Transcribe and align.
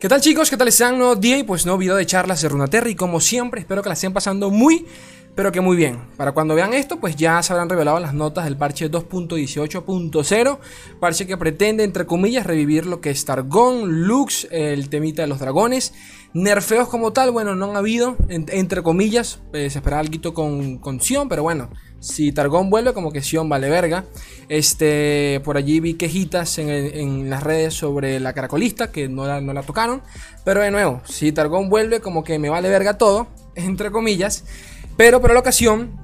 ¿Qué 0.00 0.08
tal 0.08 0.22
chicos? 0.22 0.48
¿Qué 0.48 0.56
tal 0.56 0.68
están? 0.68 0.96
Nuevo 0.96 1.14
día 1.14 1.36
y 1.36 1.42
pues 1.42 1.66
nuevo 1.66 1.76
video 1.76 1.94
de 1.94 2.06
charlas 2.06 2.40
de 2.40 2.48
Runaterra 2.48 2.88
y 2.88 2.94
como 2.94 3.20
siempre 3.20 3.60
espero 3.60 3.82
que 3.82 3.90
la 3.90 3.92
estén 3.92 4.14
pasando 4.14 4.48
muy 4.48 4.86
pero 5.34 5.52
que 5.52 5.60
muy 5.60 5.76
bien. 5.76 5.98
Para 6.16 6.32
cuando 6.32 6.54
vean 6.54 6.72
esto 6.72 6.98
pues 6.98 7.16
ya 7.16 7.42
se 7.42 7.52
habrán 7.52 7.68
revelado 7.68 8.00
las 8.00 8.14
notas 8.14 8.46
del 8.46 8.56
parche 8.56 8.90
2.18.0 8.90 10.58
Parche 11.00 11.26
que 11.26 11.36
pretende 11.36 11.84
entre 11.84 12.06
comillas 12.06 12.46
revivir 12.46 12.86
lo 12.86 13.02
que 13.02 13.10
es 13.10 13.26
Targon, 13.26 14.06
Lux, 14.06 14.48
el 14.50 14.88
temita 14.88 15.20
de 15.20 15.28
los 15.28 15.38
dragones 15.38 15.92
Nerfeos 16.32 16.88
como 16.88 17.12
tal, 17.12 17.30
bueno 17.30 17.54
no 17.54 17.70
han 17.70 17.76
habido, 17.76 18.16
entre 18.28 18.82
comillas, 18.82 19.40
eh, 19.52 19.68
se 19.68 19.80
espera 19.80 19.98
algo 19.98 20.32
con, 20.32 20.78
con 20.78 21.02
Sion, 21.02 21.28
pero 21.28 21.42
bueno 21.42 21.68
si 22.00 22.32
Targón 22.32 22.70
vuelve, 22.70 22.94
como 22.94 23.12
que 23.12 23.22
Sion 23.22 23.48
vale 23.48 23.68
verga. 23.68 24.06
Este, 24.48 25.40
por 25.44 25.56
allí 25.56 25.80
vi 25.80 25.94
quejitas 25.94 26.58
en, 26.58 27.28
las 27.30 27.42
redes 27.42 27.74
sobre 27.74 28.18
la 28.18 28.32
caracolista, 28.32 28.90
que 28.90 29.08
no 29.08 29.26
la, 29.26 29.40
no 29.40 29.52
la, 29.52 29.62
tocaron. 29.62 30.02
Pero 30.44 30.62
de 30.62 30.70
nuevo, 30.70 31.02
si 31.04 31.30
Targón 31.30 31.68
vuelve, 31.68 32.00
como 32.00 32.24
que 32.24 32.38
me 32.38 32.48
vale 32.48 32.68
verga 32.70 32.98
todo, 32.98 33.28
entre 33.54 33.90
comillas. 33.90 34.44
Pero 34.96 35.20
por 35.20 35.32
la 35.32 35.40
ocasión, 35.40 35.96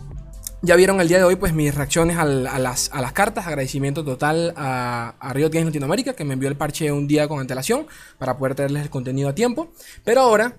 ya 0.63 0.77
vieron 0.77 1.01
el 1.01 1.09
día 1.09 1.19
de 1.19 1.25
hoy, 1.25 1.37
pues 1.37 1.55
mis 1.55 1.75
reacciones 1.75 2.19
a, 2.19 2.25
las, 2.27 2.91
a 2.93 3.01
las, 3.01 3.13
cartas. 3.13 3.47
Agradecimiento 3.47 4.05
total 4.05 4.53
a, 4.57 5.15
a 5.19 5.33
Riot 5.33 5.51
Games 5.51 5.67
Latinoamérica, 5.67 6.15
que 6.15 6.25
me 6.25 6.35
envió 6.35 6.51
el 6.51 6.57
parche 6.57 6.93
un 6.93 7.07
día 7.07 7.27
con 7.27 7.41
antelación 7.41 7.87
para 8.19 8.37
poder 8.37 8.55
traerles 8.55 8.83
el 8.83 8.91
contenido 8.91 9.31
a 9.31 9.35
tiempo. 9.35 9.73
Pero 10.05 10.21
ahora 10.21 10.57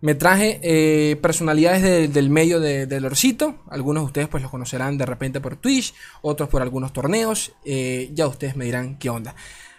me 0.00 0.14
traje 0.14 0.60
eh, 0.62 1.16
personalidades 1.16 2.12
del 2.12 2.30
medio 2.30 2.60
del 2.60 3.04
Orcito. 3.04 3.56
Algunos 3.68 4.02
de 4.02 4.06
ustedes 4.06 4.28
pues 4.28 4.42
los 4.42 4.50
conocerán 4.50 4.98
de 4.98 5.06
repente 5.06 5.40
por 5.40 5.56
Twitch, 5.56 5.94
otros 6.22 6.48
por 6.48 6.62
algunos 6.62 6.92
torneos. 6.92 7.52
Eh, 7.64 8.10
ya 8.12 8.26
ustedes 8.26 8.56
me 8.56 8.64
dirán 8.64 8.98
qué 8.98 9.10
onda. 9.10 9.34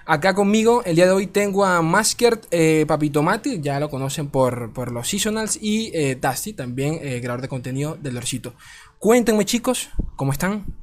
Acá 0.06 0.34
conmigo 0.34 0.82
el 0.86 0.96
día 0.96 1.06
de 1.06 1.12
hoy 1.12 1.28
tengo 1.28 1.64
a 1.64 1.82
Maskert 1.84 2.46
eh, 2.50 2.86
Papito 2.88 3.22
Mati, 3.22 3.62
ya 3.62 3.80
lo 3.80 3.90
conocen 3.90 4.28
por, 4.30 4.74
por 4.74 4.92
los 4.92 5.08
Seasonals, 5.08 5.60
y 5.62 5.92
eh, 5.94 6.18
Dusty, 6.20 6.54
también 6.54 6.98
creador 6.98 7.42
de 7.42 7.48
contenido 7.48 7.96
del 7.96 8.18
Orcito. 8.18 8.56
Cuéntenme 8.98 9.46
chicos, 9.46 9.90
¿cómo 10.16 10.32
están? 10.32 10.79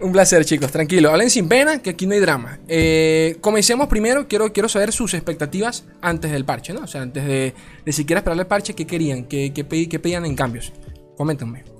Un 0.00 0.12
placer, 0.12 0.44
chicos. 0.44 0.70
Tranquilo. 0.70 1.10
Hablen 1.10 1.30
sin 1.30 1.48
pena, 1.48 1.80
que 1.80 1.90
aquí 1.90 2.06
no 2.06 2.14
hay 2.14 2.20
drama. 2.20 2.58
Eh, 2.68 3.38
comencemos 3.40 3.88
primero. 3.88 4.28
Quiero, 4.28 4.52
quiero 4.52 4.68
saber 4.68 4.92
sus 4.92 5.14
expectativas 5.14 5.84
antes 6.02 6.30
del 6.30 6.44
parche, 6.44 6.74
¿no? 6.74 6.80
O 6.80 6.86
sea, 6.86 7.02
antes 7.02 7.24
de, 7.26 7.54
de 7.84 7.92
siquiera 7.92 8.20
esperar 8.20 8.38
el 8.38 8.46
parche, 8.46 8.74
¿qué 8.74 8.86
querían? 8.86 9.24
¿Qué, 9.24 9.52
qué, 9.54 9.64
pedían 9.64 10.26
en 10.26 10.34
cambios? 10.34 10.72
Coméntenme. 11.16 11.75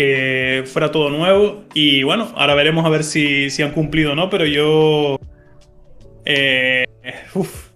Que 0.00 0.64
fuera 0.66 0.90
todo 0.90 1.10
nuevo. 1.10 1.64
Y 1.74 2.02
bueno, 2.02 2.28
ahora 2.34 2.54
veremos 2.54 2.86
a 2.86 2.88
ver 2.88 3.04
si, 3.04 3.50
si 3.50 3.62
han 3.62 3.72
cumplido 3.72 4.12
o 4.12 4.14
no, 4.14 4.30
pero 4.30 4.46
yo... 4.46 5.18
Eh, 6.24 6.86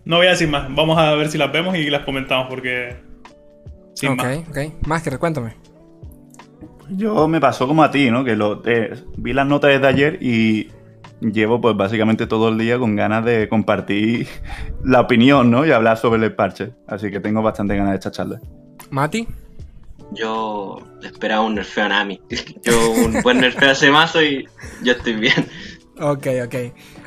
no 0.05 0.17
voy 0.17 0.27
a 0.27 0.31
decir 0.31 0.49
más. 0.49 0.75
Vamos 0.75 0.99
a 0.99 1.15
ver 1.15 1.29
si 1.29 1.37
las 1.37 1.53
vemos 1.53 1.77
y 1.77 1.91
las 1.91 2.05
comentamos 2.05 2.47
porque... 2.49 2.97
ok, 4.09 4.49
ok. 4.49 4.87
Más 4.87 5.03
que 5.03 5.11
recuéntame. 5.11 5.55
Yo 6.91 7.29
me 7.29 7.41
pasó 7.41 7.67
como 7.67 7.83
a 7.83 7.91
ti, 7.91 8.11
¿no? 8.11 8.25
Que 8.25 8.37
lo, 8.37 8.63
eh, 8.67 8.95
vi 9.17 9.33
las 9.33 9.47
notas 9.47 9.71
desde 9.71 9.87
ayer 9.87 10.19
y 10.23 10.69
llevo 11.21 11.61
pues 11.61 11.77
básicamente 11.77 12.27
todo 12.27 12.51
el 12.51 12.59
día 12.59 12.79
con 12.79 12.95
ganas 12.97 13.25
de 13.25 13.49
compartir 13.49 14.29
la 14.85 15.01
opinión, 15.01 15.51
¿no? 15.51 15.67
Y 15.67 15.73
hablar 15.73 15.99
sobre 15.99 16.25
el 16.25 16.35
parche. 16.35 16.73
Así 16.87 17.11
que 17.11 17.21
tengo 17.21 17.43
bastante 17.43 17.77
ganas 17.77 17.93
de 17.93 17.97
esta 17.97 18.11
charla. 18.11 18.41
Mati. 18.91 19.27
Yo 20.13 20.79
esperaba 21.03 21.43
un 21.43 21.57
nerfeo 21.57 21.85
a 21.85 21.89
Nami. 21.89 22.21
Yo 22.63 22.91
un 22.91 23.23
buen 23.23 23.41
nerfeo 23.41 23.71
ese 23.71 23.91
mazo 23.91 24.23
y 24.23 24.47
yo 24.83 24.93
estoy 24.93 25.15
bien. 25.15 25.49
Ok, 26.01 26.27
ok. 26.45 26.55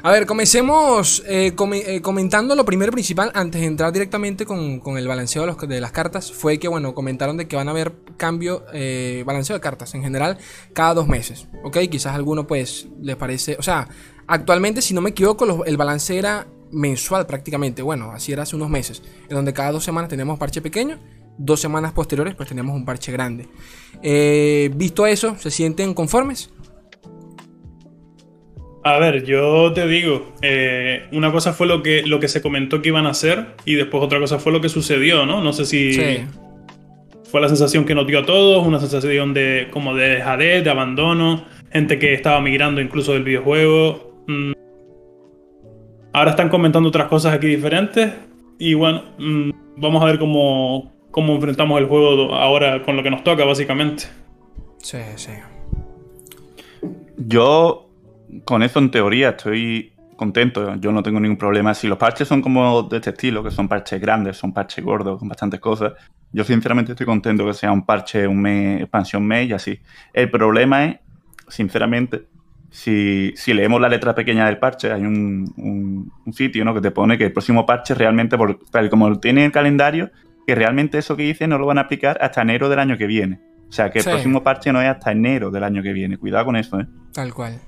A 0.03 0.12
ver, 0.12 0.25
comencemos 0.25 1.22
eh, 1.28 1.53
eh, 1.58 2.02
comentando 2.02 2.56
lo 2.56 2.63
primero 2.63 2.91
principal 2.94 3.31
antes 3.34 3.59
de 3.59 3.68
entrar 3.68 3.91
directamente 3.91 4.46
con, 4.46 4.81
el 4.97 5.08
balanceo 5.08 5.41
de, 5.41 5.47
los, 5.47 5.58
de, 5.58 5.81
las 5.81 5.91
cartas. 5.91 6.31
Fue 6.31 6.58
que, 6.58 6.69
bueno, 6.69 6.96
comentaron 6.96 7.35
de 7.35 7.50
que 7.50 7.58
van 7.58 7.68
a 7.68 7.72
haber 7.72 7.94
cambio, 8.16 8.66
eh, 8.74 9.24
balanceo 9.25 9.56
de 9.56 9.59
cartas 9.59 9.94
en 9.94 10.03
general 10.03 10.38
cada 10.72 10.94
dos 10.94 11.08
meses. 11.08 11.47
Ok, 11.64 11.78
quizás 11.91 12.16
alguno 12.16 12.47
pues 12.47 12.88
les 13.02 13.18
parece, 13.18 13.58
o 13.59 13.64
sea, 13.64 13.90
actualmente 14.25 14.81
si 14.81 14.94
no 14.94 15.02
me 15.02 15.09
equivoco 15.09 15.66
el 15.66 15.75
balance 15.75 16.18
era 16.18 16.47
mensual 16.72 17.25
prácticamente. 17.25 17.81
Bueno, 17.81 18.12
así 18.12 18.31
era 18.31 18.44
hace 18.44 18.56
unos 18.56 18.69
meses, 18.69 19.03
en 19.28 19.35
donde 19.35 19.52
cada 19.52 19.74
dos 19.74 19.84
semanas 19.84 20.09
tenemos 20.09 20.40
parche 20.40 20.62
pequeño 20.62 20.97
dos 21.37 21.59
semanas 21.59 21.93
posteriores 21.93 22.35
pues 22.35 22.49
tenemos 22.49 22.75
un 22.75 22.85
parche 22.85 23.11
grande. 23.11 23.47
Eh, 24.01 24.71
visto 24.75 25.05
eso, 25.05 25.35
¿se 25.37 25.51
sienten 25.51 25.93
conformes? 25.93 26.51
A 28.83 28.99
ver, 28.99 29.25
yo 29.25 29.73
te 29.73 29.85
digo, 29.85 30.33
eh, 30.41 31.07
una 31.11 31.31
cosa 31.31 31.51
fue 31.51 31.67
lo 31.67 31.83
que, 31.83 32.03
lo 32.03 32.21
que 32.21 32.29
se 32.29 32.41
comentó 32.41 32.81
que 32.81 32.87
iban 32.87 33.05
a 33.05 33.09
hacer 33.09 33.47
y 33.65 33.75
después 33.75 34.01
otra 34.01 34.17
cosa 34.19 34.39
fue 34.39 34.53
lo 34.53 34.61
que 34.61 34.69
sucedió, 34.69 35.25
¿no? 35.25 35.43
No 35.43 35.51
sé 35.51 35.65
si 35.65 36.25
fue 37.29 37.41
la 37.41 37.49
sensación 37.49 37.83
que 37.83 37.93
nos 37.93 38.07
dio 38.07 38.19
a 38.19 38.25
todos, 38.25 38.65
una 38.65 38.79
sensación 38.79 39.33
de 39.33 39.67
como 39.71 39.93
de 39.93 40.07
dejadez, 40.09 40.63
de 40.63 40.69
abandono, 40.69 41.43
gente 41.69 41.99
que 41.99 42.13
estaba 42.13 42.39
migrando 42.39 42.79
incluso 42.79 43.11
del 43.11 43.23
videojuego. 43.23 44.23
Mm. 44.27 44.53
Ahora 46.13 46.31
están 46.31 46.47
comentando 46.47 46.87
otras 46.87 47.07
cosas 47.09 47.33
aquí 47.33 47.47
diferentes 47.47 48.13
y 48.57 48.73
bueno, 48.73 49.03
mm, 49.17 49.51
vamos 49.75 50.01
a 50.01 50.05
ver 50.05 50.17
cómo, 50.17 50.93
cómo 51.17 51.33
enfrentamos 51.33 51.79
el 51.79 51.88
juego 51.88 52.35
ahora 52.35 52.83
con 52.83 52.95
lo 52.95 53.01
que 53.01 53.09
nos 53.09 53.23
toca, 53.23 53.44
básicamente. 53.44 54.03
Sí, 54.78 55.00
sí. 55.16 55.31
Yo, 57.17 57.89
con 58.45 58.61
eso 58.61 58.78
en 58.78 58.91
teoría, 58.91 59.29
estoy 59.29 59.94
contento. 60.16 60.75
Yo 60.75 60.91
no 60.91 61.01
tengo 61.01 61.19
ningún 61.19 61.39
problema. 61.39 61.73
Si 61.73 61.88
los 61.88 61.97
parches 61.97 62.28
son 62.28 62.44
como 62.44 62.83
de 62.83 62.97
este 62.97 63.09
estilo, 63.09 63.44
que 63.44 63.50
son 63.50 63.67
parches 63.67 64.00
grandes, 64.00 64.38
son 64.38 64.53
parches 64.53 64.85
gordos, 64.85 65.17
con 65.17 65.28
bastantes 65.28 65.59
cosas, 65.59 65.94
yo 66.31 66.44
sinceramente 66.44 66.91
estoy 66.91 67.07
contento 67.07 67.47
que 67.47 67.55
sea 67.55 67.72
un 67.72 67.84
parche, 67.84 68.28
un 68.28 68.39
mes, 68.39 68.81
expansión 68.81 69.25
mes 69.25 69.49
y 69.49 69.53
así. 69.53 69.79
El 70.13 70.29
problema 70.29 70.85
es, 70.85 70.99
sinceramente, 71.47 72.28
si, 72.69 73.34
leemos 73.47 73.81
la 73.81 73.89
letra 73.89 74.13
pequeña 74.13 74.45
del 74.45 74.59
parche, 74.59 74.91
hay 74.91 75.01
un, 75.01 76.11
sitio 76.31 76.63
¿no? 76.63 76.75
que 76.75 76.81
te 76.81 76.91
pone 76.91 77.17
que 77.17 77.25
el 77.25 77.34
próximo 77.34 77.66
parche 77.66 77.95
realmente, 77.95 78.38
por, 78.38 78.59
tal 78.69 78.88
como 78.91 79.19
tiene 79.19 79.45
el 79.45 79.51
calendario, 79.51 80.11
que 80.47 80.56
realmente 80.56 80.97
eso 80.97 81.18
que 81.18 81.24
dice 81.24 81.46
no 81.46 81.58
lo 81.58 81.66
van 81.66 81.78
a 81.78 81.81
aplicar 81.81 82.18
hasta 82.22 82.41
enero 82.41 82.69
del 82.69 82.80
año 82.80 82.97
que 82.97 83.06
viene. 83.06 83.41
O 83.68 83.72
sea, 83.72 83.91
que 83.91 84.00
el 84.00 84.06
próximo 84.06 84.44
parche 84.44 84.72
no 84.72 84.81
es 84.81 84.88
hasta 84.88 85.12
enero 85.12 85.52
del 85.52 85.66
año 85.66 85.84
que 85.84 85.91
viene. 85.91 86.18
Cuidado 86.18 86.46
con 86.46 86.56
eso, 86.56 86.80
¿eh? 86.80 86.88
Tal 87.12 87.34
cual. 87.34 87.59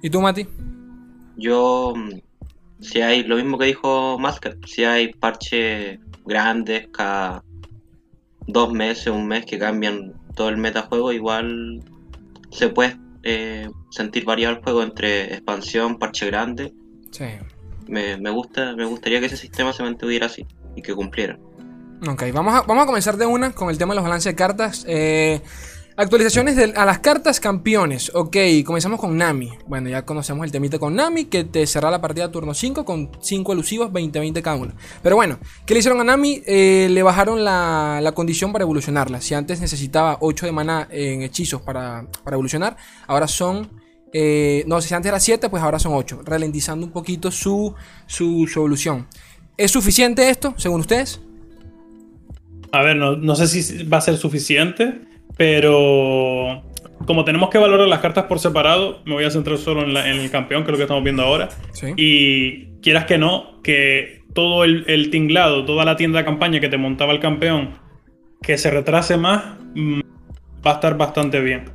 ¿Y 0.00 0.08
tú, 0.08 0.20
Mati? 0.20 0.46
Yo, 1.36 1.92
si 2.78 3.00
hay, 3.00 3.24
lo 3.24 3.34
mismo 3.34 3.58
que 3.58 3.66
dijo 3.66 4.16
Masker, 4.20 4.56
si 4.64 4.84
hay 4.84 5.12
parches 5.14 5.98
grandes 6.24 6.86
cada 6.92 7.42
dos 8.46 8.72
meses, 8.72 9.08
un 9.08 9.26
mes 9.26 9.44
que 9.44 9.58
cambian 9.58 10.12
todo 10.36 10.50
el 10.50 10.58
metajuego, 10.58 11.12
igual 11.12 11.82
se 12.50 12.68
puede 12.68 12.96
eh, 13.24 13.68
sentir 13.90 14.24
variado 14.24 14.54
el 14.54 14.62
juego 14.62 14.84
entre 14.84 15.24
expansión, 15.34 15.98
parche 15.98 16.26
grande. 16.26 16.72
Sí. 17.10 17.24
Me, 17.88 18.16
me, 18.16 18.30
gusta, 18.30 18.76
me 18.76 18.84
gustaría 18.84 19.18
que 19.18 19.26
ese 19.26 19.36
sistema 19.36 19.72
se 19.72 19.82
mantuviera 19.82 20.26
así 20.26 20.46
y 20.76 20.82
que 20.82 20.94
cumpliera. 20.94 21.36
Ok, 22.06 22.24
vamos 22.34 22.54
a, 22.54 22.62
vamos 22.62 22.82
a 22.82 22.86
comenzar 22.86 23.16
de 23.16 23.24
una 23.24 23.52
con 23.52 23.70
el 23.70 23.78
tema 23.78 23.94
de 23.94 23.96
los 23.96 24.04
balances 24.04 24.32
de 24.32 24.36
cartas. 24.36 24.84
Eh, 24.86 25.40
actualizaciones 25.96 26.58
a 26.76 26.84
las 26.84 26.98
cartas 26.98 27.40
campeones. 27.40 28.10
Ok, 28.14 28.36
comenzamos 28.66 29.00
con 29.00 29.16
Nami. 29.16 29.52
Bueno, 29.66 29.88
ya 29.88 30.04
conocemos 30.04 30.44
el 30.44 30.52
temita 30.52 30.78
con 30.78 30.94
Nami, 30.94 31.26
que 31.26 31.44
te 31.44 31.66
cerra 31.66 31.90
la 31.90 32.02
partida 32.02 32.30
turno 32.30 32.52
5 32.52 32.84
con 32.84 33.10
5 33.20 33.52
elusivos, 33.52 33.90
20-20 33.90 34.42
cada 34.42 34.56
uno. 34.56 34.74
Pero 35.02 35.16
bueno, 35.16 35.38
¿qué 35.64 35.72
le 35.72 35.80
hicieron 35.80 35.98
a 36.00 36.04
Nami? 36.04 36.42
Eh, 36.46 36.88
le 36.90 37.02
bajaron 37.02 37.42
la, 37.42 38.12
condición 38.14 38.52
para 38.52 38.64
evolucionarla. 38.64 39.22
Si 39.22 39.32
antes 39.32 39.60
necesitaba 39.60 40.18
8 40.20 40.44
de 40.44 40.52
mana 40.52 40.88
en 40.90 41.22
hechizos 41.22 41.62
para, 41.62 42.06
evolucionar, 42.26 42.76
ahora 43.06 43.28
son... 43.28 43.82
Eh, 44.12 44.62
no, 44.66 44.80
si 44.80 44.92
antes 44.94 45.08
era 45.08 45.18
7, 45.18 45.48
pues 45.48 45.62
ahora 45.62 45.78
son 45.78 45.94
8, 45.94 46.20
ralentizando 46.24 46.84
un 46.84 46.92
poquito 46.92 47.30
su, 47.30 47.74
su, 48.06 48.46
su 48.46 48.58
evolución. 48.60 49.08
¿Es 49.56 49.70
suficiente 49.70 50.28
esto, 50.28 50.54
según 50.56 50.80
ustedes? 50.80 51.20
A 52.74 52.82
ver, 52.82 52.96
no, 52.96 53.36
sé 53.36 53.46
si 53.46 53.84
va 53.84 53.98
a 53.98 54.00
ser 54.00 54.16
suficiente, 54.16 54.94
pero 55.36 56.64
como 57.06 57.24
tenemos 57.24 57.48
que 57.48 57.58
valorar 57.58 57.86
las 57.86 58.00
cartas 58.00 58.24
por 58.24 58.40
separado, 58.40 59.00
me 59.04 59.14
voy 59.14 59.22
a 59.22 59.30
centrar 59.30 59.58
solo 59.58 59.82
en, 59.82 59.96
el 59.96 60.28
campeón, 60.28 60.64
que 60.64 60.70
es 60.70 60.72
lo 60.72 60.76
que 60.78 60.82
estamos 60.82 61.04
viendo 61.04 61.22
ahora. 61.22 61.50
Y 61.96 62.80
quieras 62.82 63.04
que 63.04 63.16
no, 63.16 63.62
que 63.62 64.22
todo 64.32 64.64
el, 64.64 65.08
tinglado, 65.10 65.64
toda 65.64 65.84
la 65.84 65.94
tienda 65.94 66.18
de 66.18 66.24
campaña 66.24 66.58
que 66.58 66.68
te 66.68 66.76
montaba 66.76 67.12
el 67.12 67.20
campeón, 67.20 67.78
que 68.42 68.58
se 68.58 68.72
retrase 68.72 69.18
más, 69.18 69.44
mm, 69.76 70.00
va 70.66 70.72
a 70.72 70.74
estar 70.74 70.96
bastante 70.96 71.38
bien. 71.38 71.66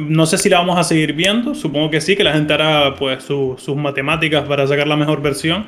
No 0.00 0.26
sé 0.26 0.38
si 0.38 0.48
la 0.48 0.58
vamos 0.58 0.78
a 0.78 0.84
seguir 0.84 1.12
viendo, 1.12 1.54
supongo 1.54 1.90
que 1.90 2.00
sí, 2.00 2.16
que 2.16 2.24
la 2.24 2.32
gente 2.32 2.52
hará 2.52 2.94
pues 2.96 3.24
sus 3.24 3.76
matemáticas 3.76 4.44
para 4.46 4.66
sacar 4.66 4.86
la 4.86 4.96
mejor 4.96 5.22
versión. 5.22 5.66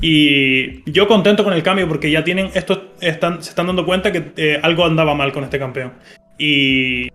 Y 0.00 0.90
yo 0.90 1.08
contento 1.08 1.44
con 1.44 1.52
el 1.54 1.62
cambio 1.62 1.88
porque 1.88 2.10
ya 2.10 2.22
tienen, 2.22 2.50
esto 2.54 2.94
están, 3.00 3.42
se 3.42 3.50
están 3.50 3.66
dando 3.66 3.86
cuenta 3.86 4.12
que 4.12 4.32
eh, 4.36 4.60
algo 4.62 4.84
andaba 4.84 5.14
mal 5.14 5.32
con 5.32 5.44
este 5.44 5.58
campeón. 5.58 5.94
Y 6.38 7.08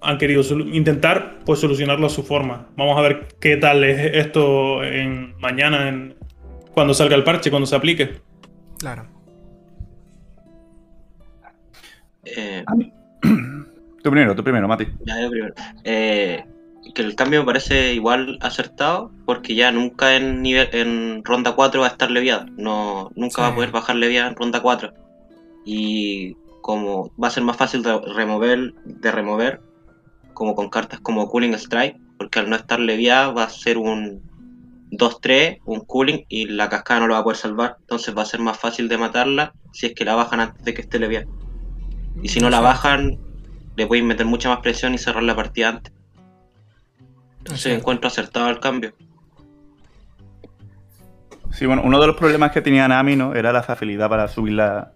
han 0.00 0.18
querido 0.18 0.42
intentar 0.72 1.38
pues 1.44 1.60
solucionarlo 1.60 2.06
a 2.06 2.10
su 2.10 2.22
forma. 2.22 2.68
Vamos 2.76 2.98
a 2.98 3.02
ver 3.02 3.28
qué 3.40 3.56
tal 3.56 3.84
es 3.84 4.14
esto 4.14 4.82
en, 4.84 5.36
mañana 5.38 5.88
en, 5.88 6.16
cuando 6.72 6.92
salga 6.94 7.16
el 7.16 7.24
parche, 7.24 7.50
cuando 7.50 7.66
se 7.66 7.76
aplique. 7.76 8.20
Claro. 8.78 9.06
Eh, 12.24 12.64
tú 14.04 14.10
primero, 14.10 14.36
tú 14.36 14.44
primero, 14.44 14.68
Mati. 14.68 14.86
Ya, 15.06 15.20
yo 15.20 15.30
primero. 15.30 15.54
Eh, 15.82 16.44
que 16.94 17.02
el 17.02 17.16
cambio 17.16 17.40
me 17.40 17.46
parece 17.46 17.94
igual 17.94 18.38
acertado 18.42 19.10
porque 19.24 19.54
ya 19.54 19.72
nunca 19.72 20.14
en 20.14 20.42
nivel 20.42 20.68
en 20.72 21.24
ronda 21.24 21.52
4 21.52 21.80
va 21.80 21.86
a 21.86 21.90
estar 21.90 22.10
leviada. 22.10 22.46
No, 22.58 23.10
nunca 23.16 23.42
va 23.42 23.48
a 23.48 23.54
poder 23.54 23.70
bajar 23.70 23.96
leviada 23.96 24.28
en 24.28 24.36
ronda 24.36 24.60
4. 24.60 24.92
Y 25.64 26.34
como 26.60 27.10
va 27.20 27.28
a 27.28 27.30
ser 27.30 27.42
más 27.42 27.56
fácil 27.56 27.82
de 27.82 27.98
remover, 28.14 28.74
de 28.84 29.10
remover 29.10 29.60
como 30.34 30.54
con 30.54 30.68
cartas 30.68 31.00
como 31.00 31.28
Cooling 31.30 31.54
Strike, 31.54 31.96
porque 32.18 32.40
al 32.40 32.50
no 32.50 32.56
estar 32.56 32.78
leviada 32.80 33.32
va 33.32 33.44
a 33.44 33.48
ser 33.48 33.78
un 33.78 34.20
2-3, 34.90 35.60
un 35.64 35.80
Cooling 35.80 36.26
y 36.28 36.46
la 36.46 36.68
cascada 36.68 37.00
no 37.00 37.06
lo 37.06 37.14
va 37.14 37.20
a 37.20 37.24
poder 37.24 37.38
salvar, 37.38 37.76
entonces 37.80 38.14
va 38.16 38.22
a 38.22 38.26
ser 38.26 38.40
más 38.40 38.58
fácil 38.58 38.88
de 38.88 38.98
matarla 38.98 39.54
si 39.72 39.86
es 39.86 39.94
que 39.94 40.04
la 40.04 40.14
bajan 40.14 40.40
antes 40.40 40.62
de 40.62 40.74
que 40.74 40.82
esté 40.82 40.98
leviada. 40.98 41.26
Y 42.22 42.28
si 42.28 42.40
no 42.40 42.50
la 42.50 42.60
bajan, 42.60 43.18
le 43.76 43.86
pueden 43.86 44.06
meter 44.06 44.26
mucha 44.26 44.48
más 44.48 44.58
presión 44.60 44.94
y 44.94 44.98
cerrar 44.98 45.22
la 45.22 45.34
partida 45.34 45.68
antes. 45.70 45.92
Entonces 47.38 47.76
encuentro 47.76 48.08
acertado 48.08 48.48
el 48.48 48.58
cambio. 48.60 48.94
Sí, 51.52 51.66
bueno, 51.66 51.82
uno 51.84 52.00
de 52.00 52.06
los 52.06 52.16
problemas 52.16 52.50
que 52.50 52.60
tenía 52.60 52.88
Nami, 52.88 53.16
¿no? 53.16 53.34
Era 53.34 53.52
la 53.52 53.62
facilidad 53.62 54.08
para 54.08 54.26
subirla 54.28 54.92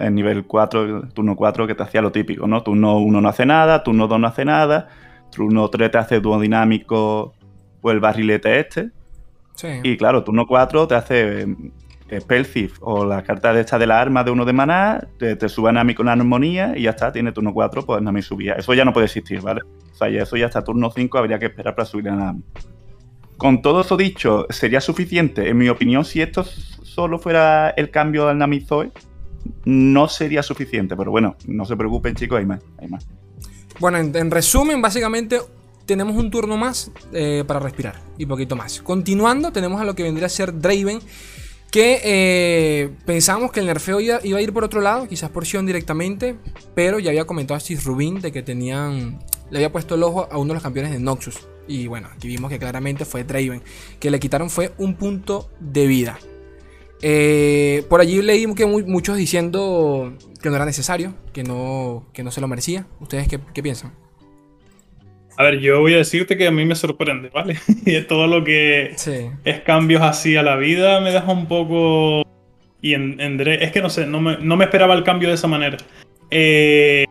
en 0.00 0.14
nivel 0.14 0.44
4, 0.44 1.08
turno 1.08 1.36
4, 1.36 1.66
que 1.66 1.74
te 1.74 1.82
hacía 1.82 2.02
lo 2.02 2.12
típico, 2.12 2.46
¿no? 2.46 2.62
Turno 2.62 2.98
1 2.98 3.20
no 3.20 3.28
hace 3.28 3.46
nada, 3.46 3.82
turno 3.82 4.06
2 4.06 4.20
no 4.20 4.26
hace 4.26 4.44
nada, 4.44 4.88
turno 5.30 5.68
3 5.68 5.90
te 5.90 5.98
hace 5.98 6.20
dúo 6.20 6.40
dinámico 6.40 7.34
o 7.80 7.90
el 7.90 8.00
barrilete 8.00 8.60
este. 8.60 8.90
Sí. 9.54 9.68
Y 9.82 9.96
claro, 9.96 10.24
turno 10.24 10.46
4 10.46 10.86
te 10.86 10.94
hace 10.94 11.46
eh, 12.08 12.20
Spellthief 12.20 12.78
o 12.80 13.04
la 13.04 13.22
carta 13.22 13.52
de 13.52 13.60
esta 13.60 13.78
de 13.78 13.86
la 13.86 14.00
arma 14.00 14.24
de 14.24 14.30
uno 14.30 14.44
de 14.44 14.52
maná, 14.52 15.06
te, 15.18 15.36
te 15.36 15.48
sube 15.48 15.70
a 15.70 15.72
Nami 15.72 15.94
con 15.94 16.08
armonía 16.08 16.74
y 16.76 16.82
ya 16.82 16.90
está, 16.90 17.12
tiene 17.12 17.32
turno 17.32 17.52
4, 17.52 17.84
pues 17.84 18.02
Nami 18.02 18.22
subía. 18.22 18.54
Eso 18.54 18.74
ya 18.74 18.84
no 18.84 18.92
puede 18.92 19.06
existir, 19.06 19.40
¿vale? 19.40 19.62
O 19.92 19.94
sea, 19.94 20.08
ya 20.08 20.22
eso 20.22 20.36
ya 20.36 20.46
hasta 20.46 20.62
turno 20.62 20.90
5 20.90 21.18
habría 21.18 21.38
que 21.38 21.46
esperar 21.46 21.74
para 21.74 21.86
subir 21.86 22.08
a 22.08 22.16
Nami. 22.16 22.42
Con 23.36 23.60
todo 23.60 23.82
eso 23.82 23.96
dicho, 23.96 24.46
¿sería 24.50 24.80
suficiente? 24.80 25.48
En 25.48 25.58
mi 25.58 25.68
opinión, 25.68 26.04
si 26.04 26.22
esto 26.22 26.42
solo 26.42 27.18
fuera 27.18 27.70
el 27.70 27.90
cambio 27.90 28.28
al 28.28 28.38
Nami 28.38 28.60
Zoe, 28.60 28.90
no 29.64 30.08
sería 30.08 30.42
suficiente, 30.42 30.96
pero 30.96 31.10
bueno, 31.10 31.36
no 31.46 31.64
se 31.64 31.76
preocupen 31.76 32.14
chicos, 32.14 32.38
hay 32.38 32.46
más. 32.46 32.60
Hay 32.78 32.88
más. 32.88 33.06
Bueno, 33.78 33.98
en, 33.98 34.30
resumen, 34.30 34.80
básicamente 34.80 35.40
tenemos 35.84 36.16
un 36.16 36.30
turno 36.30 36.56
más 36.56 36.90
eh, 37.12 37.44
para 37.46 37.60
respirar 37.60 38.00
y 38.16 38.26
poquito 38.26 38.56
más. 38.56 38.80
Continuando, 38.80 39.52
tenemos 39.52 39.80
a 39.80 39.84
lo 39.84 39.94
que 39.94 40.02
vendría 40.02 40.26
a 40.26 40.30
ser 40.30 40.58
Draven. 40.58 41.00
Que 41.70 42.00
eh, 42.04 42.90
pensamos 43.04 43.52
que 43.52 43.60
el 43.60 43.66
nerfeo 43.66 44.00
iba, 44.00 44.16
a 44.16 44.40
ir 44.40 44.52
por 44.52 44.64
otro 44.64 44.80
lado, 44.80 45.08
quizás 45.08 45.30
por 45.30 45.44
Sion 45.44 45.66
directamente, 45.66 46.36
pero 46.74 46.98
ya 46.98 47.10
había 47.10 47.26
comentado 47.26 47.60
a 47.60 47.80
Rubin 47.84 48.20
de 48.20 48.32
que 48.32 48.42
tenían, 48.42 49.18
le 49.50 49.58
había 49.58 49.72
puesto 49.72 49.96
el 49.96 50.02
ojo 50.02 50.28
a 50.30 50.38
uno 50.38 50.48
de 50.48 50.54
los 50.54 50.62
campeones 50.62 50.92
de 50.92 51.00
Noxus. 51.00 51.46
Y 51.68 51.86
bueno, 51.86 52.08
aquí 52.14 52.28
vimos 52.28 52.50
que 52.50 52.58
claramente 52.58 53.04
fue 53.04 53.24
Draven, 53.24 53.62
que 53.98 54.10
le 54.10 54.20
quitaron 54.20 54.50
fue 54.50 54.72
un 54.78 54.94
punto 54.94 55.50
de 55.60 55.86
vida. 55.86 56.18
Eh, 57.02 57.84
por 57.90 58.00
allí 58.00 58.22
leí 58.22 58.52
que 58.54 58.66
muchos 58.66 59.16
diciendo 59.16 60.14
que 60.40 60.48
no 60.48 60.56
era 60.56 60.64
necesario, 60.64 61.14
que 61.32 61.42
no, 61.42 62.06
que 62.12 62.22
no 62.22 62.30
se 62.30 62.40
lo 62.40 62.48
merecía. 62.48 62.86
¿Ustedes 63.00 63.28
qué, 63.28 63.62
piensan? 63.62 63.92
A 65.38 65.42
ver, 65.42 65.58
yo 65.58 65.80
voy 65.80 65.94
a 65.94 65.98
decirte 65.98 66.36
que 66.36 66.46
a 66.46 66.50
mí 66.50 66.64
me 66.64 66.74
sorprende, 66.74 67.30
¿vale? 67.30 67.56
y 67.86 68.00
todo 68.02 68.26
lo 68.26 68.44
que 68.44 68.94
es 69.44 69.60
cambios 69.60 70.02
así 70.02 70.36
a 70.36 70.42
la 70.42 70.56
vida 70.56 71.00
me 71.00 71.12
deja 71.12 71.30
un 71.30 71.46
poco... 71.46 72.22
Y 72.82 72.94
en, 72.94 73.18
es 73.20 73.72
que 73.72 73.82
no 73.82 73.90
sé, 73.90 74.06
no 74.06 74.20
me, 74.20 74.64
esperaba 74.64 74.94
el 74.94 75.02
cambio 75.02 75.28
de 75.28 75.34
esa 75.34 75.48
manera. 75.48 75.76
Eh, 76.30 77.06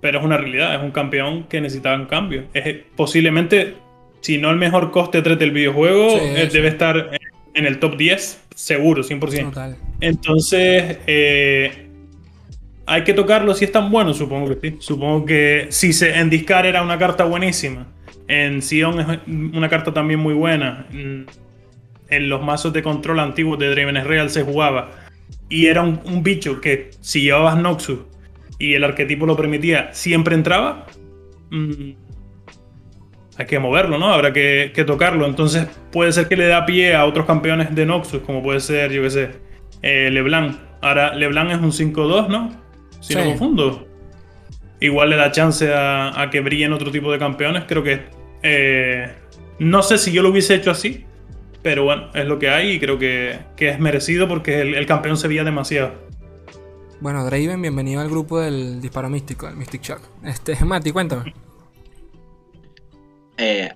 pero 0.00 0.18
es 0.18 0.24
una 0.24 0.36
realidad, 0.36 0.74
es 0.74 0.82
un 0.82 0.92
campeón 0.92 1.44
que 1.44 1.60
necesitaba 1.60 1.96
un 1.96 2.06
cambio. 2.06 2.44
Es 2.54 2.76
posiblemente, 2.94 3.74
si 4.20 4.38
no 4.38 4.50
el 4.50 4.56
mejor 4.56 4.90
coste 4.92 5.22
3 5.22 5.38
del 5.38 5.50
videojuego, 5.50 6.16
eh, 6.18 6.48
debe 6.52 6.68
estar 6.68 7.10
en 7.54 7.66
el 7.66 7.78
top 7.80 7.96
10, 7.96 8.46
seguro, 8.54 9.02
100%. 9.02 9.76
Entonces, 10.00 10.98
eh, 11.06 11.87
hay 12.88 13.04
que 13.04 13.12
tocarlo 13.12 13.54
si 13.54 13.66
es 13.66 13.72
tan 13.72 13.90
bueno, 13.90 14.14
supongo 14.14 14.48
que 14.48 14.70
sí. 14.70 14.76
Supongo 14.80 15.26
que 15.26 15.66
si 15.68 15.92
se, 15.92 16.18
en 16.18 16.30
Discar 16.30 16.64
era 16.64 16.82
una 16.82 16.98
carta 16.98 17.24
buenísima, 17.24 17.86
en 18.26 18.62
Sion 18.62 19.00
es 19.00 19.18
una 19.26 19.68
carta 19.68 19.92
también 19.92 20.20
muy 20.20 20.32
buena, 20.32 20.86
en 20.90 22.28
los 22.28 22.42
mazos 22.42 22.72
de 22.72 22.82
control 22.82 23.20
antiguos 23.20 23.58
de 23.58 23.68
Draven 23.68 24.02
Real 24.06 24.30
se 24.30 24.42
jugaba, 24.42 24.90
y 25.50 25.66
era 25.66 25.82
un, 25.82 26.22
bicho 26.22 26.60
que 26.62 26.90
si 27.00 27.22
llevabas 27.22 27.58
Noxus 27.58 28.00
y 28.58 28.72
el 28.72 28.84
arquetipo 28.84 29.26
lo 29.26 29.36
permitía, 29.36 29.90
siempre 29.92 30.34
entraba. 30.34 30.86
Mm, 31.50 31.92
hay 33.36 33.46
que 33.46 33.58
moverlo, 33.58 33.98
¿no? 33.98 34.12
Habrá 34.12 34.32
que, 34.32 34.72
tocarlo. 34.86 35.26
Entonces 35.26 35.66
puede 35.92 36.12
ser 36.12 36.28
que 36.28 36.36
le 36.36 36.46
da 36.46 36.66
pie 36.66 36.94
a 36.94 37.04
otros 37.04 37.26
campeones 37.26 37.74
de 37.74 37.86
Noxus, 37.86 38.22
como 38.22 38.42
puede 38.42 38.60
ser, 38.60 38.92
yo 38.92 39.02
qué 39.02 39.10
sé, 39.10 39.30
eh, 39.82 40.10
LeBlanc. 40.10 40.56
Ahora, 40.80 41.14
LeBlanc 41.14 41.50
es 41.50 41.58
un 41.58 41.72
5-2, 41.72 42.28
¿no? 42.28 42.67
Si 43.00 43.14
no 43.14 43.24
confundo. 43.24 43.86
Igual 44.80 45.10
le 45.10 45.16
da 45.16 45.32
chance 45.32 45.72
a, 45.74 46.28
que 46.30 46.40
brillen 46.40 46.72
otro 46.72 46.90
tipo 46.90 47.10
de 47.12 47.18
campeones. 47.18 47.64
Creo 47.66 47.82
que... 47.82 48.06
Eh, 48.42 49.12
no 49.58 49.82
sé 49.82 49.98
si 49.98 50.12
yo 50.12 50.22
lo 50.22 50.30
hubiese 50.30 50.54
hecho 50.54 50.70
así, 50.70 51.04
pero 51.62 51.84
bueno, 51.84 52.10
es 52.14 52.26
lo 52.26 52.38
que 52.38 52.48
hay 52.48 52.72
y 52.72 52.80
creo 52.80 52.98
que, 52.98 53.40
es 53.58 53.80
merecido 53.80 54.28
porque 54.28 54.60
el, 54.60 54.86
campeón 54.86 55.16
se 55.16 55.26
veía 55.26 55.42
demasiado. 55.42 55.94
Bueno, 57.00 57.24
Draven, 57.24 57.60
bienvenido 57.60 58.00
al 58.00 58.08
grupo 58.08 58.40
del 58.40 58.80
disparo 58.80 59.08
místico, 59.08 59.46
del 59.46 59.56
Mystic 59.56 59.82
Shock. 59.82 60.00
Este, 60.24 60.56
Mati, 60.64 60.92
cuéntame. 60.92 61.34
Eh, 63.36 63.70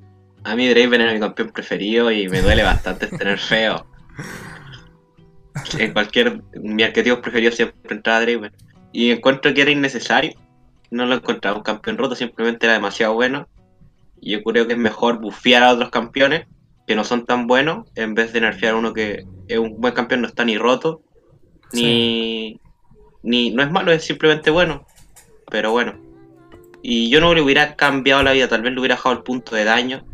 a 0.45 0.57
mí 0.57 0.69
Draven 0.69 1.01
era 1.01 1.13
mi 1.13 1.21
campeón 1.21 1.51
preferido 1.51 2.11
y 2.11 2.29
me 2.29 2.41
duele 2.41 2.63
bastante 2.63 3.07
tener 3.19 3.39
feo. 3.39 3.87
En 5.79 5.93
cualquier. 5.93 6.43
Mi 6.63 6.83
arquetipo 6.83 7.21
preferido 7.21 7.53
siempre 7.53 7.97
entraba 7.97 8.21
Draven. 8.21 8.53
Y 8.93 9.11
encuentro 9.11 9.55
que 9.55 9.63
era 9.63 9.71
innecesario. 9.71 10.35
No 10.91 11.07
lo 11.07 11.15
encontraba 11.15 11.57
un 11.57 11.63
campeón 11.63 11.99
roto, 11.99 12.15
simplemente 12.15 12.67
era 12.67 12.75
demasiado 12.75 13.15
bueno. 13.15 13.49
Y 14.21 14.33
yo 14.33 14.43
creo 14.43 14.67
que 14.67 14.75
es 14.75 14.79
mejor 14.79 15.21
bufear 15.21 15.63
a 15.63 15.73
otros 15.73 15.91
campeones 15.91 16.47
que 16.87 16.95
no 16.95 17.05
son 17.05 17.25
tan 17.25 17.47
buenos 17.47 17.89
en 17.95 18.15
vez 18.15 18.33
de 18.33 18.41
nerfear 18.41 18.75
a 18.75 18.77
uno 18.77 18.93
que 18.93 19.25
es 19.49 19.59
un 19.59 19.81
buen 19.81 19.95
campeón, 19.95 20.23
no 20.23 20.27
está 20.29 20.45
ni 20.45 20.59
roto, 20.59 21.03
ni, 21.73 22.61
ni. 23.23 23.51
No 23.51 23.63
es 23.63 23.71
malo, 23.71 23.93
es 23.93 24.05
simplemente 24.05 24.51
bueno. 24.51 24.85
Pero 25.51 25.71
bueno, 25.71 25.95
y 26.83 27.09
yo 27.09 27.21
no 27.21 27.33
le 27.33 27.41
hubiera 27.41 27.77
cambiado 27.77 28.23
la 28.23 28.33
vida, 28.33 28.49
tal 28.49 28.63
vez 28.63 28.73
le 28.73 28.81
hubiera 28.81 28.97
dejado 28.97 29.15
el 29.15 29.23
punto 29.23 29.55
de 29.55 29.65
daño. 29.65 30.05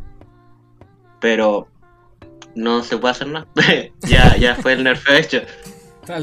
Pero 1.20 1.68
no 2.54 2.82
se 2.82 2.98
puede 2.98 3.12
hacer 3.12 3.28
nada. 3.28 3.46
ya, 4.00 4.36
ya 4.36 4.54
fue 4.54 4.74
el 4.74 4.84
nerfeo 4.84 5.16
hecho. 5.16 5.40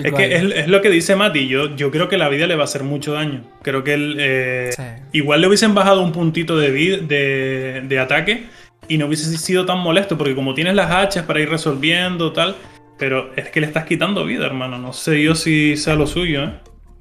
Es 0.03 0.13
que 0.13 0.35
es, 0.35 0.67
lo 0.67 0.81
que 0.81 0.89
dice 0.89 1.15
Mati. 1.15 1.47
Yo, 1.47 1.75
yo 1.75 1.91
creo 1.91 2.07
que 2.07 2.17
la 2.17 2.29
vida 2.29 2.47
le 2.47 2.55
va 2.55 2.61
a 2.61 2.65
hacer 2.65 2.83
mucho 2.83 3.13
daño. 3.13 3.43
Creo 3.61 3.83
que 3.83 3.93
él, 3.93 4.17
eh, 4.19 4.69
igual 5.11 5.41
le 5.41 5.47
hubiesen 5.47 5.73
bajado 5.73 6.01
un 6.01 6.11
puntito 6.11 6.57
de, 6.57 6.71
de, 6.71 7.83
de, 7.85 7.99
ataque 7.99 8.45
y 8.87 8.97
no 8.97 9.07
hubiese 9.07 9.37
sido 9.37 9.65
tan 9.65 9.79
molesto. 9.79 10.17
Porque 10.17 10.35
como 10.35 10.53
tienes 10.53 10.75
las 10.75 10.91
hachas 10.91 11.25
para 11.25 11.39
ir 11.39 11.49
resolviendo, 11.49 12.31
tal. 12.33 12.55
Pero 12.97 13.31
es 13.35 13.49
que 13.49 13.59
le 13.59 13.67
estás 13.67 13.85
quitando 13.85 14.25
vida, 14.25 14.45
hermano. 14.45 14.77
No 14.77 14.93
sé 14.93 15.21
yo 15.21 15.35
si 15.35 15.75
sea 15.77 15.95
lo 15.95 16.07
suyo, 16.07 16.43
¿eh? 16.43 16.53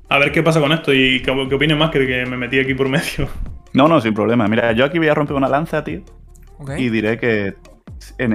A 0.08 0.18
ver 0.18 0.32
qué 0.32 0.42
pasa 0.42 0.60
con 0.60 0.72
esto 0.72 0.92
y 0.92 1.22
qué, 1.22 1.30
opine 1.30 1.74
más 1.74 1.90
que 1.90 2.06
que 2.06 2.26
me 2.26 2.36
metí 2.36 2.58
aquí 2.58 2.74
por 2.74 2.88
medio. 2.88 3.28
No, 3.72 3.88
no, 3.88 4.00
sin 4.00 4.14
problema. 4.14 4.46
Mira, 4.46 4.72
yo 4.72 4.84
aquí 4.84 4.98
voy 4.98 5.08
a 5.08 5.14
romper 5.14 5.34
una 5.34 5.48
lanza, 5.48 5.82
tío. 5.82 6.02
Y 6.78 6.90
diré 6.90 7.18
que 7.18 7.54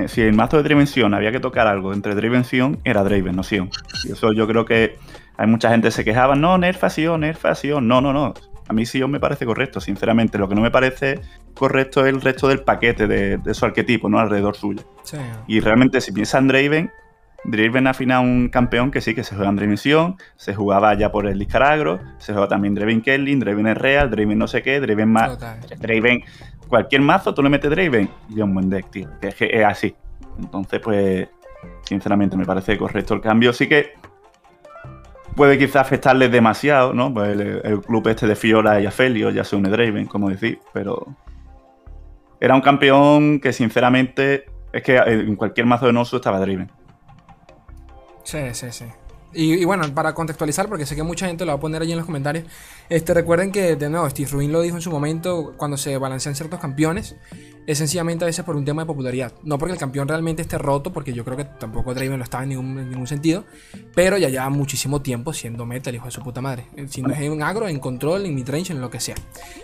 si 0.07 0.21
en 0.21 0.27
el 0.27 0.33
mazo 0.33 0.61
de 0.61 0.63
Draven 0.63 1.13
había 1.13 1.31
que 1.31 1.39
tocar 1.39 1.67
algo 1.67 1.93
entre 1.93 2.15
Draven 2.15 2.43
Sion, 2.43 2.79
era 2.83 3.03
Draven, 3.03 3.35
no 3.35 3.43
Sion. 3.43 3.69
Y 4.03 4.11
eso 4.11 4.33
yo 4.33 4.47
creo 4.47 4.65
que 4.65 4.97
hay 5.37 5.47
mucha 5.47 5.69
gente 5.69 5.87
que 5.87 5.91
se 5.91 6.03
quejaba, 6.03 6.35
no, 6.35 6.57
nerfa 6.57 6.89
Sion, 6.89 7.21
nerfa 7.21 7.55
Sion. 7.55 7.87
No, 7.87 8.01
no, 8.01 8.11
no. 8.11 8.33
A 8.67 8.73
mí 8.73 8.85
Sion 8.85 9.09
me 9.09 9.19
parece 9.19 9.45
correcto, 9.45 9.79
sinceramente. 9.79 10.37
Lo 10.37 10.49
que 10.49 10.55
no 10.55 10.61
me 10.61 10.71
parece 10.71 11.21
correcto 11.53 12.05
es 12.05 12.13
el 12.13 12.21
resto 12.21 12.47
del 12.47 12.59
paquete 12.59 13.07
de, 13.07 13.53
su 13.53 13.65
arquetipo, 13.65 14.09
¿no? 14.09 14.19
Alrededor 14.19 14.55
suyo. 14.55 14.83
Y 15.47 15.59
realmente, 15.59 16.01
si 16.01 16.11
piensas 16.11 16.41
en 16.41 16.47
Draven, 16.49 16.91
Draven 17.45 17.87
ha 17.87 17.91
afinado 17.91 18.21
un 18.21 18.49
campeón 18.49 18.91
que 18.91 19.01
sí, 19.01 19.15
que 19.15 19.23
se 19.23 19.35
juega 19.35 19.49
en 19.49 19.77
Sion, 19.77 20.17
se 20.35 20.53
jugaba 20.53 20.93
ya 20.93 21.11
por 21.11 21.25
el 21.25 21.39
Discaragro, 21.39 21.99
se 22.17 22.33
juega 22.33 22.47
también 22.47 22.75
Draven 22.75 23.01
Kelly, 23.01 23.35
Draven 23.35 23.67
es 23.67 23.77
Real, 23.77 24.09
Draven 24.09 24.37
no 24.37 24.47
sé 24.47 24.61
qué, 24.61 24.79
Draven 24.79 25.09
más. 25.09 25.37
Draven, 25.79 26.23
cualquier 26.67 27.01
mazo 27.01 27.33
tú 27.33 27.41
le 27.41 27.49
metes 27.49 27.71
Draven 27.71 28.09
y 28.29 28.35
es 28.35 28.41
un 28.41 28.53
buen 28.53 28.69
deck, 28.69 28.89
tío. 28.89 29.09
es 29.21 29.35
que 29.35 29.49
es 29.51 29.65
así. 29.65 29.95
Entonces, 30.37 30.79
pues, 30.79 31.27
sinceramente 31.83 32.37
me 32.37 32.45
parece 32.45 32.77
correcto 32.77 33.13
el 33.13 33.21
cambio. 33.21 33.53
Sí 33.53 33.67
que 33.67 33.93
puede 35.35 35.57
quizás 35.57 35.77
afectarles 35.77 36.31
demasiado, 36.31 36.93
¿no? 36.93 37.13
Pues 37.13 37.39
el, 37.39 37.81
club 37.81 38.07
este 38.07 38.27
de 38.27 38.35
Fiora 38.35 38.79
y 38.81 38.85
Afelio 38.85 39.29
ya 39.29 39.43
se 39.43 39.55
une 39.55 39.69
Draven, 39.69 40.05
como 40.05 40.29
decir, 40.29 40.59
pero 40.73 41.07
era 42.39 42.55
un 42.55 42.61
campeón 42.61 43.39
que 43.39 43.53
sinceramente 43.53 44.45
es 44.71 44.83
que 44.83 44.97
en 44.97 45.35
cualquier 45.35 45.65
mazo 45.65 45.87
de 45.87 45.93
Nosu 45.93 46.17
estaba 46.17 46.39
Draven. 46.39 46.71
Sí, 48.23 48.39
sí, 48.53 48.67
sí. 48.71 48.85
Y, 49.31 49.63
bueno, 49.63 49.93
para 49.93 50.15
contextualizar, 50.15 50.67
porque 50.67 50.87
sé 50.87 50.95
que 50.95 51.03
mucha 51.03 51.27
gente 51.27 51.45
lo 51.45 51.51
va 51.51 51.57
a 51.57 51.59
poner 51.59 51.83
allí 51.83 51.91
en 51.91 51.97
los 51.97 52.05
comentarios, 52.07 52.45
este, 52.89 53.13
recuerden 53.13 53.51
que, 53.51 53.75
de 53.75 53.89
nuevo, 53.89 54.09
Steve 54.09 54.27
Rubin 54.31 54.51
lo 54.51 54.61
dijo 54.61 54.75
en 54.75 54.81
su 54.81 54.89
momento, 54.89 55.53
cuando 55.55 55.77
se 55.77 55.95
balancean 55.97 56.33
ciertos 56.33 56.59
campeones, 56.59 57.15
es 57.67 57.77
sencillamente 57.77 58.25
a 58.25 58.27
veces 58.27 58.43
por 58.43 58.55
un 58.55 58.65
tema 58.65 58.81
de 58.81 58.87
popularidad. 58.87 59.31
No 59.43 59.59
porque 59.59 59.73
el 59.73 59.79
campeón 59.79 60.07
realmente 60.07 60.41
esté 60.41 60.57
roto, 60.57 60.91
porque 60.91 61.13
yo 61.13 61.23
creo 61.23 61.37
que 61.37 61.45
tampoco 61.45 61.93
Draven 61.93 62.17
lo 62.17 62.23
estaba 62.23 62.43
en 62.43 62.49
ningún, 62.49 63.05
sentido, 63.05 63.45
pero 63.93 64.17
ya 64.17 64.29
lleva 64.29 64.49
muchísimo 64.49 65.03
tiempo 65.03 65.31
siendo 65.31 65.63
meta, 65.67 65.91
el 65.91 65.97
hijo 65.97 66.05
de 66.05 66.11
su 66.11 66.23
puta 66.23 66.41
madre. 66.41 66.65
Eh, 66.75 66.87
si 66.89 67.03
no 67.03 67.13
es 67.13 67.19
en 67.19 67.43
agro, 67.43 67.67
en 67.67 67.79
control, 67.79 68.25
en 68.25 68.33
midrange, 68.33 68.73
en 68.73 68.81
lo 68.81 68.89
que 68.89 68.99
sea. 68.99 69.15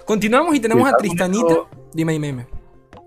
Continuamos 0.06 0.54
y 0.54 0.60
tenemos 0.60 0.88
a 0.88 0.96
Tristanita. 0.96 1.56
Dime, 1.92 2.14
dime, 2.14 2.28
dime 2.28 2.65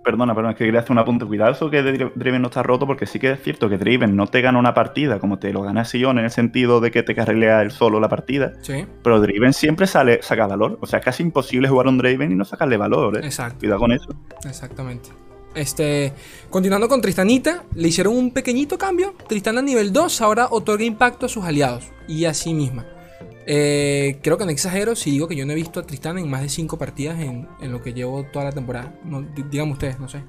perdona, 0.08 0.34
perdona, 0.34 0.52
es 0.52 0.58
que 0.58 0.64
quería 0.64 0.80
hacer 0.80 0.92
un 0.92 0.98
apunte. 0.98 1.26
Cuidado 1.26 1.52
eso 1.52 1.68
que 1.68 1.82
Draven 1.82 2.40
no 2.40 2.48
está 2.48 2.62
roto, 2.62 2.86
porque 2.86 3.04
sí 3.04 3.18
que 3.18 3.32
es 3.32 3.42
cierto 3.42 3.68
que 3.68 3.76
Draven 3.76 4.16
no 4.16 4.26
te 4.26 4.40
gana 4.40 4.58
una 4.58 4.72
partida 4.72 5.18
como 5.18 5.38
te 5.38 5.52
lo 5.52 5.60
gana 5.60 5.84
Sion 5.84 6.18
en 6.18 6.24
el 6.24 6.30
sentido 6.30 6.80
de 6.80 6.90
que 6.90 7.02
te 7.02 7.14
carrilea 7.14 7.60
él 7.60 7.70
solo 7.70 8.00
la 8.00 8.08
partida. 8.08 8.54
Sí. 8.62 8.86
Pero 9.02 9.20
Draven 9.20 9.52
siempre 9.52 9.86
sale, 9.86 10.22
saca 10.22 10.46
valor. 10.46 10.78
O 10.80 10.86
sea, 10.86 11.00
es 11.00 11.04
casi 11.04 11.22
imposible 11.22 11.68
jugar 11.68 11.88
un 11.88 11.98
Draven 11.98 12.32
y 12.32 12.34
no 12.34 12.46
sacarle 12.46 12.78
valor, 12.78 13.18
¿eh? 13.18 13.26
Exacto. 13.26 13.58
Cuidado 13.60 13.80
con 13.80 13.92
eso. 13.92 14.08
Exactamente. 14.46 15.10
Este, 15.54 16.12
continuando 16.48 16.88
con 16.88 17.02
Tristanita, 17.02 17.64
le 17.74 17.88
hicieron 17.88 18.16
un 18.16 18.32
pequeñito 18.32 18.78
cambio. 18.78 19.14
Tristana 19.28 19.60
nivel 19.60 19.92
2 19.92 20.20
ahora 20.22 20.48
otorga 20.50 20.84
impacto 20.84 21.26
a 21.26 21.28
sus 21.28 21.44
aliados 21.44 21.90
y 22.06 22.24
a 22.24 22.32
sí 22.32 22.54
misma. 22.54 22.86
Eh, 23.50 24.18
creo 24.22 24.36
que 24.36 24.44
no 24.44 24.50
exagero 24.50 24.94
si 24.94 25.10
digo 25.10 25.26
que 25.26 25.34
yo 25.34 25.46
no 25.46 25.52
he 25.52 25.56
visto 25.56 25.80
a 25.80 25.82
Tristana 25.82 26.20
en 26.20 26.28
más 26.28 26.42
de 26.42 26.50
5 26.50 26.78
partidas 26.78 27.18
en, 27.18 27.48
lo 27.62 27.80
que 27.80 27.94
llevo 27.94 28.24
toda 28.24 28.44
la 28.44 28.52
temporada. 28.52 28.94
No, 29.04 29.22
díganme 29.22 29.72
ustedes, 29.72 29.98
no 29.98 30.06
sé. 30.06 30.20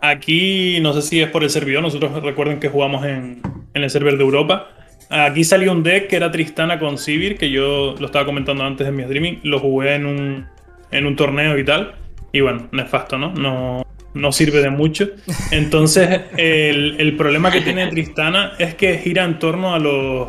Aquí, 0.00 0.80
no 0.80 0.92
sé 0.92 1.02
si 1.02 1.20
es 1.20 1.30
por 1.30 1.44
el 1.44 1.50
servidor, 1.50 1.80
nosotros 1.80 2.12
recuerden 2.24 2.58
que 2.58 2.68
jugamos 2.68 3.04
en, 3.04 3.40
el 3.72 3.88
server 3.88 4.16
de 4.16 4.24
Europa. 4.24 4.66
Aquí 5.10 5.44
salió 5.44 5.70
un 5.70 5.84
deck 5.84 6.08
que 6.08 6.16
era 6.16 6.32
Tristana 6.32 6.80
con 6.80 6.98
Sivir, 6.98 7.38
que 7.38 7.50
yo 7.50 7.94
lo 7.96 8.06
estaba 8.06 8.26
comentando 8.26 8.64
antes 8.64 8.88
en 8.88 8.96
mi 8.96 9.04
streaming. 9.04 9.38
Lo 9.44 9.60
jugué 9.60 9.94
en 9.94 10.06
un, 10.06 10.46
en 10.90 11.06
un 11.06 11.14
torneo 11.14 11.56
y 11.56 11.64
tal. 11.64 11.94
Y 12.32 12.40
bueno, 12.40 12.66
nefasto, 12.72 13.16
¿no? 13.16 13.32
No, 13.32 13.86
no 14.12 14.32
sirve 14.32 14.60
de 14.60 14.70
mucho. 14.70 15.08
Entonces, 15.52 16.22
el, 16.36 16.96
el 16.98 17.16
problema 17.16 17.52
que 17.52 17.60
tiene 17.60 17.86
Tristana 17.86 18.54
es 18.58 18.74
que 18.74 18.98
gira 18.98 19.22
en 19.22 19.38
torno 19.38 19.72
a 19.72 19.78
los 19.78 20.28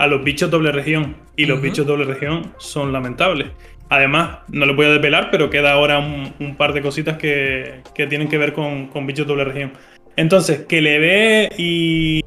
a 0.00 0.06
los 0.06 0.24
bichos 0.24 0.50
doble 0.50 0.72
región. 0.72 1.14
Y 1.36 1.44
los 1.44 1.60
bichos 1.60 1.86
doble 1.86 2.06
región 2.06 2.54
son 2.56 2.90
lamentables. 2.90 3.48
Además, 3.90 4.38
no 4.48 4.64
lo 4.64 4.74
voy 4.74 4.86
a 4.86 4.92
desvelar, 4.92 5.28
pero 5.30 5.50
queda 5.50 5.72
ahora 5.72 5.98
un, 5.98 6.56
par 6.56 6.72
de 6.72 6.80
cositas 6.80 7.18
que, 7.18 7.82
tienen 7.94 8.28
que 8.28 8.38
ver 8.38 8.54
con, 8.54 8.88
bichos 9.06 9.26
doble 9.26 9.44
región. 9.44 9.72
Entonces, 10.16 10.60
que 10.60 10.80
le 10.80 10.98
ve 10.98 11.52
y, 11.58 12.24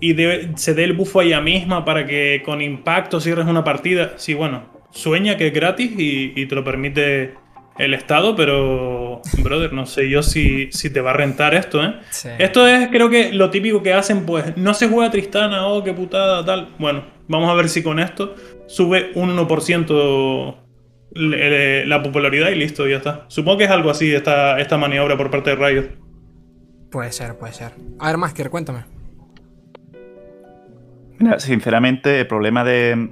y 0.00 0.16
se 0.56 0.74
dé 0.74 0.82
el 0.82 0.94
bufo 0.94 1.20
a 1.20 1.24
ella 1.24 1.40
misma 1.40 1.84
para 1.84 2.04
que 2.04 2.42
con 2.44 2.60
impacto 2.60 3.20
cierres 3.20 3.46
una 3.46 3.62
partida. 3.62 4.14
Sí, 4.16 4.34
bueno, 4.34 4.64
sueña 4.90 5.36
que 5.36 5.46
es 5.46 5.54
gratis 5.54 5.92
y 5.96 6.46
te 6.46 6.54
lo 6.56 6.64
permite 6.64 7.34
el 7.78 7.94
Estado, 7.94 8.34
pero, 8.36 9.20
brother, 9.42 9.72
no 9.72 9.86
sé 9.86 10.08
yo 10.08 10.22
si, 10.22 10.70
si 10.72 10.90
te 10.90 11.00
va 11.00 11.10
a 11.10 11.14
rentar 11.14 11.54
esto, 11.54 11.82
¿eh? 11.84 11.94
Esto 12.38 12.66
es, 12.66 12.88
creo 12.88 13.10
que 13.10 13.32
lo 13.32 13.50
típico 13.50 13.82
que 13.82 13.92
hacen, 13.92 14.24
pues, 14.24 14.56
no 14.56 14.74
se 14.74 14.88
juega 14.88 15.10
Tristana, 15.10 15.66
oh, 15.66 15.84
qué 15.84 15.92
putada, 15.92 16.44
tal. 16.44 16.68
Bueno, 16.78 17.04
vamos 17.28 17.50
a 17.50 17.54
ver 17.54 17.68
si 17.68 17.82
con 17.82 17.98
esto 17.98 18.34
sube 18.66 19.10
un 19.14 19.36
1% 19.36 20.56
la 21.18 22.02
popularidad 22.02 22.50
y 22.50 22.56
listo, 22.56 22.86
ya 22.86 22.96
está. 22.96 23.24
Supongo 23.28 23.58
que 23.58 23.64
es 23.64 23.70
algo 23.70 23.90
así 23.90 24.14
esta, 24.14 24.58
esta 24.60 24.76
maniobra 24.76 25.16
por 25.16 25.30
parte 25.30 25.54
de 25.54 25.56
Riot. 25.56 25.88
Puede 26.90 27.12
ser, 27.12 27.36
puede 27.36 27.52
ser. 27.52 27.72
A 27.98 28.08
ver, 28.08 28.18
Masker, 28.18 28.50
cuéntame. 28.50 28.84
Mira, 31.18 31.38
sinceramente, 31.40 32.20
el 32.20 32.26
problema 32.26 32.64
de 32.64 33.10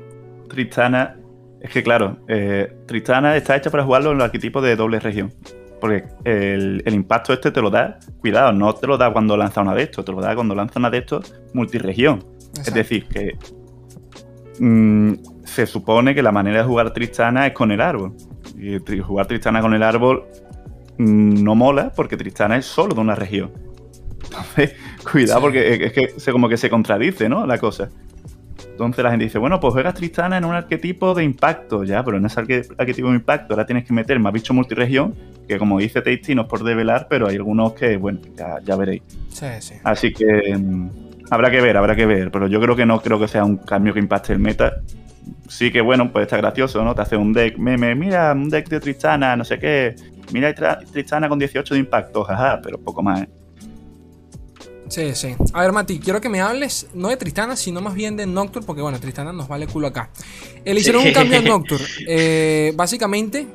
Tristana 0.48 1.16
es 1.64 1.70
que, 1.70 1.82
claro, 1.82 2.18
eh, 2.28 2.76
Tristana 2.86 3.34
está 3.38 3.56
hecha 3.56 3.70
para 3.70 3.84
jugarlo 3.84 4.10
en 4.10 4.16
el 4.16 4.22
arquetipo 4.22 4.60
de 4.60 4.76
doble 4.76 5.00
región. 5.00 5.32
Porque 5.80 6.04
el, 6.24 6.82
impacto 6.86 7.32
este 7.32 7.50
te 7.50 7.62
lo 7.62 7.70
da, 7.70 7.98
cuidado, 8.20 8.52
no 8.52 8.74
te 8.74 8.86
lo 8.86 8.98
da 8.98 9.10
cuando 9.10 9.34
lanza 9.34 9.62
una 9.62 9.74
de 9.74 9.84
estos, 9.84 10.04
te 10.04 10.12
lo 10.12 10.20
da 10.20 10.34
cuando 10.34 10.54
lanza 10.54 10.78
una 10.78 10.90
de 10.90 10.98
estos 10.98 11.34
multiregión. 11.54 12.22
Es 12.60 12.74
decir, 12.74 13.06
que 13.08 13.38
mm, 14.60 15.14
se 15.44 15.64
supone 15.64 16.14
que 16.14 16.22
la 16.22 16.32
manera 16.32 16.58
de 16.58 16.64
jugar 16.64 16.92
Tristana 16.92 17.46
es 17.46 17.54
con 17.54 17.72
el 17.72 17.80
árbol. 17.80 18.14
Y 18.58 18.78
jugar 18.98 19.26
Tristana 19.26 19.62
con 19.62 19.72
el 19.72 19.82
árbol 19.82 20.24
mm, 20.98 21.42
no 21.42 21.54
mola 21.54 21.92
porque 21.96 22.18
Tristana 22.18 22.58
es 22.58 22.66
solo 22.66 22.94
de 22.94 23.00
una 23.00 23.14
región. 23.14 23.52
Entonces, 24.24 24.74
cuidado 25.10 25.40
porque 25.40 25.86
es 25.86 25.92
que 25.94 26.20
se, 26.20 26.30
como 26.30 26.46
que 26.46 26.58
se 26.58 26.68
contradice, 26.68 27.26
¿no? 27.30 27.46
La 27.46 27.56
cosa. 27.56 27.88
Entonces 28.70 29.04
la 29.04 29.10
gente 29.10 29.24
dice, 29.24 29.38
bueno, 29.38 29.60
pues 29.60 29.72
juegas 29.72 29.94
Tristana 29.94 30.36
en 30.36 30.44
un 30.44 30.54
arquetipo 30.54 31.14
de 31.14 31.24
impacto, 31.24 31.84
ya, 31.84 32.02
pero 32.04 32.16
en 32.16 32.26
ese 32.26 32.40
arquetipo 32.40 33.08
de 33.08 33.16
impacto 33.16 33.54
ahora 33.54 33.66
tienes 33.66 33.84
que 33.84 33.92
meter 33.92 34.18
más 34.18 34.32
bicho 34.32 34.52
multiregión, 34.52 35.14
que 35.46 35.58
como 35.58 35.78
dice 35.78 36.02
Tasty, 36.02 36.34
no 36.34 36.42
es 36.42 36.48
por 36.48 36.64
develar, 36.64 37.06
pero 37.08 37.28
hay 37.28 37.36
algunos 37.36 37.74
que, 37.74 37.96
bueno, 37.96 38.18
ya, 38.64 38.76
veréis. 38.76 39.02
Sí, 39.30 39.46
sí. 39.60 39.74
Así 39.84 40.12
que 40.12 40.56
mm, 40.56 40.90
habrá 41.30 41.50
que 41.50 41.60
ver, 41.60 41.76
habrá 41.76 41.94
que 41.94 42.06
ver, 42.06 42.30
pero 42.30 42.46
yo 42.46 42.60
creo 42.60 42.74
que 42.74 42.86
no 42.86 43.00
creo 43.00 43.18
que 43.18 43.28
sea 43.28 43.44
un 43.44 43.58
cambio 43.58 43.94
que 43.94 44.00
impacte 44.00 44.32
el 44.32 44.38
meta. 44.38 44.74
Sí 45.48 45.70
que, 45.70 45.80
bueno, 45.80 46.10
pues 46.10 46.24
está 46.24 46.36
gracioso, 46.36 46.82
¿no? 46.84 46.94
Te 46.94 47.02
hace 47.02 47.16
un 47.16 47.32
deck 47.32 47.58
meme, 47.58 47.94
mira, 47.94 48.32
un 48.32 48.50
deck 48.50 48.68
de 48.68 48.80
Tristana, 48.80 49.36
no 49.36 49.44
sé 49.44 49.58
qué, 49.58 49.94
mira 50.32 50.54
Tristana 50.92 51.28
con 51.28 51.38
18 51.38 51.74
de 51.74 51.80
impacto, 51.80 52.24
jaja, 52.24 52.60
pero 52.62 52.78
poco 52.78 53.02
más, 53.02 53.22
¿eh? 53.22 53.28
Sí, 54.94 55.12
sí. 55.16 55.34
A 55.52 55.62
ver, 55.62 55.72
Mati, 55.72 55.98
quiero 55.98 56.20
que 56.20 56.28
me 56.28 56.40
hables 56.40 56.86
no 56.94 57.08
de 57.08 57.16
Tristana, 57.16 57.56
sino 57.56 57.80
más 57.80 57.94
bien 57.94 58.16
de 58.16 58.26
Nocturne, 58.26 58.64
porque 58.64 58.80
bueno, 58.80 59.00
Tristana 59.00 59.32
nos 59.32 59.48
vale 59.48 59.66
culo 59.66 59.88
acá. 59.88 60.08
Le 60.64 60.78
hicieron 60.78 61.04
un 61.04 61.12
cambio 61.12 61.38
a 61.38 61.42
Nocturne. 61.42 61.84
Eh, 62.06 62.72
básicamente, 62.76 63.48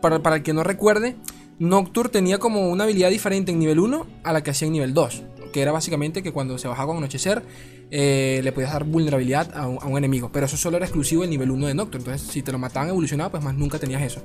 para, 0.00 0.22
para 0.22 0.36
el 0.36 0.44
que 0.44 0.52
no 0.52 0.62
recuerde, 0.62 1.16
Nocturne 1.58 2.12
tenía 2.12 2.38
como 2.38 2.68
una 2.68 2.84
habilidad 2.84 3.10
diferente 3.10 3.50
en 3.50 3.58
nivel 3.58 3.80
1 3.80 4.06
a 4.22 4.32
la 4.32 4.44
que 4.44 4.52
hacía 4.52 4.66
en 4.66 4.72
nivel 4.72 4.94
2. 4.94 5.22
Que 5.52 5.62
era 5.62 5.72
básicamente 5.72 6.22
que 6.22 6.30
cuando 6.30 6.58
se 6.58 6.68
bajaba 6.68 6.86
con 6.86 6.98
anochecer, 6.98 7.42
eh, 7.90 8.40
le 8.42 8.52
podías 8.52 8.72
dar 8.72 8.84
vulnerabilidad 8.84 9.50
a 9.54 9.66
un, 9.66 9.98
enemigo. 9.98 10.30
Pero 10.32 10.46
eso 10.46 10.56
solo 10.56 10.76
era 10.76 10.86
exclusivo 10.86 11.22
del 11.22 11.30
nivel 11.30 11.50
1 11.50 11.66
de 11.68 11.74
Nocturne. 11.74 12.04
Entonces, 12.04 12.28
si 12.28 12.42
te 12.42 12.52
lo 12.52 12.58
mataban 12.58 12.88
evolucionado, 12.88 13.30
pues 13.30 13.42
más 13.42 13.54
nunca 13.54 13.78
tenías 13.78 14.02
eso. 14.02 14.22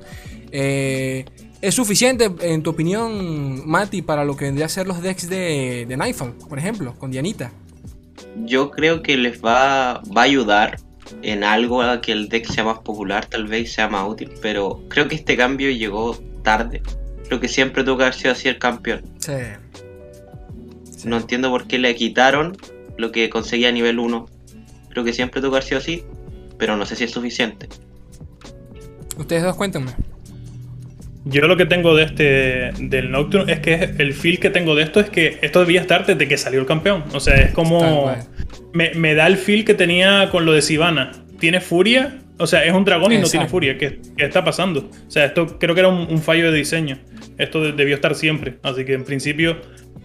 Eh, 0.50 1.24
¿Es 1.60 1.74
suficiente, 1.74 2.30
en 2.40 2.62
tu 2.62 2.70
opinión, 2.70 3.68
Mati, 3.68 4.02
para 4.02 4.24
lo 4.24 4.36
que 4.36 4.46
vendría 4.46 4.66
a 4.66 4.68
ser 4.70 4.86
los 4.86 5.02
decks 5.02 5.28
de, 5.28 5.84
de 5.86 5.96
Nightfall, 5.96 6.32
por 6.48 6.58
ejemplo, 6.58 6.94
con 6.98 7.10
Dianita? 7.10 7.52
Yo 8.44 8.70
creo 8.70 9.02
que 9.02 9.16
les 9.16 9.42
va, 9.42 10.02
va 10.16 10.22
a 10.22 10.24
ayudar 10.24 10.78
en 11.22 11.44
algo 11.44 11.82
a 11.82 12.00
que 12.00 12.12
el 12.12 12.28
deck 12.28 12.46
sea 12.46 12.64
más 12.64 12.78
popular, 12.78 13.26
tal 13.26 13.46
vez 13.46 13.72
sea 13.72 13.88
más 13.88 14.08
útil, 14.08 14.30
pero 14.40 14.82
creo 14.88 15.08
que 15.08 15.16
este 15.16 15.36
cambio 15.36 15.70
llegó 15.70 16.16
tarde. 16.42 16.82
Creo 17.26 17.40
que 17.40 17.48
siempre 17.48 17.84
tuvo 17.84 17.98
que 17.98 18.02
haber 18.04 18.14
sido 18.14 18.32
así 18.32 18.48
el 18.48 18.58
campeón. 18.58 19.02
Sí. 19.18 19.32
No 21.04 21.18
entiendo 21.18 21.50
por 21.50 21.66
qué 21.66 21.78
le 21.78 21.94
quitaron 21.94 22.56
lo 23.00 23.12
que 23.12 23.28
conseguía 23.30 23.70
a 23.70 23.72
nivel 23.72 23.98
1. 23.98 24.26
Creo 24.90 25.04
que 25.04 25.12
siempre 25.12 25.40
tuvo 25.40 25.52
que 25.52 25.56
haber 25.56 25.64
sido 25.64 25.78
así, 25.78 26.04
pero 26.58 26.76
no 26.76 26.86
sé 26.86 26.96
si 26.96 27.04
es 27.04 27.10
suficiente. 27.10 27.68
Ustedes 29.16 29.42
dos 29.42 29.56
cuéntenme. 29.56 29.92
Yo 31.24 31.46
lo 31.46 31.56
que 31.56 31.66
tengo 31.66 31.94
de 31.94 32.04
este 32.04 32.70
del 32.78 33.10
Nocturne 33.10 33.52
es 33.52 33.60
que 33.60 33.74
el 33.98 34.14
feel 34.14 34.38
que 34.38 34.48
tengo 34.48 34.74
de 34.74 34.84
esto 34.84 35.00
es 35.00 35.10
que 35.10 35.38
esto 35.42 35.60
debía 35.60 35.82
estar 35.82 36.06
desde 36.06 36.26
que 36.26 36.38
salió 36.38 36.60
el 36.60 36.66
campeón. 36.66 37.04
O 37.12 37.20
sea, 37.20 37.34
es 37.34 37.52
como. 37.52 38.14
Me, 38.72 39.14
da 39.14 39.26
el 39.26 39.36
feel 39.36 39.64
que 39.64 39.74
tenía 39.74 40.28
con 40.30 40.46
lo 40.46 40.52
de 40.52 40.62
Sivana. 40.62 41.12
Tiene 41.38 41.60
furia, 41.60 42.20
o 42.38 42.46
sea, 42.46 42.64
es 42.64 42.72
un 42.72 42.84
dragón 42.84 43.12
y 43.12 43.18
no 43.18 43.28
tiene 43.28 43.48
furia. 43.48 43.76
¿Qué, 43.76 44.00
está 44.16 44.44
pasando? 44.44 44.88
O 45.06 45.10
sea, 45.10 45.26
esto 45.26 45.58
creo 45.58 45.74
que 45.74 45.80
era 45.80 45.88
un, 45.90 46.22
fallo 46.22 46.50
de 46.50 46.56
diseño. 46.56 46.98
Esto 47.36 47.72
debió 47.72 47.94
estar 47.94 48.14
siempre. 48.14 48.58
Así 48.62 48.84
que 48.86 48.94
en 48.94 49.04
principio 49.04 49.58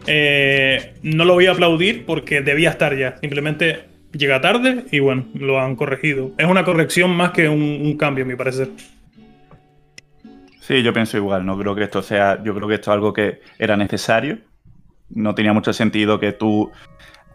eh, 0.08 0.94
no 1.04 1.26
lo 1.26 1.34
voy 1.34 1.48
a 1.48 1.52
aplaudir 1.52 2.06
porque 2.06 2.42
debía 2.42 2.70
estar 2.70 2.98
ya. 2.98 3.18
Simplemente 3.18 3.86
llega 4.12 4.42
tarde 4.42 4.86
y 4.92 5.00
bueno, 5.00 5.26
lo 5.34 5.60
han 5.60 5.76
corregido. 5.76 6.32
Es 6.38 6.48
una 6.48 6.64
corrección 6.64 7.12
más 7.16 7.32
que 7.32 7.50
un, 7.50 7.62
un 7.62 7.98
cambio, 7.98 8.24
a 8.24 8.28
mi 8.28 8.36
parecer. 8.36 8.70
Sí, 10.66 10.82
yo 10.82 10.94
pienso 10.94 11.18
igual, 11.18 11.46
no 11.46 11.56
creo 11.60 11.76
que 11.76 11.84
esto 11.84 12.02
sea, 12.02 12.42
yo 12.44 12.56
creo 12.56 12.68
que 12.68 12.74
esto 12.74 12.90
es 12.90 12.96
algo 12.96 13.14
que 13.14 13.40
era 13.60 13.78
necesario. 13.78 14.40
No 15.10 15.36
tenía 15.36 15.54
mucho 15.54 15.72
sentido 15.74 16.20
que 16.20 16.32
tú... 16.32 16.72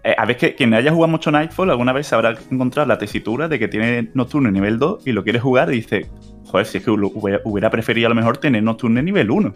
Eh, 0.02 0.16
a 0.18 0.24
ver, 0.24 0.36
que 0.36 0.56
quien 0.56 0.74
haya 0.74 0.90
jugado 0.90 1.12
mucho 1.12 1.30
Nightfall 1.30 1.70
alguna 1.70 1.92
vez 1.92 2.12
habrá 2.12 2.34
encontrado 2.50 2.88
la 2.88 2.98
tesitura 2.98 3.46
de 3.46 3.60
que 3.60 3.68
tiene 3.68 4.10
Nocturne 4.14 4.50
nivel 4.50 4.80
2 4.80 5.06
y 5.06 5.12
lo 5.12 5.22
quiere 5.22 5.38
jugar 5.38 5.72
y 5.72 5.76
dice, 5.76 6.08
joder, 6.46 6.66
si 6.66 6.78
es 6.78 6.84
que 6.84 6.90
hubiera, 6.90 7.70
preferido 7.70 8.06
a 8.06 8.08
lo 8.08 8.16
mejor 8.16 8.38
tener 8.38 8.64
Nocturne 8.64 9.00
nivel 9.00 9.30
1. 9.30 9.54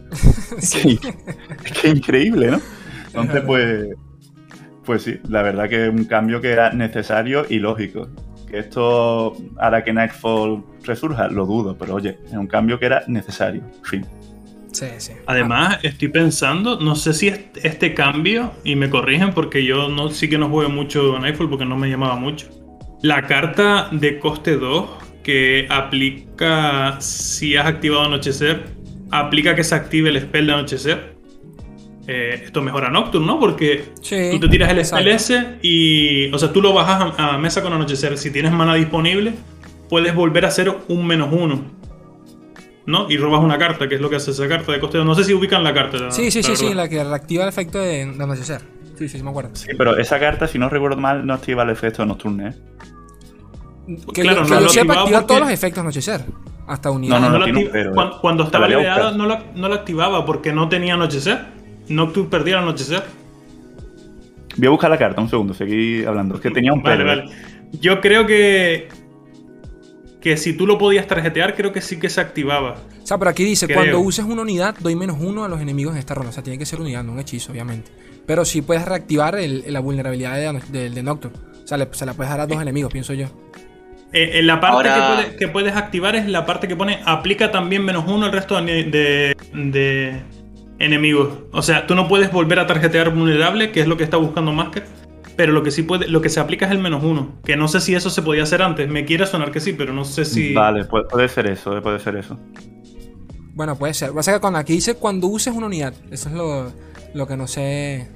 sí. 0.59 1.01
es, 1.65 1.73
que, 1.73 1.89
increíble, 1.89 2.53
¿no? 2.53 2.61
Entonces, 3.15 3.43
pues, 3.47 3.89
pues 4.85 5.03
sí, 5.03 5.19
la 5.29 5.43
verdad 5.43 5.69
que 5.69 5.87
es 5.87 5.91
un 5.91 6.05
cambio 6.05 6.41
que 6.41 6.51
era 6.51 6.73
necesario 6.73 7.45
y 7.49 7.59
lógico 7.59 8.09
esto 8.59 9.37
hará 9.59 9.85
que 9.85 9.93
Nightfall 9.93 10.63
resurja, 10.85 11.29
lo 11.29 11.47
dudo, 11.47 11.77
pero 11.77 11.95
oye, 11.95 12.19
es 12.25 12.33
un 12.33 12.47
cambio 12.47 12.79
que 12.79 12.87
era 12.87 13.05
necesario. 13.07 13.63
Fin. 13.83 14.07
Sí, 14.73 14.87
sí. 14.99 15.13
Además, 15.27 15.79
estoy 15.83 16.09
pensando, 16.09 16.81
no 16.81 16.97
sé 16.97 17.13
si 17.13 17.29
este 17.29 17.95
cambio, 17.95 18.53
y 18.65 18.75
me 18.75 18.91
corrigen 18.91 19.33
porque 19.33 19.65
yo 19.65 19.89
no 19.89 20.11
sí 20.11 20.29
que 20.29 20.39
no 20.39 20.49
jugué 20.49 20.69
mucho 20.69 21.19
Nightfall 21.19 21.49
porque 21.49 21.65
no 21.65 21.77
me 21.77 21.89
llamaba 21.89 22.17
mucho. 22.17 22.49
La 23.03 23.23
carta 23.27 23.89
de 23.93 24.19
coste 24.19 24.57
2 24.57 24.91
que 25.23 25.67
aplica 25.71 27.01
si 27.01 27.57
has 27.57 27.67
activado 27.67 28.05
Anochecer, 28.05 28.65
aplica 29.11 29.55
que 29.55 29.65
se 29.65 29.75
active 29.75 30.11
el 30.11 30.21
spell 30.21 30.47
de 30.47 30.53
Anochecer. 30.53 31.14
Eh, 32.07 32.43
esto 32.45 32.61
mejora 32.61 32.91
Nocturne, 32.91 33.27
¿no? 33.27 33.41
Porque 33.41 33.93
tú 33.97 34.41
te 34.41 34.49
tiras 34.49 34.71
el 34.71 34.85
SLS 34.85 35.33
y. 35.63 36.33
O 36.33 36.39
sea, 36.39 36.53
tú 36.53 36.61
lo 36.61 36.73
bajas 36.75 37.15
a, 37.19 37.39
mesa 37.39 37.63
con 37.63 37.73
anochecer. 37.73 38.19
Si 38.19 38.31
tienes 38.31 38.53
mana 38.53 38.75
disponible, 38.75 39.33
puedes 39.89 40.15
volver 40.15 40.45
a 40.45 40.49
hacer 40.49 40.75
un 40.89 41.07
menos 41.07 41.31
uno. 41.33 41.63
¿No? 42.87 43.11
Y 43.11 43.17
robas 43.17 43.43
una 43.43 43.57
carta, 43.57 43.89
que 43.89 43.95
es 43.95 44.01
lo 44.03 44.11
que 44.11 44.17
hace 44.17 44.33
esa 44.33 44.47
carta 44.47 44.71
de 44.73 44.81
costeo. 44.81 45.05
No 45.05 45.15
sé 45.15 45.25
si 45.25 45.33
ubican 45.33 45.65
la 45.65 45.73
carta. 45.73 46.11
sí, 46.11 46.31
sí, 46.31 46.43
sí, 46.43 46.55
sí, 46.55 46.75
la 46.75 46.89
que 46.89 47.03
reactiva 47.03 47.45
el 47.45 47.49
efecto 47.49 47.79
de, 47.79 48.03
anochecer. 48.03 48.61
Sí, 48.99 49.09
sí, 49.09 49.19
sí, 49.19 49.25
me 49.25 49.31
acuerdo. 49.31 49.51
Sí, 49.55 49.71
pero 49.77 49.97
esa 49.97 50.21
carta, 50.21 50.47
si 50.47 50.59
no 50.59 50.69
recuerdo 50.69 50.99
mal, 50.99 51.27
no 51.27 51.33
activa 51.33 51.63
el 51.63 51.71
efecto 51.71 52.03
de 52.03 52.09
Nocturne, 52.09 52.49
¿eh? 52.49 52.55
Que 54.15 54.23
claro, 54.23 54.45
yo, 54.47 54.61
no 54.61 54.69
sepa, 54.69 55.01
activa 55.01 55.27
todos 55.27 55.41
los 55.41 55.51
efectos 55.51 55.81
anochecer. 55.81 56.25
Hasta 56.67 56.91
unidad. 56.91 57.21
No, 57.21 57.31
no, 57.31 57.39
no, 57.39 57.95
cuando, 57.95 58.21
cuando, 58.21 58.45
estaba 58.45 58.69
liberada 58.69 59.13
no 59.13 59.27
la, 59.27 59.45
no 59.55 59.69
la 59.69 59.75
activaba 59.75 60.25
porque 60.25 60.53
no 60.53 60.69
tenía 60.69 60.95
anochecer. 60.95 61.64
Nocturne 61.89 62.31
perdía 62.31 62.57
el 62.57 62.63
anochecer. 62.63 63.03
Voy 64.57 64.67
a 64.67 64.71
buscar 64.71 64.91
la 64.91 64.99
carta, 64.99 65.21
un 65.21 65.29
segundo, 65.29 65.55
seguí 65.55 66.05
hablando. 66.05 66.37
Es 66.37 66.41
que 66.41 66.51
tenía 66.51 66.73
un 66.73 66.83
vale, 66.83 67.05
vale. 67.05 67.25
Yo 67.81 68.01
creo 68.01 68.27
que. 68.27 68.89
Que 70.21 70.37
si 70.37 70.57
tú 70.57 70.67
lo 70.67 70.79
podías 70.79 71.07
tarjetear, 71.07 71.55
creo 71.55 71.73
que 71.73 71.83
sí 71.83 71.99
que 71.99 72.09
se 72.09 72.21
activaba. 72.21 72.77
O 73.03 73.07
sea, 73.07 73.19
pero 73.19 73.31
aquí 73.31 73.45
dice: 73.45 73.69
cuando 73.73 74.01
uses 74.01 74.25
una 74.25 74.43
unidad, 74.43 74.75
doy 74.79 74.97
menos 74.97 75.19
uno 75.21 75.45
a 75.45 75.49
los 75.49 75.61
enemigos 75.61 75.95
en 75.95 75.99
esta 75.99 76.15
ronda. 76.15 76.31
O 76.31 76.33
sea, 76.33 76.43
tiene 76.43 76.59
que 76.59 76.67
ser 76.67 76.81
unidad, 76.81 77.05
no 77.05 77.13
un 77.13 77.21
hechizo, 77.21 77.53
obviamente. 77.53 77.91
Pero 78.27 78.45
sí 78.45 78.63
puedes 78.63 78.87
reactivar 78.87 79.37
la 79.39 79.81
vulnerabilidad 79.81 80.55
de, 80.71 80.91
de, 80.91 81.03
Nocturne. 81.03 81.37
O 81.63 81.67
sea, 81.67 81.77
se 81.93 82.07
la 82.07 82.15
puedes 82.15 82.31
dar 82.31 82.41
a 82.41 82.47
dos 82.47 82.63
enemigos, 82.63 82.91
pienso 82.91 83.13
yo. 83.13 83.27
Eh, 84.17 84.43
la 84.45 84.61
parte 84.61 84.89
que, 85.37 85.49
puedes, 85.49 85.75
activar 85.75 86.15
es 86.15 86.29
la 86.29 86.47
parte 86.47 86.69
que 86.69 86.77
pone 86.77 87.01
aplica 87.05 87.51
también 87.51 87.85
menos 87.85 88.05
uno 88.07 88.27
al 88.27 88.33
resto 88.33 88.63
de, 88.63 90.23
enemigos. 90.79 91.31
O 91.53 91.63
sea, 91.63 91.87
tú 91.87 91.95
no 91.95 92.09
puedes 92.09 92.33
volver 92.33 92.59
a 92.59 92.67
tarjetear 92.67 93.15
vulnerable, 93.15 93.73
que 93.73 93.81
es 93.81 93.87
lo 93.87 93.97
que 93.97 94.05
está 94.05 94.17
buscando 94.17 94.53
Masker. 94.53 94.85
Pero 95.37 95.53
lo 95.53 95.63
que 95.63 95.71
sí 95.71 95.83
puede, 95.83 96.07
lo 96.07 96.21
que 96.21 96.29
se 96.29 96.39
aplica 96.39 96.67
es 96.67 96.73
el 96.73 96.79
menos 96.79 97.03
uno. 97.03 97.35
Que 97.45 97.57
no 97.57 97.67
sé 97.67 97.81
si 97.81 97.95
eso 97.95 98.09
se 98.09 98.23
podía 98.23 98.45
hacer 98.45 98.63
antes. 98.63 98.89
Me 98.89 99.05
quiere 99.05 99.27
sonar 99.27 99.51
que 99.51 99.61
sí, 99.61 99.73
pero 99.73 99.93
no 99.93 100.05
sé 100.05 100.25
si. 100.25 100.53
Vale, 100.53 100.85
puede, 100.85 101.29
ser 101.29 101.49
eso, 101.49 101.77
eh, 101.77 101.81
puede 101.81 101.99
ser 101.99 102.17
eso. 102.17 102.39
Bueno, 103.55 103.77
puede 103.77 103.95
ser. 103.95 104.13
Pasa 104.13 104.33
que 104.33 104.41
cuando 104.41 104.59
aquí 104.59 104.75
dice 104.75 104.95
cuando 104.95 105.27
uses 105.27 105.53
una 105.55 105.67
unidad. 105.67 105.95
Eso 106.11 106.29
es 106.29 107.15
lo, 107.15 107.27
que 107.27 107.37
no 107.37 107.49
sé 107.49 108.09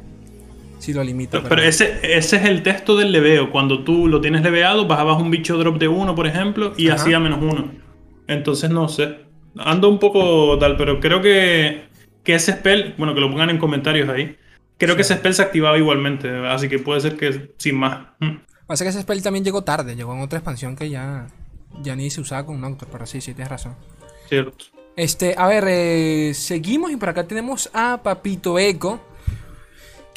si 0.79 0.93
lo 0.93 1.03
limita. 1.03 1.43
Pero, 1.43 1.61
ese, 1.61 1.99
ese 2.03 2.37
es 2.37 2.45
el 2.45 2.63
texto 2.63 2.97
del 2.97 3.11
leveo. 3.11 3.51
Cuando 3.51 3.83
tú 3.83 4.07
lo 4.07 4.21
tienes 4.21 4.43
leveado, 4.43 4.87
bajabas 4.87 5.21
un 5.21 5.33
bicho 5.33 5.59
drop 5.59 5.79
de 5.79 5.89
uno, 5.89 6.15
por 6.15 6.29
ejemplo, 6.29 6.73
y 6.77 6.89
hacía 6.89 7.19
menos 7.19 7.41
uno. 7.43 7.73
Entonces 8.29 8.71
no 8.71 8.89
sé. 8.89 9.27
Ando 9.57 9.89
un 9.89 9.99
poco 9.99 10.57
tal, 10.59 10.77
pero 10.77 11.01
creo 11.01 11.21
que 11.21 11.88
que 12.29 12.35
ese 12.35 12.53
spell, 12.53 12.95
bueno, 12.99 13.15
que 13.15 13.21
lo 13.21 13.31
pongan 13.31 13.49
en 13.49 13.57
comentarios 13.57 14.07
ahí. 14.11 14.37
Creo 14.77 14.97
que 14.97 15.01
ese 15.01 15.15
spell 15.15 15.33
se 15.33 15.41
activaba 15.41 15.79
igualmente, 15.79 16.29
así 16.47 16.69
que 16.69 16.79
puede 16.79 17.01
ser 17.01 17.17
que 17.17 17.55
sin 17.57 17.77
más. 17.77 18.09
Mm. 18.21 18.37
Pasa 18.67 18.85
que 18.85 18.91
ese 18.91 19.01
spell 19.01 19.23
también 19.23 19.47
llegó 19.47 19.65
tarde, 19.65 19.97
llegó 19.97 20.13
en 20.13 20.21
otra 20.21 20.41
expansión 20.41 20.77
que 20.77 20.91
ya, 20.91 21.29
ya 21.81 21.97
ni 21.97 22.11
se 22.11 22.21
usaba 22.21 22.45
con 22.45 22.61
Nocturne, 22.61 22.93
pero 22.93 23.07
sí, 23.07 23.23
sí, 23.23 23.33
tienes 23.33 23.49
razón. 23.49 23.77
Cierto. 24.29 24.67
Este, 24.95 25.37
a 25.39 25.49
ver, 25.49 25.65
eh, 25.69 26.33
seguimos 26.35 26.91
y 26.91 26.97
por 26.97 27.09
acá 27.09 27.27
tenemos 27.27 27.71
a 27.73 28.03
Papito 28.03 28.59
Eco. 28.59 29.01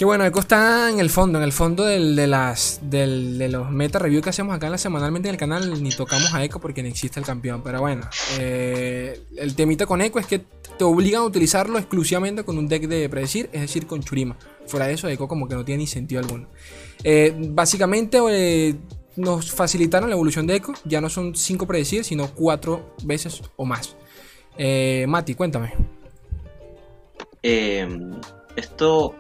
Que 0.02 0.06
bueno, 0.06 0.26
Eco 0.26 0.40
está 0.40 0.90
en 0.90 1.00
el 1.00 1.12
fondo, 1.12 1.38
en 1.38 1.44
el 1.44 1.52
fondo 1.52 1.84
de, 1.86 2.00
las, 2.26 2.80
de 2.82 3.48
los 3.48 3.70
meta 3.70 4.00
reviews 4.00 4.24
que 4.24 4.32
hacemos 4.32 4.56
acá 4.56 4.66
en 4.66 4.72
la 4.72 4.80
semanalmente 4.80 5.30
en 5.30 5.36
el 5.36 5.40
canal. 5.40 5.84
Ni 5.84 5.92
tocamos 5.92 6.34
a 6.34 6.44
Eco 6.44 6.60
porque 6.60 6.82
no 6.82 6.90
existe 6.90 7.20
el 7.20 7.26
campeón. 7.28 7.62
Pero 7.64 7.82
bueno, 7.82 8.10
eh, 8.40 9.22
el 9.38 9.54
temita 9.56 9.86
con 9.86 10.02
Eco 10.02 10.18
es 10.18 10.26
que 10.26 10.40
te 10.40 10.84
obligan 10.84 11.22
a 11.22 11.26
utilizarlo 11.26 11.78
exclusivamente 11.78 12.44
con 12.44 12.58
un 12.58 12.68
deck 12.68 12.88
de 12.88 13.08
predecir, 13.10 13.48
es 13.54 13.62
decir, 13.62 13.86
con 13.86 14.02
Churima. 14.02 14.36
Fuera 14.66 14.88
de 14.88 14.94
eso, 14.94 15.08
Eco 15.08 15.28
como 15.28 15.48
que 15.48 15.54
no 15.54 15.64
tiene 15.64 15.82
ni 15.82 15.88
sentido 15.88 16.20
alguno. 16.20 16.48
Eh, 17.04 17.36
básicamente 17.38 18.18
eh, 18.32 18.74
nos 19.18 19.52
facilitaron 19.52 20.10
la 20.10 20.16
evolución 20.16 20.48
de 20.48 20.56
Eco. 20.56 20.74
Ya 20.84 21.00
no 21.00 21.12
son 21.12 21.36
5 21.36 21.68
predecir, 21.68 22.04
sino 22.04 22.34
4 22.34 22.96
veces 23.04 23.44
o 23.56 23.66
más. 23.66 23.96
Mati, 25.06 25.36
cuéntame. 25.36 25.76
esto 28.56 29.16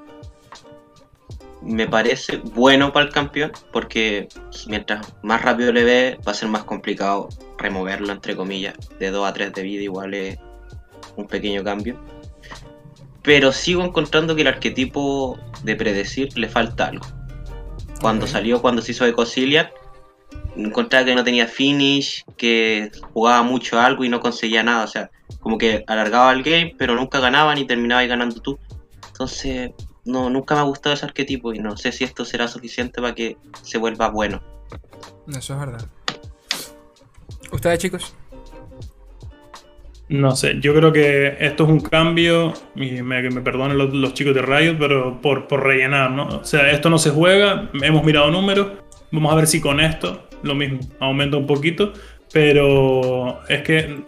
me 1.62 1.88
parece 1.88 2.38
bueno 2.38 2.92
para 2.92 3.06
el 3.06 3.12
campeón 3.12 3.52
porque 3.72 4.28
mientras 4.68 5.14
más 5.22 5.42
rápido 5.42 5.72
le 5.72 5.84
ve 5.84 6.20
va 6.28 6.32
a 6.32 6.36
ser 6.36 6.50
más 6.50 6.64
complicado 6.64 7.30
removerlo 7.58 8.12
entre 8.12 8.36
comillas 8.36 8.76
de 9.00 9.12
2 9.12 9.30
a 9.30 9.34
3 9.34 9.54
de 9.54 9.62
vida 9.62 9.84
igual 9.84 10.14
es 10.14 10.40
un 11.16 11.28
pequeño 11.28 11.64
cambio. 11.64 12.00
Pero 13.22 13.52
sigo 13.52 13.84
encontrando 13.84 14.36
que 14.36 14.42
el 14.42 14.48
arquetipo 14.48 15.38
de 15.64 15.76
predecir 15.76 16.36
le 16.38 16.50
falta 16.50 16.88
algo. 16.88 17.06
Cuando 18.00 18.26
salió 18.26 18.62
cuando 18.62 18.82
se 18.82 18.94
hizo 18.94 19.06
Ecosilian 19.06 19.70
encontraba 20.56 21.06
que 21.06 21.16
no 21.16 21.24
tenía 21.24 21.48
finish 21.48 22.26
que 22.36 22.92
jugaba 23.14 23.44
mucho 23.44 23.80
algo 23.80 24.04
y 24.04 24.10
no 24.10 24.20
conseguía 24.20 24.64
nada. 24.64 24.86
O 24.86 24.88
sea 24.88 25.12
como 25.40 25.58
que 25.58 25.84
alargaba 25.88 26.32
el 26.34 26.42
game 26.42 26.74
pero 26.78 26.96
nunca 26.96 27.20
ganaba 27.20 27.54
ni 27.54 27.66
terminaba 27.66 28.04
ganando 28.06 28.42
tú. 28.42 28.58
Entonces 29.08 29.72
no, 30.06 30.30
nunca 30.30 30.56
me 30.56 30.62
ha 30.62 30.64
gustado 30.64 30.94
ese 30.94 31.06
arquetipo 31.06 31.54
y 31.54 31.60
no 31.60 31.78
sé 31.78 31.92
si 31.92 32.04
esto 32.04 32.26
será 32.26 32.48
suficiente 32.48 33.02
para 33.02 33.16
que 33.16 33.38
se 33.62 33.78
vuelva 33.78 34.10
bueno. 34.10 34.42
Eso 35.28 35.54
es 35.54 35.60
verdad. 35.60 35.86
¿Ustedes, 37.52 37.80
chicos? 37.80 38.16
No 40.10 40.36
sé, 40.36 40.60
yo 40.60 40.74
creo 40.76 40.92
que 40.92 41.38
esto 41.40 41.64
es 41.64 41.70
un 41.70 41.80
cambio, 41.80 42.54
y 42.76 43.02
me, 43.02 43.22
me 43.30 43.42
perdonen 43.42 43.78
los, 43.78 44.14
chicos 44.14 44.36
de 44.36 44.42
Riot, 44.42 44.76
pero 44.78 45.22
por, 45.22 45.48
por 45.48 45.64
rellenar, 45.64 46.12
¿no? 46.12 46.28
O 46.28 46.44
sea, 46.44 46.70
esto 46.72 46.90
no 46.90 46.98
se 46.98 47.12
juega, 47.12 47.70
hemos 47.82 48.04
mirado 48.04 48.30
números, 48.30 48.74
vamos 49.12 49.32
a 49.32 49.36
ver 49.36 49.48
si 49.48 49.62
con 49.62 49.80
esto 49.80 50.28
lo 50.44 50.54
mismo, 50.54 50.80
aumenta 51.00 51.38
un 51.38 51.48
poquito, 51.48 51.94
pero 52.34 53.40
es 53.48 53.62
que, 53.62 54.04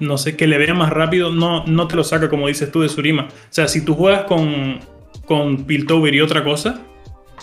no 0.00 0.18
sé, 0.18 0.36
que 0.36 0.48
le 0.48 0.58
vea 0.58 0.74
más 0.74 0.90
rápido, 0.90 1.30
no, 1.30 1.64
no 1.64 1.86
te 1.86 1.94
lo 1.94 2.02
saca 2.02 2.28
como 2.28 2.48
dices 2.48 2.72
tú 2.72 2.80
de 2.80 2.88
Surima. 2.88 3.28
O 3.28 3.46
sea, 3.50 3.68
si 3.68 3.84
tú 3.84 3.94
juegas 3.94 4.24
con, 4.24 4.80
con 5.26 5.64
Piltover 5.64 6.14
y 6.14 6.20
otra 6.20 6.42
cosa, 6.42 6.82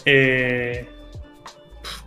eh, 0.06 0.88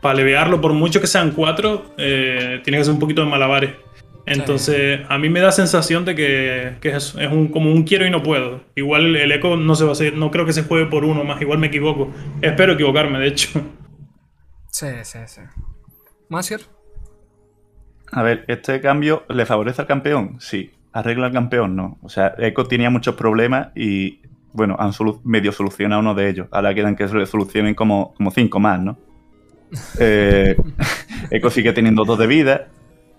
para 0.00 0.14
levearlo, 0.14 0.60
por 0.60 0.72
mucho 0.72 1.00
que 1.00 1.06
sean 1.06 1.32
cuatro, 1.32 1.94
eh, 1.98 2.60
tiene 2.64 2.78
que 2.78 2.84
ser 2.84 2.94
un 2.94 3.00
poquito 3.00 3.22
de 3.22 3.28
malabares. 3.28 3.72
Entonces, 4.26 5.00
a 5.08 5.18
mí 5.18 5.28
me 5.28 5.38
da 5.38 5.52
sensación 5.52 6.04
de 6.04 6.16
que, 6.16 6.76
es, 6.82 7.14
un, 7.14 7.48
como 7.48 7.70
un 7.70 7.84
quiero 7.84 8.04
y 8.04 8.10
no 8.10 8.24
puedo. 8.24 8.60
Igual 8.74 9.14
el 9.14 9.30
eco 9.30 9.56
no 9.56 9.76
se 9.76 9.84
va 9.84 9.90
a 9.90 9.92
hacer, 9.92 10.14
no 10.14 10.32
creo 10.32 10.44
que 10.44 10.52
se 10.52 10.64
juegue 10.64 10.86
por 10.86 11.04
uno 11.04 11.22
más, 11.22 11.40
igual 11.40 11.58
me 11.58 11.68
equivoco. 11.68 12.12
Espero 12.42 12.72
equivocarme, 12.72 13.20
de 13.20 13.28
hecho. 13.28 13.62
Sí, 14.68 14.88
sí, 15.04 15.18
sí. 15.26 15.40
¿Masker? 16.28 16.60
A 18.12 18.22
ver, 18.22 18.44
¿este 18.48 18.80
cambio 18.80 19.24
le 19.28 19.46
favorece 19.46 19.82
al 19.82 19.86
campeón? 19.86 20.36
Sí. 20.40 20.72
¿Arregla 20.92 21.26
al 21.26 21.32
campeón? 21.32 21.76
No. 21.76 21.98
O 22.02 22.08
sea, 22.08 22.34
Echo 22.38 22.64
tenía 22.64 22.90
muchos 22.90 23.14
problemas 23.14 23.68
y 23.76 24.20
bueno, 24.56 24.76
han 24.78 24.92
medio 25.24 25.52
solucionado 25.52 26.00
uno 26.00 26.14
de 26.14 26.28
ellos. 26.28 26.48
Ahora 26.50 26.74
quedan 26.74 26.96
que 26.96 27.06
se 27.06 27.26
solucionen 27.26 27.74
como, 27.74 28.14
como 28.14 28.30
cinco 28.30 28.58
más, 28.58 28.80
¿no? 28.80 28.98
Eh, 29.98 30.56
Echo 31.30 31.50
sigue 31.50 31.72
teniendo 31.72 32.04
dos 32.04 32.18
de 32.18 32.26
vida. 32.26 32.68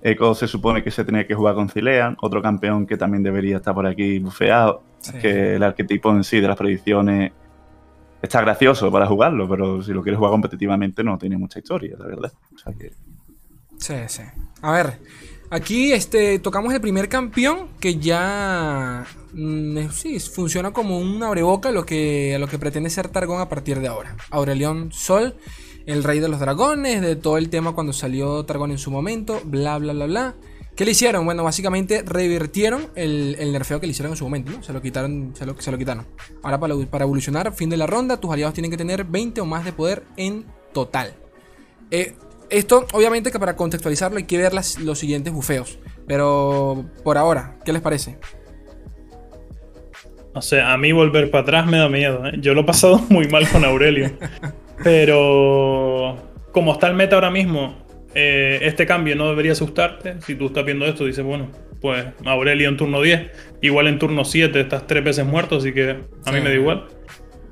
Echo 0.01 0.33
se 0.33 0.47
supone 0.47 0.83
que 0.83 0.91
se 0.91 1.03
tenía 1.03 1.27
que 1.27 1.35
jugar 1.35 1.55
con 1.55 1.69
Cilean, 1.69 2.15
otro 2.21 2.41
campeón 2.41 2.87
que 2.87 2.97
también 2.97 3.21
debería 3.21 3.57
estar 3.57 3.73
por 3.73 3.85
aquí 3.85 4.19
bufeado. 4.19 4.83
Que 5.21 5.55
el 5.55 5.63
arquetipo 5.63 6.09
en 6.11 6.23
sí 6.23 6.39
de 6.39 6.47
las 6.47 6.57
predicciones 6.57 7.31
está 8.21 8.41
gracioso 8.41 8.91
para 8.91 9.05
jugarlo, 9.05 9.47
pero 9.47 9.81
si 9.81 9.93
lo 9.93 10.01
quieres 10.01 10.17
jugar 10.17 10.31
competitivamente 10.31 11.03
no 11.03 11.17
tiene 11.17 11.37
mucha 11.37 11.59
historia, 11.59 11.95
la 11.97 12.07
verdad. 12.07 12.31
Sí, 13.77 13.95
sí. 14.07 14.23
A 14.61 14.71
ver, 14.71 14.99
aquí 15.49 15.91
este, 15.91 16.39
tocamos 16.39 16.73
el 16.73 16.81
primer 16.81 17.09
campeón 17.09 17.69
que 17.79 17.97
ya 17.97 19.05
mm, 19.33 19.89
sí, 19.91 20.19
funciona 20.19 20.71
como 20.71 20.99
un 20.99 21.21
abreboca 21.23 21.69
a 21.69 21.71
lo, 21.71 21.85
que, 21.85 22.37
lo 22.39 22.47
que 22.47 22.59
pretende 22.59 22.89
ser 22.89 23.07
Targón 23.09 23.41
a 23.41 23.49
partir 23.49 23.79
de 23.79 23.87
ahora. 23.87 24.15
Aurelión 24.29 24.91
Sol, 24.91 25.35
el 25.85 26.03
rey 26.03 26.19
de 26.19 26.27
los 26.27 26.39
dragones, 26.39 27.01
de 27.01 27.15
todo 27.15 27.37
el 27.37 27.49
tema 27.49 27.73
cuando 27.73 27.93
salió 27.93 28.45
Targón 28.45 28.71
en 28.71 28.77
su 28.77 28.91
momento, 28.91 29.41
bla, 29.45 29.77
bla, 29.77 29.93
bla, 29.93 30.05
bla. 30.05 30.35
¿Qué 30.75 30.85
le 30.85 30.91
hicieron? 30.91 31.25
Bueno, 31.25 31.43
básicamente 31.43 32.03
revirtieron 32.03 32.91
el, 32.93 33.35
nerfeo 33.51 33.79
que 33.79 33.87
le 33.87 33.91
hicieron 33.91 34.11
en 34.11 34.17
su 34.17 34.25
momento, 34.25 34.51
¿no? 34.51 34.61
Se 34.61 34.71
lo 34.73 34.79
quitaron, 34.79 35.33
se 35.35 35.71
lo 35.71 35.77
quitaron. 35.77 36.05
Ahora 36.43 36.59
para, 36.59 36.75
para, 36.85 37.03
evolucionar, 37.03 37.51
fin 37.51 37.67
de 37.71 37.77
la 37.77 37.87
ronda, 37.87 38.17
tus 38.17 38.31
aliados 38.31 38.53
tienen 38.53 38.69
que 38.69 38.77
tener 38.77 39.03
20 39.03 39.41
o 39.41 39.45
más 39.45 39.65
de 39.65 39.73
poder 39.73 40.03
en 40.17 40.45
total. 40.73 41.15
Eh, 41.89 42.13
esto, 42.49 42.85
obviamente 42.93 43.31
que 43.31 43.39
para 43.39 43.55
contextualizarlo 43.55 44.17
hay 44.17 44.25
que 44.25 44.37
ver 44.37 44.53
los 44.53 44.99
siguientes 44.99 45.33
bufeos. 45.33 45.79
Pero 46.07 46.85
por 47.03 47.17
ahora, 47.17 47.57
¿qué 47.65 47.73
les 47.73 47.81
parece? 47.81 48.17
O 50.33 50.41
sea, 50.41 50.71
a 50.71 50.77
mí 50.77 50.91
volver 50.91 51.31
para 51.31 51.41
atrás 51.41 51.65
me 51.67 51.77
da 51.77 51.89
miedo. 51.89 52.25
¿eh? 52.27 52.33
Yo 52.39 52.53
lo 52.53 52.61
he 52.61 52.63
pasado 52.63 52.99
muy 53.09 53.27
mal 53.27 53.47
con 53.49 53.65
Aurelio. 53.65 54.11
pero 54.83 56.17
como 56.51 56.73
está 56.73 56.87
el 56.87 56.93
meta 56.93 57.15
ahora 57.15 57.31
mismo, 57.31 57.75
eh, 58.13 58.59
este 58.61 58.85
cambio 58.85 59.15
no 59.15 59.29
debería 59.29 59.53
asustarte. 59.53 60.21
Si 60.21 60.35
tú 60.35 60.47
estás 60.47 60.63
viendo 60.63 60.85
esto, 60.85 61.05
dices, 61.05 61.25
bueno, 61.25 61.51
pues 61.81 62.05
Aurelio 62.25 62.69
en 62.69 62.77
turno 62.77 63.01
10, 63.01 63.31
igual 63.61 63.87
en 63.87 63.99
turno 63.99 64.25
7 64.25 64.59
estás 64.59 64.87
tres 64.87 65.03
veces 65.03 65.25
muerto, 65.25 65.57
así 65.57 65.73
que 65.73 65.97
a 66.25 66.31
mí 66.31 66.39
me 66.41 66.49
da 66.49 66.55
igual. 66.55 66.87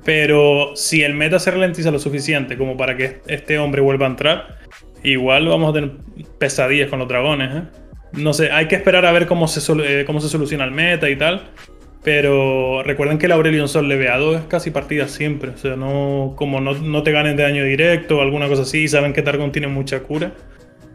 Pero 0.04 0.76
si 0.76 1.02
el 1.02 1.14
meta 1.14 1.40
se 1.40 1.50
ralentiza 1.50 1.90
lo 1.90 1.98
suficiente 1.98 2.56
como 2.56 2.76
para 2.76 2.96
que 2.96 3.20
este 3.26 3.58
hombre 3.58 3.82
vuelva 3.82 4.06
a 4.06 4.10
entrar, 4.10 4.55
igual 5.10 5.48
vamos 5.48 5.70
a 5.70 5.72
tener 5.72 5.92
pesadillas 6.38 6.88
con 6.90 6.98
los 6.98 7.08
dragones. 7.08 7.54
¿eh? 7.54 7.62
No 8.12 8.32
sé, 8.32 8.50
hay 8.50 8.68
que 8.68 8.76
esperar 8.76 9.06
a 9.06 9.12
ver 9.12 9.26
cómo 9.26 9.48
se, 9.48 9.60
eh, 9.82 10.04
cómo 10.04 10.20
se 10.20 10.28
soluciona 10.28 10.64
el 10.64 10.72
meta 10.72 11.08
y 11.08 11.16
tal. 11.16 11.50
Pero 12.02 12.84
recuerden 12.84 13.18
que 13.18 13.26
el 13.26 13.32
Aurelion 13.32 13.68
Sol 13.68 13.88
leveado 13.88 14.36
es 14.36 14.44
casi 14.44 14.70
partida 14.70 15.08
siempre. 15.08 15.50
O 15.50 15.56
sea, 15.56 15.74
no, 15.74 16.34
como 16.36 16.60
no, 16.60 16.74
no 16.74 17.02
te 17.02 17.10
ganen 17.10 17.36
de 17.36 17.42
daño 17.42 17.64
directo 17.64 18.18
o 18.18 18.20
alguna 18.20 18.48
cosa 18.48 18.62
así, 18.62 18.86
saben 18.86 19.12
que 19.12 19.22
Targon 19.22 19.50
tiene 19.50 19.66
mucha 19.66 20.00
cura. 20.00 20.32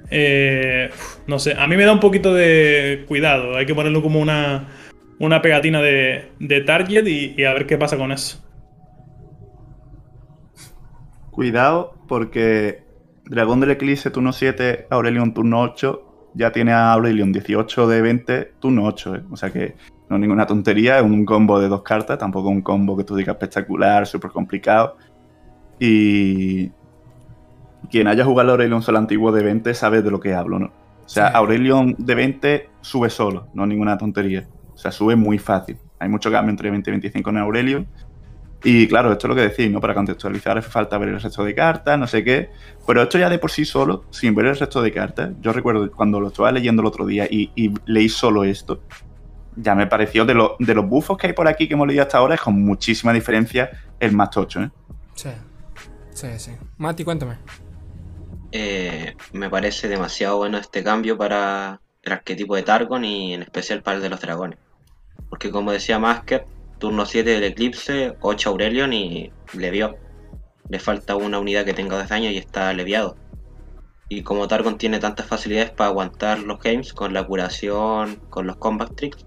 Eh, 0.10 0.89
no 1.26 1.39
sé, 1.39 1.56
a 1.58 1.65
mí 1.67 1.78
me 1.78 1.86
da 1.86 1.93
un 1.93 2.00
poquito 2.00 2.34
de 2.34 3.06
cuidado. 3.08 3.56
Hay 3.56 3.65
que 3.65 3.74
ponerlo 3.74 4.02
como 4.02 4.19
una, 4.19 4.67
una 5.19 5.41
pegatina 5.41 5.82
de, 5.82 6.63
target 6.65 7.08
y, 7.08 7.43
a 7.45 7.54
ver 7.54 7.65
qué 7.65 7.78
pasa 7.78 7.97
con 7.97 8.12
eso. 8.12 8.43
Cuidado, 11.32 11.95
porque 12.08 12.81
Dragón 13.26 13.60
del 13.60 13.72
Eclipse 13.72 14.10
turno 14.12 14.34
7, 14.34 14.88
Aurelion 14.90 15.34
turno 15.34 15.62
8, 15.62 16.32
ya 16.34 16.52
tiene 16.52 16.74
a 16.74 16.94
Aurelion 16.94 17.32
18 17.32 17.88
de 17.88 18.02
20, 18.02 18.54
turno 18.60 18.86
8. 18.86 19.16
¿eh? 19.16 19.24
O 19.32 19.38
sea 19.38 19.52
que 19.52 19.76
no 20.10 20.16
es 20.18 20.22
ninguna 20.22 20.46
tontería, 20.46 20.98
es 20.98 21.04
un 21.04 21.26
combo 21.26 21.60
de 21.60 21.68
dos 21.68 21.84
cartas, 21.84 22.18
tampoco 22.18 22.50
un 22.50 22.62
combo 22.62 22.98
que 22.98 23.04
tú 23.04 23.16
digas 23.16 23.36
espectacular, 23.36 24.06
súper 24.08 24.32
complicado. 24.32 24.98
Y, 25.80 26.72
quien 27.90 28.08
haya 28.08 28.24
jugado 28.24 28.52
Aurelion 28.52 28.82
Sol 28.82 28.98
antiguo 28.98 29.32
de 29.32 29.44
20 29.44 29.74
sabe 29.74 30.02
de 30.02 30.12
lo 30.12 30.20
que 30.20 30.34
hablo, 30.34 30.60
¿no? 30.60 30.68
O 30.68 31.10
sea, 31.14 31.28
Aurelion 31.28 31.96
de 31.98 32.16
20 32.16 32.70
sube 32.80 33.10
solo, 33.10 33.48
no 33.54 33.66
ninguna 33.66 33.98
tontería. 33.98 34.48
O 34.74 34.78
sea, 34.78 34.92
sube 34.92 35.16
muy 35.16 35.40
fácil. 35.40 35.78
Hay 36.00 36.08
mucho 36.08 36.32
cambio 36.32 36.52
entre 36.52 36.72
20 36.72 36.90
y 36.90 36.92
25 36.92 37.30
en 37.30 37.38
Aurelion. 37.38 37.88
Y 38.63 38.88
claro, 38.88 39.12
esto 39.12 39.28
es 39.28 39.30
lo 39.30 39.36
que 39.36 39.50
decís, 39.50 39.71
¿no? 39.71 39.82
Para 39.82 39.95
contextualizar 39.95 40.58
hace 40.58 40.69
falta 40.69 40.97
ver 40.97 41.10
el 41.10 41.19
resto 41.19 41.43
de 41.43 41.56
cartas, 41.56 41.97
no 41.97 42.06
sé 42.06 42.24
qué. 42.24 42.52
Pero 42.86 43.02
esto 43.02 43.17
ya 43.17 43.30
de 43.30 43.39
por 43.39 43.50
sí 43.50 43.65
solo, 43.65 44.06
sin 44.12 44.36
ver 44.36 44.45
el 44.45 44.58
resto 44.58 44.82
de 44.82 44.91
cartas, 44.91 45.32
yo 45.41 45.52
recuerdo 45.52 45.89
cuando 45.91 46.19
lo 46.19 46.28
estaba 46.28 46.52
leyendo 46.52 46.82
el 46.82 46.88
otro 46.88 47.06
día 47.06 47.26
y, 47.30 47.74
leí 47.86 48.10
solo 48.10 48.43
esto, 48.43 48.84
ya 49.56 49.74
me 49.74 49.88
pareció 49.88 50.26
de, 50.26 50.36
de 50.60 50.76
los 50.76 50.88
bufos 50.88 51.17
que 51.17 51.28
hay 51.28 51.34
por 51.34 51.47
aquí 51.47 51.67
que 51.67 51.74
hemos 51.74 51.88
leído 51.88 52.04
hasta 52.04 52.19
ahora, 52.19 52.36
es 52.36 52.41
con 52.41 52.62
muchísima 52.62 53.13
diferencia 53.13 53.71
el 54.00 54.12
más 54.12 54.30
tocho, 54.30 54.62
¿eh? 54.62 54.71
Sí, 55.15 55.30
sí, 56.13 56.28
sí. 56.38 56.52
Mati, 56.78 57.04
cuéntame. 57.04 57.38
Eh, 58.52 59.15
me 59.34 59.50
parece 59.50 59.88
demasiado 59.88 60.38
bueno 60.38 60.58
este 60.58 60.84
cambio 60.84 61.17
para 61.17 61.80
el 62.04 62.12
arquetipo 62.12 62.56
de 62.56 62.63
Targon 62.63 63.06
y 63.06 63.34
en 63.34 63.43
especial 63.43 63.82
para 63.82 63.97
el 63.97 64.04
de 64.04 64.10
los 64.10 64.19
dragones. 64.19 64.60
Porque 65.30 65.52
como 65.52 65.71
decía 65.71 66.00
Masker, 66.00 66.45
turno 66.82 67.06
7 67.06 67.30
del 67.30 67.44
Eclipse, 67.44 68.17
8 68.20 68.50
Aurelion 68.50 68.91
y 68.91 69.32
levió. 69.54 69.98
Le 70.67 70.80
falta 70.80 71.15
una 71.15 71.39
unidad 71.39 71.63
que 71.63 71.74
tenga 71.74 71.96
10 71.96 72.10
daño 72.10 72.32
y 72.32 72.38
está 72.38 72.74
leviado. 72.74 73.15
Y 74.10 74.24
como 74.24 74.48
Targon 74.48 74.78
tiene 74.78 75.00
tantas 75.00 75.28
facilidades 75.28 75.70
para 75.70 75.91
aguantar 75.91 76.39
los 76.39 76.60
games 76.60 76.91
con 76.91 77.13
la 77.13 77.26
curación, 77.26 78.15
con 78.30 78.48
los 78.48 78.58
combat 78.58 78.94
tricks, 78.96 79.26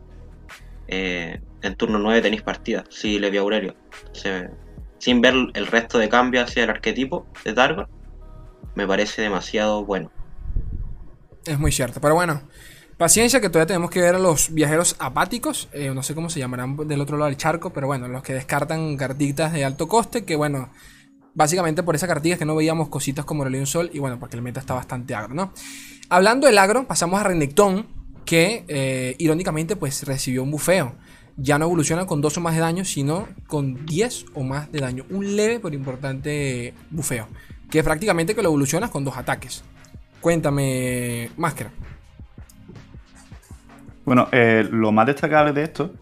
eh, 0.89 1.41
en 1.63 1.75
turno 1.77 1.99
9 2.01 2.21
tenéis 2.21 2.43
partida, 2.43 2.85
si 2.91 3.19
levió 3.19 3.43
Aurelio. 3.43 3.75
sin 4.99 5.21
ver 5.21 5.35
el 5.55 5.67
resto 5.67 5.99
de 5.99 6.09
cambio 6.09 6.43
hacia 6.43 6.65
el 6.65 6.71
arquetipo 6.71 7.27
de 7.45 7.53
Targon, 7.53 7.87
me 8.75 8.87
parece 8.87 9.23
demasiado 9.23 9.85
bueno. 9.85 10.11
Es 11.47 11.59
muy 11.59 11.73
cierto, 11.73 12.01
pero 12.01 12.15
bueno, 12.15 12.43
paciencia 12.97 13.41
que 13.41 13.49
todavía 13.49 13.67
tenemos 13.67 13.91
que 13.91 14.01
ver 14.01 14.15
a 14.15 14.19
los 14.19 14.53
viajeros 14.53 14.97
apáticos, 14.99 15.69
eh, 15.73 15.93
no 15.95 16.03
sé 16.03 16.15
cómo 16.15 16.31
se 16.31 16.41
llamarán 16.41 16.77
del 16.77 17.01
otro 17.01 17.17
lado 17.17 17.29
del 17.29 17.37
charco, 17.37 17.71
pero 17.71 17.87
bueno, 17.87 18.09
los 18.09 18.23
que 18.23 18.35
descartan 18.35 18.97
cartitas 18.97 19.53
de 19.53 19.65
alto 19.65 19.89
coste, 19.89 20.25
que 20.25 20.37
bueno, 20.37 20.71
básicamente 21.35 21.83
por 21.83 21.95
esas 21.95 22.09
cartitas 22.09 22.39
que 22.39 22.45
no 22.45 22.55
veíamos 22.55 22.89
cositas 22.89 23.25
como 23.25 23.45
Religion 23.45 23.67
Sol 23.67 23.91
y 23.93 23.99
bueno, 23.99 24.19
porque 24.19 24.37
el 24.37 24.43
meta 24.43 24.61
está 24.61 24.75
bastante 24.75 25.15
agro, 25.15 25.35
¿no? 25.35 25.53
Hablando 26.09 26.47
del 26.47 26.59
agro, 26.59 26.87
pasamos 26.87 27.21
a 27.21 27.25
Renekton, 27.25 27.87
que 28.25 28.65
eh, 28.69 29.17
irónicamente 29.19 29.77
pues 29.77 30.05
recibió 30.05 30.43
un 30.43 30.51
bufeo. 30.51 30.95
Ya 31.37 31.59
no 31.59 31.65
evoluciona 31.65 32.07
con 32.07 32.21
2 32.21 32.39
o 32.39 32.41
más 32.41 32.55
de 32.55 32.61
daño, 32.61 32.85
sino 32.85 33.27
con 33.49 33.85
10 33.87 34.27
o 34.35 34.45
más 34.45 34.71
de 34.71 34.79
daño. 34.79 35.05
Un 35.11 35.35
leve 35.35 35.59
pero 35.59 35.75
importante 35.75 36.75
bufeo 36.91 37.27
que 37.75 37.83
prácticamente 37.83 38.37
que 38.37 38.43
lo 38.43 38.51
evolucionas 38.51 38.89
con 38.89 39.03
dos 39.03 39.17
ataques. 39.17 39.65
Cuéntame, 40.21 41.29
Máscara. 41.37 41.73
Bueno, 44.05 44.29
eh, 44.33 44.67
lo 44.71 44.93
más 44.93 45.07
destacable 45.07 45.53
de 45.53 45.63
esto 45.63 45.93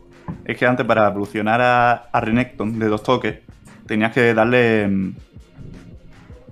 es 0.45 0.57
que 0.57 0.67
antes 0.67 0.85
para 0.87 1.09
evolucionar 1.09 1.61
a, 1.61 1.93
a 2.13 2.21
Renekton 2.21 2.79
de 2.79 2.87
dos 2.89 3.03
toques 3.03 3.39
tenías 3.87 4.13
que 4.13 4.35
darle 4.35 4.89
mm, 4.89 5.15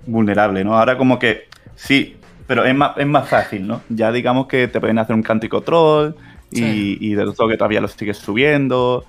vulnerable, 0.07 0.63
¿no? 0.63 0.77
Ahora 0.77 0.97
como 0.97 1.19
que 1.19 1.47
sí, 1.75 2.15
pero 2.47 2.65
es 2.65 2.75
más, 2.75 2.97
es 2.97 3.07
más 3.07 3.27
fácil, 3.27 3.67
¿no? 3.67 3.81
Ya 3.89 4.11
digamos 4.11 4.47
que 4.47 4.67
te 4.67 4.79
pueden 4.79 4.99
hacer 4.99 5.15
un 5.15 5.23
cántico 5.23 5.61
troll 5.61 6.13
y, 6.51 7.13
de 7.13 7.23
dos 7.23 7.35
toques 7.35 7.57
todavía 7.57 7.81
lo 7.81 7.87
sigues 7.87 8.17
subiendo. 8.17 9.05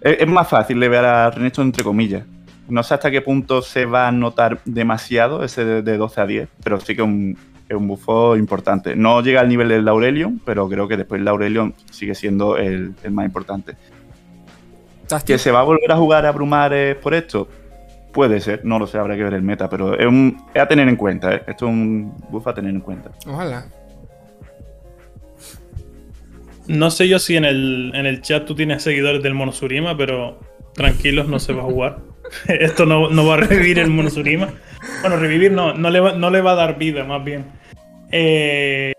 Es, 0.00 0.20
es 0.20 0.28
más 0.28 0.48
fácil 0.48 0.80
de 0.80 0.88
ver 0.88 1.04
a 1.04 1.30
Renekton 1.30 1.66
entre 1.66 1.84
comillas. 1.84 2.24
No 2.68 2.82
sé 2.82 2.94
hasta 2.94 3.10
qué 3.10 3.20
punto 3.20 3.62
se 3.62 3.86
va 3.86 4.08
a 4.08 4.12
notar 4.12 4.60
demasiado 4.64 5.44
ese 5.44 5.64
de, 5.64 5.96
12 5.96 6.20
a 6.20 6.26
10, 6.26 6.48
pero 6.64 6.80
sí 6.80 6.96
que 6.96 7.34
es 7.68 7.76
un 7.76 7.88
bufo 7.88 8.36
importante. 8.36 8.94
No 8.94 9.20
llega 9.22 9.40
al 9.40 9.48
nivel 9.48 9.68
del 9.68 9.88
Aurelion, 9.88 10.40
pero 10.44 10.68
creo 10.68 10.86
que 10.86 10.96
después 10.96 11.20
el 11.20 11.28
Aurelion 11.28 11.74
sigue 11.90 12.14
siendo 12.14 12.56
el, 12.56 12.94
más 13.10 13.26
importante. 13.26 13.74
¿Que 15.24 15.38
se 15.38 15.50
va 15.50 15.60
a 15.60 15.62
volver 15.62 15.90
a 15.90 15.96
jugar 15.96 16.26
a 16.26 16.32
Brumares 16.32 16.96
por 16.96 17.14
esto? 17.14 17.48
Puede 18.12 18.40
ser, 18.40 18.64
no 18.64 18.78
lo 18.78 18.86
sé, 18.86 18.98
habrá 18.98 19.16
que 19.16 19.24
ver 19.24 19.34
el 19.34 19.42
meta, 19.42 19.68
pero 19.68 19.98
es, 19.98 20.06
un, 20.06 20.42
a 20.54 20.66
tener 20.66 20.88
en 20.88 20.96
cuenta, 20.96 21.34
¿eh? 21.34 21.42
esto 21.46 21.66
es 21.66 21.72
un 21.72 22.14
buff 22.30 22.46
a 22.46 22.54
tener 22.54 22.70
en 22.70 22.80
cuenta. 22.80 23.10
Ojalá. 23.26 23.66
No 26.66 26.90
sé 26.90 27.08
yo 27.08 27.18
si 27.18 27.36
en 27.36 27.44
el, 27.44 27.92
en 27.94 28.06
el 28.06 28.22
chat 28.22 28.44
tú 28.44 28.54
tienes 28.54 28.82
seguidores 28.82 29.22
del 29.22 29.34
Monosurima, 29.34 29.96
pero 29.96 30.40
tranquilos, 30.74 31.28
no 31.28 31.38
se 31.38 31.52
va 31.52 31.62
a 31.62 31.66
jugar. 31.66 31.98
Esto 32.48 32.86
no, 32.86 33.26
va 33.26 33.34
a 33.34 33.36
revivir 33.36 33.78
el 33.78 33.90
Monosurima. 33.90 34.48
Bueno, 35.02 35.16
revivir 35.16 35.52
no, 35.52 35.74
no 35.74 35.90
le, 35.90 36.00
va, 36.00 36.12
no 36.12 36.30
le 36.30 36.40
va 36.40 36.52
a 36.52 36.56
dar 36.56 36.78
vida, 36.78 37.04
más 37.04 37.22
bien. 37.24 37.44
Eh, 38.12 38.92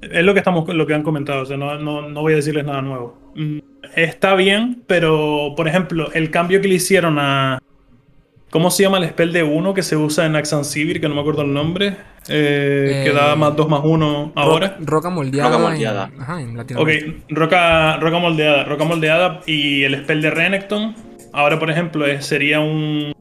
es 0.00 0.24
lo 0.24 0.32
que 0.32 0.40
estamos, 0.40 0.68
lo 0.68 0.86
que 0.86 0.94
han 0.94 1.02
comentado, 1.02 1.42
o 1.42 1.46
sea, 1.46 1.56
no, 1.56 2.12
voy 2.14 2.32
a 2.32 2.36
decirles 2.36 2.64
nada 2.64 2.82
nuevo. 2.82 3.32
Mm, 3.34 3.58
está 3.96 4.34
bien, 4.34 4.82
pero 4.86 5.54
por 5.56 5.68
ejemplo, 5.68 6.10
el 6.12 6.30
cambio 6.30 6.60
que 6.60 6.68
le 6.68 6.74
hicieron 6.74 7.18
a. 7.18 7.58
¿Cómo 8.50 8.70
se 8.70 8.82
llama 8.82 8.96
el 8.96 9.08
spell 9.10 9.32
de 9.32 9.42
1 9.42 9.74
que 9.74 9.82
se 9.82 9.94
usa 9.94 10.24
en 10.24 10.34
Axan 10.34 10.64
Civil? 10.64 11.02
Que 11.02 11.08
no 11.08 11.14
me 11.14 11.20
acuerdo 11.20 11.42
el 11.42 11.52
nombre. 11.52 11.96
Eh, 12.30 13.02
que 13.04 13.12
da 13.12 13.36
más 13.36 13.54
2 13.54 13.68
más 13.68 13.80
1 13.84 14.32
ahora. 14.34 14.76
roca 14.80 15.10
moldeada. 15.10 15.50
Roca 15.50 15.62
moldeada. 15.62 16.10
ajá, 16.18 16.40
en 16.40 16.58
ok, 16.58 16.88
roca, 17.28 17.98
roca 17.98 18.18
moldeada. 18.18 18.64
Roca 18.64 18.84
moldeada 18.84 19.40
y 19.46 19.82
el 19.82 20.02
spell 20.02 20.22
de 20.22 20.30
Renekton 20.30 20.94
Ahora, 21.32 21.58
por 21.58 21.70
ejemplo, 21.70 22.06
sería 22.20 22.60
un 22.60 23.12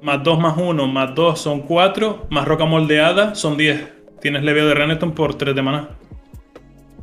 más 0.00 0.22
2 0.22 0.38
más 0.38 0.56
1 0.56 0.86
más 0.86 1.14
2 1.14 1.40
son 1.40 1.60
4, 1.62 2.28
más 2.30 2.46
roca 2.46 2.64
moldeada 2.64 3.34
son 3.34 3.56
10. 3.56 3.97
Tienes 4.20 4.42
leveo 4.42 4.66
de 4.66 4.74
Renekton 4.74 5.12
por 5.12 5.36
3 5.36 5.54
de 5.54 5.62
maná. 5.62 5.88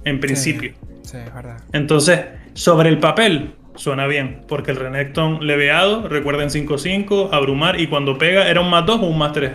En 0.03 0.19
principio. 0.19 0.73
Sí, 1.01 1.17
es 1.17 1.33
verdad. 1.33 1.57
Entonces, 1.71 2.21
sobre 2.53 2.89
el 2.89 2.99
papel, 2.99 3.55
suena 3.75 4.07
bien, 4.07 4.41
porque 4.47 4.71
el 4.71 4.77
Renekton 4.77 5.45
leveado, 5.45 6.07
recuerden 6.07 6.49
5-5, 6.49 7.29
abrumar, 7.31 7.79
y 7.79 7.87
cuando 7.87 8.17
pega, 8.17 8.49
¿era 8.49 8.61
un 8.61 8.69
más 8.69 8.85
2 8.85 9.01
o 9.01 9.05
un 9.05 9.17
más 9.17 9.33
3? 9.33 9.51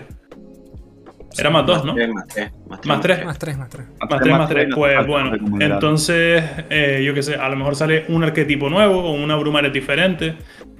Era 1.39 1.51
más 1.51 1.67
2, 1.67 1.85
¿no? 1.85 1.95
Más 1.95 2.27
3, 2.27 2.51
Más 2.69 2.81
3. 2.81 3.25
Más 3.25 3.39
3, 3.39 3.59
más 3.59 3.69
3. 3.69 3.87
Más 3.99 4.21
3, 4.21 4.39
más 4.39 4.49
3. 4.49 4.69
Pues 4.75 5.07
bueno, 5.07 5.33
entonces, 5.61 6.43
eh, 6.71 7.03
yo 7.05 7.15
qué 7.15 7.23
sé, 7.23 7.37
a 7.37 7.49
lo 7.49 7.57
mejor 7.57 7.77
sale 7.77 8.05
un 8.09 8.25
arquetipo 8.25 8.69
nuevo 8.69 9.01
o 9.01 9.13
un 9.13 9.31
Abrumares 9.31 9.73
diferente. 9.73 10.35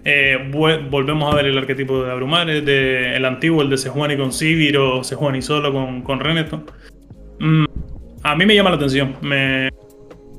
Eh, 0.05 0.51
volvemos 0.91 1.33
a 1.33 1.37
ver 1.37 1.47
el 1.47 1.59
arquetipo 1.59 2.03
de 2.03 2.11
Abrumares, 2.11 2.65
de, 2.65 3.17
el 3.17 3.25
antiguo, 3.25 3.63
el 3.63 3.71
de 3.71 3.79
Sejuani 3.79 4.17
con 4.17 4.33
Sivir 4.33 4.79
o 4.79 5.05
Sejuani 5.05 5.43
solo 5.43 5.73
con, 5.73 6.03
con 6.03 6.21
Renekton. 6.21 6.65
Mm, 7.39 7.65
a 8.23 8.35
mí 8.35 8.47
me 8.47 8.55
llama 8.55 8.71
la 8.71 8.77
atención. 8.77 9.17
Me, 9.21 9.69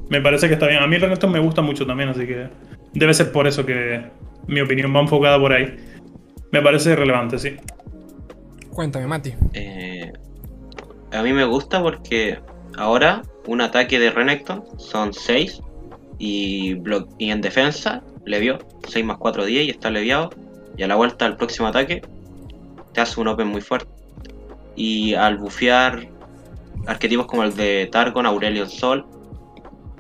me 0.10 0.21
parece 0.21 0.47
que 0.47 0.56
está 0.56 0.67
bien. 0.67 0.84
A 0.84 0.88
mí 0.88 0.97
Renekton 0.97 1.32
me 1.32 1.39
gusta 1.39 1.62
mucho 1.62 1.86
también, 1.86 2.10
así 2.10 2.26
que 2.26 2.47
debe 2.93 3.13
ser 3.13 3.32
por 3.32 3.47
eso 3.47 3.65
que 3.65 4.02
mi 4.47 4.60
opinión 4.60 4.93
va 4.95 5.00
enfocada 5.00 5.39
por 5.39 5.54
ahí. 5.54 5.74
Me 6.52 6.62
parece 6.62 6.95
relevante, 6.95 7.38
sí. 7.38 7.56
Cuéntame, 8.74 9.08
Mati. 9.08 9.34
Eh, 9.54 10.12
a 11.12 11.22
mí 11.22 11.34
me 11.34 11.44
gusta 11.46 11.82
porque 11.82 12.40
ahora 12.78 13.22
un 13.48 13.62
ataque 13.62 14.00
de 14.00 14.12
Renekton 14.12 14.64
son 14.78 15.14
6 15.14 15.62
y, 16.20 16.78
y 17.18 17.32
en 17.32 17.42
defensa 17.42 18.04
le 18.26 18.40
vio 18.40 18.60
6 18.88 19.06
más 19.06 19.18
4, 19.18 19.46
10 19.46 19.68
y 19.68 19.70
está 19.70 19.90
leviado. 19.90 20.30
Y 20.78 20.84
a 20.84 20.88
la 20.88 20.96
vuelta 20.96 21.26
al 21.26 21.38
próximo 21.38 21.68
ataque 21.68 22.02
te 22.94 23.02
hace 23.02 23.20
un 23.20 23.28
open 23.28 23.48
muy 23.48 23.62
fuerte. 23.62 23.92
Y 24.76 25.14
al 25.16 25.38
bufear 25.38 26.08
arquetipos 26.88 27.26
como 27.26 27.44
el 27.44 27.56
de 27.56 27.90
Targon, 27.92 28.26
Aurelion 28.26 28.70
Sol, 28.70 29.06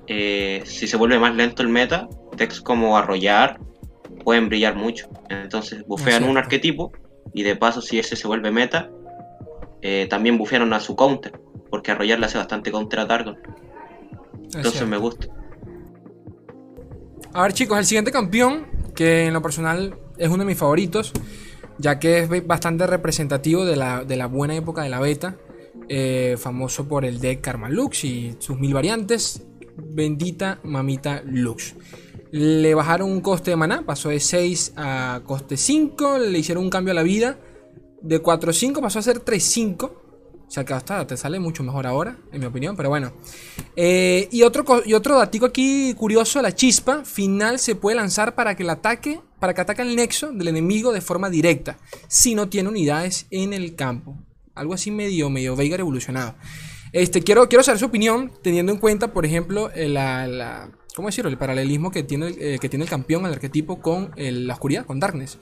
eh, 0.07 0.61
si 0.65 0.87
se 0.87 0.97
vuelve 0.97 1.19
más 1.19 1.35
lento 1.35 1.61
el 1.61 1.69
meta, 1.69 2.07
decks 2.37 2.61
como 2.61 2.97
Arrollar 2.97 3.59
pueden 4.23 4.49
brillar 4.49 4.75
mucho. 4.75 5.09
Entonces 5.29 5.85
bufean 5.85 6.23
un 6.23 6.37
arquetipo 6.37 6.91
y 7.33 7.43
de 7.43 7.55
paso, 7.55 7.81
si 7.81 7.99
ese 7.99 8.15
se 8.15 8.27
vuelve 8.27 8.51
meta, 8.51 8.89
eh, 9.81 10.07
también 10.09 10.37
bufearon 10.37 10.73
a 10.73 10.79
su 10.79 10.95
counter, 10.95 11.39
porque 11.69 11.91
Arrollar 11.91 12.19
le 12.19 12.25
hace 12.25 12.37
bastante 12.37 12.71
counter 12.71 12.99
a 12.99 13.07
Targon. 13.07 13.37
Entonces 14.53 14.87
me 14.87 14.97
gusta. 14.97 15.27
A 17.33 17.43
ver, 17.43 17.53
chicos, 17.53 17.77
el 17.77 17.85
siguiente 17.85 18.11
campeón, 18.11 18.67
que 18.93 19.27
en 19.27 19.33
lo 19.33 19.41
personal 19.41 19.95
es 20.17 20.27
uno 20.27 20.39
de 20.39 20.45
mis 20.45 20.57
favoritos, 20.57 21.13
ya 21.77 21.97
que 21.97 22.19
es 22.19 22.47
bastante 22.47 22.85
representativo 22.85 23.65
de 23.65 23.75
la, 23.75 24.25
buena 24.27 24.55
época 24.55 24.83
de 24.83 24.89
la 24.89 24.99
beta, 24.99 25.37
eh, 25.87 26.35
famoso 26.37 26.87
por 26.87 27.05
el 27.05 27.19
deck 27.19 27.41
Karma 27.41 27.69
Lux 27.69 28.03
y 28.03 28.35
sus 28.39 28.59
mil 28.59 28.73
variantes. 28.73 29.43
Bendita 29.77 30.59
mamita 30.63 31.23
Lux. 31.25 31.75
Le 32.31 32.73
bajaron 32.73 33.11
un 33.11 33.19
coste 33.19 33.51
de 33.51 33.57
maná, 33.57 33.85
pasó 33.85 34.09
de 34.09 34.19
6 34.19 34.73
a 34.77 35.21
coste 35.25 35.57
5, 35.57 36.17
le 36.17 36.39
hicieron 36.39 36.63
un 36.63 36.69
cambio 36.69 36.91
a 36.91 36.95
la 36.95 37.03
vida. 37.03 37.37
De 38.01 38.23
4-5 38.23 38.79
pasó 38.79 38.99
a 38.99 39.01
ser 39.01 39.23
3-5. 39.23 39.83
O 39.83 40.53
sea 40.53 40.65
que 40.65 40.73
hasta 40.73 41.05
te 41.07 41.15
sale 41.15 41.39
mucho 41.39 41.63
mejor 41.63 41.87
ahora, 41.87 42.17
en 42.31 42.39
mi 42.39 42.45
opinión, 42.45 42.75
pero 42.75 42.89
bueno. 42.89 43.13
Eh, 43.75 44.27
y, 44.31 44.43
otro, 44.43 44.65
y 44.85 44.93
otro 44.93 45.17
datico 45.17 45.45
aquí 45.45 45.93
curioso, 45.93 46.41
la 46.41 46.53
chispa 46.53 47.05
final 47.05 47.59
se 47.59 47.75
puede 47.75 47.97
lanzar 47.97 48.35
para 48.35 48.55
que 48.55 48.63
el 48.63 48.69
ataque, 48.69 49.21
para 49.39 49.53
que 49.53 49.61
ataque 49.61 49.81
el 49.81 49.95
nexo 49.95 50.31
del 50.31 50.47
enemigo 50.49 50.91
de 50.91 51.01
forma 51.01 51.29
directa, 51.29 51.79
si 52.07 52.35
no 52.35 52.49
tiene 52.49 52.69
unidades 52.69 53.27
en 53.29 53.53
el 53.53 53.75
campo. 53.75 54.17
Algo 54.55 54.73
así 54.73 54.91
medio, 54.91 55.29
medio 55.29 55.55
Veigar 55.55 55.79
evolucionado. 55.79 56.35
Este, 56.91 57.21
quiero, 57.21 57.47
quiero 57.47 57.63
saber 57.63 57.79
su 57.79 57.85
opinión, 57.85 58.33
teniendo 58.41 58.73
en 58.73 58.79
cuenta, 58.79 59.13
por 59.13 59.25
ejemplo, 59.25 59.71
eh, 59.73 59.87
la 59.87 60.69
¿cómo 60.95 61.07
decirlo? 61.07 61.29
El 61.29 61.37
paralelismo 61.37 61.91
que 61.91 62.03
tiene, 62.03 62.33
eh, 62.39 62.57
que 62.59 62.69
tiene 62.69 62.85
el 62.85 62.89
campeón, 62.89 63.25
el 63.25 63.33
arquetipo, 63.33 63.79
con 63.79 64.11
la 64.15 64.53
oscuridad, 64.53 64.85
con 64.85 64.99
Darkness. 64.99 65.37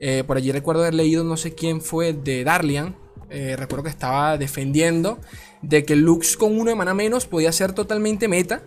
Eh, 0.00 0.24
por 0.26 0.36
allí 0.36 0.52
recuerdo 0.52 0.82
haber 0.82 0.94
leído, 0.94 1.24
no 1.24 1.36
sé 1.36 1.54
quién 1.54 1.80
fue, 1.80 2.12
de 2.12 2.44
Darlian. 2.44 2.96
Eh, 3.30 3.56
recuerdo 3.56 3.84
que 3.84 3.90
estaba 3.90 4.38
defendiendo 4.38 5.18
de 5.62 5.84
que 5.84 5.96
Lux 5.96 6.36
con 6.36 6.64
de 6.64 6.74
mana 6.74 6.94
menos 6.94 7.26
podía 7.26 7.52
ser 7.52 7.72
totalmente 7.72 8.28
meta, 8.28 8.62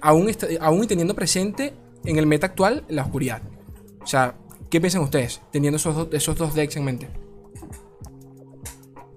aún, 0.00 0.30
aún 0.60 0.86
teniendo 0.86 1.14
presente 1.14 1.74
en 2.04 2.18
el 2.18 2.26
meta 2.26 2.48
actual 2.48 2.84
la 2.88 3.02
oscuridad. 3.02 3.42
O 4.02 4.06
sea, 4.06 4.36
¿qué 4.70 4.80
piensan 4.80 5.02
ustedes 5.02 5.40
teniendo 5.50 5.76
esos, 5.76 6.08
esos 6.12 6.36
dos 6.36 6.54
decks 6.54 6.76
en 6.76 6.84
mente? 6.84 7.23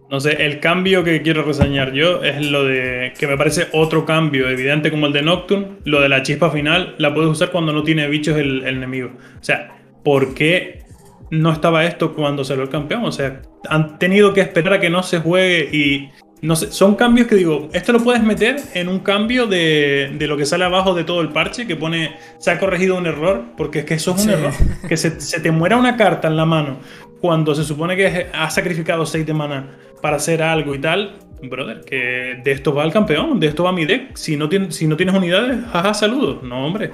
No 0.09 0.21
sé, 0.21 0.45
el 0.45 0.61
cambio 0.61 1.03
que 1.03 1.21
quiero 1.21 1.43
reseñar 1.43 1.91
yo 1.91 2.23
es 2.23 2.49
lo 2.49 2.63
de 2.63 3.11
que 3.19 3.27
me 3.27 3.35
parece 3.35 3.67
otro 3.73 4.05
cambio 4.05 4.47
evidente 4.47 4.89
como 4.89 5.07
el 5.07 5.13
de 5.13 5.21
Nocturne. 5.21 5.79
Lo 5.83 5.99
de 5.99 6.07
la 6.07 6.23
chispa 6.23 6.49
final 6.49 6.95
la 6.97 7.13
puedes 7.13 7.29
usar 7.29 7.51
cuando 7.51 7.73
no 7.73 7.83
tiene 7.83 8.07
bichos 8.07 8.37
el, 8.37 8.65
enemigo. 8.65 9.11
O 9.39 9.43
sea, 9.43 9.77
¿por 10.05 10.33
qué 10.33 10.83
no 11.29 11.51
estaba 11.51 11.83
esto 11.83 12.13
cuando 12.13 12.45
salió 12.45 12.63
el 12.63 12.69
campeón? 12.69 13.03
O 13.03 13.11
sea, 13.11 13.41
han 13.67 13.99
tenido 13.99 14.33
que 14.33 14.39
esperar 14.39 14.75
a 14.75 14.79
que 14.79 14.89
no 14.89 15.03
se 15.03 15.19
juegue 15.19 15.69
y. 15.75 16.09
No 16.39 16.55
sé, 16.55 16.71
son 16.71 16.93
cambios 16.93 17.25
que 17.25 17.33
digo, 17.33 17.67
esto 17.73 17.91
lo 17.91 17.99
puedes 17.99 18.21
meter 18.21 18.57
en 18.75 18.89
un 18.89 18.99
cambio 18.99 19.47
de, 19.47 20.15
lo 20.19 20.37
que 20.37 20.45
sale 20.45 20.65
abajo 20.65 20.93
de 20.93 21.03
todo 21.03 21.21
el 21.21 21.29
parche, 21.29 21.65
que 21.65 21.75
pone, 21.75 22.15
se 22.37 22.51
ha 22.51 22.59
corregido 22.59 22.95
un 22.95 23.07
error, 23.07 23.45
porque 23.57 23.79
es 23.79 23.85
que 23.85 23.95
eso 23.95 24.13
es 24.15 24.23
un 24.23 24.29
error. 24.29 24.53
Que 24.87 24.97
se, 24.97 25.19
se, 25.19 25.39
te 25.39 25.49
muera 25.49 25.77
una 25.77 25.97
carta 25.97 26.27
en 26.27 26.37
la 26.37 26.45
mano 26.45 26.77
cuando 27.19 27.55
se 27.55 27.63
supone 27.63 27.95
que 27.95 28.27
has 28.33 28.53
sacrificado 28.53 29.05
6 29.05 29.25
de 29.25 29.33
mana 29.33 29.77
para 30.01 30.17
hacer 30.17 30.41
algo 30.43 30.75
y 30.75 30.79
tal, 30.79 31.17
brother, 31.41 31.81
que 31.81 32.39
de 32.43 32.51
esto 32.51 32.73
va 32.73 32.83
el 32.83 32.91
campeón, 32.91 33.39
de 33.39 33.47
esto 33.47 33.63
va 33.63 33.71
mi 33.71 33.85
deck. 33.85 34.15
Si 34.15 34.37
no, 34.37 34.49
si 34.69 34.87
no 34.87 34.97
tienes 34.97 35.15
unidades, 35.15 35.57
jaja, 35.71 35.93
saludos. 35.93 36.43
No, 36.43 36.65
hombre. 36.65 36.91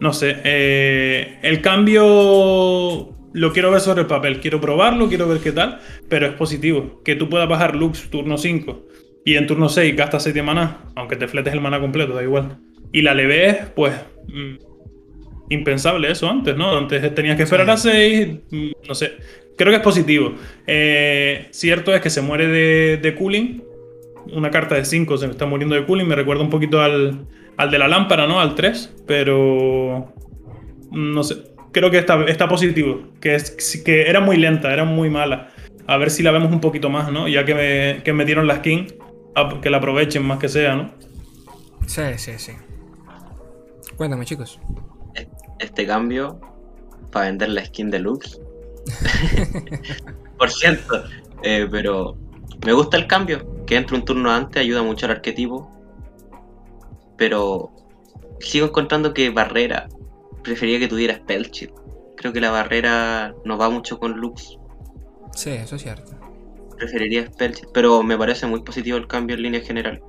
No 0.00 0.12
sé. 0.12 0.36
Eh, 0.44 1.38
el 1.42 1.60
cambio 1.60 3.14
lo 3.32 3.52
quiero 3.52 3.70
ver 3.70 3.80
sobre 3.80 4.02
el 4.02 4.06
papel. 4.06 4.40
Quiero 4.40 4.60
probarlo, 4.60 5.08
quiero 5.08 5.28
ver 5.28 5.40
qué 5.40 5.52
tal. 5.52 5.80
Pero 6.08 6.26
es 6.26 6.32
positivo. 6.34 7.02
Que 7.04 7.14
tú 7.14 7.28
puedas 7.28 7.48
bajar 7.48 7.76
Lux 7.76 8.08
turno 8.10 8.38
5 8.38 8.86
y 9.24 9.36
en 9.36 9.46
turno 9.46 9.68
6 9.68 9.94
gastas 9.96 10.22
6 10.22 10.34
de 10.34 10.42
mana, 10.42 10.84
aunque 10.94 11.16
te 11.16 11.28
fletes 11.28 11.52
el 11.52 11.60
mana 11.60 11.80
completo, 11.80 12.14
da 12.14 12.22
igual. 12.22 12.58
Y 12.92 13.02
la 13.02 13.14
leves, 13.14 13.66
pues. 13.74 13.92
Mm, 14.28 14.56
impensable 15.50 16.10
eso 16.10 16.28
antes, 16.28 16.56
¿no? 16.56 16.76
Antes 16.76 17.14
tenías 17.14 17.36
que 17.36 17.42
esperar 17.44 17.68
a 17.70 17.76
6, 17.76 18.28
mm, 18.50 18.70
no 18.86 18.94
sé 18.94 19.16
creo 19.58 19.70
que 19.72 19.76
es 19.76 19.82
positivo. 19.82 20.34
Eh, 20.66 21.48
cierto 21.50 21.94
es 21.94 22.00
que 22.00 22.08
se 22.08 22.22
muere 22.22 22.46
de, 22.46 23.14
cooling. 23.14 23.62
Una 24.32 24.50
carta 24.50 24.76
de 24.76 24.84
5 24.84 25.18
se 25.18 25.26
me 25.26 25.32
está 25.32 25.44
muriendo 25.44 25.74
de 25.74 25.84
cooling. 25.84 26.06
Me 26.06 26.14
recuerda 26.14 26.42
un 26.42 26.50
poquito 26.50 26.80
al, 26.80 27.26
de 27.70 27.78
la 27.78 27.88
lámpara, 27.88 28.26
¿no? 28.26 28.40
Al 28.40 28.54
3. 28.54 29.02
Pero. 29.06 30.14
No 30.90 31.22
sé. 31.22 31.36
Creo 31.72 31.90
que 31.90 31.98
está, 31.98 32.24
está 32.24 32.48
positivo. 32.48 33.02
Que, 33.20 33.34
es, 33.34 33.82
que 33.84 34.02
era 34.02 34.20
muy 34.20 34.36
lenta, 34.36 34.72
era 34.72 34.84
muy 34.84 35.10
mala. 35.10 35.50
A 35.86 35.96
ver 35.98 36.10
si 36.10 36.22
la 36.22 36.30
vemos 36.30 36.50
un 36.50 36.60
poquito 36.60 36.88
más, 36.88 37.12
¿no? 37.12 37.28
Ya 37.28 37.44
que 37.44 37.54
me, 37.54 38.02
que 38.02 38.24
dieron 38.24 38.46
la 38.46 38.56
skin. 38.56 38.86
Que 39.62 39.70
la 39.70 39.76
aprovechen 39.76 40.24
más 40.24 40.38
que 40.38 40.48
sea, 40.48 40.74
¿no? 40.74 40.90
Sí, 41.86 42.02
sí, 42.16 42.32
sí. 42.38 42.52
Cuéntame, 43.96 44.24
chicos. 44.24 44.58
Este 45.58 45.86
cambio 45.86 46.40
para 47.10 47.26
vender 47.26 47.48
la 47.50 47.64
skin 47.64 47.90
deluxe 47.90 48.40
Por 50.38 50.50
cierto, 50.50 51.04
eh, 51.42 51.66
pero 51.70 52.16
me 52.64 52.72
gusta 52.72 52.96
el 52.96 53.06
cambio. 53.06 53.64
Que 53.66 53.76
entre 53.76 53.96
un 53.96 54.04
turno 54.04 54.30
antes 54.30 54.62
ayuda 54.62 54.82
mucho 54.82 55.06
al 55.06 55.12
arquetipo. 55.12 55.70
Pero 57.16 57.70
sigo 58.40 58.66
encontrando 58.66 59.12
que 59.12 59.30
Barrera 59.30 59.88
prefería 60.42 60.78
que 60.78 60.88
tuviera 60.88 61.16
Spellchill. 61.16 61.72
Creo 62.16 62.32
que 62.32 62.40
la 62.40 62.50
barrera 62.50 63.34
no 63.44 63.58
va 63.58 63.70
mucho 63.70 63.98
con 63.98 64.12
Lux. 64.12 64.58
Sí, 65.34 65.50
eso 65.50 65.76
es 65.76 65.82
cierto. 65.82 66.12
Preferiría 66.76 67.26
Spellchill, 67.26 67.68
pero 67.72 68.02
me 68.02 68.16
parece 68.16 68.46
muy 68.46 68.62
positivo 68.62 68.96
el 68.96 69.06
cambio 69.06 69.36
en 69.36 69.42
línea 69.42 69.60
general. 69.60 70.02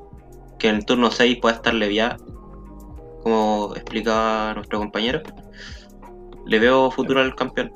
Que 0.57 0.69
en 0.69 0.75
el 0.75 0.85
turno 0.85 1.11
6 1.11 1.37
pueda 1.41 1.55
estar 1.55 1.73
leviada, 1.73 2.17
como 3.21 3.73
explicaba 3.75 4.53
nuestro 4.55 4.79
compañero. 4.79 5.21
Le 6.45 6.59
veo 6.59 6.89
futuro 6.89 7.21
al 7.21 7.35
campeón. 7.35 7.71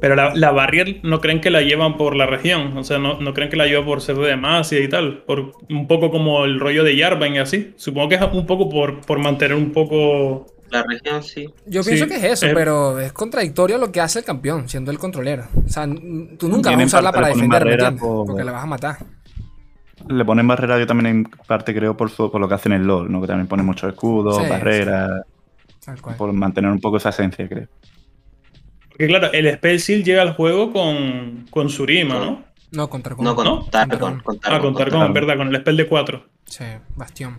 Pero 0.00 0.14
la, 0.14 0.32
la 0.34 0.52
barrier 0.52 1.00
no 1.02 1.20
creen 1.20 1.40
que 1.40 1.50
la 1.50 1.62
llevan 1.62 1.96
por 1.96 2.14
la 2.14 2.26
región, 2.26 2.76
o 2.76 2.84
sea, 2.84 2.98
no, 2.98 3.18
creen 3.34 3.50
que 3.50 3.56
la 3.56 3.66
lleva 3.66 3.84
por 3.84 4.00
ser 4.00 4.16
de 4.16 4.28
Demacia 4.28 4.78
y 4.80 4.88
tal, 4.88 5.24
por 5.24 5.52
un 5.68 5.88
poco 5.88 6.10
como 6.10 6.44
el 6.44 6.60
rollo 6.60 6.84
de 6.84 6.96
Yarvan 6.96 7.34
y 7.34 7.38
así. 7.38 7.74
Supongo 7.76 8.08
que 8.08 8.14
es 8.14 8.22
un 8.32 8.46
poco 8.46 8.68
por, 8.68 9.00
por 9.00 9.18
mantener 9.18 9.56
un 9.56 9.72
poco... 9.72 10.46
La 10.70 10.82
región, 10.82 11.22
sí. 11.22 11.48
Yo 11.66 11.82
pienso 11.82 12.06
que 12.06 12.16
es 12.16 12.24
eso, 12.24 12.46
pero 12.52 13.00
es 13.00 13.12
contradictorio 13.12 13.78
lo 13.78 13.90
que 13.90 14.00
hace 14.00 14.18
el 14.20 14.24
campeón, 14.24 14.68
siendo 14.68 14.90
el 14.90 14.98
controlero. 14.98 15.44
O 15.66 15.68
sea, 15.68 15.86
tú 16.38 16.48
nunca 16.48 16.70
vas 16.70 16.80
a 16.80 16.84
usarla 16.84 17.12
para 17.12 17.28
defender, 17.28 17.96
Porque 17.98 18.44
la 18.44 18.52
vas 18.52 18.62
a 18.62 18.66
matar. 18.66 18.96
Le 20.08 20.24
ponen 20.24 20.46
barrera 20.46 20.78
yo 20.78 20.86
también 20.86 21.06
en 21.06 21.24
parte 21.24 21.74
creo 21.74 21.96
por, 21.96 22.14
por 22.14 22.40
lo 22.40 22.48
que 22.48 22.54
hacen 22.54 22.72
en 22.72 22.86
LoL, 22.86 23.10
¿no? 23.10 23.20
Que 23.20 23.26
también 23.26 23.48
pone 23.48 23.62
muchos 23.62 23.92
escudos, 23.92 24.46
barreras... 24.48 25.22
Por 26.18 26.32
mantener 26.34 26.70
un 26.70 26.80
poco 26.80 26.98
esa 26.98 27.08
esencia, 27.08 27.48
creo. 27.48 27.66
Porque 28.98 29.06
claro, 29.06 29.32
el 29.32 29.54
Spell 29.54 29.78
Seal 29.80 30.02
llega 30.02 30.22
al 30.22 30.32
juego 30.34 30.72
con, 30.72 31.46
con 31.50 31.68
Surima, 31.70 32.14
¿no? 32.14 32.44
No, 32.72 32.90
con 32.90 33.00
Tarkon. 33.00 33.24
No, 33.24 33.36
con 33.36 33.44
¿No? 33.44 33.64
Tarkon. 33.70 34.18
ah, 34.42 34.60
con 34.60 34.74
Tarkon, 34.74 35.12
verdad, 35.12 35.36
con 35.36 35.48
el 35.54 35.60
Spell 35.60 35.76
de 35.76 35.86
4. 35.86 36.26
Sí, 36.46 36.64
Bastión. 36.96 37.38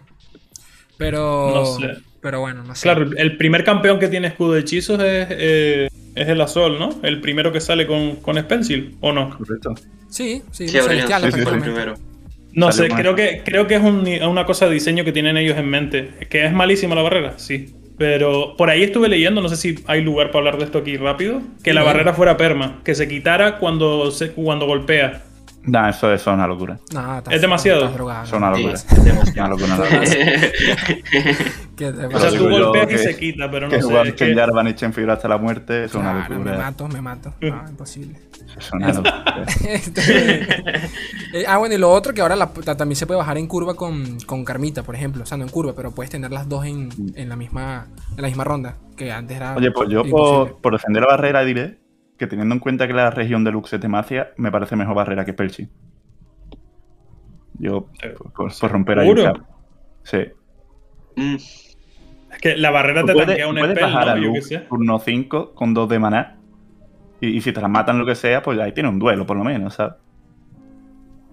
Pero. 0.98 1.52
No 1.54 1.66
sé. 1.66 2.02
Pero 2.22 2.40
bueno, 2.40 2.64
no 2.64 2.76
sé. 2.76 2.84
Claro, 2.84 3.10
el 3.18 3.38
primer 3.38 3.64
campeón 3.64 4.00
que 4.00 4.08
tiene 4.08 4.28
escudo 4.28 4.54
de 4.54 4.62
hechizos 4.62 5.00
es, 5.02 5.28
eh, 5.32 5.90
es 6.16 6.28
el 6.30 6.40
Azul, 6.42 6.80
¿no? 6.80 6.90
El 7.04 7.20
primero 7.22 7.52
que 7.52 7.60
sale 7.62 7.86
con, 7.88 8.18
con 8.18 8.38
Spencil, 8.38 8.98
¿o 9.02 9.12
no? 9.12 9.38
Correcto. 9.38 9.76
Sí, 10.10 10.42
sí, 10.52 10.68
Sí, 10.68 10.78
el 10.78 11.62
primero. 11.62 11.96
No 12.54 12.72
sé, 12.72 12.88
con 12.88 12.98
creo 12.98 13.16
que, 13.16 13.42
creo 13.46 13.68
que 13.68 13.76
es 13.76 13.82
un- 13.84 14.08
una 14.24 14.46
cosa 14.46 14.66
de 14.68 14.74
diseño 14.74 15.04
que 15.06 15.12
tienen 15.12 15.38
ellos 15.38 15.58
en 15.58 15.70
mente. 15.70 16.12
Que 16.30 16.46
es 16.46 16.52
malísima 16.54 16.96
la 16.96 17.02
barrera, 17.04 17.38
sí. 17.38 17.74
Pero 18.00 18.56
por 18.56 18.70
ahí 18.70 18.82
estuve 18.82 19.10
leyendo, 19.10 19.42
no 19.42 19.50
sé 19.50 19.58
si 19.58 19.76
hay 19.86 20.02
lugar 20.02 20.28
para 20.28 20.40
hablar 20.40 20.58
de 20.58 20.64
esto 20.64 20.78
aquí 20.78 20.96
rápido, 20.96 21.42
que 21.62 21.74
la 21.74 21.84
barrera 21.84 22.14
fuera 22.14 22.38
perma, 22.38 22.80
que 22.86 22.96
se 22.96 23.10
quitara 23.10 23.58
cuando, 23.58 24.10
se, 24.10 24.32
cuando 24.32 24.66
golpea. 24.66 25.24
Nah, 25.64 25.90
eso, 25.90 26.12
eso 26.14 26.32
es 26.32 26.36
una 26.36 26.48
locura. 26.48 26.80
No, 26.94 27.18
estás- 27.18 27.34
Es 27.34 27.42
demasiado. 27.42 27.88
drogado, 27.90 28.24
es 28.24 28.32
¿no? 28.32 28.38
una 28.38 28.50
locura. 28.52 28.74
es 28.74 29.04
demasiado. 29.04 29.56
Una 29.56 29.58
locura, 29.68 29.78
locura. 29.78 30.02
¿Qué 31.76 31.92
te 31.92 32.06
O 32.06 32.20
sea, 32.20 32.30
tú 32.32 32.50
golpeas 32.50 32.92
y 32.94 32.98
se 32.98 33.18
quita, 33.18 33.50
pero 33.52 33.68
no 33.68 33.72
que 33.72 33.82
sé. 33.82 33.88
jugar 33.88 34.16
que- 34.16 34.36
Jarvan 34.36 34.68
y 34.68 34.74
Chen 34.74 34.94
Fibra 34.94 35.14
hasta 35.14 35.28
la 35.28 35.38
muerte 35.38 35.84
es 35.86 35.94
una 35.96 36.12
Claro, 36.12 36.30
me 36.30 36.36
locura. 36.52 36.58
mato, 36.58 36.88
me 36.88 37.02
mato. 37.02 37.34
No, 37.42 37.64
imposible. 37.70 38.20
Es 38.58 38.72
una 38.72 38.94
locura. 38.94 39.46
Este, 39.68 40.42
eh, 41.34 41.46
ah, 41.48 41.58
bueno, 41.58 41.76
y 41.76 41.78
lo 41.78 41.92
otro 41.92 42.14
que 42.14 42.22
ahora 42.22 42.36
la- 42.36 42.50
la- 42.66 42.76
también 42.78 42.96
se 42.96 43.06
puede 43.06 43.18
bajar 43.20 43.38
en 43.38 43.48
curva 43.48 43.76
con, 43.76 44.20
con 44.26 44.44
Carmita, 44.46 44.84
por 44.84 44.96
ejemplo. 44.96 45.24
O 45.24 45.26
sea, 45.26 45.38
no 45.38 45.44
en 45.44 45.50
curva, 45.50 45.74
pero 45.76 45.92
puedes 45.92 46.10
tener 46.10 46.32
las 46.32 46.48
dos 46.50 46.66
en, 46.66 46.90
en 47.16 47.30
la 47.30 47.36
misma 47.36 47.88
en 48.16 48.22
la 48.22 48.28
misma 48.28 48.44
ronda. 48.44 48.76
Que 48.98 49.12
antes 49.12 49.38
era. 49.38 49.56
Oye, 49.56 49.72
pues 49.72 49.90
yo 49.90 50.04
por, 50.06 50.58
por 50.62 50.74
defender 50.74 51.04
la 51.04 51.10
barrera 51.10 51.44
diré 51.44 51.78
que 52.20 52.28
teniendo 52.28 52.54
en 52.54 52.60
cuenta 52.60 52.86
que 52.86 52.94
la 52.94 53.10
región 53.10 53.44
de 53.44 53.52
Lux 53.52 53.74
es 53.74 53.82
Demacia, 53.82 54.32
me 54.38 54.52
parece 54.52 54.76
mejor 54.76 54.94
barrera 54.96 55.26
que 55.26 55.34
Percy. 55.34 55.68
Yo, 57.58 57.88
Eh, 58.04 58.14
por, 58.18 58.32
por- 58.34 58.60
por 58.60 58.72
romper 58.72 59.00
ahí. 59.00 59.14
Sí. 60.04 60.18
Mm, 61.16 61.36
Es 61.36 62.38
que 62.42 62.56
la 62.58 62.70
barrera 62.72 63.04
te 63.04 63.14
Puedes, 63.14 63.28
tanquea 63.28 63.48
un 63.48 63.56
puedes 63.58 63.76
spell, 63.76 63.92
bajar 63.94 64.10
a 64.10 64.16
¿no? 64.16 64.22
Yo 64.22 64.34
qué 64.34 64.56
Lux 64.58 64.70
turno 64.70 65.00
5 65.00 65.54
con 65.56 65.74
2 65.74 65.90
de 65.90 66.00
maná. 66.00 66.38
Y, 67.22 67.28
y 67.38 67.42
si 67.42 67.52
te 67.52 67.60
la 67.60 67.68
matan 67.68 67.98
lo 68.00 68.06
que 68.06 68.16
sea, 68.16 68.42
pues 68.42 68.60
ahí 68.60 68.72
tiene 68.72 68.88
un 68.90 69.00
duelo, 69.00 69.26
por 69.26 69.36
lo 69.38 69.44
menos, 69.44 69.74
¿sabes? 69.76 69.96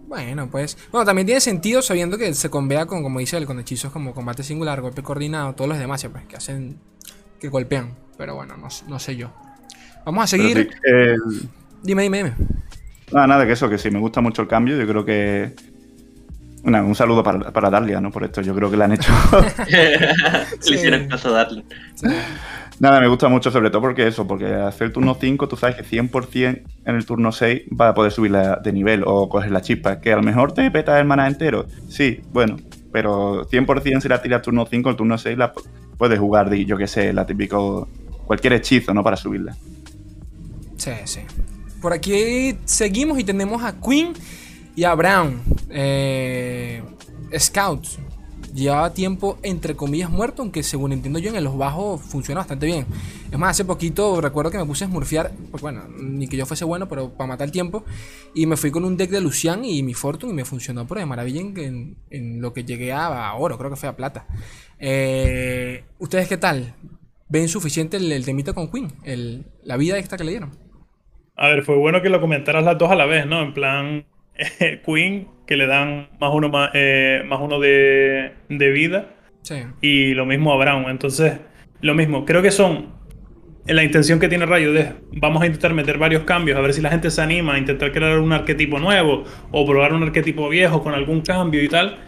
Bueno, 0.08 0.48
pues. 0.50 0.76
Bueno, 0.90 1.04
también 1.04 1.26
tiene 1.26 1.40
sentido 1.40 1.82
sabiendo 1.82 2.16
que 2.16 2.32
se 2.34 2.48
convea 2.50 2.86
con, 2.86 3.02
como 3.02 3.18
dice 3.20 3.36
él, 3.36 3.46
con 3.46 3.58
hechizos 3.60 3.92
como 3.92 4.14
combate 4.14 4.42
singular, 4.42 4.80
golpe 4.80 5.02
coordinado, 5.02 5.54
todos 5.54 5.68
los 5.68 5.78
demás, 5.78 6.06
pues, 6.10 6.24
que 6.26 6.36
hacen. 6.36 6.78
que 7.40 7.48
golpean. 7.48 7.94
Pero 8.16 8.34
bueno, 8.34 8.56
no, 8.56 8.68
no 8.88 8.98
sé 8.98 9.16
yo. 9.16 9.30
Vamos 10.06 10.24
a 10.24 10.26
seguir. 10.26 10.70
sí, 10.72 10.78
el- 10.84 11.18
Dime, 11.82 12.02
dime, 12.04 12.16
dime. 12.18 12.32
Nada, 13.12 13.26
nada, 13.26 13.46
que 13.46 13.52
eso, 13.52 13.68
que 13.68 13.76
sí, 13.78 13.90
me 13.90 13.98
gusta 13.98 14.20
mucho 14.20 14.40
el 14.42 14.48
cambio. 14.48 14.76
Yo 14.78 14.86
creo 14.86 15.04
que. 15.04 15.52
Nada, 16.64 16.82
un 16.84 16.94
saludo 16.96 17.22
para, 17.22 17.52
para 17.52 17.70
Darlia, 17.70 18.00
¿no? 18.00 18.10
Por 18.10 18.24
esto, 18.24 18.40
yo 18.40 18.54
creo 18.54 18.70
que 18.70 18.76
le 18.76 18.84
han 18.84 18.92
hecho. 18.92 19.12
Sí. 19.66 19.76
Le 20.70 20.76
hicieron 20.76 21.06
caso 21.06 21.28
a 21.28 21.32
darle. 21.32 21.64
Sí. 21.94 22.06
Nada, 22.80 23.00
me 23.00 23.06
gusta 23.08 23.28
mucho, 23.28 23.50
sobre 23.52 23.70
todo 23.70 23.80
porque 23.82 24.06
eso, 24.06 24.26
porque 24.26 24.46
hacer 24.52 24.92
turno 24.92 25.16
5, 25.18 25.48
tú 25.48 25.56
sabes 25.56 25.76
que 25.76 25.84
100% 25.84 26.62
en 26.84 26.94
el 26.96 27.06
turno 27.06 27.30
6 27.32 27.62
vas 27.70 27.90
a 27.90 27.94
poder 27.94 28.10
subir 28.12 28.32
la- 28.32 28.56
de 28.56 28.72
nivel 28.72 29.02
o 29.06 29.28
coger 29.28 29.50
la 29.52 29.60
chispa. 29.60 30.00
Que 30.00 30.12
a 30.12 30.16
lo 30.16 30.22
mejor 30.22 30.52
te 30.52 30.68
petas 30.72 30.98
el 30.98 31.06
maná 31.06 31.26
entero. 31.28 31.66
Sí, 31.88 32.20
bueno, 32.32 32.56
pero 32.92 33.46
100% 33.48 34.00
si 34.00 34.08
la 34.08 34.20
tiras 34.20 34.42
turno 34.42 34.66
5, 34.68 34.90
el 34.90 34.96
turno 34.96 35.16
6 35.18 35.38
la 35.38 35.54
pu- 35.54 35.62
puedes 35.96 36.18
jugar, 36.18 36.50
de, 36.50 36.64
yo 36.64 36.76
que 36.76 36.86
sé, 36.88 37.12
la 37.12 37.24
típico. 37.26 37.88
cualquier 38.26 38.54
hechizo, 38.54 38.92
¿no? 38.92 39.04
Para 39.04 39.16
subirla. 39.16 39.54
Sí, 40.76 40.90
sí. 41.04 41.20
Por 41.80 41.92
aquí 41.92 42.56
seguimos 42.64 43.18
y 43.18 43.24
tenemos 43.24 43.62
a 43.62 43.78
Queen 43.80 44.12
y 44.74 44.84
a 44.84 44.94
Brown. 44.94 45.40
Eh, 45.70 46.82
Scouts. 47.38 47.98
Llevaba 48.54 48.94
tiempo, 48.94 49.38
entre 49.42 49.76
comillas, 49.76 50.08
muerto, 50.08 50.40
aunque 50.40 50.62
según 50.62 50.92
entiendo 50.92 51.18
yo, 51.18 51.34
en 51.34 51.44
los 51.44 51.58
bajos 51.58 52.00
funciona 52.00 52.40
bastante 52.40 52.64
bien. 52.64 52.86
Es 53.30 53.38
más, 53.38 53.50
hace 53.50 53.66
poquito 53.66 54.18
recuerdo 54.22 54.50
que 54.50 54.56
me 54.56 54.64
puse 54.64 54.84
a 54.84 54.86
smurfear, 54.86 55.30
pues 55.50 55.62
bueno, 55.62 55.82
ni 55.88 56.26
que 56.26 56.38
yo 56.38 56.46
fuese 56.46 56.64
bueno, 56.64 56.88
pero 56.88 57.10
para 57.12 57.28
matar 57.28 57.44
el 57.46 57.52
tiempo. 57.52 57.84
Y 58.34 58.46
me 58.46 58.56
fui 58.56 58.70
con 58.70 58.86
un 58.86 58.96
deck 58.96 59.10
de 59.10 59.20
Lucian 59.20 59.62
y 59.66 59.82
mi 59.82 59.92
Fortune 59.92 60.32
y 60.32 60.36
me 60.36 60.46
funcionó, 60.46 60.86
pero 60.86 61.00
de 61.00 61.06
maravilla 61.06 61.42
en, 61.42 61.98
en- 62.08 62.40
lo 62.40 62.54
que 62.54 62.64
llegué 62.64 62.92
a, 62.94 63.34
oro, 63.34 63.58
creo 63.58 63.68
que 63.68 63.76
fue 63.76 63.90
a 63.90 63.96
plata. 63.96 64.26
Eh, 64.78 65.84
¿Ustedes 65.98 66.26
qué 66.26 66.38
tal? 66.38 66.74
¿Ven 67.28 67.48
suficiente 67.48 67.98
el, 67.98 68.10
el 68.10 68.24
temita 68.24 68.54
con 68.54 68.70
Queen? 68.70 68.90
El- 69.02 69.44
la 69.64 69.76
vida 69.76 69.98
extra 69.98 70.16
que 70.16 70.24
le 70.24 70.30
dieron. 70.30 70.52
A 71.36 71.48
ver, 71.48 71.62
fue 71.62 71.76
bueno 71.76 72.00
que 72.02 72.08
lo 72.08 72.20
comentaras 72.20 72.64
las 72.64 72.78
dos 72.78 72.90
a 72.90 72.94
la 72.94 73.06
vez, 73.06 73.26
¿no? 73.26 73.42
En 73.42 73.52
plan, 73.52 74.04
Queen, 74.84 75.28
que 75.46 75.56
le 75.56 75.66
dan 75.66 76.08
más 76.20 76.30
uno, 76.32 76.48
más, 76.48 76.70
eh, 76.74 77.22
más 77.26 77.40
uno 77.40 77.60
de, 77.60 78.32
de 78.48 78.70
vida, 78.70 79.06
Sí. 79.42 79.62
y 79.80 80.14
lo 80.14 80.26
mismo 80.26 80.52
a 80.52 80.56
Brown. 80.56 80.90
Entonces, 80.90 81.38
lo 81.80 81.94
mismo, 81.94 82.24
creo 82.24 82.42
que 82.42 82.50
son 82.50 82.94
la 83.66 83.82
intención 83.84 84.18
que 84.18 84.28
tiene 84.28 84.46
Rayo 84.46 84.72
de 84.72 84.92
vamos 85.12 85.42
a 85.42 85.46
intentar 85.46 85.74
meter 85.74 85.98
varios 85.98 86.22
cambios, 86.24 86.56
a 86.58 86.60
ver 86.60 86.72
si 86.72 86.80
la 86.80 86.90
gente 86.90 87.10
se 87.10 87.20
anima 87.20 87.54
a 87.54 87.58
intentar 87.58 87.92
crear 87.92 88.18
un 88.18 88.32
arquetipo 88.32 88.78
nuevo 88.78 89.24
o 89.50 89.66
probar 89.66 89.92
un 89.92 90.02
arquetipo 90.04 90.48
viejo 90.48 90.82
con 90.82 90.94
algún 90.94 91.20
cambio 91.20 91.62
y 91.62 91.68
tal. 91.68 91.98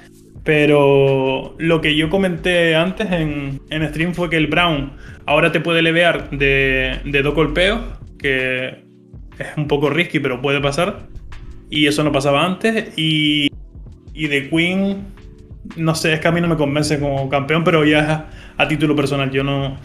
Pero 0.45 1.55
lo 1.59 1.81
que 1.81 1.95
yo 1.95 2.09
comenté 2.11 2.75
antes 2.75 3.11
en, 3.13 3.61
en 3.71 3.89
stream 3.89 4.15
fue 4.15 4.31
que 4.31 4.37
el 4.37 4.47
Brown 4.47 4.93
ahora 5.27 5.53
te 5.53 5.61
puede 5.61 5.83
levear 5.83 6.31
de, 6.31 7.01
de 7.05 7.23
dos 7.23 7.35
golpeos, 7.35 7.81
que 8.19 8.88
es 9.39 9.49
un 9.57 9.69
poco 9.69 9.91
risky, 9.91 10.21
pero 10.21 10.41
puede 10.41 10.61
pasar. 10.61 11.09
Y 11.71 11.87
eso 11.87 12.03
no 12.03 12.13
pasaba 12.13 12.45
antes. 12.45 12.93
Y, 12.97 13.49
y 14.15 14.29
de 14.29 14.49
Queen, 14.49 15.07
no 15.77 15.95
sé, 15.95 16.15
es 16.15 16.21
que 16.21 16.29
a 16.29 16.33
mí 16.33 16.41
no 16.41 16.49
me 16.49 16.57
convence 16.57 16.99
como 16.99 17.29
campeón, 17.29 17.65
pero 17.65 17.85
ya 17.85 18.31
a 18.57 18.69
título 18.69 18.97
personal. 18.97 19.31
Yo 19.31 19.45
no, 19.45 19.77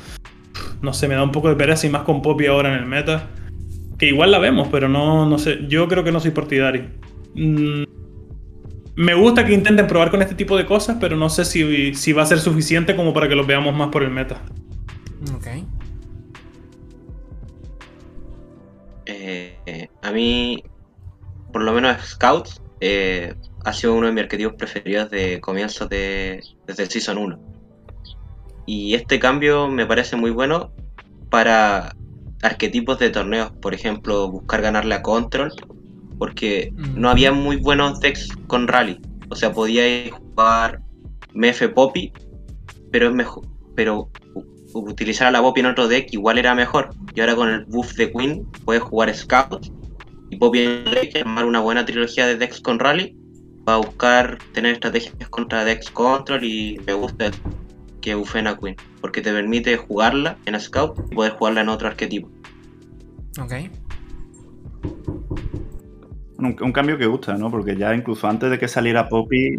no 0.81 0.93
sé, 0.93 1.07
me 1.07 1.15
da 1.15 1.23
un 1.23 1.31
poco 1.31 1.49
de 1.49 1.55
pereza 1.55 1.87
y 1.87 1.89
más 1.89 2.03
con 2.03 2.21
Poppy 2.21 2.47
ahora 2.47 2.73
en 2.73 2.79
el 2.79 2.85
meta. 2.85 3.29
Que 3.97 4.07
igual 4.07 4.31
la 4.31 4.39
vemos, 4.39 4.67
pero 4.71 4.89
no, 4.89 5.27
no 5.27 5.37
sé. 5.37 5.59
Yo 5.67 5.87
creo 5.87 6.03
que 6.03 6.11
no 6.11 6.19
soy 6.19 6.31
partidario. 6.31 6.85
Mm, 7.35 7.83
me 8.95 9.13
gusta 9.15 9.45
que 9.45 9.53
intenten 9.53 9.87
probar 9.87 10.11
con 10.11 10.21
este 10.21 10.35
tipo 10.35 10.55
de 10.55 10.65
cosas, 10.65 10.97
pero 10.99 11.15
no 11.15 11.29
sé 11.29 11.45
si, 11.45 11.93
si 11.95 12.13
va 12.13 12.23
a 12.23 12.25
ser 12.25 12.39
suficiente 12.39 12.95
como 12.95 13.13
para 13.13 13.27
que 13.27 13.35
los 13.35 13.47
veamos 13.47 13.75
más 13.75 13.89
por 13.89 14.03
el 14.03 14.11
meta. 14.11 14.41
Ok. 15.35 15.47
A 20.03 20.11
mí, 20.11 20.63
por 21.51 21.63
lo 21.63 21.71
menos 21.73 21.97
Scouts, 22.05 22.61
eh, 22.81 23.33
ha 23.63 23.73
sido 23.73 23.95
uno 23.95 24.07
de 24.07 24.13
mis 24.13 24.23
arquetipos 24.23 24.55
preferidos 24.55 25.09
de 25.09 25.39
comienzos 25.39 25.87
de, 25.89 26.43
desde 26.67 26.83
el 26.83 26.89
Season 26.89 27.17
1. 27.17 27.39
Y 28.65 28.93
este 28.93 29.19
cambio 29.19 29.67
me 29.67 29.85
parece 29.85 30.15
muy 30.15 30.31
bueno 30.31 30.71
para 31.29 31.95
arquetipos 32.41 32.99
de 32.99 33.09
torneos, 33.09 33.51
por 33.61 33.73
ejemplo, 33.73 34.29
buscar 34.29 34.61
ganarle 34.61 34.95
a 34.95 35.01
Control, 35.01 35.51
porque 36.17 36.71
Mm. 36.75 36.99
no 36.99 37.09
había 37.09 37.31
muy 37.31 37.55
buenos 37.55 37.99
decks 38.01 38.29
con 38.47 38.67
Rally. 38.67 38.99
O 39.29 39.35
sea, 39.35 39.53
podíais 39.53 40.11
jugar 40.11 40.81
MF 41.33 41.69
Poppy, 41.69 42.11
pero 42.91 43.07
es 43.07 43.13
mejor. 43.13 43.45
Pero 43.75 44.09
utilizar 44.73 45.27
a 45.27 45.31
la 45.31 45.41
Poppy 45.41 45.61
en 45.61 45.67
otro 45.67 45.87
deck 45.87 46.11
igual 46.11 46.37
era 46.37 46.53
mejor. 46.53 46.89
Y 47.15 47.21
ahora 47.21 47.35
con 47.35 47.49
el 47.49 47.65
buff 47.65 47.93
de 47.95 48.11
Queen 48.11 48.45
puedes 48.65 48.83
jugar 48.83 49.13
Scout 49.15 49.67
y 50.33 50.35
Poppy 50.35 50.61
en 50.61 50.69
el 50.87 50.93
deck 50.93 51.15
y 51.15 51.19
armar 51.19 51.45
una 51.45 51.59
buena 51.59 51.85
trilogía 51.85 52.25
de 52.25 52.35
decks 52.35 52.59
con 52.59 52.79
Rally 52.79 53.15
para 53.65 53.77
buscar 53.77 54.39
tener 54.53 54.73
estrategias 54.73 55.29
contra 55.29 55.63
decks 55.63 55.89
control 55.91 56.43
y 56.43 56.79
me 56.85 56.93
gusta 56.93 57.31
que 58.01 58.15
buffen 58.15 58.47
a 58.47 58.57
Queen 58.57 58.75
porque 58.99 59.21
te 59.21 59.31
permite 59.31 59.77
jugarla 59.77 60.37
en 60.45 60.59
Scout 60.59 60.99
y 61.11 61.15
poder 61.15 61.33
jugarla 61.33 61.61
en 61.61 61.69
otro 61.69 61.87
arquetipo. 61.87 62.29
Ok. 63.39 63.53
Un, 66.39 66.57
un 66.61 66.71
cambio 66.73 66.97
que 66.97 67.05
gusta, 67.05 67.37
¿no? 67.37 67.49
Porque 67.49 67.77
ya 67.77 67.95
incluso 67.95 68.27
antes 68.27 68.49
de 68.49 68.59
que 68.59 68.67
saliera 68.67 69.07
Poppy, 69.07 69.57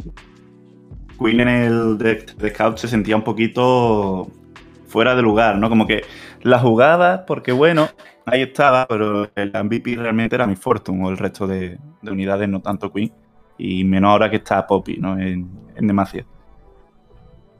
Queen 1.18 1.40
en 1.40 1.48
el 1.48 1.98
deck 1.98 2.36
de 2.36 2.50
Scout 2.50 2.78
se 2.78 2.88
sentía 2.88 3.16
un 3.16 3.24
poquito 3.24 4.30
fuera 4.88 5.14
de 5.14 5.22
lugar, 5.22 5.56
¿no? 5.58 5.68
Como 5.68 5.86
que 5.86 6.04
la 6.44 6.58
jugaba 6.60 7.26
porque, 7.26 7.52
bueno, 7.52 7.88
ahí 8.26 8.42
estaba, 8.42 8.86
pero 8.86 9.28
el 9.34 9.52
MVP 9.52 9.96
realmente 9.96 10.36
era 10.36 10.46
mi 10.46 10.56
Fortune 10.56 11.04
o 11.04 11.10
el 11.10 11.18
resto 11.18 11.46
de, 11.46 11.78
de 12.02 12.10
unidades, 12.10 12.48
no 12.48 12.60
tanto 12.62 12.92
Queen. 12.92 13.12
Y 13.58 13.84
menos 13.84 14.10
ahora 14.10 14.30
que 14.30 14.36
está 14.36 14.66
Poppy, 14.66 14.98
¿no? 14.98 15.18
En, 15.18 15.48
en 15.76 15.86
Demacia. 15.86 16.26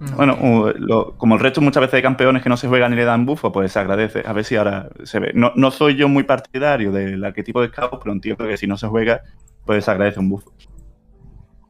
Ok. 0.01 0.11
Bueno, 0.16 0.73
lo- 0.79 1.16
como 1.16 1.35
el 1.35 1.40
resto 1.40 1.61
muchas 1.61 1.81
veces 1.83 1.99
de 1.99 2.03
campeones 2.03 2.42
que 2.42 2.49
no 2.49 2.57
se 2.57 2.69
juegan 2.69 2.92
y 2.92 2.96
le 2.96 3.04
dan 3.04 3.25
bufo, 3.27 3.52
pues 3.52 3.73
se 3.73 3.79
agradece. 3.79 4.23
A 4.27 4.33
ver 4.33 4.44
si 4.44 4.56
ahora 4.56 4.88
se 5.04 5.19
ve. 5.21 5.33
No, 5.35 5.52
no 5.56 5.71
soy 5.71 5.96
yo 5.96 6.08
muy 6.08 6.25
partidario 6.25 6.92
del 6.92 7.25
arquetipo 7.25 7.63
de 7.63 7.69
Scout, 7.69 8.00
pero 8.02 8.13
entiendo 8.13 8.46
que 8.46 8.56
si 8.56 8.67
no 8.67 8.77
se 8.77 8.87
juega, 8.88 9.23
pues 9.65 9.85
se 9.85 9.90
agradece 9.90 10.21
un 10.21 10.29
bufo. 10.29 10.52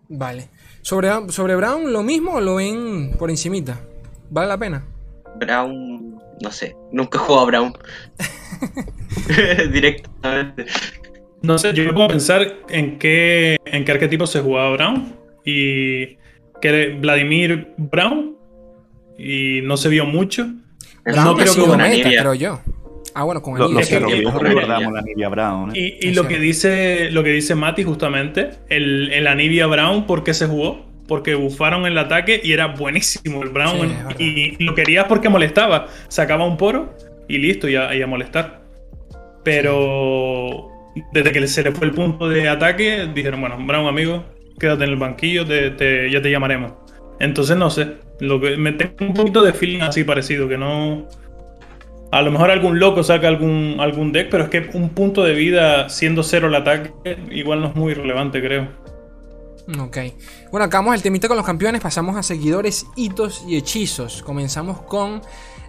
Vale. 0.09 0.51
Sobre, 0.83 1.09
sobre 1.31 1.57
Brown, 1.57 1.93
¿lo 1.93 2.03
mismo 2.03 2.35
o 2.35 2.41
lo 2.41 2.57
ven 2.57 3.17
por 3.19 3.31
encimita? 3.31 3.81
¿Vale 4.31 4.49
la 4.49 4.59
pena? 4.59 4.85
Brown, 5.35 6.14
no 6.41 6.51
sé, 6.51 6.77
nunca 6.93 7.19
he 7.19 7.21
jugado 7.21 7.43
a 7.45 7.47
Brown. 7.47 7.73
Directamente. 9.73 10.67
No 11.43 11.59
sé, 11.59 11.73
yo 11.75 11.85
me 11.85 11.93
puedo 11.93 12.09
pensar 12.09 12.47
en 12.71 12.99
qué, 12.99 13.57
en 13.67 13.85
qué 13.85 13.93
arquetipo 13.93 14.27
se 14.27 14.41
jugaba 14.41 14.71
Brown. 14.73 15.15
Y 15.45 16.17
que 16.63 16.97
Vladimir 16.99 17.75
Brown 17.77 18.37
y 19.19 19.61
no 19.63 19.77
se 19.77 19.89
vio 19.91 20.07
mucho. 20.07 20.47
Brown 21.05 21.25
no 21.25 21.35
creo 21.37 21.55
que 21.55 21.61
con 21.61 21.77
meta, 21.77 21.85
Anivia. 21.85 22.21
creo 22.21 22.35
yo. 22.35 22.61
Ah, 23.15 23.25
bueno, 23.25 23.43
con 23.43 23.59
Lo- 23.59 23.67
Anivia. 23.67 25.29
Brown. 25.29 25.71
¿eh? 25.77 25.99
Y, 26.01 26.09
y 26.09 26.15
lo 26.15 26.23
cierto. 26.23 26.29
que 26.29 26.39
dice 26.41 27.11
lo 27.11 27.23
que 27.23 27.31
dice 27.31 27.55
Mati 27.55 27.85
justamente, 27.85 28.51
el, 28.71 29.13
el 29.13 29.27
Anivia 29.27 29.67
Brown, 29.67 30.07
¿por 30.07 30.25
qué 30.25 30.33
se 30.33 30.47
jugó? 30.47 30.87
Porque 31.07 31.35
bufaron 31.35 31.85
el 31.87 31.99
ataque 31.99 32.41
y 32.43 32.53
era 32.53 32.69
buenísimo 32.69 33.43
el 33.43 33.51
Brown. 33.51 33.95
Sí, 34.17 34.57
y 34.59 34.65
lo 34.65 34.75
querías 34.75 35.05
porque 35.07 35.29
molestaba. 35.29 35.87
Sacaba 36.09 36.47
un 36.47 36.57
poro 36.57 36.95
y 37.29 37.39
listo, 37.39 37.69
y 37.69 37.77
a, 37.77 37.95
y 37.95 38.01
a 38.03 38.07
molestar. 38.07 38.63
Pero 39.45 40.69
desde 41.13 41.33
que 41.33 41.47
se 41.47 41.63
le 41.63 41.73
fue 41.73 41.87
el 41.87 41.93
punto 41.93 42.29
de 42.29 42.49
ataque, 42.49 43.09
dijeron, 43.15 43.41
bueno, 43.41 43.57
Brown, 43.67 43.87
amigo, 43.87 44.25
quédate 44.59 44.85
en 44.85 44.91
el 44.91 44.97
banquillo, 44.97 45.45
te- 45.45 45.71
te- 45.73 46.11
ya 46.11 46.23
te 46.23 46.31
llamaremos. 46.31 46.73
Entonces 47.21 47.57
no 47.57 47.71
sé. 47.71 47.95
Lo 48.21 48.41
que 48.41 48.57
me 48.57 48.73
tengo 48.73 48.95
un 49.01 49.15
poquito 49.15 49.43
de 49.43 49.53
feeling 49.53 49.81
así 49.83 50.05
parecido, 50.05 50.49
que 50.49 50.57
no. 50.57 51.07
A 52.13 52.23
lo 52.23 52.31
mejor 52.31 52.51
algún 52.51 52.79
loco 52.79 53.03
saca 53.03 53.27
algún, 53.27 53.77
algún 53.81 54.13
deck, 54.13 54.29
pero 54.31 54.45
es 54.45 54.51
que 54.51 54.71
un 54.75 54.91
punto 54.91 55.25
de 55.25 55.35
vida 55.35 55.89
siendo 55.89 56.23
cero 56.23 56.47
el 56.47 56.55
ataque, 56.55 56.93
igual 57.31 57.61
no 57.61 57.69
es 57.69 57.75
muy 57.75 57.93
relevante, 57.93 58.41
creo. 58.41 58.69
Ok. 59.81 59.99
Bueno, 60.55 60.67
acabamos 60.67 60.95
el 60.95 61.03
temita 61.03 61.27
con 61.27 61.37
los 61.37 61.45
campeones, 61.45 61.81
pasamos 61.81 62.17
a 62.17 62.23
seguidores, 62.23 62.87
hitos 62.95 63.45
y 63.45 63.57
hechizos. 63.57 64.23
Comenzamos 64.23 64.83
con 64.83 65.21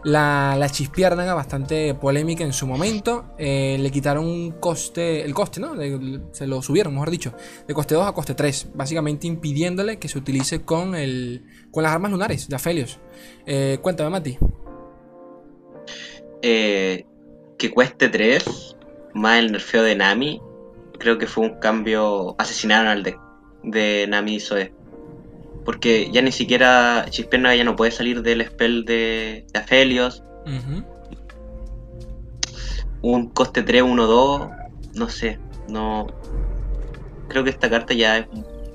la, 0.03 0.55
la 0.59 0.69
chispiérnaga, 0.69 1.33
bastante 1.33 1.95
polémica 1.95 2.43
en 2.43 2.53
su 2.53 2.67
momento. 2.67 3.33
Eh, 3.39 3.77
le 3.79 3.89
quitaron 3.89 4.27
un 4.27 4.51
coste, 4.59 5.25
el 5.25 5.33
coste, 5.33 5.59
¿no? 5.59 5.73
Se 6.33 6.45
lo 6.45 6.61
subieron, 6.61 6.93
mejor 6.93 7.09
dicho, 7.09 7.33
de 7.67 7.73
coste 7.73 7.95
2 7.95 8.05
a 8.05 8.11
coste 8.11 8.35
3, 8.35 8.73
básicamente 8.75 9.25
impidiéndole 9.25 9.97
que 9.97 10.07
se 10.07 10.19
utilice 10.19 10.61
con, 10.61 10.93
el, 10.93 11.45
con 11.71 11.81
las 11.81 11.91
armas 11.91 12.11
lunares 12.11 12.47
de 12.47 12.55
Aphelios. 12.55 12.99
Eh, 13.47 13.79
cuéntame, 13.81 14.11
Mati. 14.11 14.37
Eh, 16.43 17.07
que 17.57 17.71
cueste 17.71 18.09
3, 18.09 18.77
más 19.15 19.39
el 19.39 19.51
nerfeo 19.51 19.81
de 19.81 19.95
Nami, 19.95 20.39
creo 20.99 21.17
que 21.17 21.25
fue 21.25 21.43
un 21.43 21.59
cambio. 21.59 22.35
Asesinaron 22.37 22.85
al 22.85 23.01
deck 23.01 23.24
de 23.65 24.05
Nami 24.07 24.39
Zoe. 24.39 24.73
Porque 25.63 26.09
ya 26.11 26.21
ni 26.21 26.31
siquiera 26.31 27.05
Chispiernaga 27.09 27.55
ya 27.55 27.63
no 27.63 27.75
puede 27.75 27.91
salir 27.91 28.21
del 28.21 28.45
spell 28.45 28.85
de, 28.85 29.45
de 29.51 29.59
Aphelios. 29.59 30.23
Un 33.01 33.29
coste 33.29 33.63
3, 33.63 33.81
1, 33.83 34.05
2, 34.05 34.49
no 34.95 35.09
sé. 35.09 35.39
No. 35.67 36.07
Creo 37.27 37.43
que 37.43 37.49
esta 37.49 37.69
carta 37.69 37.93
ya 37.93 38.19
es. 38.19 38.27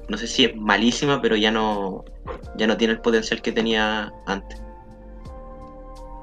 No 0.09 0.19
sé 0.19 0.27
si 0.27 0.45
es 0.45 0.57
malísima, 0.57 1.23
pero 1.23 1.37
ya 1.37 1.51
no. 1.51 2.05
Ya 2.57 2.67
no 2.67 2.77
tiene 2.77 2.95
el 2.95 3.01
potencial 3.01 3.41
que 3.41 3.53
tenía 3.53 4.13
antes. 4.27 4.61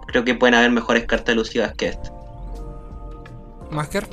Creo 0.08 0.24
que 0.24 0.36
pueden 0.36 0.56
haber 0.56 0.72
mejores 0.72 1.06
cartas 1.06 1.34
elusivas 1.34 1.74
que 1.74 1.88
esta. 1.90 2.14
Masker. 3.72 4.08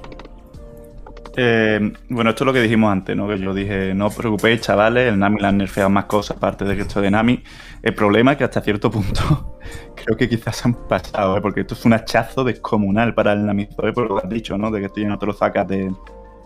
Eh, 1.37 1.93
bueno, 2.09 2.30
esto 2.30 2.45
es 2.45 2.47
lo 2.47 2.53
que 2.53 2.61
dijimos 2.61 2.93
antes, 2.93 3.16
¿no? 3.16 3.26
Que 3.26 3.39
yo 3.39 3.53
dije, 3.53 3.93
no 3.95 4.07
os 4.07 4.14
preocupéis, 4.14 4.61
chavales, 4.61 5.09
el 5.12 5.18
Nami 5.18 5.41
le 5.41 5.47
han 5.49 5.59
nerfeado 5.59 5.91
más 5.91 6.05
cosas 6.05 6.37
aparte 6.37 6.64
de 6.64 6.76
que 6.76 6.82
esto 6.82 7.01
de 7.01 7.11
Nami. 7.11 7.43
El 7.82 7.95
problema 7.95 8.32
es 8.32 8.39
que 8.39 8.45
hasta 8.45 8.61
cierto 8.61 8.91
punto 8.91 9.59
creo 9.97 10.16
que 10.16 10.28
quizás 10.28 10.64
han 10.64 10.74
pasado, 10.87 11.37
¿eh? 11.37 11.41
porque 11.41 11.62
esto 11.62 11.74
es 11.74 11.85
un 11.85 11.93
hachazo 11.93 12.45
descomunal 12.45 13.14
para 13.14 13.32
el 13.32 13.45
Nami 13.45 13.66
Zoe, 13.66 13.93
por 13.93 14.09
lo 14.09 14.16
que 14.16 14.26
has 14.26 14.30
dicho, 14.30 14.57
¿no? 14.57 14.70
De 14.70 14.80
que 14.80 14.87
esto 14.87 15.01
ya 15.01 15.09
no 15.09 15.18
te 15.18 15.26
lo 15.26 15.32
sacas 15.32 15.66
de, 15.66 15.93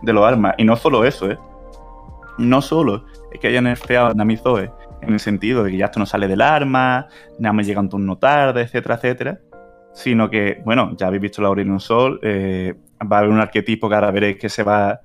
los 0.02 0.24
armas. 0.24 0.54
Y 0.56 0.64
no 0.64 0.76
solo 0.76 1.04
eso, 1.04 1.30
¿eh? 1.30 1.38
No 2.38 2.62
solo 2.62 3.04
es 3.32 3.40
que 3.40 3.48
hayan 3.48 3.64
nerfeado 3.64 4.08
a 4.08 4.14
Nami 4.14 4.36
Zoe 4.36 4.70
en 5.02 5.12
el 5.12 5.20
sentido 5.20 5.64
de 5.64 5.70
que 5.70 5.76
ya 5.76 5.86
esto 5.86 6.00
no 6.00 6.06
sale 6.06 6.28
del 6.28 6.40
arma, 6.40 7.08
nada 7.38 7.62
llega 7.62 7.80
un 7.80 7.88
turno 7.88 8.16
tarde, 8.16 8.62
etcétera, 8.62 8.96
etcétera, 8.96 9.40
sino 9.92 10.30
que, 10.30 10.62
bueno, 10.64 10.96
ya 10.96 11.08
habéis 11.08 11.22
visto 11.22 11.42
la 11.42 11.48
Aurelion 11.48 11.80
Sol, 11.80 12.18
eh, 12.22 12.74
va 13.00 13.16
a 13.16 13.18
haber 13.20 13.30
un 13.30 13.40
arquetipo 13.40 13.88
que 13.88 13.94
ahora 13.94 14.10
veréis 14.10 14.38
que 14.38 14.48
se 14.48 14.62
va 14.62 15.00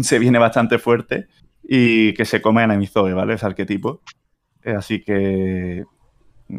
se 0.00 0.18
viene 0.18 0.38
bastante 0.38 0.78
fuerte 0.78 1.26
y 1.62 2.14
que 2.14 2.24
se 2.24 2.40
come 2.40 2.62
a 2.62 2.66
Namizoe, 2.66 3.12
¿vale? 3.12 3.34
Ese 3.34 3.46
arquetipo. 3.46 4.00
Eh, 4.62 4.74
Así 4.74 5.02
que 5.02 5.84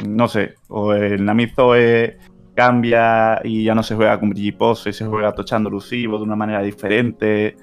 no 0.08 0.28
sé, 0.28 0.56
o 0.70 0.94
el 0.94 1.24
Namizoe 1.24 2.18
cambia 2.56 3.42
y 3.44 3.64
ya 3.64 3.76
no 3.76 3.84
se 3.84 3.96
juega 3.96 4.20
con 4.20 4.30
Brillipose, 4.32 4.92
se 4.94 5.06
juega 5.06 5.34
tochando 5.34 5.70
elusivo 5.70 6.18
de 6.18 6.24
una 6.24 6.36
manera 6.36 6.62
diferente, 6.62 7.56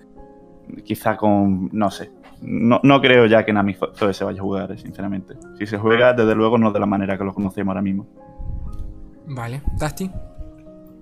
quizá 0.85 1.17
con, 1.17 1.71
no 1.73 1.91
sé. 1.91 2.11
No, 2.43 2.81
no 2.83 3.01
creo 3.01 3.27
ya 3.27 3.45
que 3.45 3.53
Namizoe 3.53 4.15
se 4.15 4.25
vaya 4.25 4.41
a 4.41 4.43
jugar, 4.43 4.73
eh, 4.73 4.79
sinceramente. 4.79 5.35
Si 5.59 5.67
se 5.67 5.77
juega, 5.77 6.13
desde 6.13 6.35
luego 6.35 6.57
no 6.57 6.73
de 6.73 6.81
la 6.81 6.87
manera 6.87 7.19
que 7.19 7.25
lo 7.25 7.35
conocemos 7.35 7.73
ahora 7.73 7.83
mismo. 7.83 8.07
Vale. 9.27 9.61
Dusty. 9.79 10.11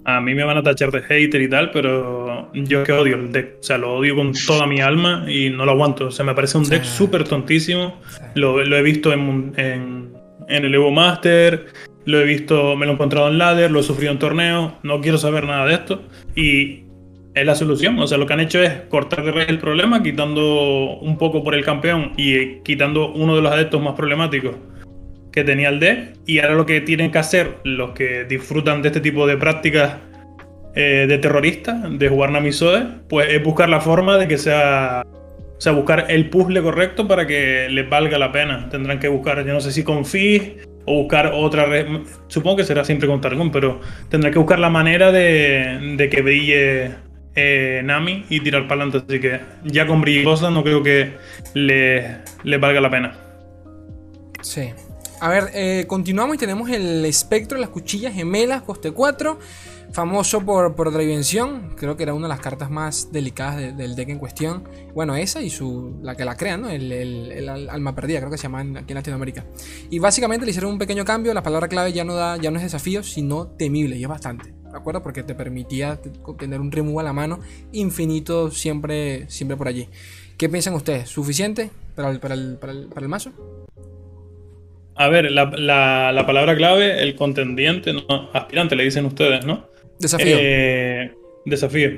A 0.09 0.23
mí 0.23 0.35
me 0.35 0.43
van 0.43 0.57
a 0.57 0.63
tachar 0.63 0.91
de 0.91 1.03
hater 1.03 1.43
y 1.43 1.51
tal, 1.51 1.71
pero 1.71 2.51
yo 2.55 2.81
es 2.81 2.87
que 2.87 2.93
odio 2.93 3.17
el 3.17 3.31
deck. 3.31 3.57
O 3.61 3.63
sea, 3.63 3.77
lo 3.77 3.93
odio 3.93 4.17
con 4.17 4.33
toda 4.33 4.67
mi 4.67 4.81
alma 4.81 5.27
y 5.29 5.51
no 5.51 5.67
lo 5.67 5.73
aguanto. 5.73 6.07
O 6.07 6.11
sea, 6.11 6.25
me 6.25 6.35
parece 6.35 6.57
un 6.57 6.67
deck 6.67 6.83
súper 6.83 7.25
tontísimo. 7.25 8.01
Lo, 8.35 8.65
lo 8.65 8.77
he 8.79 8.81
visto 8.81 9.13
en, 9.13 9.53
en, 9.59 10.15
en 10.49 10.65
el 10.65 10.75
Evo 10.75 10.91
Master, 10.91 11.67
lo 12.07 12.21
he 12.21 12.25
visto, 12.25 12.75
me 12.75 12.87
lo 12.87 12.93
he 12.93 12.95
encontrado 12.95 13.29
en 13.29 13.37
ladder, 13.37 13.71
lo 13.71 13.81
he 13.81 13.83
sufrido 13.83 14.11
en 14.11 14.19
torneo. 14.19 14.79
No 14.83 15.03
quiero 15.03 15.19
saber 15.19 15.45
nada 15.45 15.67
de 15.67 15.75
esto. 15.75 16.03
Y 16.35 16.85
es 17.35 17.45
la 17.45 17.55
solución. 17.55 17.99
O 17.99 18.07
sea, 18.07 18.17
lo 18.17 18.25
que 18.25 18.33
han 18.33 18.41
hecho 18.41 18.63
es 18.63 18.73
cortar 18.89 19.27
de 19.27 19.33
raíz 19.33 19.51
el 19.51 19.59
problema, 19.59 20.03
quitando 20.03 20.97
un 21.03 21.19
poco 21.19 21.45
por 21.45 21.55
el 21.55 21.67
campeón 21.67 22.13
y 22.17 22.61
quitando 22.61 23.13
uno 23.13 23.37
de 23.37 23.43
los 23.43 23.53
adeptos 23.53 23.83
más 23.83 23.93
problemáticos 23.93 24.57
que 25.39 25.45
tenía 25.45 25.69
el 25.69 25.81
deck. 25.81 26.17
Y 26.27 26.41
ahora 26.41 26.55
lo 26.55 26.67
que 26.67 26.81
tienen 26.81 27.11
que 27.11 27.19
hacer 27.19 27.57
los 27.65 27.93
que 27.93 28.25
disfrutan 28.25 28.83
de 28.83 28.89
este 28.89 29.01
tipo 29.01 29.27
de 29.27 29.37
prácticas 29.37 29.97
eh, 30.75 31.07
de 31.09 31.19
terroristas, 31.19 31.99
de 31.99 32.09
jugar 32.09 32.31
Namisoe, 32.31 32.87
pues 33.09 33.29
es 33.31 33.43
buscar 33.43 33.69
la 33.69 33.81
forma 33.81 34.19
de 34.19 34.29
que 34.29 34.39
sea. 34.39 35.05
O 35.05 35.61
sea, 35.61 35.73
buscar 35.73 36.07
el 36.09 36.31
puzzle 36.31 36.63
correcto 36.63 37.09
para 37.09 37.27
que 37.27 37.69
les 37.69 37.89
valga 37.89 38.17
la 38.17 38.31
pena. 38.31 38.69
Tendrán 38.71 39.01
que 39.01 39.09
buscar, 39.09 39.45
yo 39.45 39.53
no 39.53 39.61
sé 39.61 39.73
si 39.73 39.83
con 39.83 40.05
Fizz 40.05 40.69
o 40.85 41.03
buscar 41.03 41.33
otra 41.35 41.67
red. 41.67 41.87
Supongo 42.29 42.59
que 42.59 42.65
será 42.65 42.85
siempre 42.85 43.09
con 43.09 43.21
Targon, 43.21 43.51
pero 43.51 43.81
tendrán 44.09 44.33
que 44.33 44.39
buscar 44.39 44.61
la 44.61 44.71
manera 44.71 45.11
de, 45.11 45.97
de 45.97 46.09
que 46.09 46.23
brille 46.23 46.91
eh, 47.35 47.81
Nami 47.85 48.25
y 48.29 48.39
tirar 48.39 48.69
para 48.69 48.83
adelante. 48.83 49.05
Así 49.09 49.21
que 49.21 49.41
ya 49.65 49.87
con 49.87 50.01
brillosa 50.01 50.51
no 50.51 50.63
creo 50.63 50.83
que 50.85 51.15
les 51.55 52.05
les 52.45 52.61
valga 52.61 52.81
la 52.81 52.91
pena. 52.91 53.17
Sí. 54.41 54.71
A 55.21 55.29
ver, 55.29 55.51
eh, 55.55 55.85
continuamos 55.89 56.37
y 56.37 56.39
tenemos 56.39 56.71
el 56.71 57.05
espectro, 57.05 57.59
las 57.59 57.71
cuchillas 57.71 58.15
gemelas, 58.15 58.63
coste 58.63 58.93
4. 58.93 59.39
Famoso 59.91 60.43
por, 60.45 60.75
por 60.77 60.89
otra 60.89 61.03
invención. 61.03 61.75
Creo 61.75 61.97
que 61.97 62.03
era 62.03 62.13
una 62.13 62.27
de 62.27 62.35
las 62.35 62.41
cartas 62.41 62.71
más 62.71 63.11
delicadas 63.11 63.57
de- 63.57 63.73
del 63.73 63.97
deck 63.97 64.11
en 64.11 64.19
cuestión. 64.19 64.69
Bueno, 64.95 65.17
esa 65.17 65.41
y 65.41 65.49
su 65.49 65.99
la 66.03 66.15
que 66.15 66.27
la 66.27 66.37
crean, 66.37 66.61
¿no? 66.61 66.69
El, 66.69 66.93
el- 66.93 67.33
el 67.33 67.49
al- 67.49 67.71
alma 67.71 67.95
perdida, 67.95 68.19
creo 68.19 68.31
que 68.31 68.37
se 68.37 68.43
llama 68.45 68.61
aquí 68.61 68.85
en 68.93 68.95
Latinoamérica. 68.95 69.47
Y 69.89 69.99
básicamente 69.99 70.45
le 70.45 70.51
hicieron 70.51 70.73
un 70.73 70.79
pequeño 70.79 71.05
cambio. 71.07 71.33
La 71.33 71.43
palabra 71.43 71.69
clave 71.69 71.93
ya 71.95 72.05
no, 72.05 72.15
da, 72.15 72.37
ya 72.37 72.51
no 72.51 72.59
es 72.59 72.65
desafío, 72.65 73.03
sino 73.03 73.47
temible. 73.47 73.97
Y 73.97 74.03
es 74.03 74.09
bastante. 74.09 74.53
¿De 74.71 74.77
acuerdo? 74.77 75.03
Porque 75.03 75.23
te 75.23 75.35
permitía 75.35 75.99
tener 76.39 76.61
un 76.61 76.71
remove 76.71 77.01
a 77.01 77.05
la 77.05 77.15
mano 77.15 77.41
infinito 77.73 78.51
siempre, 78.51 79.29
siempre 79.31 79.57
por 79.57 79.69
allí. 79.69 79.89
¿Qué 80.37 80.51
piensan 80.51 80.75
ustedes? 80.75 81.09
¿Suficiente 81.09 81.71
para 81.97 82.11
el, 82.11 82.21
para 82.21 82.35
el, 82.35 82.59
para 82.59 82.75
para 82.95 83.09
mazo? 83.09 83.33
A 84.99 85.09
ver, 85.09 85.31
la, 85.31 85.45
la- 85.57 86.13
la 86.13 86.27
palabra 86.27 86.57
clave, 86.57 87.03
el 87.03 87.15
contendiente, 87.15 87.93
no, 87.93 88.31
aspirante 88.33 88.75
le 88.77 88.85
dicen 88.85 89.05
ustedes, 89.07 89.47
¿no? 89.47 89.67
Desafío. 90.01 90.37
Eh, 90.39 91.13
desafío. 91.45 91.91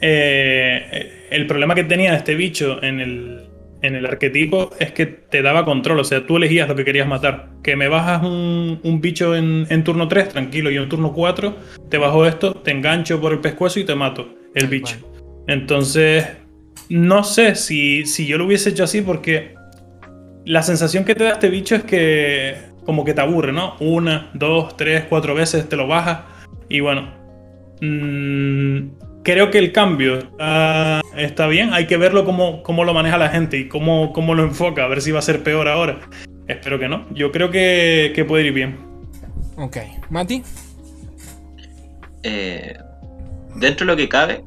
Eh, 0.00 1.26
el 1.30 1.46
problema 1.46 1.74
que 1.74 1.84
tenía 1.84 2.14
este 2.14 2.34
bicho 2.34 2.82
en 2.82 3.00
el, 3.00 3.40
en 3.82 3.94
el 3.94 4.04
arquetipo 4.06 4.70
es 4.78 4.92
que 4.92 5.06
te 5.06 5.42
daba 5.42 5.64
control, 5.64 6.00
o 6.00 6.04
sea, 6.04 6.26
tú 6.26 6.36
elegías 6.36 6.68
lo 6.68 6.74
que 6.76 6.84
querías 6.84 7.06
matar. 7.08 7.48
Que 7.62 7.74
me 7.76 7.88
bajas 7.88 8.22
un, 8.22 8.80
un 8.82 9.00
bicho 9.00 9.34
en, 9.34 9.66
en 9.70 9.82
turno 9.84 10.06
3, 10.08 10.28
tranquilo, 10.28 10.70
y 10.70 10.76
en 10.76 10.88
turno 10.88 11.12
4 11.12 11.56
te 11.88 11.98
bajo 11.98 12.26
esto, 12.26 12.54
te 12.54 12.70
engancho 12.70 13.20
por 13.20 13.32
el 13.32 13.38
pescuezo 13.40 13.80
y 13.80 13.84
te 13.84 13.94
mato 13.94 14.28
el 14.54 14.66
bicho. 14.66 14.96
Entonces, 15.48 16.26
no 16.88 17.24
sé 17.24 17.54
si, 17.54 18.04
si 18.06 18.26
yo 18.26 18.38
lo 18.38 18.46
hubiese 18.46 18.70
hecho 18.70 18.84
así 18.84 19.00
porque 19.02 19.54
la 20.44 20.62
sensación 20.62 21.04
que 21.04 21.14
te 21.14 21.24
da 21.24 21.32
este 21.32 21.48
bicho 21.48 21.74
es 21.74 21.84
que 21.84 22.56
como 22.84 23.04
que 23.04 23.14
te 23.14 23.20
aburre, 23.20 23.52
¿no? 23.52 23.76
Una, 23.80 24.30
dos, 24.34 24.76
tres, 24.76 25.04
cuatro 25.08 25.34
veces 25.34 25.68
te 25.68 25.76
lo 25.76 25.86
bajas 25.86 26.20
y 26.68 26.80
bueno, 26.80 27.12
mm, 27.80 29.22
creo 29.22 29.50
que 29.50 29.58
el 29.58 29.72
cambio 29.72 30.18
está, 30.18 31.00
está 31.16 31.46
bien, 31.46 31.72
hay 31.72 31.86
que 31.86 31.96
verlo 31.96 32.24
cómo, 32.24 32.62
cómo 32.62 32.84
lo 32.84 32.94
maneja 32.94 33.18
la 33.18 33.28
gente 33.28 33.56
y 33.58 33.68
cómo, 33.68 34.12
cómo 34.12 34.34
lo 34.34 34.42
enfoca, 34.42 34.84
a 34.84 34.88
ver 34.88 35.00
si 35.00 35.12
va 35.12 35.20
a 35.20 35.22
ser 35.22 35.42
peor 35.42 35.68
ahora. 35.68 36.00
Espero 36.48 36.78
que 36.78 36.88
no, 36.88 37.06
yo 37.14 37.30
creo 37.30 37.50
que, 37.50 38.12
que 38.14 38.24
puede 38.24 38.46
ir 38.46 38.52
bien. 38.52 38.92
Ok. 39.56 39.76
Mati. 40.10 40.42
Eh, 42.22 42.76
dentro 43.56 43.86
de 43.86 43.92
lo 43.92 43.96
que 43.96 44.08
cabe, 44.08 44.44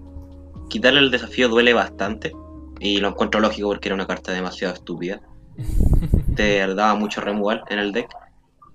quitarle 0.69 0.99
el 0.99 1.11
desafío 1.11 1.47
duele 1.47 1.73
bastante. 1.73 2.31
Y 2.79 2.97
lo 2.97 3.09
encuentro 3.09 3.39
lógico 3.39 3.69
porque 3.69 3.87
era 3.87 3.95
una 3.95 4.07
carta 4.07 4.33
demasiado 4.33 4.73
estúpida. 4.73 5.21
Te 6.35 6.65
daba 6.73 6.95
mucho 6.95 7.21
removal 7.21 7.63
en 7.69 7.79
el 7.79 7.91
deck. 7.91 8.09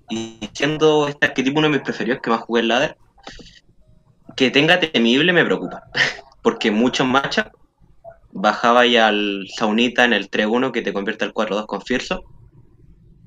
y 0.09 0.37
siendo 0.53 1.07
este 1.07 1.27
arquetipo 1.27 1.59
uno 1.59 1.67
de 1.69 1.73
mis 1.75 1.83
preferidos 1.83 2.19
que 2.21 2.29
más 2.29 2.41
jugué 2.41 2.61
en 2.61 2.67
ladder, 2.67 2.97
que 4.35 4.51
tenga 4.51 4.79
temible 4.79 5.31
me 5.33 5.45
preocupa. 5.45 5.83
Porque 6.41 6.71
muchos 6.71 7.05
matchups 7.07 7.51
bajaba 8.31 8.85
ya 8.85 9.07
al 9.07 9.45
Saunita 9.55 10.05
en 10.05 10.13
el 10.13 10.29
3-1 10.29 10.71
que 10.71 10.81
te 10.81 10.93
convierte 10.93 11.25
al 11.25 11.33
4-2 11.33 11.65
con 11.67 11.81
Fierzo, 11.81 12.23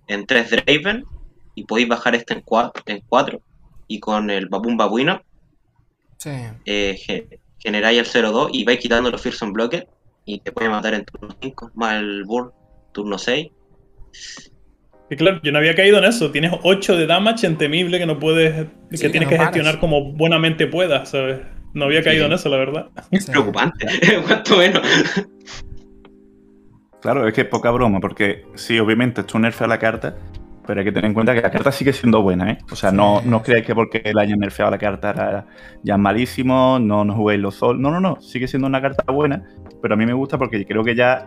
en 0.08 0.26
3 0.26 0.50
Draven, 0.50 1.04
y 1.54 1.64
podéis 1.64 1.88
bajar 1.88 2.14
este 2.14 2.34
en 2.34 2.40
4, 2.40 2.82
en 2.86 3.02
4 3.08 3.40
y 3.86 4.00
con 4.00 4.30
el 4.30 4.48
Babun 4.48 4.76
Babuino 4.76 5.20
Sí. 6.18 6.30
eh, 6.64 6.96
ge- 6.98 7.38
generáis 7.58 7.98
el 8.00 8.06
0-2 8.06 8.48
y 8.52 8.64
vais 8.64 8.78
quitando 8.80 9.10
los 9.10 9.20
Fearsome 9.20 9.52
Blockers 9.52 9.86
y 10.24 10.40
te 10.40 10.50
puede 10.52 10.68
matar 10.70 10.94
en 10.94 11.04
turno 11.04 11.36
5, 11.40 11.70
más 11.74 11.94
el 11.96 12.24
Burn, 12.24 12.50
turno 12.94 13.18
6. 13.18 13.48
Y 15.10 15.16
claro, 15.16 15.40
yo 15.42 15.52
no 15.52 15.58
había 15.58 15.74
caído 15.74 15.98
en 15.98 16.04
eso. 16.04 16.30
Tienes 16.30 16.52
8 16.62 16.96
de 16.96 17.06
damage 17.06 17.46
en 17.46 17.58
temible 17.58 17.98
que 17.98 18.06
no 18.06 18.18
puedes. 18.18 18.66
Sí, 18.90 18.96
que 18.96 19.02
que 19.02 19.10
tienes 19.10 19.28
no 19.28 19.36
que 19.36 19.38
gestionar 19.38 19.78
como 19.78 20.12
buenamente 20.12 20.66
puedas, 20.66 21.10
¿sabes? 21.10 21.40
No 21.74 21.84
había 21.84 22.02
caído 22.02 22.22
Sí. 22.22 22.26
en 22.28 22.32
eso, 22.32 22.48
la 22.48 22.56
verdad. 22.56 22.86
Es 23.10 23.26
preocupante, 23.26 23.86
cuanto 24.26 24.56
menos. 24.56 24.82
Claro, 27.02 27.28
es 27.28 27.34
que 27.34 27.42
es 27.42 27.48
poca 27.48 27.70
broma, 27.70 28.00
porque 28.00 28.46
sí, 28.54 28.78
obviamente 28.78 29.20
esto 29.20 29.32
es 29.32 29.34
un 29.34 29.42
nerfeo 29.42 29.66
a 29.66 29.68
la 29.68 29.78
carta, 29.78 30.16
pero 30.66 30.80
hay 30.80 30.86
que 30.86 30.92
tener 30.92 31.06
en 31.06 31.14
cuenta 31.14 31.34
que 31.34 31.42
la 31.42 31.50
carta 31.50 31.70
sigue 31.70 31.92
siendo 31.92 32.22
buena, 32.22 32.50
¿eh? 32.52 32.58
O 32.70 32.76
sea, 32.76 32.90
no, 32.92 33.20
no 33.22 33.42
creáis 33.42 33.66
que 33.66 33.74
porque 33.74 34.00
le 34.04 34.22
hayan 34.22 34.38
nerfeado 34.38 34.70
la 34.70 34.78
carta 34.78 35.10
era 35.10 35.46
ya 35.82 35.98
malísimo, 35.98 36.78
no, 36.80 37.04
no 37.04 37.14
juguéis 37.14 37.40
los 37.42 37.56
sol. 37.56 37.78
No, 37.82 37.90
no, 37.90 38.00
no, 38.00 38.20
sigue 38.22 38.48
siendo 38.48 38.66
una 38.68 38.80
carta 38.80 39.12
buena, 39.12 39.44
pero 39.82 39.94
a 39.94 39.96
mí 39.98 40.06
me 40.06 40.14
gusta 40.14 40.38
porque 40.38 40.64
creo 40.64 40.82
que 40.82 40.94
ya 40.94 41.26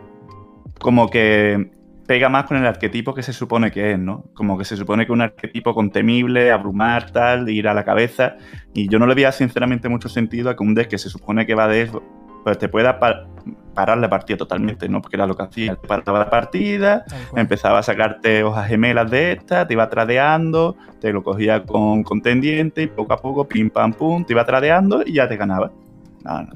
como 0.80 1.10
que 1.10 1.72
pega 2.08 2.30
más 2.30 2.46
con 2.46 2.58
el 2.58 2.66
arquetipo 2.66 3.14
que 3.14 3.22
se 3.24 3.34
supone 3.34 3.70
que 3.72 3.92
es, 3.92 4.00
¿no? 4.00 4.24
Como 4.34 4.58
que 4.58 4.64
se 4.66 4.78
supone 4.78 5.06
que 5.06 5.12
un 5.12 5.22
arquetipo 5.22 5.74
con 5.74 5.90
temible, 5.92 6.52
abrumar, 6.52 7.12
tal, 7.12 7.50
ir 7.50 7.68
a 7.68 7.74
la 7.74 7.84
cabeza. 7.84 8.36
Y 8.74 8.88
yo 8.88 8.98
no 8.98 9.08
le 9.08 9.14
veía 9.16 9.32
sinceramente 9.34 9.90
mucho 9.90 10.08
sentido 10.08 10.50
a 10.50 10.56
que 10.56 10.64
un 10.64 10.74
deck 10.74 10.88
que 10.88 10.98
se 10.98 11.10
supone 11.10 11.46
que 11.46 11.54
va 11.56 11.68
de 11.68 11.82
eso, 11.82 12.02
pues 12.46 12.58
te 12.58 12.70
pueda 12.70 12.98
pa- 12.98 13.28
parar 13.74 13.98
la 13.98 14.10
partida 14.10 14.38
totalmente, 14.38 14.88
¿no? 14.88 15.02
Porque 15.02 15.18
era 15.18 15.28
lo 15.28 15.36
que 15.36 15.44
hacía, 15.44 15.76
te 15.76 15.86
paraba 15.86 16.20
la 16.20 16.30
partida, 16.30 17.04
empezaba 17.36 17.80
a 17.80 17.84
sacarte 17.84 18.42
hojas 18.44 18.68
gemelas 18.70 19.12
de 19.12 19.34
estas, 19.34 19.68
te 19.68 19.74
iba 19.74 19.90
tradeando, 19.90 20.78
te 21.02 21.12
lo 21.12 21.24
cogía 21.24 21.64
con 21.64 22.04
contendiente 22.04 22.84
y 22.84 22.88
poco 22.88 23.14
a 23.14 23.18
poco, 23.18 23.46
pim 23.48 23.70
pam 23.70 23.92
pum, 23.92 24.24
te 24.24 24.32
iba 24.32 24.46
tradeando 24.46 25.04
y 25.06 25.14
ya 25.16 25.28
te 25.28 25.36
ganaba. 25.36 25.72
No, 26.24 26.42
no. 26.44 26.50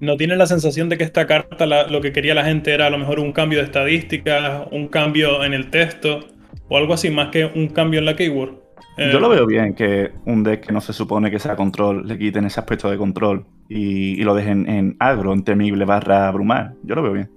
¿No 0.00 0.16
tienes 0.16 0.36
la 0.38 0.46
sensación 0.46 0.88
de 0.88 0.98
que 0.98 1.04
esta 1.04 1.26
carta 1.26 1.64
la- 1.66 1.86
lo 1.88 2.00
que 2.00 2.12
quería 2.12 2.34
la 2.34 2.44
gente 2.44 2.72
era 2.72 2.86
a 2.86 2.90
lo 2.90 2.98
mejor 2.98 3.18
un 3.20 3.32
cambio 3.32 3.58
de 3.60 3.64
estadísticas, 3.64 4.66
un 4.70 4.88
cambio 4.88 5.42
en 5.44 5.54
el 5.54 5.70
texto 5.70 6.20
o 6.68 6.76
algo 6.76 6.92
así, 6.94 7.10
más 7.10 7.28
que 7.28 7.46
un 7.46 7.68
cambio 7.68 8.00
en 8.00 8.04
la 8.06 8.14
keyword? 8.16 8.54
Eh, 8.98 9.10
Yo 9.12 9.20
lo 9.20 9.28
veo 9.28 9.46
bien 9.46 9.74
que 9.74 10.10
un 10.26 10.42
deck 10.42 10.66
que 10.66 10.72
no 10.72 10.80
se 10.80 10.92
supone 10.92 11.30
que 11.30 11.38
sea 11.38 11.56
control 11.56 12.06
le 12.06 12.18
quiten 12.18 12.44
ese 12.46 12.60
aspecto 12.60 12.90
de 12.90 12.96
control 12.96 13.46
y, 13.68 14.20
y 14.20 14.22
lo 14.24 14.34
dejen 14.34 14.68
en 14.68 14.96
agro, 14.98 15.32
en 15.32 15.44
temible 15.44 15.84
barra 15.84 16.28
abrumar. 16.28 16.72
Yo 16.82 16.94
lo 16.94 17.02
veo 17.02 17.12
bien. 17.12 17.30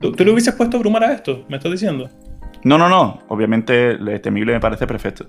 ¿Tú, 0.00 0.12
tú 0.12 0.24
le 0.24 0.30
hubieses 0.32 0.54
puesto 0.54 0.78
brumar 0.78 1.04
a 1.04 1.12
esto? 1.12 1.44
¿Me 1.48 1.56
estás 1.56 1.72
diciendo? 1.72 2.08
No, 2.64 2.78
no, 2.78 2.88
no. 2.88 3.20
Obviamente 3.28 3.90
el 3.92 4.20
temible 4.20 4.52
me 4.52 4.60
parece 4.60 4.86
perfecto. 4.86 5.26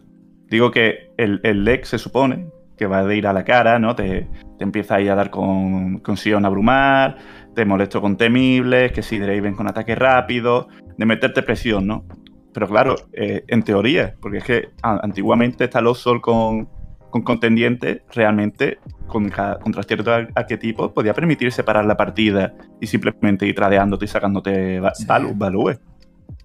Digo 0.48 0.72
que 0.72 1.12
el, 1.18 1.40
el 1.44 1.64
deck 1.66 1.86
se 1.86 1.98
supone 2.00 2.48
que 2.80 2.88
va 2.88 3.04
de 3.04 3.18
ir 3.18 3.28
a 3.28 3.34
la 3.34 3.44
cara, 3.44 3.78
¿no? 3.78 3.94
Te, 3.94 4.28
te 4.58 4.64
empieza 4.64 4.96
ahí 4.96 5.10
a 5.10 5.16
dar 5.16 5.30
con, 5.30 6.00
con 6.00 6.16
Sion 6.16 6.46
abrumar, 6.46 7.18
te 7.54 7.66
molesto 7.66 8.00
con 8.02 8.16
temibles, 8.16 8.94
que 8.94 9.04
si 9.04 9.20
Draven 9.20 9.54
con 9.54 9.68
ataque 9.68 9.96
rápido, 9.96 10.70
de 10.98 11.06
meterte 11.06 11.44
presión, 11.44 11.86
¿no? 11.86 12.06
Pero 12.54 12.68
claro, 12.68 12.96
eh, 13.14 13.44
en 13.50 13.64
teoría, 13.64 14.16
porque 14.22 14.38
es 14.38 14.44
que 14.46 14.70
a- 14.82 15.00
antiguamente 15.04 15.66
está 15.66 15.82
los 15.82 16.00
Sol 16.00 16.22
con, 16.22 16.70
con 17.10 17.22
contendientes, 17.22 18.02
realmente 18.14 18.80
con 19.08 19.30
contra 19.30 19.84
ciertos 19.84 20.08
ar- 20.08 20.30
arquetipos 20.36 20.92
podía 20.94 21.14
permitirse 21.14 21.64
parar 21.64 21.86
la 21.86 21.98
partida 21.98 22.54
y 22.80 22.88
simplemente 22.88 23.46
ir 23.46 23.56
tradeándote 23.56 24.06
y 24.06 24.08
sacándote 24.08 24.82
Sí. 24.94 25.06
valúes. 25.36 25.80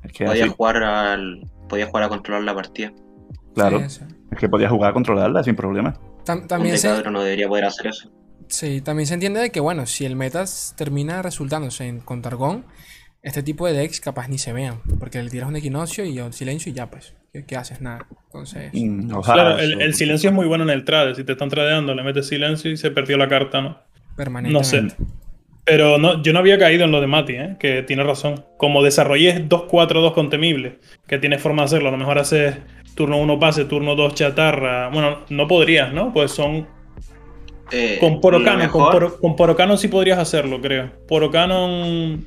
Es 0.02 0.12
que 0.12 0.24
Podía 0.24 0.44
así, 0.44 0.52
jugar 0.56 0.82
al. 0.82 1.48
Podía 1.68 1.86
jugar 1.86 2.04
a 2.04 2.08
controlar 2.08 2.42
la 2.42 2.54
partida. 2.54 2.92
claro, 3.54 3.78
Sí, 3.88 4.00
sí. 4.00 4.04
es 4.32 4.38
que 4.38 4.48
podía 4.48 4.68
jugar 4.68 4.90
a 4.90 4.92
controlarla 4.94 5.42
sin 5.44 5.54
problema. 5.56 5.94
Tam- 6.24 6.42
Un 6.42 6.48
también 6.48 6.78
se, 6.78 7.02
no 7.10 7.22
debería 7.22 7.48
poder 7.48 7.64
hacer 7.64 7.88
eso. 7.88 8.10
sí, 8.48 8.80
también 8.80 9.06
se 9.06 9.14
entiende 9.14 9.40
de 9.40 9.50
que, 9.50 9.60
bueno, 9.60 9.86
si 9.86 10.04
el 10.04 10.16
metas 10.16 10.74
termina 10.76 11.22
resultándose 11.22 11.86
en, 11.86 12.00
con 12.00 12.22
Targón, 12.22 12.64
este 13.22 13.42
tipo 13.42 13.66
de 13.66 13.72
decks 13.72 14.00
capaz 14.00 14.28
ni 14.28 14.38
se 14.38 14.52
vean, 14.52 14.80
porque 14.98 15.22
le 15.22 15.30
tiras 15.30 15.48
un 15.48 15.56
equinoccio 15.56 16.04
y 16.04 16.18
un 16.20 16.32
silencio 16.32 16.70
y 16.70 16.74
ya, 16.74 16.90
pues, 16.90 17.14
¿qué, 17.32 17.44
qué 17.46 17.56
haces? 17.56 17.80
Nada. 17.80 18.06
Entonces, 18.26 18.70
Mm, 18.74 19.06
no, 19.08 19.22
Claro, 19.22 19.58
el, 19.58 19.94
silencio 19.94 20.28
es 20.30 20.34
muy 20.34 20.46
bueno 20.46 20.64
en 20.64 20.70
el 20.70 20.84
trade. 20.84 21.14
Si 21.14 21.24
te 21.24 21.32
están 21.32 21.48
tradeando, 21.48 21.94
le 21.94 22.02
metes 22.02 22.26
silencio 22.28 22.70
y 22.70 22.76
se 22.76 22.90
perdió 22.90 23.16
la 23.16 23.28
carta, 23.28 23.60
¿no? 23.62 23.78
permanentemente. 24.16 24.86
No 24.86 24.90
sé. 24.90 24.96
Pero 25.64 25.96
no, 25.96 26.22
yo 26.22 26.34
no 26.34 26.40
había 26.40 26.58
caído 26.58 26.84
en 26.84 26.90
lo 26.92 27.00
de 27.00 27.06
Mati, 27.06 27.32
¿eh? 27.36 27.56
que 27.58 27.82
tiene 27.82 28.02
razón. 28.04 28.44
Como 28.58 28.82
desarrolles 28.82 29.48
2-4-2 29.48 30.12
con 30.12 30.28
temible, 30.28 30.78
que 31.08 31.16
tienes 31.18 31.40
forma 31.40 31.62
de 31.62 31.66
hacerlo. 31.66 31.88
A 31.88 31.92
lo 31.92 31.96
mejor 31.96 32.18
haces 32.18 32.56
turno 32.94 33.18
1 33.18 33.38
pase, 33.38 33.64
turno 33.64 33.94
2 33.94 34.14
chatarra. 34.14 34.88
Bueno, 34.90 35.18
no 35.30 35.46
podrías, 35.48 35.92
¿no? 35.92 36.12
Pues 36.12 36.30
son. 36.32 36.66
Eh, 37.70 37.96
Con 37.98 38.20
Porocanon, 38.20 38.68
con, 38.68 38.90
Poro, 38.90 39.16
con 39.18 39.36
Porocanon 39.36 39.78
sí 39.78 39.88
podrías 39.88 40.18
hacerlo, 40.18 40.60
creo. 40.60 40.90
Porocanon 41.08 42.26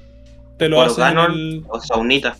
te 0.58 0.68
lo 0.68 0.82
hace. 0.82 1.02
el- 1.04 1.64
o 1.70 1.80
Saunita. 1.80 2.36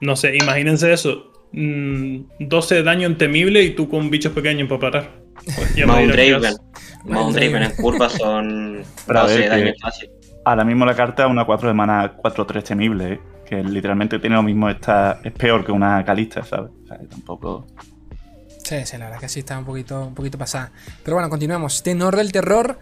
No 0.00 0.16
sé, 0.16 0.36
imagínense 0.36 0.92
eso. 0.92 1.30
Mm, 1.52 2.22
12 2.40 2.74
de 2.76 2.82
daño 2.82 3.06
en 3.06 3.16
temible 3.16 3.62
y 3.62 3.70
tú 3.70 3.88
con 3.88 4.10
bichos 4.10 4.32
pequeños 4.32 4.68
para 4.68 4.80
parar. 4.80 5.10
Pues 5.44 5.86
Mount 5.86 6.10
Draven. 6.12 6.54
Mount 7.04 7.36
Draven 7.36 7.62
en 7.62 7.76
curva 7.76 8.08
son 8.08 8.82
Pero 9.06 9.18
a 9.18 9.22
12 9.22 9.38
de 9.38 9.48
daño 9.48 9.72
fácil. 9.80 10.10
Ahora 10.44 10.64
mismo 10.64 10.84
la 10.84 10.94
carta 10.94 11.24
es 11.24 11.30
una 11.30 11.44
4 11.44 11.68
de 11.68 11.74
mana 11.74 12.16
4-3 12.16 12.62
temible, 12.64 13.12
¿eh? 13.14 13.20
Que 13.44 13.62
literalmente 13.62 14.18
tiene 14.18 14.36
lo 14.36 14.42
mismo, 14.42 14.68
está, 14.68 15.20
es 15.22 15.32
peor 15.32 15.64
que 15.64 15.72
una 15.72 16.04
calista, 16.04 16.44
¿sabes? 16.44 16.70
O 16.84 16.86
sea, 16.86 16.98
tampoco... 17.08 17.66
Sí, 18.64 18.76
sí, 18.84 18.96
la 18.96 19.06
verdad 19.06 19.20
que 19.20 19.28
sí 19.28 19.40
está 19.40 19.58
un 19.58 19.66
poquito, 19.66 20.06
un 20.06 20.14
poquito 20.14 20.38
pasada. 20.38 20.72
Pero 21.02 21.16
bueno, 21.16 21.28
continuamos. 21.28 21.82
Tenor 21.82 22.16
del 22.16 22.32
terror. 22.32 22.78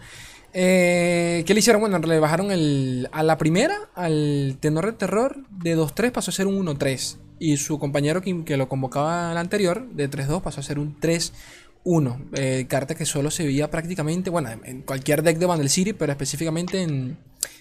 Eh, 0.53 1.43
¿Qué 1.45 1.53
le 1.53 1.59
hicieron? 1.59 1.81
Bueno, 1.81 1.99
le 1.99 2.19
bajaron 2.19 2.51
el, 2.51 3.09
a 3.11 3.21
la 3.23 3.37
primera, 3.37 3.75
al 3.95 4.57
tenor 4.61 4.85
del 4.85 4.95
terror, 4.95 5.45
de 5.49 5.75
2-3 5.75 6.11
pasó 6.11 6.31
a 6.31 6.33
ser 6.33 6.47
un 6.47 6.65
1-3. 6.65 7.17
Y 7.39 7.57
su 7.57 7.79
compañero 7.79 8.21
que, 8.21 8.45
que 8.45 8.55
lo 8.55 8.69
convocaba 8.69 9.31
al 9.31 9.37
anterior, 9.37 9.89
de 9.89 10.09
3-2, 10.09 10.41
pasó 10.41 10.61
a 10.61 10.63
ser 10.63 10.79
un 10.79 10.97
3-1. 11.01 12.29
Eh, 12.35 12.65
carta 12.69 12.95
que 12.95 13.05
solo 13.05 13.29
se 13.29 13.45
veía 13.45 13.69
prácticamente, 13.69 14.29
bueno, 14.29 14.49
en 14.63 14.83
cualquier 14.83 15.23
deck 15.23 15.37
de 15.37 15.45
Vandal 15.47 15.69
City, 15.69 15.91
pero 15.91 16.13
específicamente 16.13 16.81
en, 16.81 17.17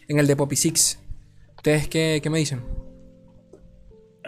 en 0.06 0.18
el 0.18 0.26
de 0.28 0.36
Poppy 0.36 0.54
Six. 0.54 1.00
¿Ustedes 1.56 1.88
qué, 1.88 2.20
qué 2.22 2.30
me 2.30 2.38
dicen? 2.38 2.60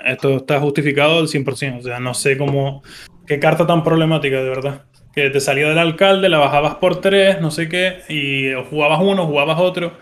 Esto 0.05 0.37
está 0.37 0.61
justificado 0.61 1.19
al 1.19 1.29
100%. 1.29 1.79
O 1.79 1.83
sea, 1.83 2.01
no 2.01 2.15
sé 2.15 2.37
cómo. 2.37 2.83
Qué 3.27 3.39
carta 3.39 3.67
tan 3.67 3.83
problemática, 3.83 4.43
de 4.43 4.49
verdad. 4.49 4.85
Que 5.15 5.31
te 5.31 5.41
salía 5.41 5.69
del 5.69 5.79
alcalde, 5.79 6.29
la 6.29 6.39
bajabas 6.39 6.77
por 6.77 7.01
tres, 7.01 7.41
no 7.41 7.51
sé 7.51 7.69
qué, 7.69 8.01
y 8.09 8.53
jugabas 8.69 9.01
uno, 9.01 9.27
jugabas 9.27 9.61
otro. 9.61 9.93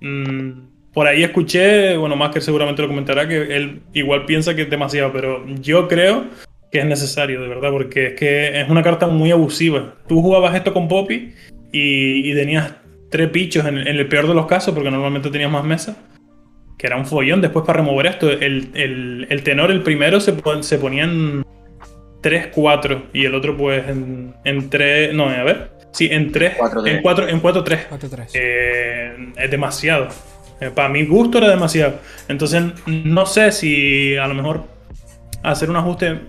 Mm, 0.00 0.76
por 0.92 1.06
ahí 1.06 1.22
escuché, 1.22 1.96
bueno, 1.98 2.16
Masker 2.16 2.42
seguramente 2.42 2.80
lo 2.80 2.88
comentará, 2.88 3.28
que 3.28 3.54
él 3.54 3.82
igual 3.92 4.24
piensa 4.24 4.56
que 4.56 4.62
es 4.62 4.70
demasiado, 4.70 5.12
pero 5.12 5.44
yo 5.60 5.88
creo 5.88 6.24
que 6.72 6.78
es 6.78 6.86
necesario, 6.86 7.42
de 7.42 7.48
verdad, 7.48 7.70
porque 7.70 8.08
es 8.08 8.14
que 8.14 8.60
es 8.60 8.68
una 8.70 8.82
carta 8.82 9.06
muy 9.06 9.30
abusiva. 9.30 9.94
Tú 10.08 10.22
jugabas 10.22 10.54
esto 10.54 10.72
con 10.72 10.88
Poppy 10.88 11.34
y, 11.70 12.30
y 12.30 12.34
tenías 12.34 12.76
tres 13.10 13.28
pichos 13.28 13.66
en, 13.66 13.76
en 13.76 13.96
el 13.96 14.08
peor 14.08 14.26
de 14.26 14.34
los 14.34 14.46
casos, 14.46 14.74
porque 14.74 14.90
normalmente 14.90 15.28
tenías 15.28 15.50
más 15.50 15.64
mesas 15.64 15.96
que 16.76 16.86
era 16.86 16.96
un 16.96 17.06
follón 17.06 17.40
después 17.40 17.64
para 17.64 17.78
remover 17.80 18.06
esto. 18.06 18.30
El, 18.30 18.70
el- 18.74 19.26
el 19.30 19.42
tenor, 19.42 19.70
el 19.70 19.82
primero, 19.82 20.20
se, 20.20 20.32
pon- 20.34 20.62
se 20.62 20.78
ponía 20.78 21.04
en 21.04 21.44
3-4 22.22 23.02
y 23.12 23.24
el 23.24 23.34
otro 23.34 23.56
pues 23.56 23.88
en, 23.88 24.34
en 24.44 24.68
3... 24.68 25.14
No, 25.14 25.28
a 25.28 25.42
ver. 25.44 25.70
Sí, 25.92 26.08
en 26.10 26.32
3... 26.32 26.58
4-3. 26.58 26.88
En 26.88 27.02
4 27.02 27.28
en 27.28 27.42
4-3. 27.42 27.78
4-3. 27.90 28.30
Eh, 28.34 29.32
es 29.36 29.50
demasiado. 29.50 30.08
Eh, 30.60 30.70
para 30.74 30.88
mi 30.88 31.04
gusto 31.06 31.38
era 31.38 31.48
demasiado. 31.48 31.94
Entonces 32.28 32.62
no 32.86 33.26
sé 33.26 33.52
si 33.52 34.16
a 34.16 34.26
lo 34.26 34.34
mejor 34.34 34.64
hacer 35.42 35.70
un 35.70 35.76
ajuste 35.76 36.20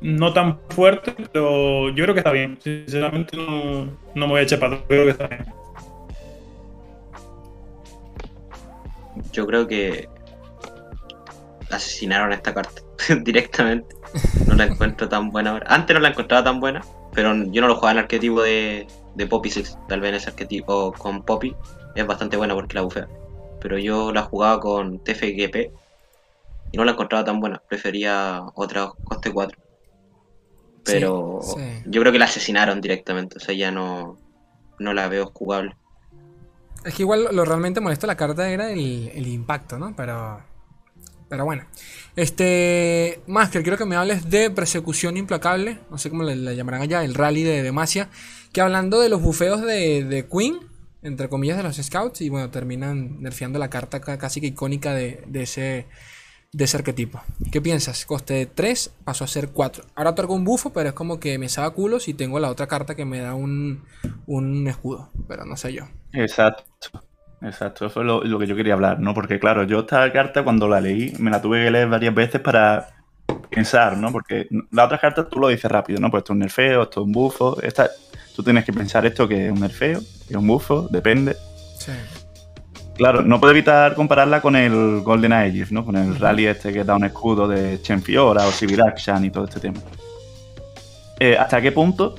no 0.00 0.32
tan 0.32 0.58
fuerte, 0.70 1.14
pero 1.32 1.88
yo 1.90 2.02
creo 2.04 2.14
que 2.14 2.20
está 2.20 2.32
bien. 2.32 2.58
Sinceramente 2.60 3.36
no, 3.36 3.84
no 4.14 4.26
me 4.26 4.32
voy 4.32 4.40
a 4.40 4.42
echar 4.42 4.58
para 4.58 4.74
atrás, 4.74 4.86
creo 4.88 5.04
que 5.04 5.10
está 5.10 5.26
bien. 5.28 5.44
Yo 9.32 9.46
creo 9.46 9.66
que 9.66 10.08
asesinaron 11.70 12.32
esta 12.32 12.52
carta 12.54 12.82
directamente. 13.22 13.94
No 14.46 14.54
la 14.54 14.64
encuentro 14.64 15.08
tan 15.08 15.30
buena 15.30 15.50
ahora. 15.52 15.66
Antes 15.68 15.94
no 15.94 16.00
la 16.00 16.08
encontraba 16.08 16.44
tan 16.44 16.60
buena, 16.60 16.82
pero 17.14 17.34
yo 17.34 17.60
no 17.62 17.68
lo 17.68 17.74
jugaba 17.76 17.92
en 17.92 17.98
el 17.98 18.02
arquetipo 18.04 18.42
de, 18.42 18.86
de 19.14 19.26
Poppy 19.26 19.50
Six. 19.50 19.78
Tal 19.88 20.00
vez 20.00 20.10
en 20.10 20.14
ese 20.16 20.30
arquetipo 20.30 20.92
con 20.92 21.22
Poppy 21.22 21.54
es 21.94 22.06
bastante 22.06 22.36
buena 22.36 22.54
porque 22.54 22.74
la 22.74 22.82
bufea. 22.82 23.08
Pero 23.60 23.78
yo 23.78 24.12
la 24.12 24.22
jugaba 24.22 24.60
con 24.60 24.98
TFGP 25.02 25.56
y 26.72 26.76
no 26.76 26.84
la 26.84 26.92
encontraba 26.92 27.24
tan 27.24 27.40
buena. 27.40 27.62
Prefería 27.68 28.42
otra 28.54 28.90
coste 29.04 29.32
4. 29.32 29.58
Pero 30.84 31.38
Sí, 31.42 31.54
sí. 31.54 31.82
yo 31.86 32.00
creo 32.00 32.12
que 32.12 32.18
la 32.18 32.24
asesinaron 32.24 32.80
directamente. 32.80 33.38
O 33.38 33.40
sea, 33.40 33.54
ya 33.54 33.70
no, 33.70 34.18
no 34.78 34.92
la 34.92 35.08
veo 35.08 35.30
jugable. 35.32 35.76
Es 36.84 36.94
que 36.94 37.02
igual 37.02 37.28
lo 37.32 37.44
realmente 37.44 37.80
molesto 37.80 38.06
de 38.06 38.12
la 38.12 38.16
carta 38.16 38.50
era 38.50 38.70
el, 38.72 39.26
impacto, 39.26 39.78
¿no? 39.78 39.94
Pero. 39.96 40.42
Pero 41.28 41.44
bueno. 41.44 41.64
Este. 42.16 43.20
Masker, 43.26 43.62
quiero 43.62 43.78
que 43.78 43.84
me 43.84 43.96
hables 43.96 44.28
de 44.28 44.50
persecución 44.50 45.16
implacable. 45.16 45.78
No 45.90 45.98
sé 45.98 46.10
cómo 46.10 46.22
le, 46.24 46.36
le 46.36 46.56
llamarán 46.56 46.82
allá, 46.82 47.04
el 47.04 47.14
rally 47.14 47.42
de 47.42 47.62
Demacia. 47.62 48.08
Que 48.52 48.60
hablando 48.60 49.00
de 49.00 49.08
los 49.08 49.22
bufeos 49.22 49.62
de, 49.62 50.04
de 50.04 50.26
Queen, 50.26 50.58
entre 51.02 51.28
comillas, 51.28 51.56
de 51.56 51.62
los 51.62 51.76
scouts. 51.76 52.20
Y 52.20 52.28
bueno, 52.28 52.50
terminan 52.50 53.22
nerfeando 53.22 53.58
la 53.58 53.70
carta 53.70 54.00
ca- 54.00 54.18
casi 54.18 54.40
que 54.40 54.48
icónica 54.48 54.94
de, 54.94 55.22
de 55.26 55.42
ese. 55.42 55.86
De 56.54 56.64
ese 56.64 56.76
arquetipo. 56.76 57.18
¿Qué 57.50 57.62
piensas? 57.62 58.04
Coste 58.04 58.44
3 58.44 58.92
pasó 59.04 59.24
a 59.24 59.26
ser 59.26 59.48
4. 59.48 59.84
Ahora 59.94 60.10
otorgo 60.10 60.34
un 60.34 60.44
bufo, 60.44 60.70
pero 60.70 60.90
es 60.90 60.94
como 60.94 61.18
que 61.18 61.38
me 61.38 61.48
saca 61.48 61.70
culos 61.70 62.08
y 62.08 62.12
tengo 62.14 62.38
la 62.40 62.50
otra 62.50 62.66
carta 62.66 62.94
que 62.94 63.06
me 63.06 63.20
da 63.20 63.32
un, 63.34 63.84
un 64.26 64.68
escudo. 64.68 65.08
Pero 65.28 65.46
no 65.46 65.56
sé 65.56 65.72
yo. 65.72 65.84
Exacto. 66.12 66.64
Exacto, 67.42 67.86
eso 67.86 68.00
es 68.00 68.06
lo, 68.06 68.22
lo 68.22 68.38
que 68.38 68.46
yo 68.46 68.54
quería 68.54 68.74
hablar, 68.74 69.00
¿no? 69.00 69.14
Porque 69.14 69.40
claro, 69.40 69.64
yo 69.64 69.80
esta 69.80 70.12
carta 70.12 70.44
cuando 70.44 70.68
la 70.68 70.80
leí 70.80 71.12
me 71.18 71.28
la 71.30 71.42
tuve 71.42 71.64
que 71.64 71.72
leer 71.72 71.88
varias 71.88 72.14
veces 72.14 72.40
para 72.40 72.88
pensar, 73.50 73.96
¿no? 73.96 74.12
Porque 74.12 74.46
la 74.70 74.84
otra 74.84 74.98
carta 74.98 75.28
tú 75.28 75.40
lo 75.40 75.48
dices 75.48 75.70
rápido, 75.70 76.00
¿no? 76.00 76.08
Pues 76.10 76.20
esto 76.20 76.32
es 76.32 76.34
un 76.34 76.38
nerfeo, 76.40 76.82
esto 76.84 77.00
es 77.00 77.06
un 77.06 77.12
bufo, 77.12 77.60
esta, 77.60 77.90
tú 78.36 78.44
tienes 78.44 78.64
que 78.64 78.72
pensar 78.72 79.04
esto 79.06 79.26
que 79.26 79.46
es 79.46 79.52
un 79.52 79.60
nerfeo, 79.60 79.98
que 79.98 80.34
es 80.34 80.36
un 80.36 80.46
bufo, 80.46 80.86
depende. 80.88 81.36
Sí. 81.78 81.92
Claro, 82.96 83.22
no 83.22 83.40
puedo 83.40 83.52
evitar 83.52 83.94
compararla 83.94 84.40
con 84.40 84.54
el 84.54 85.00
Golden 85.00 85.32
Aegis, 85.32 85.72
¿no? 85.72 85.84
Con 85.84 85.96
el 85.96 86.16
rally 86.18 86.46
este 86.46 86.72
que 86.72 86.84
da 86.84 86.94
un 86.94 87.04
escudo 87.04 87.48
de 87.48 87.80
Chenfiora 87.82 88.46
o 88.46 88.52
Civil 88.52 88.82
Action 88.82 89.24
y 89.24 89.30
todo 89.30 89.44
este 89.44 89.60
tema. 89.60 89.80
Eh, 91.18 91.36
¿Hasta 91.36 91.60
qué 91.60 91.72
punto, 91.72 92.14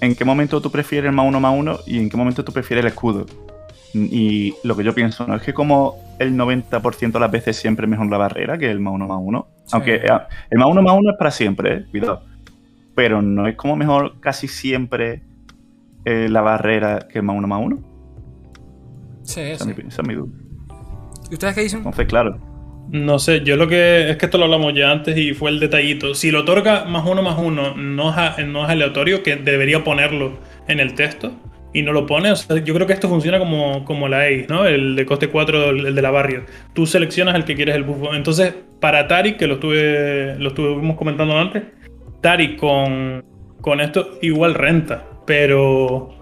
en 0.00 0.14
qué 0.14 0.24
momento 0.24 0.60
tú 0.60 0.70
prefieres 0.70 1.08
el 1.10 1.14
más 1.14 1.26
uno 1.26 1.40
más 1.40 1.54
uno 1.58 1.78
y 1.86 1.98
en 1.98 2.08
qué 2.08 2.16
momento 2.16 2.44
tú 2.44 2.52
prefieres 2.52 2.84
el 2.84 2.88
escudo? 2.88 3.26
Y 3.94 4.54
lo 4.64 4.76
que 4.76 4.84
yo 4.84 4.94
pienso, 4.94 5.26
¿no? 5.26 5.34
Es 5.36 5.42
que 5.42 5.54
como 5.54 5.96
el 6.18 6.34
90% 6.36 7.12
de 7.12 7.20
las 7.20 7.30
veces 7.30 7.56
siempre 7.56 7.86
es 7.86 7.90
mejor 7.90 8.06
la 8.10 8.18
barrera 8.18 8.58
que 8.58 8.70
el 8.70 8.80
más 8.80 8.92
uno 8.94 9.06
más 9.08 9.18
uno. 9.20 9.46
Sí. 9.64 9.70
Aunque 9.72 9.94
eh, 9.96 10.08
el 10.50 10.58
más 10.58 10.68
uno 10.68 10.82
más 10.82 10.94
uno 10.98 11.10
es 11.12 11.16
para 11.16 11.30
siempre, 11.30 11.74
¿eh? 11.74 11.84
Cuidado. 11.90 12.22
Pero 12.94 13.22
no 13.22 13.46
es 13.46 13.56
como 13.56 13.76
mejor 13.76 14.20
casi 14.20 14.46
siempre 14.48 15.22
eh, 16.04 16.28
la 16.28 16.42
barrera 16.42 17.08
que 17.10 17.18
el 17.20 17.24
más 17.24 17.36
uno 17.36 17.48
más 17.48 17.60
uno. 17.64 17.78
Sí, 19.22 19.40
Esa 19.40 19.64
sí. 19.64 19.70
es 19.70 19.76
mi- 19.78 19.88
esa 19.88 20.02
es 20.02 20.08
mi 20.08 20.14
duda. 20.14 20.32
¿Y 21.30 21.34
ustedes 21.34 21.54
qué 21.54 21.60
dicen? 21.62 21.78
Entonces, 21.78 22.06
claro, 22.06 22.38
No 22.90 23.18
sé, 23.18 23.42
yo 23.44 23.56
lo 23.56 23.68
que 23.68 24.10
es 24.10 24.16
que 24.16 24.26
esto 24.26 24.38
lo 24.38 24.44
hablamos 24.44 24.72
ya 24.74 24.90
antes 24.90 25.16
y 25.18 25.34
fue 25.34 25.50
el 25.50 25.60
detallito. 25.60 26.14
Si 26.14 26.30
lo 26.30 26.40
otorga 26.40 26.84
más 26.86 27.06
uno 27.06 27.22
más 27.22 27.36
uno, 27.38 27.74
no 27.76 28.10
es, 28.10 28.46
no 28.46 28.64
es 28.64 28.70
aleatorio, 28.70 29.22
que 29.22 29.36
debería 29.36 29.84
ponerlo 29.84 30.38
en 30.68 30.80
el 30.80 30.94
texto 30.94 31.32
y 31.74 31.82
no 31.82 31.92
lo 31.92 32.06
pone. 32.06 32.32
O 32.32 32.36
sea, 32.36 32.56
yo 32.64 32.72
creo 32.72 32.86
que 32.86 32.94
esto 32.94 33.08
funciona 33.08 33.38
como, 33.38 33.84
como 33.84 34.08
la 34.08 34.22
Ace, 34.22 34.46
¿no? 34.48 34.64
El 34.64 34.96
de 34.96 35.04
coste 35.04 35.28
4, 35.28 35.70
el, 35.70 35.94
de 35.94 36.02
la 36.02 36.10
barrio. 36.10 36.44
Tú 36.72 36.86
seleccionas 36.86 37.34
el 37.34 37.44
que 37.44 37.54
quieres 37.54 37.74
el 37.74 37.84
bufo. 37.84 38.14
Entonces, 38.14 38.54
para 38.80 39.06
Tari, 39.06 39.34
que 39.34 39.46
lo 39.46 39.54
estuve 39.54 40.36
lo 40.38 40.48
estuvimos 40.48 40.96
comentando 40.96 41.36
antes, 41.36 41.64
Tari 42.22 42.56
con, 42.56 43.22
con 43.60 43.80
esto 43.80 44.18
igual 44.22 44.54
renta, 44.54 45.04
pero 45.26 46.14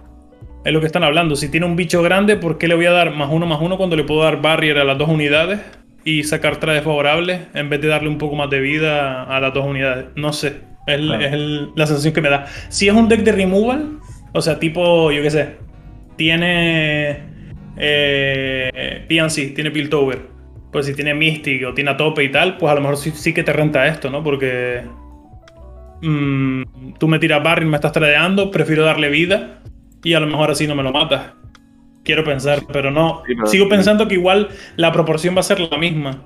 es 0.65 0.73
lo 0.73 0.81
que 0.81 0.87
están 0.87 1.05
hablando. 1.05 1.37
Si 1.37 1.49
tiene 1.49 1.67
un 1.67 1.77
bicho 1.77 2.03
grande, 2.03 2.37
¿por 2.37 2.59
qué 2.59 2.67
le 2.67 2.75
voy 2.75 2.87
a 2.87 2.93
dar 2.93 3.15
más 3.15 3.29
uno 3.31 3.47
más 3.47 3.61
uno 3.61 3.77
cuando 3.77 3.95
le 3.95 4.03
puedo 4.03 4.25
dar 4.25 4.43
barrier 4.43 4.79
a 4.79 4.85
las 4.85 4.99
dos 4.99 5.09
unidades 5.09 5.61
y 6.07 6.23
sacar 6.25 6.57
trajes 6.59 6.85
favorables 6.85 7.41
en 7.53 7.69
vez 7.69 7.81
de 7.83 7.89
darle 7.89 8.09
un 8.09 8.17
poco 8.17 8.35
más 8.37 8.49
de 8.49 8.61
vida 8.61 9.25
a 9.25 9.41
las 9.41 9.53
dos 9.53 9.67
unidades? 9.67 10.07
No 10.17 10.33
sé. 10.33 10.61
Es, 10.87 10.95
el- 10.95 11.07
Claro. 11.09 11.23
es 11.27 11.33
el- 11.35 11.71
la 11.77 11.87
sensación 11.87 12.15
que 12.15 12.23
me 12.23 12.31
da. 12.31 12.47
Si 12.71 12.89
es 12.89 12.95
un 12.95 13.09
deck 13.09 13.21
de 13.25 13.33
removal, 13.33 13.99
o 14.33 14.41
sea, 14.41 14.59
tipo, 14.59 15.11
yo 15.13 15.21
qué 15.21 15.31
sé, 15.31 15.57
tiene 16.17 17.21
eh, 17.79 19.05
PNC, 19.09 19.49
tiene 19.55 19.71
Piltover. 19.71 20.21
Pues 20.73 20.87
si 20.87 20.95
tiene 20.95 21.13
Mystic 21.15 21.67
o 21.67 21.75
tiene 21.75 21.91
a 21.91 21.97
tope 21.97 22.23
y 22.25 22.31
tal, 22.31 22.57
pues 22.57 22.71
a 22.71 22.75
lo 22.75 22.81
mejor 22.83 22.97
sí, 22.97 23.11
sí 23.11 23.35
que 23.35 23.43
te 23.43 23.53
renta 23.53 23.87
esto, 23.87 24.09
¿no? 24.11 24.23
Porque 24.23 24.83
mm, 26.03 26.63
tú 26.99 27.09
me 27.09 27.19
tiras 27.19 27.43
barril, 27.43 27.69
me 27.69 27.77
estás 27.77 27.93
tradeando, 27.93 28.51
prefiero 28.51 28.85
darle 28.85 29.09
vida 29.09 29.59
y 30.05 30.15
a 30.15 30.21
lo 30.21 30.27
mejor 30.27 30.51
así 30.51 30.67
no 30.67 30.75
me 30.75 30.83
lo 30.83 30.93
matas. 30.93 31.33
Quiero 32.07 32.23
pensar, 32.23 32.61
pero 32.73 32.91
no. 32.93 33.23
Sí, 33.27 33.35
pero- 33.35 33.47
Sigo 33.49 33.69
pensando 33.69 34.07
que 34.07 34.15
igual 34.15 34.49
la 34.77 34.93
proporción 34.93 35.35
va 35.35 35.41
a 35.41 35.43
ser 35.43 35.59
la 35.61 35.77
misma. 35.77 36.23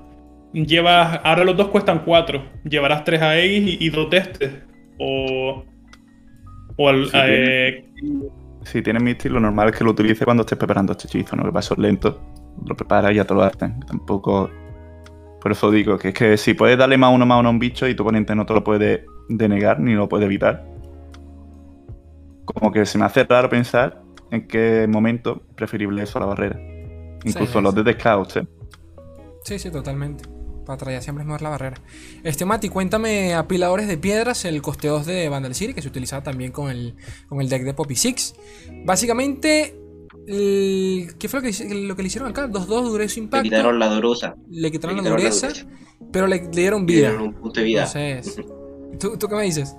Llevas, 0.53 1.19
ahora 1.23 1.43
los 1.43 1.57
dos 1.57 1.69
cuestan 1.69 2.03
4. 2.05 2.41
Llevarás 2.65 3.03
3 3.03 3.21
a 3.21 3.39
X 3.39 3.63
y, 3.81 3.85
y 3.85 3.89
dos 3.89 4.09
testes. 4.11 4.51
O. 4.99 5.65
O 6.77 6.87
al. 6.89 7.09
Eh, 7.13 7.83
si 8.63 8.83
tienes 8.83 9.01
Mystic, 9.01 9.31
lo 9.31 9.39
normal 9.39 9.69
es 9.69 9.75
que 9.77 9.83
lo 9.83 9.89
utilices 9.91 10.23
cuando 10.23 10.41
estés 10.41 10.57
preparando 10.57 10.91
este 10.91 11.07
hechizo, 11.07 11.35
¿no? 11.35 11.43
Que 11.43 11.51
pasos 11.51 11.79
lento, 11.79 12.21
lo 12.63 12.75
preparas 12.75 13.11
y 13.11 13.15
ya 13.15 13.25
te 13.25 13.33
lo 13.33 13.41
hacen. 13.41 13.79
Tampoco. 13.81 14.51
Por 15.41 15.51
eso 15.51 15.71
digo 15.71 15.97
que 15.97 16.09
es 16.09 16.13
que 16.13 16.37
si 16.37 16.53
puedes 16.53 16.77
darle 16.77 16.99
más 16.99 17.11
uno 17.11 17.25
más 17.25 17.39
uno 17.39 17.49
a 17.49 17.51
un 17.51 17.57
bicho 17.57 17.87
y 17.87 17.95
tu 17.95 18.03
oponente 18.03 18.35
no 18.35 18.45
te 18.45 18.53
lo 18.53 18.63
puede 18.63 19.05
denegar 19.29 19.79
ni 19.79 19.93
lo 19.95 20.07
puede 20.07 20.25
evitar. 20.25 20.63
Como 22.45 22.71
que 22.71 22.85
se 22.85 22.99
me 22.99 23.05
hace 23.05 23.23
raro 23.23 23.49
pensar 23.49 24.00
en 24.31 24.47
qué 24.47 24.87
momento 24.89 25.41
preferible 25.55 26.03
eso 26.03 26.17
a 26.17 26.21
la 26.21 26.27
barrera. 26.27 26.59
Incluso 27.23 27.59
Sí, 27.59 27.61
los 27.61 27.75
de 27.75 27.93
Scouts, 27.93 28.37
¿eh? 28.37 28.47
Sí, 29.43 29.59
sí, 29.59 29.69
totalmente. 29.69 30.23
Para 30.65 30.77
traer 30.77 31.01
siempre 31.01 31.23
es 31.23 31.27
mejor 31.27 31.41
la 31.41 31.49
barrera. 31.49 31.77
Este 32.23 32.45
Mati, 32.45 32.69
cuéntame 32.69 33.33
apiladores 33.33 33.87
de 33.87 33.97
piedras, 33.97 34.45
el 34.45 34.61
coste 34.61 34.87
2 34.87 35.05
de 35.05 35.27
Vandal 35.29 35.53
City, 35.55 35.73
que 35.73 35.81
se 35.81 35.87
utilizaba 35.87 36.23
también 36.23 36.51
con 36.51 36.69
el, 36.69 36.95
con 37.27 37.41
el 37.41 37.49
deck 37.49 37.63
de 37.63 37.73
Poppy 37.73 37.95
Six. 37.95 38.35
Básicamente, 38.85 39.75
el- 40.27 41.15
¿qué 41.19 41.27
fue 41.27 41.41
lo 41.41 41.47
que, 41.51 41.75
lo 41.75 41.95
que 41.95 42.01
le 42.03 42.07
hicieron 42.07 42.29
acá? 42.29 42.47
2-2, 42.47 42.89
dureza 42.89 43.15
Le 43.15 43.23
impacto. 43.23 43.43
quitaron 43.43 43.79
la 43.79 43.87
durosa. 43.89 44.35
le 44.49 44.71
quitaron 44.71 44.95
le 44.97 45.01
la 45.01 45.09
quitaron 45.09 45.23
la 45.23 45.29
dureza, 45.29 45.47
dureza. 45.47 45.67
pero 46.11 46.27
le, 46.27 46.41
le 46.43 46.49
dieron 46.49 46.81
Le 46.85 46.93
vida. 46.93 47.09
dieron 47.09 47.27
un 47.27 47.33
punto 47.33 47.59
de 47.59 47.65
vida. 47.65 47.81
Entonces, 47.93 48.45
¿tú, 48.99 49.17
¿tú 49.17 49.27
qué 49.27 49.35
me 49.35 49.43
dices? 49.43 49.75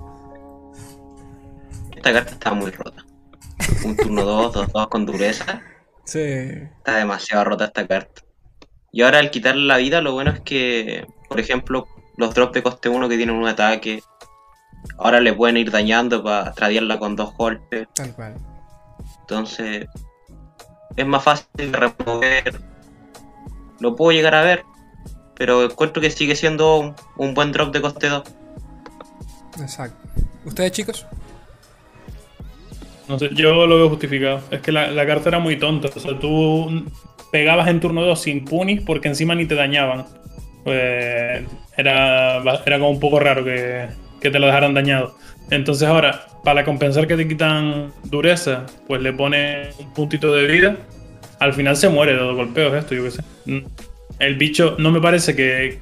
Esta 1.95 2.11
carta 2.13 2.31
está 2.33 2.53
muy 2.53 2.71
rota. 2.71 3.05
Un 3.83 3.95
turno 3.95 4.23
2, 4.23 4.53
2, 4.53 4.71
2 4.73 4.87
con 4.87 5.05
dureza. 5.05 5.61
Sí. 6.05 6.19
Está 6.19 6.97
demasiado 6.97 7.45
rota 7.45 7.65
esta 7.65 7.87
carta. 7.87 8.21
Y 8.91 9.01
ahora 9.01 9.19
al 9.19 9.31
quitarle 9.31 9.65
la 9.65 9.77
vida, 9.77 10.01
lo 10.01 10.13
bueno 10.13 10.31
es 10.31 10.41
que, 10.41 11.07
por 11.27 11.39
ejemplo, 11.39 11.87
los 12.17 12.33
drops 12.33 12.53
de 12.53 12.63
coste 12.63 12.89
1 12.89 13.09
que 13.09 13.17
tienen 13.17 13.35
un 13.35 13.47
ataque, 13.47 14.03
ahora 14.97 15.19
le 15.19 15.33
pueden 15.33 15.57
ir 15.57 15.71
dañando 15.71 16.23
para 16.23 16.53
tradearla 16.53 16.99
con 16.99 17.15
dos 17.15 17.35
golpes. 17.35 17.87
Tal 17.95 18.13
cual. 18.13 18.35
Entonces, 19.21 19.87
es 20.95 21.05
más 21.05 21.23
fácil 21.23 21.71
de 21.71 21.77
remover. 21.77 22.61
Lo 23.79 23.95
puedo 23.95 24.11
llegar 24.11 24.35
a 24.35 24.43
ver, 24.43 24.63
pero 25.35 25.63
encuentro 25.63 26.01
que 26.01 26.11
sigue 26.11 26.35
siendo 26.35 26.77
un, 26.77 26.95
un 27.17 27.33
buen 27.33 27.51
drop 27.51 27.73
de 27.73 27.81
coste 27.81 28.09
2. 28.09 28.23
Exacto. 29.59 29.97
¿Ustedes, 30.45 30.71
chicos? 30.71 31.07
No 33.07 33.19
sé, 33.19 33.29
yo 33.33 33.65
lo 33.65 33.75
veo 33.75 33.89
justificado. 33.89 34.41
Es 34.51 34.61
que 34.61 34.71
la, 34.71 34.91
la 34.91 35.05
carta 35.05 35.29
era 35.29 35.39
muy 35.39 35.57
tonta. 35.57 35.89
O 35.93 35.99
sea, 35.99 36.17
tú 36.19 36.85
pegabas 37.31 37.67
en 37.67 37.79
turno 37.79 38.03
2 38.03 38.21
sin 38.21 38.45
punis 38.45 38.81
porque 38.81 39.07
encima 39.07 39.35
ni 39.35 39.45
te 39.45 39.55
dañaban. 39.55 40.05
Pues 40.63 41.43
era, 41.75 42.41
era 42.65 42.79
como 42.79 42.91
un 42.91 42.99
poco 42.99 43.19
raro 43.19 43.43
que, 43.43 43.87
que 44.21 44.29
te 44.29 44.39
lo 44.39 44.45
dejaran 44.45 44.73
dañado. 44.73 45.15
Entonces 45.49 45.87
ahora, 45.87 46.25
para 46.43 46.63
compensar 46.63 47.07
que 47.07 47.17
te 47.17 47.27
quitan 47.27 47.91
dureza, 48.05 48.65
pues 48.87 49.01
le 49.01 49.13
pone 49.13 49.69
un 49.79 49.93
puntito 49.93 50.33
de 50.33 50.47
vida. 50.47 50.77
Al 51.39 51.53
final 51.53 51.75
se 51.75 51.89
muere 51.89 52.13
de 52.13 52.19
dos 52.19 52.35
golpeos 52.35 52.73
esto, 52.73 52.95
yo 52.95 53.03
qué 53.03 53.11
sé. 53.11 53.21
Mm. 53.45 53.65
El 54.19 54.35
bicho 54.35 54.75
no 54.79 54.91
me 54.91 55.01
parece 55.01 55.35
que... 55.35 55.79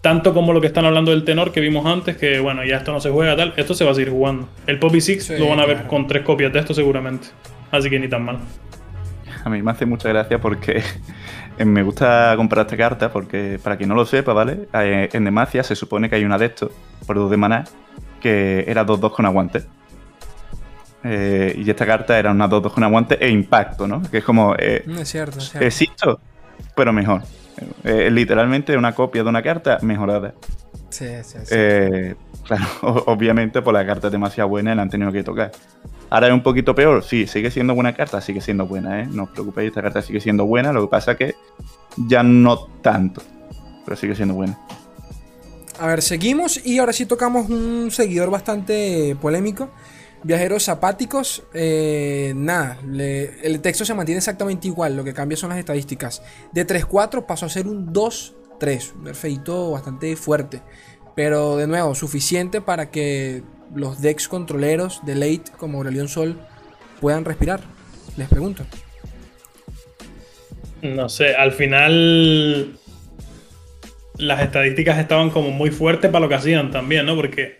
Tanto 0.00 0.32
como 0.32 0.52
lo 0.52 0.60
que 0.60 0.68
están 0.68 0.84
hablando 0.84 1.10
del 1.10 1.24
tenor 1.24 1.50
que 1.50 1.60
vimos 1.60 1.84
antes, 1.84 2.16
que 2.16 2.38
bueno, 2.38 2.64
ya 2.64 2.76
esto 2.76 2.92
no 2.92 3.00
se 3.00 3.10
juega 3.10 3.34
tal, 3.36 3.52
esto 3.56 3.74
se 3.74 3.84
va 3.84 3.90
a 3.90 3.94
seguir 3.94 4.10
jugando. 4.10 4.48
El 4.66 4.78
Poppy 4.78 5.00
Six 5.00 5.24
Sí, 5.24 5.36
lo 5.38 5.48
van 5.48 5.58
a 5.60 5.66
ver 5.66 5.76
claro. 5.78 5.88
con 5.88 6.06
tres 6.06 6.22
copias 6.22 6.52
de 6.52 6.60
esto 6.60 6.72
seguramente. 6.72 7.28
Así 7.72 7.90
que 7.90 7.98
ni 7.98 8.08
tan 8.08 8.24
mal. 8.24 8.38
A 9.44 9.50
mí 9.50 9.60
me 9.62 9.70
hace 9.70 9.86
mucha 9.86 10.08
gracia 10.08 10.40
porque 10.40 10.82
me 11.64 11.82
gusta 11.82 12.32
comprar 12.36 12.66
esta 12.66 12.76
carta 12.76 13.10
porque, 13.12 13.58
para 13.62 13.76
quien 13.76 13.88
no 13.88 13.94
lo 13.96 14.06
sepa, 14.06 14.32
¿vale? 14.32 14.68
Eh, 14.72 15.08
En 15.12 15.24
Demacia 15.24 15.62
se 15.64 15.74
supone 15.74 16.08
que 16.08 16.14
hay 16.16 16.24
una 16.24 16.38
de 16.38 16.46
estos, 16.46 16.70
por 17.06 17.16
dos 17.16 17.30
de 17.30 17.36
maná, 17.36 17.64
que 18.20 18.64
era 18.68 18.86
2-2 18.86 19.10
con 19.12 19.26
aguante. 19.26 19.64
Eh, 21.04 21.54
y 21.56 21.68
esta 21.68 21.86
carta 21.86 22.18
era 22.18 22.30
una 22.32 22.48
2-2 22.48 22.72
con 22.72 22.84
aguante 22.84 23.16
e 23.24 23.28
impacto, 23.30 23.86
¿no? 23.86 24.02
Que 24.02 24.18
es 24.18 24.24
como, 24.24 24.54
eh, 24.58 24.82
No 24.86 25.00
es 25.00 25.08
cierto, 25.08 25.38
es 25.38 25.50
cierto. 25.50 25.66
existo, 25.66 26.20
pero 26.74 26.92
mejor. 26.92 27.22
Eh, 27.84 28.10
literalmente 28.10 28.76
una 28.76 28.94
copia 28.94 29.22
de 29.22 29.28
una 29.28 29.42
carta 29.42 29.78
mejorada. 29.82 30.34
Sí, 30.90 31.06
sí, 31.22 31.38
sí. 31.44 31.48
Eh, 31.50 32.14
claro, 32.44 32.66
obviamente 33.06 33.62
por 33.62 33.74
la 33.74 33.84
carta 33.86 34.08
es 34.08 34.12
demasiado 34.12 34.48
buena 34.48 34.72
y 34.72 34.76
la 34.76 34.82
han 34.82 34.90
tenido 34.90 35.12
que 35.12 35.22
tocar. 35.22 35.52
Ahora 36.10 36.28
es 36.28 36.32
un 36.32 36.42
poquito 36.42 36.74
peor, 36.74 37.04
sí, 37.04 37.26
sigue 37.26 37.50
siendo 37.50 37.74
buena 37.74 37.94
carta, 37.94 38.20
sigue 38.20 38.40
siendo 38.40 38.66
buena, 38.66 39.02
¿eh? 39.02 39.08
No 39.10 39.24
os 39.24 39.30
preocupéis, 39.30 39.68
esta 39.68 39.82
carta 39.82 40.00
sigue 40.00 40.20
siendo 40.20 40.46
buena, 40.46 40.72
lo 40.72 40.82
que 40.82 40.88
pasa 40.88 41.16
que 41.16 41.34
ya 41.96 42.22
no 42.22 42.66
tanto, 42.80 43.22
pero 43.84 43.96
sigue 43.96 44.14
siendo 44.14 44.34
buena. 44.34 44.58
A 45.78 45.86
ver, 45.86 46.02
seguimos 46.02 46.64
y 46.66 46.78
ahora 46.78 46.92
sí 46.92 47.06
tocamos 47.06 47.50
un 47.50 47.90
seguidor 47.90 48.30
bastante 48.30 49.16
polémico. 49.20 49.70
Viajeros 50.24 50.64
zapáticos, 50.64 51.44
eh, 51.54 52.32
nada, 52.34 52.78
el 52.82 53.60
texto 53.60 53.84
se 53.84 53.94
mantiene 53.94 54.18
exactamente 54.18 54.66
igual, 54.66 54.96
lo 54.96 55.04
que 55.04 55.14
cambia 55.14 55.36
son 55.36 55.50
las 55.50 55.58
estadísticas. 55.58 56.22
De 56.52 56.66
3-4 56.66 57.24
pasó 57.24 57.46
a 57.46 57.48
ser 57.48 57.68
un 57.68 57.92
2-3, 57.92 58.94
un 58.94 59.08
efecto 59.08 59.70
bastante 59.70 60.16
fuerte. 60.16 60.62
Pero 61.14 61.56
de 61.56 61.66
nuevo, 61.66 61.94
suficiente 61.94 62.60
para 62.60 62.90
que 62.90 63.42
los 63.74 64.00
decks 64.00 64.28
controleros 64.28 65.04
de 65.04 65.14
late 65.14 65.52
como 65.56 65.78
Aurelion 65.78 66.08
Sol 66.08 66.38
puedan 67.00 67.24
respirar. 67.24 67.60
Les 68.16 68.28
pregunto. 68.28 68.64
No 70.82 71.08
sé, 71.08 71.34
al 71.34 71.52
final 71.52 72.78
las 74.16 74.42
estadísticas 74.42 74.98
estaban 74.98 75.30
como 75.30 75.50
muy 75.50 75.70
fuertes 75.70 76.10
para 76.10 76.20
lo 76.20 76.28
que 76.28 76.34
hacían 76.34 76.70
también, 76.70 77.06
¿no? 77.06 77.16
Porque 77.16 77.57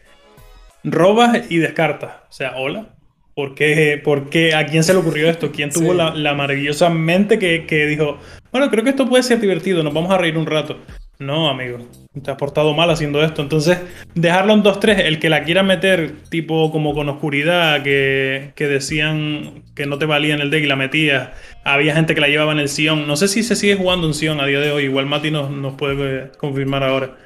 robas 0.85 1.51
y 1.51 1.59
descartas. 1.59 2.11
O 2.29 2.33
sea, 2.33 2.57
hola. 2.57 2.95
¿Por 3.35 3.55
qué, 3.55 4.01
por 4.03 4.31
qué? 4.31 4.53
¿A 4.53 4.67
quién 4.67 4.83
se 4.83 4.93
le 4.93 4.99
ocurrió 4.99 5.31
esto? 5.31 5.53
¿Quién 5.53 5.71
tuvo 5.71 5.95
la, 5.95 6.35
maravillosa 6.35 6.91
mente 6.91 7.39
que, 7.39 7.67
que, 7.67 7.87
dijo, 7.87 8.19
bueno, 8.51 8.69
creo 8.69 8.83
que 8.83 8.91
esto 8.91 9.09
puede 9.09 9.23
ser 9.23 9.39
divertido, 9.39 9.85
nos 9.85 9.95
vamos 9.95 10.11
a 10.11 10.19
reír 10.19 10.37
un 10.37 10.45
rato? 10.45 10.77
No, 11.21 11.49
amigo, 11.49 11.79
te 12.23 12.31
has 12.31 12.37
portado 12.37 12.75
mal 12.75 12.91
haciendo 12.91 13.25
esto. 13.25 13.43
Entonces, 13.43 13.79
dejarlo 14.15 14.53
en 14.53 14.63
2-3, 14.63 15.01
el 15.01 15.19
que 15.19 15.31
la 15.31 15.43
quiera 15.43 15.65
meter 15.65 16.15
tipo 16.31 16.71
como 16.71 16.95
con 16.95 17.09
oscuridad, 17.09 17.83
que, 17.83 18.53
que, 18.55 18.69
decían 18.69 19.65
que 19.75 19.87
no 19.87 19.99
te 19.99 20.07
valía 20.07 20.35
en 20.35 20.41
el 20.41 20.51
deck 20.51 20.63
y 20.63 20.67
la 20.67 20.77
metías. 20.77 21.31
Había 21.65 21.95
gente 21.95 22.15
que 22.15 22.21
la 22.21 22.29
llevaba 22.29 22.53
en 22.53 22.61
el 22.61 22.69
Sion. 22.69 23.09
No 23.09 23.17
sé 23.17 23.27
si 23.27 23.43
se 23.43 23.57
sigue 23.57 23.75
jugando 23.75 24.07
en 24.07 24.15
Sion 24.15 24.41
a 24.41 24.47
día 24.47 24.61
de 24.61 24.71
hoy. 24.71 24.85
Igual 24.85 25.07
Mati 25.07 25.33
nos, 25.33 25.51
nos 25.51 25.75
puede 25.75 26.31
confirmar 26.39 26.85
ahora. 26.85 27.17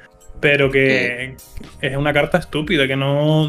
Pero 0.43 0.69
que 0.69 1.37
es 1.79 1.95
una 1.95 2.11
carta 2.11 2.37
estúpida, 2.37 2.85
que 2.85 2.97
no, 2.97 3.47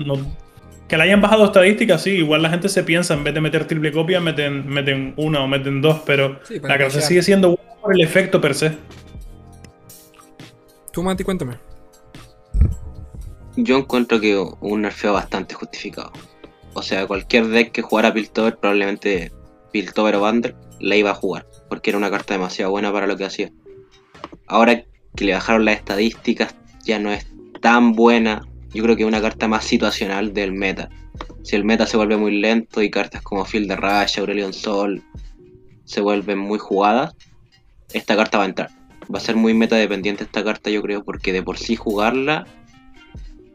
Que 0.87 0.97
la 0.97 1.03
hayan 1.03 1.21
bajado 1.21 1.47
estadísticas, 1.47 2.01
sí. 2.01 2.11
Igual 2.11 2.41
la 2.41 2.51
gente 2.51 2.69
se 2.69 2.85
piensa, 2.85 3.15
en 3.15 3.25
vez 3.25 3.35
de 3.35 3.41
meter 3.41 3.67
triple 3.67 3.91
copia, 3.91 4.21
meten, 4.21 4.69
meten 4.69 5.13
una 5.17 5.43
o 5.43 5.49
meten 5.49 5.83
dos. 5.83 6.03
Pero 6.07 6.39
la 6.63 6.79
carta 6.79 7.01
sigue 7.01 7.23
siendo 7.25 7.57
buena 7.57 7.75
por 7.83 7.95
el 7.97 8.01
efecto 8.01 8.41
per 8.41 8.55
se. 8.55 8.77
Tú, 10.93 11.03
Mati, 11.03 11.25
cuéntame. 11.25 11.59
Yo 13.57 13.77
encuentro 13.79 14.21
que 14.21 14.37
un 14.61 14.83
nerfeo 14.83 15.15
bastante 15.15 15.55
justificado. 15.55 16.13
O 16.75 16.83
sea, 16.83 17.09
cualquier 17.09 17.49
deck 17.49 17.73
que 17.73 17.83
jugara 17.83 18.15
Piltover, 18.15 18.57
probablemente 18.57 19.33
Piltover 19.73 20.15
o 20.15 20.21
Bander, 20.21 20.55
la 20.79 20.95
iba 20.95 21.11
a 21.11 21.15
jugar. 21.15 21.45
Porque 21.69 21.91
era 21.91 21.99
una 21.99 22.13
carta 22.13 22.35
demasiado 22.35 22.71
buena 22.71 22.93
para 22.93 23.09
lo 23.09 23.17
que 23.17 23.25
hacía. 23.25 23.51
Ahora 24.47 24.85
que 25.17 25.25
le 25.25 25.33
bajaron 25.33 25.65
las 25.65 25.75
estadísticas, 25.77 26.55
ya 26.85 26.99
no 26.99 27.13
es 27.13 27.27
tan 27.61 27.93
buena. 27.93 28.47
Yo 28.73 28.83
creo 28.83 28.97
que 28.97 29.03
es 29.03 29.09
una 29.09 29.21
carta 29.21 29.49
más 29.49 29.65
situacional 29.65 30.33
del 30.35 30.53
meta. 30.53 30.89
Si 31.43 31.57
el 31.57 31.65
meta 31.65 31.87
se 31.87 31.97
vuelve 31.97 32.17
muy 32.17 32.41
lento 32.41 32.83
y 32.83 32.91
cartas 32.91 33.23
como 33.23 33.45
Field 33.45 33.69
de 33.69 33.77
Rush, 33.77 34.19
Aurelion 34.19 34.53
Sol 34.53 35.03
se 35.85 36.01
vuelven 36.01 36.39
muy 36.39 36.59
jugadas, 36.59 37.15
esta 37.93 38.17
carta 38.17 38.39
va 38.39 38.45
a 38.45 38.49
entrar 38.49 38.71
va 39.13 39.19
a 39.19 39.23
ser 39.23 39.37
muy 39.37 39.55
meta 39.55 39.77
dependiente 39.77 40.25
esta 40.25 40.45
carta, 40.45 40.71
yo 40.71 40.83
creo, 40.83 41.05
porque 41.05 41.33
de 41.33 41.43
por 41.43 41.59
sí 41.59 41.77
jugarla, 41.77 42.47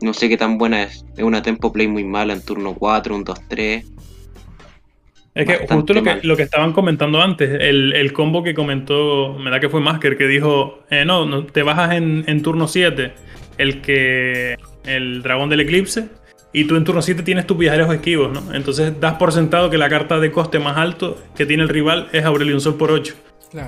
no 0.02 0.14
sé 0.14 0.30
qué 0.30 0.38
tan 0.38 0.58
buena 0.58 0.84
es. 0.84 1.06
Es 1.18 1.24
una 1.24 1.42
tempo 1.42 1.72
play 1.72 1.88
muy 1.88 2.04
mala 2.04 2.34
en 2.34 2.44
turno 2.44 2.76
4, 2.76 3.16
un 3.16 3.26
2-3. 3.26 3.86
Es 5.40 5.46
que 5.46 5.68
justo 5.74 5.94
lo 5.94 6.04
que, 6.04 6.20
lo 6.24 6.36
que, 6.36 6.44
estaban 6.44 6.74
comentando 6.74 7.22
antes, 7.22 7.50
el, 7.62 8.12
combo 8.12 8.44
que 8.44 8.54
comentó, 8.54 9.38
me 9.40 9.50
da 9.50 9.62
que 9.62 9.70
fue 9.70 9.80
Masker, 9.80 10.18
que 10.18 10.28
dijo, 10.28 10.80
eh, 10.90 11.06
no, 11.06 11.26
no, 11.26 11.46
te 11.46 11.64
bajas 11.64 11.94
en, 11.94 12.26
en, 12.28 12.42
turno 12.42 12.68
7 12.68 13.14
el 13.58 13.80
que 13.80 14.58
el 14.84 15.22
dragón 15.22 15.50
del 15.50 15.62
eclipse 15.62 16.10
y 16.52 16.66
tú 16.66 16.76
en 16.76 16.84
turno 16.84 17.02
7 17.02 17.24
tienes 17.24 17.48
tus 17.48 17.58
viajeros 17.58 17.94
esquivos, 17.94 18.34
¿no? 18.34 18.54
Entonces 18.54 19.00
das 19.00 19.14
por 19.14 19.32
sentado 19.32 19.70
que 19.70 19.78
la 19.78 19.88
carta 19.88 20.20
de 20.20 20.30
coste 20.30 20.60
más 20.60 20.76
alto 20.76 21.18
que 21.38 21.46
tiene 21.46 21.64
el 21.64 21.70
rival 21.70 22.10
es 22.12 22.26
Aurelion 22.26 22.60
Sol 22.60 22.76
por 22.76 22.92
8. 22.92 23.14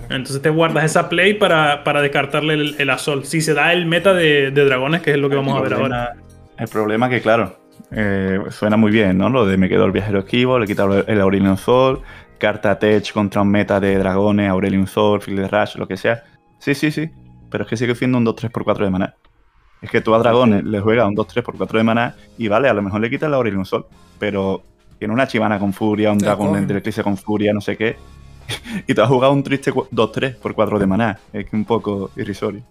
Entonces 0.09 0.41
te 0.41 0.49
guardas 0.49 0.83
esa 0.83 1.07
play 1.07 1.35
para, 1.35 1.81
descartarle 2.01 2.53
el, 2.55 2.75
el 2.79 2.89
Asol. 2.89 3.23
Si 3.23 3.39
se 3.39 3.53
da 3.53 3.71
el 3.71 3.85
meta 3.85 4.13
de, 4.13 4.51
dragones, 4.51 5.01
que 5.01 5.11
es 5.11 5.17
lo 5.17 5.29
que 5.29 5.37
vamos 5.37 5.57
a 5.57 5.61
ver 5.61 5.73
ahora. 5.73 6.13
El 6.57 6.67
problema 6.67 7.07
es 7.07 7.13
que, 7.13 7.21
claro, 7.21 7.60
eh, 7.91 8.39
suena 8.49 8.77
muy 8.77 8.91
bien, 8.91 9.17
¿no? 9.17 9.29
Lo 9.29 9.45
de 9.45 9.57
me 9.57 9.67
quedo 9.67 9.85
el 9.85 9.91
viajero 9.91 10.19
esquivo, 10.19 10.57
le 10.57 10.65
quito 10.65 11.05
el 11.05 11.21
Aurelion 11.21 11.57
Sol, 11.57 12.01
carta 12.37 12.79
Tech 12.79 13.11
contra 13.11 13.41
un 13.41 13.49
meta 13.49 13.79
de 13.79 13.97
dragones, 13.97 14.49
Aurelion 14.49 14.87
Sol, 14.87 15.21
Field 15.21 15.49
Rush, 15.51 15.75
lo 15.75 15.87
que 15.87 15.97
sea. 15.97 16.23
Sí, 16.57 16.73
sí, 16.73 16.91
sí. 16.91 17.09
Pero 17.49 17.65
es 17.65 17.69
que 17.69 17.75
sigue 17.75 17.93
siendo 17.95 18.17
un 18.17 18.25
2-3 18.25 18.49
por 18.49 18.63
4 18.63 18.85
de 18.85 18.91
maná. 18.91 19.15
Es 19.81 19.89
que 19.89 19.99
tú 19.99 20.13
a 20.13 20.19
dragones 20.19 20.63
le 20.63 20.79
juegas 20.79 21.07
un 21.07 21.15
2-3 21.15 21.43
por 21.43 21.57
4 21.57 21.79
de 21.79 21.83
maná 21.83 22.15
y 22.37 22.47
vale, 22.47 22.69
a 22.69 22.73
lo 22.73 22.81
mejor 22.81 23.01
le 23.01 23.09
quitas 23.09 23.27
el 23.27 23.33
Aurelion 23.33 23.65
Sol. 23.65 23.85
Pero 24.17 24.63
tiene 24.97 25.13
una 25.13 25.27
chivana 25.27 25.59
con 25.59 25.73
furia, 25.73 26.11
un 26.11 26.19
dragón 26.19 26.65
de 26.65 26.77
eclipse 26.77 27.03
con 27.03 27.17
furia, 27.17 27.51
no 27.53 27.59
sé 27.59 27.75
qué. 27.75 27.97
y 28.87 28.93
te 28.93 29.01
has 29.01 29.07
jugado 29.07 29.33
un 29.33 29.43
triste 29.43 29.73
2-3 29.73 30.35
por 30.35 30.53
4 30.53 30.79
de 30.79 30.85
maná. 30.85 31.19
Es 31.33 31.49
que 31.49 31.55
un 31.55 31.65
poco 31.65 32.11
irrisorio. 32.15 32.63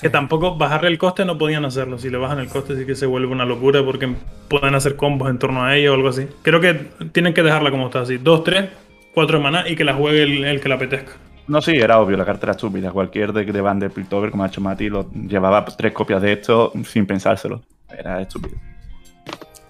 Que 0.00 0.10
tampoco 0.10 0.56
bajarle 0.56 0.88
el 0.88 0.98
coste 0.98 1.24
no 1.24 1.38
podían 1.38 1.64
hacerlo. 1.64 1.98
Si 1.98 2.10
le 2.10 2.18
bajan 2.18 2.40
el 2.40 2.48
coste 2.48 2.76
sí 2.76 2.84
que 2.84 2.96
se 2.96 3.06
vuelve 3.06 3.28
una 3.28 3.44
locura 3.44 3.84
porque 3.84 4.12
pueden 4.48 4.74
hacer 4.74 4.96
combos 4.96 5.30
en 5.30 5.38
torno 5.38 5.64
a 5.64 5.76
ella 5.76 5.92
o 5.92 5.94
algo 5.94 6.08
así. 6.08 6.26
Creo 6.42 6.60
que 6.60 6.74
tienen 7.12 7.32
que 7.32 7.42
dejarla 7.42 7.70
como 7.70 7.86
está 7.86 8.00
así. 8.00 8.18
2-3, 8.18 8.68
4 9.14 9.38
de 9.38 9.42
maná 9.42 9.68
y 9.68 9.76
que 9.76 9.84
la 9.84 9.94
juegue 9.94 10.22
el, 10.22 10.60
que 10.60 10.68
la 10.68 10.74
apetezca. 10.74 11.12
No, 11.46 11.62
sí, 11.62 11.76
era 11.76 12.00
obvio, 12.00 12.16
la 12.16 12.24
carta 12.24 12.46
era 12.46 12.52
estúpida. 12.52 12.90
Cualquier 12.90 13.32
deck 13.32 13.52
de 13.52 13.60
band 13.60 13.82
de 13.82 13.90
Piltover, 13.90 14.32
como 14.32 14.42
ha 14.42 14.48
hecho 14.48 14.60
Mati, 14.60 14.88
lo 14.88 15.08
llevaba 15.12 15.64
tres 15.64 15.92
copias 15.92 16.20
de 16.20 16.32
esto 16.32 16.72
sin 16.84 17.06
pensárselo. 17.06 17.62
Era 17.88 18.20
estúpido. 18.20 18.56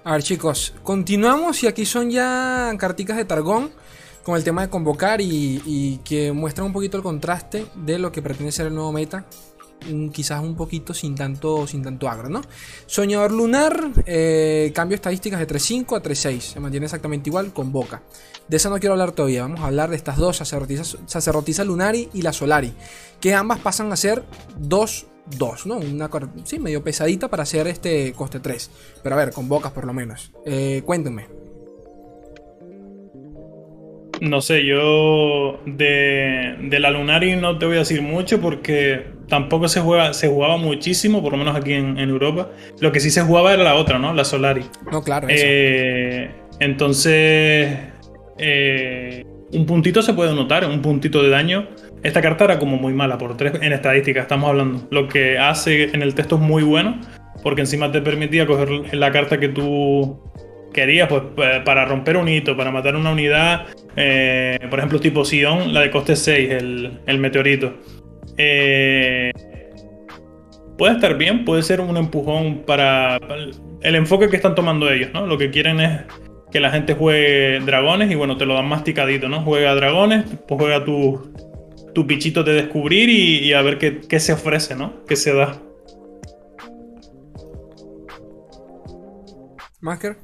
A 0.04 0.12
ver, 0.12 0.22
chicos, 0.22 0.72
continuamos 0.82 1.62
y 1.62 1.66
aquí 1.66 1.84
son 1.84 2.10
ya 2.10 2.72
carticas 2.78 3.16
de 3.16 3.24
Targón 3.24 3.70
con 4.26 4.36
el 4.36 4.42
tema 4.42 4.62
de 4.62 4.68
convocar 4.68 5.20
y, 5.20 6.00
que 6.04 6.32
muestra 6.32 6.64
un 6.64 6.72
poquito 6.72 6.96
el 6.96 7.02
contraste 7.02 7.66
de 7.76 7.98
lo 7.98 8.10
que 8.10 8.22
pretende 8.22 8.50
ser 8.50 8.66
el 8.66 8.74
nuevo 8.74 8.92
meta. 8.92 9.24
Quizás 10.12 10.42
un 10.42 10.56
poquito 10.56 10.92
sin 10.94 11.14
tanto, 11.14 11.66
sin 11.66 11.82
tanto 11.82 12.08
agro, 12.08 12.28
¿no? 12.28 12.42
Soñador 12.86 13.30
lunar, 13.30 13.92
eh, 14.04 14.72
cambio 14.74 14.96
estadísticas 14.96 15.38
de 15.38 15.46
3.5 15.46 15.96
a 15.96 16.02
3.6. 16.02 16.40
Se 16.40 16.60
mantiene 16.60 16.86
exactamente 16.86 17.30
igual, 17.30 17.52
convoca. 17.52 18.02
De 18.48 18.56
esa 18.56 18.68
no 18.68 18.78
quiero 18.78 18.94
hablar 18.94 19.12
todavía. 19.12 19.42
Vamos 19.42 19.60
a 19.60 19.66
hablar 19.66 19.90
de 19.90 19.96
estas 19.96 20.16
dos, 20.16 20.36
sacerdotisa, 20.38 21.64
Lunari 21.64 22.08
y 22.14 22.22
la 22.22 22.32
Solari. 22.32 22.72
Que 23.20 23.34
ambas 23.34 23.60
pasan 23.60 23.92
a 23.92 23.96
ser 23.96 24.24
2 24.58 25.06
2, 25.38 25.66
¿no? 25.66 25.78
Una 25.78 26.08
sí, 26.44 26.58
medio 26.58 26.84
pesadita 26.84 27.28
para 27.28 27.42
hacer 27.42 27.66
este 27.66 28.12
coste 28.12 28.40
3. 28.40 28.70
Pero 29.02 29.14
a 29.14 29.18
ver, 29.18 29.32
convocas 29.32 29.72
por 29.72 29.84
lo 29.84 29.92
menos. 29.92 30.32
Eh, 30.44 30.82
cuéntenme. 30.84 31.45
No 34.20 34.40
sé, 34.40 34.64
yo 34.64 35.60
de, 35.66 36.56
la 36.80 36.90
Lunari 36.90 37.36
no 37.36 37.58
te 37.58 37.66
voy 37.66 37.76
a 37.76 37.80
decir 37.80 38.02
mucho 38.02 38.40
porque 38.40 39.06
tampoco 39.28 39.68
se 39.68 39.80
juega, 39.80 40.14
se 40.14 40.28
jugaba 40.28 40.56
muchísimo, 40.56 41.22
por 41.22 41.32
lo 41.32 41.38
menos 41.38 41.56
aquí 41.56 41.72
en, 41.72 41.98
Europa. 41.98 42.50
Lo 42.80 42.92
que 42.92 43.00
sí 43.00 43.10
se 43.10 43.22
jugaba 43.22 43.52
era 43.52 43.62
la 43.62 43.74
otra, 43.74 43.98
¿no? 43.98 44.14
La 44.14 44.24
Solari. 44.24 44.64
No, 44.90 45.02
claro. 45.02 45.26
Eh, 45.30 46.30
entonces, 46.60 47.76
eh, 48.38 49.24
un 49.52 49.66
puntito 49.66 50.02
se 50.02 50.14
puede 50.14 50.34
notar, 50.34 50.64
un 50.66 50.82
puntito 50.82 51.22
de 51.22 51.30
daño. 51.30 51.68
Esta 52.02 52.22
carta 52.22 52.44
era 52.44 52.58
como 52.58 52.76
muy 52.76 52.92
mala 52.92 53.18
por 53.18 53.36
tres 53.36 53.54
en 53.60 53.72
estadística, 53.72 54.20
estamos 54.20 54.48
hablando. 54.48 54.86
Lo 54.90 55.08
que 55.08 55.38
hace 55.38 55.84
en 55.84 56.02
el 56.02 56.14
texto 56.14 56.36
es 56.36 56.42
muy 56.42 56.62
bueno, 56.62 57.00
porque 57.42 57.62
encima 57.62 57.90
te 57.90 58.00
permitía 58.00 58.46
coger 58.46 58.94
la 58.94 59.10
carta 59.12 59.38
que 59.38 59.48
tú 59.48 60.20
querías, 60.72 61.08
pues 61.08 61.22
para 61.64 61.84
romper 61.84 62.16
un 62.16 62.28
hito, 62.28 62.56
para 62.56 62.70
matar 62.70 62.96
una 62.96 63.10
unidad, 63.10 63.66
eh, 63.96 64.58
por 64.68 64.78
ejemplo, 64.78 65.00
tipo 65.00 65.24
Sion, 65.24 65.72
la 65.72 65.80
de 65.80 65.90
coste 65.90 66.16
6, 66.16 66.50
el, 66.50 67.18
meteorito. 67.18 67.74
Eh, 68.36 69.32
puede 70.76 70.94
estar 70.94 71.16
bien, 71.16 71.44
puede 71.44 71.62
ser 71.62 71.80
un 71.80 71.96
empujón 71.96 72.62
para, 72.66 73.18
el 73.82 73.94
enfoque 73.94 74.28
que 74.28 74.36
están 74.36 74.54
tomando 74.54 74.90
ellos, 74.90 75.10
¿no? 75.12 75.26
Lo 75.26 75.38
que 75.38 75.50
quieren 75.50 75.80
es 75.80 76.00
que 76.52 76.60
la 76.60 76.70
gente 76.70 76.94
juegue 76.94 77.60
dragones 77.60 78.10
y 78.10 78.14
bueno, 78.14 78.36
te 78.36 78.46
lo 78.46 78.54
dan 78.54 78.68
masticadito, 78.68 79.28
¿no? 79.28 79.42
Juega 79.42 79.74
dragones, 79.74 80.24
pues 80.46 80.60
juega 80.60 80.84
tu, 80.84 81.32
tu 81.94 82.06
pichito 82.06 82.42
de 82.44 82.52
descubrir 82.52 83.08
y, 83.08 83.52
a 83.54 83.62
ver 83.62 83.78
qué, 83.78 84.20
se 84.20 84.32
ofrece, 84.32 84.74
¿no? 84.74 85.04
¿Qué 85.06 85.16
se 85.16 85.32
da? 85.32 85.58
Masker 89.80 90.16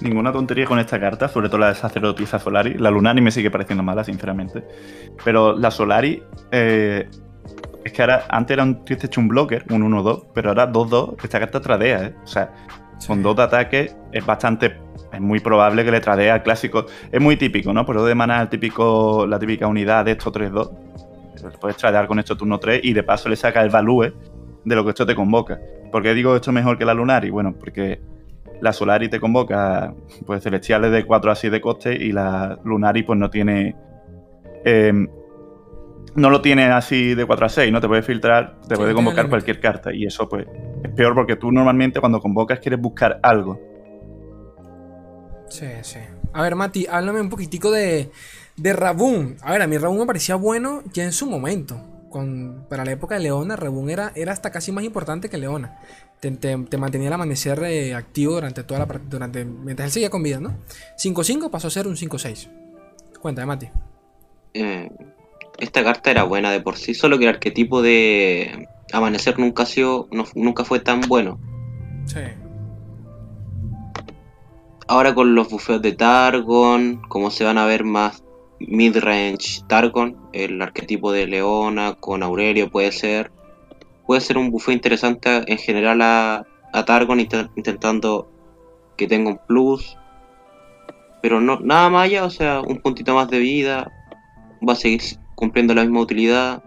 ninguna 0.00 0.32
tontería 0.32 0.66
con 0.66 0.78
esta 0.78 1.00
carta, 1.00 1.28
sobre 1.28 1.48
todo 1.48 1.58
la 1.58 1.68
de 1.68 1.74
sacerdotisa 1.74 2.38
Solari. 2.38 2.74
La 2.74 2.90
Lunari 2.90 3.20
me 3.20 3.30
sigue 3.30 3.50
pareciendo 3.50 3.82
mala, 3.82 4.04
sinceramente. 4.04 4.64
Pero 5.24 5.56
la 5.56 5.70
Solari, 5.70 6.22
eh, 6.50 7.08
es 7.84 7.92
que 7.92 8.02
ahora, 8.02 8.24
antes 8.28 8.54
era 8.54 8.64
un 8.64 8.84
triste 8.84 9.08
un 9.18 9.28
blocker, 9.28 9.64
un 9.70 9.82
1-2, 9.82 10.26
pero 10.34 10.48
ahora 10.50 10.70
2-2, 10.70 11.22
esta 11.22 11.38
carta 11.38 11.60
tradea, 11.60 12.04
¿eh? 12.04 12.14
O 12.24 12.26
sea, 12.26 12.52
con 13.06 13.22
dos 13.22 13.36
de 13.36 13.42
ataque 13.42 13.92
es 14.12 14.26
bastante. 14.26 14.76
Es 15.12 15.20
muy 15.20 15.40
probable 15.40 15.84
que 15.84 15.90
le 15.90 16.00
tradea 16.00 16.34
al 16.34 16.42
clásico. 16.42 16.86
Es 17.12 17.20
muy 17.20 17.36
típico, 17.36 17.72
¿no? 17.72 17.86
Pero 17.86 18.04
de 18.04 18.14
mana 18.14 18.42
el 18.42 18.48
típico, 18.48 19.26
la 19.26 19.38
típica 19.38 19.66
unidad 19.66 20.04
de 20.04 20.12
estos 20.12 20.32
3-2. 20.32 20.70
Puedes 21.60 21.76
tradear 21.76 22.06
con 22.08 22.18
esto 22.18 22.36
turno 22.36 22.58
3 22.58 22.80
y 22.82 22.92
de 22.92 23.02
paso 23.02 23.28
le 23.28 23.36
saca 23.36 23.62
el 23.62 23.70
value 23.70 24.12
de 24.64 24.74
lo 24.74 24.82
que 24.82 24.90
esto 24.90 25.06
te 25.06 25.14
convoca. 25.14 25.60
¿Por 25.92 26.02
qué 26.02 26.12
digo 26.12 26.34
esto 26.34 26.50
mejor 26.50 26.76
que 26.76 26.84
la 26.84 26.94
Lunari? 26.94 27.30
Bueno, 27.30 27.54
porque 27.56 28.00
la 28.60 28.72
Solari 28.72 29.08
te 29.08 29.20
convoca 29.20 29.94
pues 30.24 30.42
celestiales 30.42 30.90
de 30.92 31.04
4 31.04 31.30
a 31.30 31.34
6 31.34 31.52
de 31.52 31.60
coste 31.60 31.94
y 31.94 32.12
la 32.12 32.58
Lunari 32.64 33.02
pues 33.02 33.18
no 33.18 33.30
tiene... 33.30 33.76
em, 34.64 35.08
no 36.14 36.30
lo 36.30 36.40
tiene 36.40 36.64
así 36.64 37.14
de 37.14 37.26
4 37.26 37.46
a 37.46 37.48
6, 37.50 37.72
no 37.72 37.80
te 37.80 37.88
puede 37.88 38.02
filtrar, 38.02 38.56
te 38.66 38.74
Sí, 38.74 38.80
puede 38.80 38.94
convocar 38.94 39.28
cualquier 39.28 39.60
carta 39.60 39.92
y 39.92 40.06
eso 40.06 40.26
pues 40.28 40.46
es 40.82 40.90
peor 40.92 41.14
porque 41.14 41.36
tú 41.36 41.52
normalmente 41.52 42.00
cuando 42.00 42.20
convocas 42.20 42.58
quieres 42.58 42.80
buscar 42.80 43.20
algo. 43.22 43.60
Sí, 45.48 45.66
sí. 45.82 45.98
A 46.32 46.42
ver, 46.42 46.54
Mati, 46.54 46.86
háblame 46.90 47.20
un 47.20 47.28
poquitico 47.28 47.70
de, 47.70 48.10
de 48.56 48.72
Rabun. 48.72 49.36
A 49.42 49.52
ver, 49.52 49.62
a 49.62 49.66
mí 49.66 49.76
Rabun 49.78 49.98
me 50.00 50.06
parecía 50.06 50.36
bueno 50.36 50.82
ya 50.92 51.04
en 51.04 51.12
su 51.12 51.26
momento. 51.26 51.80
Con, 52.10 52.66
para 52.70 52.84
la 52.84 52.92
época 52.92 53.16
de 53.16 53.22
Leona, 53.22 53.56
Rabun 53.56 53.90
era, 53.90 54.12
era 54.14 54.32
hasta 54.32 54.50
casi 54.50 54.72
más 54.72 54.84
importante 54.84 55.28
que 55.28 55.38
Leona. 55.38 55.78
Te, 56.20 56.30
te- 56.30 56.56
te 56.56 56.78
mantenía 56.78 57.08
el 57.08 57.14
amanecer 57.14 57.62
eh, 57.64 57.94
activo 57.94 58.34
durante 58.34 58.62
toda 58.62 58.80
la 58.80 59.00
durante 59.08 59.44
mientras 59.44 59.86
él 59.88 59.92
seguía 59.92 60.10
con 60.10 60.22
vida, 60.22 60.40
¿no? 60.40 60.56
5-5 60.96 61.50
pasó 61.50 61.66
a 61.68 61.70
ser 61.70 61.86
un 61.86 61.96
5-6. 61.96 62.48
Cuéntame, 63.20 63.46
Mati. 63.46 63.68
Eh, 64.54 64.90
esta 65.58 65.82
carta 65.84 66.10
era 66.10 66.22
buena 66.22 66.50
de 66.52 66.60
por 66.60 66.76
sí, 66.76 66.94
solo 66.94 67.18
que 67.18 67.24
el 67.24 67.30
arquetipo 67.30 67.82
de 67.82 68.68
Amanecer 68.92 69.38
nunca 69.38 69.64
ha 69.64 69.66
sido, 69.66 70.08
no- 70.12 70.24
nunca 70.34 70.64
fue 70.64 70.80
tan 70.80 71.00
bueno. 71.02 71.38
Sí. 72.06 72.20
Ahora 74.88 75.14
con 75.14 75.34
los 75.34 75.48
bufeos 75.50 75.82
de 75.82 75.92
Targon, 75.92 77.02
como 77.08 77.30
se 77.30 77.44
van 77.44 77.58
a 77.58 77.66
ver 77.66 77.82
más 77.84 78.22
mid-range 78.60 79.62
Targon, 79.66 80.16
el 80.32 80.60
arquetipo 80.62 81.12
de 81.12 81.26
Leona 81.26 81.94
con 81.94 82.22
Aurelio 82.22 82.70
puede 82.70 82.92
ser. 82.92 83.30
Puede 84.06 84.20
ser 84.20 84.38
un 84.38 84.50
bufeo 84.50 84.72
interesante 84.74 85.42
en 85.50 85.58
general 85.58 86.00
a, 86.02 86.46
a 86.72 86.84
Targon 86.84 87.18
int- 87.18 87.50
intentando 87.56 88.30
que 88.96 89.06
tenga 89.06 89.30
un 89.30 89.40
plus. 89.46 89.96
Pero 91.22 91.40
no, 91.40 91.58
nada 91.60 91.90
más 91.90 92.04
allá, 92.04 92.24
o 92.24 92.30
sea, 92.30 92.60
un 92.60 92.78
puntito 92.78 93.14
más 93.14 93.28
de 93.28 93.38
vida. 93.38 93.90
Va 94.66 94.72
a 94.74 94.76
seguir 94.76 95.00
cumpliendo 95.34 95.74
la 95.74 95.82
misma 95.82 96.00
utilidad. 96.00 96.62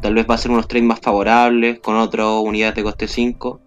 Tal 0.00 0.14
vez 0.14 0.26
va 0.28 0.34
a 0.34 0.38
ser 0.38 0.50
unos 0.50 0.68
trades 0.68 0.86
más 0.86 1.00
favorables 1.00 1.80
con 1.80 1.96
otras 1.96 2.26
unidades 2.42 2.74
de 2.74 2.82
coste 2.82 3.08
5. 3.08 3.60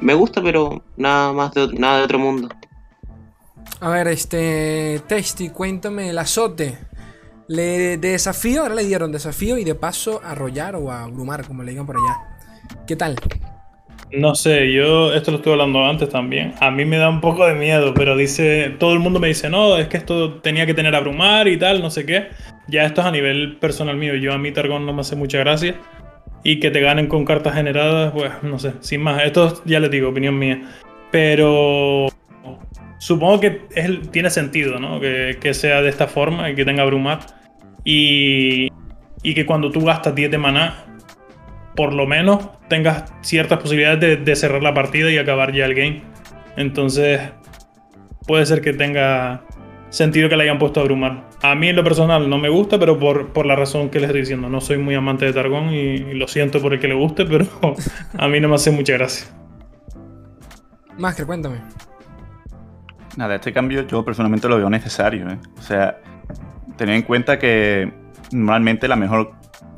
Me 0.00 0.14
gusta, 0.14 0.40
pero 0.40 0.82
nada 0.96 1.32
más 1.32 1.52
nada 1.78 1.98
de 1.98 2.04
otro 2.04 2.18
mundo. 2.18 2.48
A 3.82 3.90
ver, 3.90 4.06
este. 4.06 5.00
Tasty, 5.08 5.48
cuéntame 5.48 6.10
el 6.10 6.18
azote. 6.18 6.78
Le, 7.48 7.98
de 7.98 8.12
desafío, 8.12 8.62
ahora 8.62 8.76
le 8.76 8.84
dieron 8.84 9.10
desafío 9.10 9.58
y 9.58 9.64
de 9.64 9.74
paso 9.74 10.20
arrollar 10.24 10.76
o 10.76 10.92
abrumar, 10.92 11.44
como 11.44 11.64
le 11.64 11.72
digan 11.72 11.84
por 11.84 11.96
allá. 11.96 12.84
¿Qué 12.86 12.94
tal? 12.94 13.16
No 14.12 14.36
sé, 14.36 14.72
yo 14.72 15.12
esto 15.12 15.32
lo 15.32 15.38
estuve 15.38 15.54
hablando 15.54 15.84
antes 15.84 16.08
también. 16.08 16.54
A 16.60 16.70
mí 16.70 16.84
me 16.84 16.96
da 16.96 17.08
un 17.08 17.20
poco 17.20 17.44
de 17.44 17.54
miedo, 17.54 17.92
pero 17.92 18.16
dice, 18.16 18.72
todo 18.78 18.92
el 18.92 19.00
mundo 19.00 19.18
me 19.18 19.26
dice, 19.26 19.50
no, 19.50 19.76
es 19.76 19.88
que 19.88 19.96
esto 19.96 20.34
tenía 20.34 20.64
que 20.64 20.74
tener 20.74 20.94
abrumar 20.94 21.48
y 21.48 21.58
tal, 21.58 21.82
no 21.82 21.90
sé 21.90 22.06
qué. 22.06 22.28
Ya 22.68 22.84
esto 22.84 23.00
es 23.00 23.08
a 23.08 23.10
nivel 23.10 23.56
personal 23.56 23.96
mío. 23.96 24.14
Yo 24.14 24.32
a 24.32 24.38
mí 24.38 24.52
Targon 24.52 24.86
no 24.86 24.92
me 24.92 25.00
hace 25.00 25.16
mucha 25.16 25.38
gracia. 25.38 25.74
Y 26.44 26.60
que 26.60 26.70
te 26.70 26.80
ganen 26.80 27.08
con 27.08 27.24
cartas 27.24 27.54
generadas, 27.54 28.12
pues 28.12 28.30
no 28.42 28.60
sé, 28.60 28.74
sin 28.78 29.02
más. 29.02 29.24
Esto 29.24 29.60
ya 29.64 29.80
les 29.80 29.90
digo, 29.90 30.10
opinión 30.10 30.38
mía. 30.38 30.70
Pero 31.10 32.06
supongo 33.02 33.40
que 33.40 33.62
es- 33.74 34.10
tiene 34.12 34.30
sentido, 34.30 34.78
¿no? 34.78 35.00
Que, 35.00 35.36
que 35.40 35.54
sea 35.54 35.82
de 35.82 35.88
esta 35.88 36.06
forma 36.06 36.48
y 36.50 36.54
que 36.54 36.64
tenga 36.64 36.84
abrumar. 36.84 37.18
Y, 37.84 38.68
que 39.22 39.44
cuando 39.44 39.72
tú 39.72 39.84
gastas 39.84 40.14
10 40.14 40.30
de 40.30 40.38
maná, 40.38 40.84
por 41.74 41.92
lo 41.92 42.06
menos 42.06 42.48
tengas 42.68 43.12
ciertas 43.22 43.58
posibilidades 43.58 44.24
de, 44.24 44.36
cerrar 44.36 44.62
la 44.62 44.72
partida 44.72 45.10
y 45.10 45.18
acabar 45.18 45.52
ya 45.52 45.64
el 45.64 45.74
game. 45.74 46.02
Entonces, 46.56 47.20
puede 48.28 48.46
ser 48.46 48.60
que 48.60 48.72
tenga 48.72 49.42
sentido 49.90 50.28
que 50.28 50.36
le 50.36 50.44
hayan 50.44 50.60
puesto 50.60 50.78
a 50.78 50.84
abrumar. 50.84 51.24
A 51.42 51.56
mí 51.56 51.70
en 51.70 51.76
lo 51.76 51.82
personal 51.82 52.30
no 52.30 52.38
me 52.38 52.50
gusta, 52.50 52.78
pero 52.78 53.00
por, 53.00 53.46
la 53.46 53.56
razón 53.56 53.90
que 53.90 53.98
les 53.98 54.10
estoy 54.10 54.20
diciendo. 54.20 54.48
No 54.48 54.60
soy 54.60 54.78
muy 54.78 54.94
amante 54.94 55.24
de 55.24 55.32
Targón 55.32 55.74
y, 55.74 56.14
lo 56.14 56.28
siento 56.28 56.62
por 56.62 56.72
el 56.72 56.78
que 56.78 56.86
le 56.86 56.94
guste, 56.94 57.24
pero 57.26 57.46
a 58.16 58.28
mí 58.28 58.38
no 58.38 58.48
me 58.48 58.54
hace 58.54 58.70
mucha 58.70 58.92
gracia. 58.92 59.26
Masker, 60.96 61.26
cuéntame. 61.26 61.56
Nada, 63.16 63.34
este 63.34 63.52
cambio 63.52 63.86
yo 63.86 64.04
personalmente 64.04 64.48
lo 64.48 64.56
veo 64.56 64.70
necesario. 64.70 65.28
¿eh? 65.28 65.38
O 65.58 65.62
sea, 65.62 65.98
tener 66.76 66.96
en 66.96 67.02
cuenta 67.02 67.38
que 67.38 67.92
normalmente 68.32 68.88
la 68.88 68.96
mejor, 68.96 69.32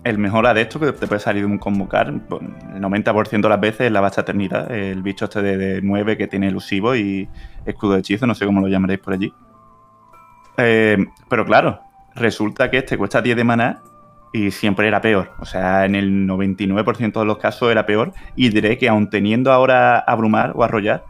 el 0.05 0.19
mejor 0.19 0.47
adepto 0.47 0.79
que 0.79 0.93
te 0.93 1.07
puede 1.07 1.21
salir 1.21 1.45
de 1.45 1.51
un 1.51 1.59
convocar, 1.59 2.09
el 2.09 2.23
90% 2.23 3.41
de 3.41 3.49
las 3.49 3.61
veces 3.61 3.81
es 3.83 3.93
la 3.93 4.01
vasta 4.01 4.21
eternidad, 4.21 4.71
el 4.71 5.03
bicho 5.03 5.25
este 5.25 5.43
de, 5.43 5.57
de 5.57 5.83
9 5.83 6.17
que 6.17 6.29
tiene 6.29 6.49
elusivo 6.49 6.95
y 6.95 7.29
escudo 7.67 7.95
de 7.95 8.01
hechizo, 8.01 8.27
no 8.27 8.35
sé 8.35 8.47
cómo 8.47 8.61
lo 8.61 8.69
llamaréis 8.69 9.01
por 9.01 9.15
allí. 9.15 9.33
Eh, 10.57 10.99
pero 11.29 11.45
claro, 11.45 11.81
resulta 12.15 12.71
que 12.71 12.79
este 12.79 12.97
cuesta 12.97 13.21
10 13.21 13.37
de 13.37 13.45
maná 13.45 13.83
y 14.33 14.51
siempre 14.51 14.89
era 14.89 15.01
peor. 15.01 15.33
O 15.39 15.45
sea, 15.45 15.85
en 15.85 15.95
el 15.95 16.27
99% 16.27 17.21
de 17.21 17.25
los 17.25 17.39
casos 17.39 17.71
era 17.71 17.87
peor. 17.87 18.13
Y 18.35 18.49
diré 18.49 18.77
que 18.79 18.89
aun 18.89 19.09
teniendo 19.09 19.53
ahora 19.53 19.99
abrumar 19.99 20.53
o 20.57 20.65
arrollar, 20.65 21.05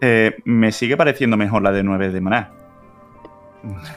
eh, 0.00 0.36
me 0.44 0.72
sigue 0.72 0.96
pareciendo 0.96 1.36
mejor 1.36 1.62
la 1.62 1.72
de 1.72 1.82
9 1.82 2.10
de 2.10 2.20
maná. 2.20 2.50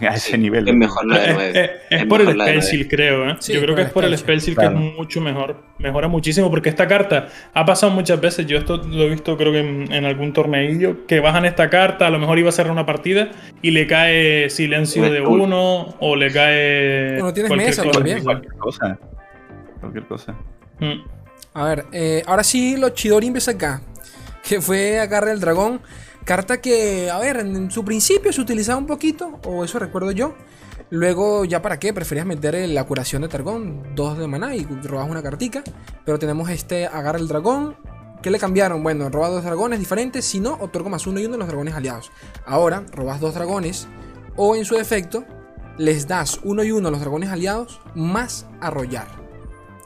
A 0.02 0.08
ese 0.16 0.32
Sí, 0.32 0.38
nivel. 0.38 0.68
Es 0.68 0.76
mejor 0.76 1.06
la 1.06 1.20
de 1.20 1.26
Es, 1.30 1.34
9. 1.34 1.50
es- 1.52 1.70
es 1.90 2.02
Es 2.02 2.06
por 2.08 2.20
el 2.20 2.28
de 2.28 2.34
Spellseal, 2.34 2.88
creo. 2.90 3.30
¿eh? 3.30 3.36
Sí, 3.40 3.54
Yo 3.54 3.62
creo 3.62 3.76
que 3.76 3.84
es 3.84 3.90
por 3.92 4.04
el. 4.04 4.18
Spellseal 4.18 4.56
Claro. 4.58 4.78
que 4.78 4.88
es 4.90 4.94
mucho 4.98 5.22
mejor. 5.22 5.64
Mejora 5.80 6.10
muchísimo 6.10 6.50
porque 6.50 6.68
esta 6.68 6.86
carta 6.86 7.30
ha 7.54 7.66
pasado 7.66 7.94
muchas 7.94 8.20
veces. 8.20 8.46
Yo 8.46 8.58
esto 8.58 8.76
lo 8.76 9.04
he 9.04 9.10
visto 9.10 9.38
creo 9.38 9.54
que 9.54 9.60
en, 9.62 9.90
en 9.94 10.04
algún 10.04 10.34
torneillo. 10.34 11.08
Que 11.08 11.22
bajan 11.22 11.46
esta 11.46 11.70
carta, 11.70 12.08
a 12.08 12.10
lo 12.10 12.20
mejor 12.20 12.38
iba 12.40 12.50
a 12.50 12.52
cerrar 12.52 12.74
una 12.74 12.86
partida 12.86 13.30
y 13.62 13.72
le 13.72 13.88
cae 13.88 14.50
silencio 14.50 15.10
de 15.10 15.22
uno 15.22 15.96
o 16.02 16.16
le 16.18 16.30
cae. 16.30 17.14
Bueno, 17.20 17.34
tienes 17.34 17.48
cualquier 17.50 17.70
mesa 17.70 17.84
cosa. 17.84 17.94
también. 18.00 18.22
Cualquier 18.22 18.54
cosa. 18.58 19.00
Cualquier 19.80 20.06
cosa. 20.08 20.36
Mm. 20.80 21.04
A 21.54 21.64
ver, 21.66 21.86
eh, 21.94 22.22
ahora 22.26 22.44
sí 22.44 22.76
lo 22.76 22.90
Chidori 22.90 23.28
empieza 23.28 23.52
acá. 23.52 23.82
Que 24.44 24.62
fue 24.62 25.00
Agarre 25.00 25.32
el 25.32 25.40
Dragón. 25.40 25.82
Carta 26.26 26.62
que, 26.62 27.10
a 27.10 27.18
ver, 27.20 27.38
en 27.38 27.72
su 27.72 27.84
principio 27.84 28.32
se 28.32 28.42
utilizaba 28.42 28.78
un 28.78 28.88
poquito, 28.88 29.40
o 29.46 29.64
eso 29.64 29.80
recuerdo 29.80 30.12
yo. 30.12 30.36
Luego, 30.90 31.44
ya 31.44 31.62
para 31.62 31.80
qué, 31.80 31.94
preferías 31.94 32.26
meter 32.26 32.70
la 32.70 32.84
curación 32.84 33.24
de 33.24 33.28
Targón, 33.28 33.96
dos 33.96 34.18
de 34.18 34.28
maná 34.28 34.56
y 34.56 34.66
robas 34.66 35.10
una 35.10 35.24
cartica. 35.24 35.64
Pero 36.06 36.20
tenemos 36.20 36.50
este 36.50 36.86
Agarra 36.86 37.18
el 37.18 37.28
Dragón. 37.28 37.76
¿Qué 38.22 38.30
le 38.30 38.40
cambiaron? 38.40 38.84
Bueno, 38.84 39.10
robas 39.10 39.32
dos 39.32 39.44
dragones 39.44 39.80
diferentes, 39.80 40.24
si 40.24 40.40
no, 40.40 40.58
otorgo 40.62 40.90
más 40.90 41.08
uno 41.08 41.20
y 41.20 41.26
uno 41.26 41.36
a 41.36 41.40
los 41.40 41.48
dragones 41.48 41.74
aliados. 41.74 42.12
Ahora, 42.46 42.86
robas 42.92 43.20
dos 43.20 43.34
dragones, 43.34 43.88
o 44.36 44.56
en 44.56 44.66
su 44.66 44.76
defecto, 44.76 45.26
les 45.78 46.08
das 46.08 46.40
uno 46.44 46.64
y 46.64 46.72
uno 46.72 46.88
a 46.88 46.92
los 46.92 47.02
dragones 47.02 47.30
aliados, 47.30 47.82
más 47.96 48.46
arrollar. 48.62 49.23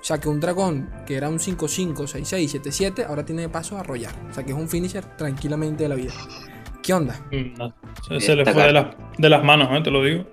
O 0.07 0.13
sea 0.15 0.19
que 0.19 0.29
un 0.29 0.39
dragón 0.39 0.89
que 1.05 1.15
era 1.17 1.27
un 1.27 1.37
5-5, 1.37 1.93
6-6, 1.93 2.61
7-7, 2.61 3.05
ahora 3.09 3.25
tiene 3.25 3.49
paso 3.49 3.75
a 3.75 3.81
arrollar. 3.81 4.13
O 4.29 4.33
sea 4.33 4.41
que 4.45 4.51
es 4.51 4.57
un 4.57 4.69
finisher 4.69 5.03
tranquilamente 5.17 5.83
de 5.83 5.89
la 5.89 5.95
vida. 5.95 6.13
¿Qué 6.81 6.93
onda? 6.93 7.19
Mm, 7.29 7.57
no. 7.57 7.75
Se, 8.07 8.21
se 8.21 8.35
le 8.37 8.45
fue 8.45 8.67
de, 8.67 8.71
las- 8.71 8.95
de 9.17 9.29
las 9.29 9.43
manos, 9.43 9.67
¿eh? 9.77 9.81
te 9.83 9.91
lo 9.91 10.01
digo. 10.01 10.25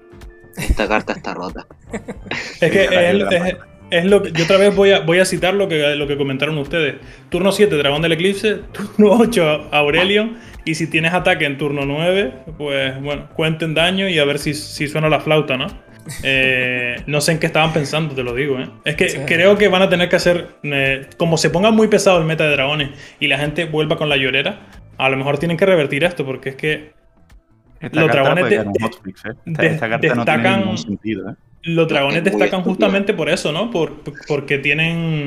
Esta 0.56 0.86
carta 0.86 1.14
está 1.14 1.34
rota. 1.34 1.66
Es 2.60 2.70
que 2.70 2.84
es, 3.90 4.04
lo 4.04 4.22
que. 4.22 4.30
Yo 4.30 4.44
otra 4.44 4.58
vez 4.58 4.76
voy 4.76 4.92
a, 4.92 5.00
voy 5.00 5.18
a 5.18 5.24
citar 5.24 5.54
lo 5.54 5.66
que, 5.66 5.96
lo 5.96 6.06
que 6.06 6.16
comentaron 6.16 6.56
ustedes. 6.58 6.94
Turno 7.28 7.50
7, 7.50 7.76
Dragón 7.76 8.00
del 8.00 8.12
Eclipse. 8.12 8.54
Turno 8.72 9.14
8, 9.18 9.70
Aurelion. 9.72 10.38
Y 10.64 10.76
si 10.76 10.86
tienes 10.86 11.14
ataque 11.14 11.46
en 11.46 11.58
turno 11.58 11.84
9, 11.84 12.32
pues 12.56 13.02
bueno, 13.02 13.28
cuenten 13.34 13.74
daño 13.74 14.08
y 14.08 14.20
a 14.20 14.24
ver 14.24 14.38
si, 14.38 14.54
si 14.54 14.86
suena 14.86 15.08
la 15.08 15.18
flauta, 15.18 15.56
¿no? 15.56 15.66
Eh, 16.22 16.96
no 17.07 17.20
sé 17.20 17.32
en 17.32 17.38
qué 17.38 17.46
estaban 17.46 17.72
pensando, 17.72 18.14
te 18.14 18.22
lo 18.22 18.34
digo, 18.34 18.59
¿eh? 18.61 18.68
Es 18.84 18.94
que 18.96 19.09
Sí. 19.09 19.18
creo 19.26 19.57
que 19.57 19.68
van 19.68 19.82
a 19.82 19.88
tener 19.88 20.09
que 20.09 20.16
hacer. 20.16 20.48
eh, 20.62 21.07
como 21.16 21.36
se 21.38 21.50
ponga 21.50 21.70
muy 21.70 21.88
pesado 21.88 22.18
el 22.18 22.24
meta 22.24 22.44
de 22.44 22.50
dragones 22.50 22.90
y 23.20 23.28
la 23.28 23.38
gente 23.38 23.64
vuelva 23.64 23.96
con 23.96 24.09
la 24.09 24.16
llorera, 24.16 24.61
a 24.98 25.09
lo 25.09 25.16
mejor 25.16 25.38
tienen 25.38 25.57
que 25.57 25.66
revertir 25.66 26.05
esto, 26.05 26.24
porque 26.24 26.50
es 26.50 26.57
que 26.57 26.92
Esta 27.80 28.00
Los 28.00 28.07
carta 28.09 28.22
dragones 28.22 28.42
puede 28.44 28.50
de- 28.50 28.57
quedar 28.57 28.66
un 28.68 28.72
de- 28.72 28.84
hotfix, 28.84 29.24
¿eh? 29.26 29.28
Esta, 29.46 29.62
de- 29.62 29.68
esta 29.68 29.88
carta 29.90 29.96
no 29.96 30.24
tiene 30.24 30.38
destacan- 30.42 30.61
ningún 30.61 30.78
sentido, 30.78 31.30
¿eh? 31.30 31.34
Los 31.64 31.88
dragones 31.88 32.16
Es 32.18 32.24
destacan 32.24 32.46
estúpido. 32.46 32.70
justamente 32.70 33.12
por 33.14 33.28
eso, 33.28 33.52
¿no? 33.52 33.70
Por, 33.70 34.02
porque 34.26 34.57
tienen, 34.59 35.26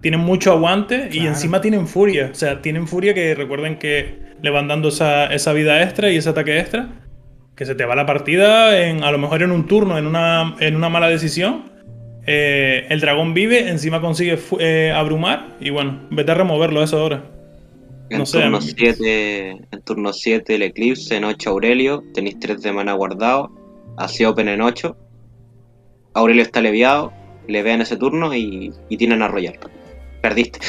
tienen 0.00 0.20
mucho 0.20 0.50
aguante 0.52 1.08
y 1.12 1.26
encima 1.26 1.60
tienen 1.60 1.86
furia. 1.86 2.30
O 2.32 2.34
sea, 2.34 2.60
tienen 2.62 2.88
furia 2.88 3.14
que 3.14 3.34
recuerden 3.36 3.78
que 3.78 4.18
le 4.42 4.50
van 4.50 4.66
dando 4.68 4.88
esa, 4.88 5.26
esa 5.26 5.52
vida 5.52 5.80
extra 5.82 6.10
y 6.10 6.16
ese 6.16 6.28
ataque 6.30 6.58
extra. 6.58 6.88
Que 7.56 7.64
se 7.64 7.74
te 7.74 7.84
va 7.84 7.96
la 7.96 8.06
partida 8.06 8.86
en, 8.86 9.02
a 9.02 9.10
lo 9.10 9.18
mejor 9.18 9.42
en 9.42 9.50
un 9.50 9.66
turno, 9.66 9.96
en 9.96 10.06
una, 10.06 10.54
en 10.60 10.76
una 10.76 10.88
mala 10.88 11.08
decisión. 11.08 11.72
Eh, 12.26 12.86
el 12.90 13.00
dragón 13.00 13.34
vive, 13.34 13.68
encima 13.68 14.00
consigue 14.00 14.38
eh, 14.58 14.92
abrumar 14.94 15.56
y 15.60 15.70
bueno, 15.70 16.06
vete 16.10 16.32
a 16.32 16.34
removerlo 16.34 16.82
eso 16.82 16.98
ahora. 16.98 17.24
En 18.10 18.18
No 18.18 18.26
sé, 18.26 18.42
turno 18.42 18.60
7, 18.60 19.50
en 19.50 19.82
turno 19.84 20.12
7 20.12 20.54
el 20.54 20.62
Eclipse, 20.62 21.16
en 21.16 21.24
8 21.24 21.50
Aurelio, 21.50 22.04
tenéis 22.14 22.38
3 22.40 22.62
de 22.62 22.72
mana 22.72 22.92
guardado, 22.92 23.50
así 23.96 24.24
Open 24.24 24.48
en 24.48 24.60
8. 24.60 24.96
Aurelio 26.14 26.42
está 26.42 26.60
leviado, 26.60 27.12
le 27.48 27.62
vean 27.62 27.80
ese 27.80 27.96
turno 27.96 28.34
y, 28.34 28.72
y 28.88 28.96
tienen 28.96 29.22
a 29.22 29.26
arrollar. 29.26 29.58
perdiste. 30.20 30.60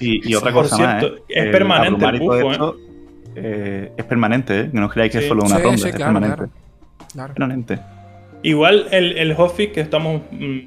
Y, 0.00 0.30
y 0.30 0.34
otra 0.36 0.52
Por 0.52 0.64
cosa 0.64 0.78
más, 0.78 1.02
¿eh? 1.02 1.12
es 1.28 1.44
El 1.44 1.50
permanente 1.50 2.04
el 2.04 2.18
bufo, 2.18 2.50
esto, 2.52 2.76
eh, 3.36 3.92
es 3.96 4.04
permanente, 4.04 4.60
¿eh? 4.60 4.70
Que 4.70 4.80
no 4.80 4.88
creáis 4.88 5.12
que 5.12 5.18
Sí. 5.18 5.24
es 5.24 5.28
solo 5.28 5.42
una 5.44 5.56
Sí, 5.56 5.62
ronda, 5.62 5.78
sí, 5.78 5.88
es 5.88 5.94
claro, 5.94 6.12
permanente. 6.14 6.36
claro. 6.36 6.52
Claro. 7.12 7.34
Permanente. 7.34 7.78
Igual 8.42 8.86
el, 8.90 9.16
el 9.18 9.34
hotfix 9.34 9.72
que 9.72 9.80
estamos 9.80 10.22
mm, 10.30 10.58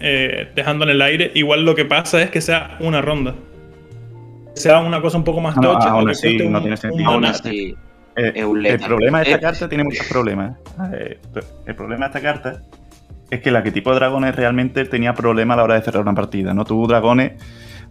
eh, 0.00 0.48
dejando 0.54 0.84
en 0.84 0.90
el 0.90 1.02
aire, 1.02 1.30
igual 1.34 1.64
lo 1.64 1.74
que 1.74 1.84
pasa 1.84 2.20
es 2.22 2.30
que 2.30 2.40
sea 2.40 2.76
una 2.80 3.00
ronda. 3.02 3.34
Sea 4.54 4.80
una 4.80 5.00
cosa 5.00 5.16
un 5.18 5.24
poco 5.24 5.40
más 5.40 5.56
No, 5.56 5.72
tocha 5.72 5.90
aún 5.90 6.10
así, 6.10 6.36
no 6.38 6.58
un- 6.58 6.62
tiene 6.62 6.76
sentido. 6.76 7.08
Aún 7.10 7.22
mana. 7.22 7.30
así, 7.30 7.74
Eh, 8.14 8.32
el 8.36 8.78
problema 8.80 9.20
de 9.20 9.24
esta 9.30 9.40
carta 9.40 9.68
tiene 9.70 9.84
muchos 9.84 10.06
problemas. 10.06 10.58
Eh, 10.92 11.18
el 11.64 11.74
problema 11.74 12.08
de 12.08 12.18
esta 12.18 12.20
carta 12.20 12.62
es 13.30 13.40
que 13.40 13.48
el 13.48 13.56
arquetipo 13.56 13.88
de 13.90 13.96
dragones 13.96 14.36
realmente 14.36 14.84
tenía 14.84 15.14
problemas 15.14 15.54
a 15.54 15.56
la 15.58 15.64
hora 15.64 15.74
de 15.76 15.80
cerrar 15.82 16.02
una 16.02 16.12
partida. 16.14 16.52
¿no? 16.52 16.64
Tú, 16.66 16.86
dragones, 16.86 17.32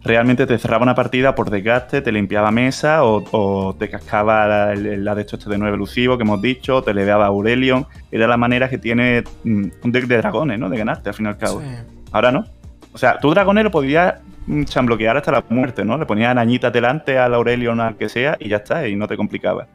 realmente 0.04 0.46
te 0.46 0.58
cerraba 0.58 0.82
una 0.82 0.94
partida 0.94 1.34
por 1.34 1.50
desgaste, 1.50 2.00
te 2.00 2.12
limpiaba 2.12 2.50
mesa 2.50 3.04
o, 3.04 3.24
o 3.30 3.74
te 3.74 3.88
cascaba 3.88 4.46
la, 4.46 4.74
la 4.74 5.14
de 5.14 5.20
esto 5.22 5.36
este 5.36 5.50
de 5.50 5.58
9 5.58 5.74
elusivo 5.74 6.16
que 6.16 6.22
hemos 6.22 6.42
dicho, 6.42 6.82
te 6.82 6.92
leveaba 6.94 7.24
a 7.24 7.28
Aurelion. 7.28 7.86
Era 8.10 8.26
la 8.26 8.36
manera 8.36 8.68
que 8.68 8.78
tiene 8.78 9.22
mm, 9.44 9.64
un 9.82 9.92
deck 9.92 10.06
de 10.06 10.18
dragones, 10.18 10.58
¿no? 10.58 10.68
De 10.68 10.76
ganarte 10.76 11.10
al 11.10 11.14
fin 11.14 11.26
y 11.26 11.28
al 11.28 11.38
cabo. 11.38 11.60
Sí. 11.60 11.66
Ahora 12.10 12.32
no. 12.32 12.44
O 12.92 12.98
sea, 12.98 13.18
tu 13.18 13.30
dragonero 13.30 13.70
podías 13.70 14.14
mm, 14.46 14.64
chambloquear 14.64 15.16
hasta 15.16 15.32
la 15.32 15.44
muerte, 15.48 15.84
¿no? 15.84 15.96
Le 15.96 16.06
ponías 16.06 16.30
arañitas 16.30 16.72
delante 16.72 17.18
al 17.18 17.34
Aurelion 17.34 17.80
al 17.80 17.96
que 17.96 18.08
sea 18.08 18.36
y 18.40 18.48
ya 18.48 18.56
está, 18.58 18.86
y 18.88 18.96
no 18.96 19.06
te 19.06 19.16
complicaba. 19.16 19.66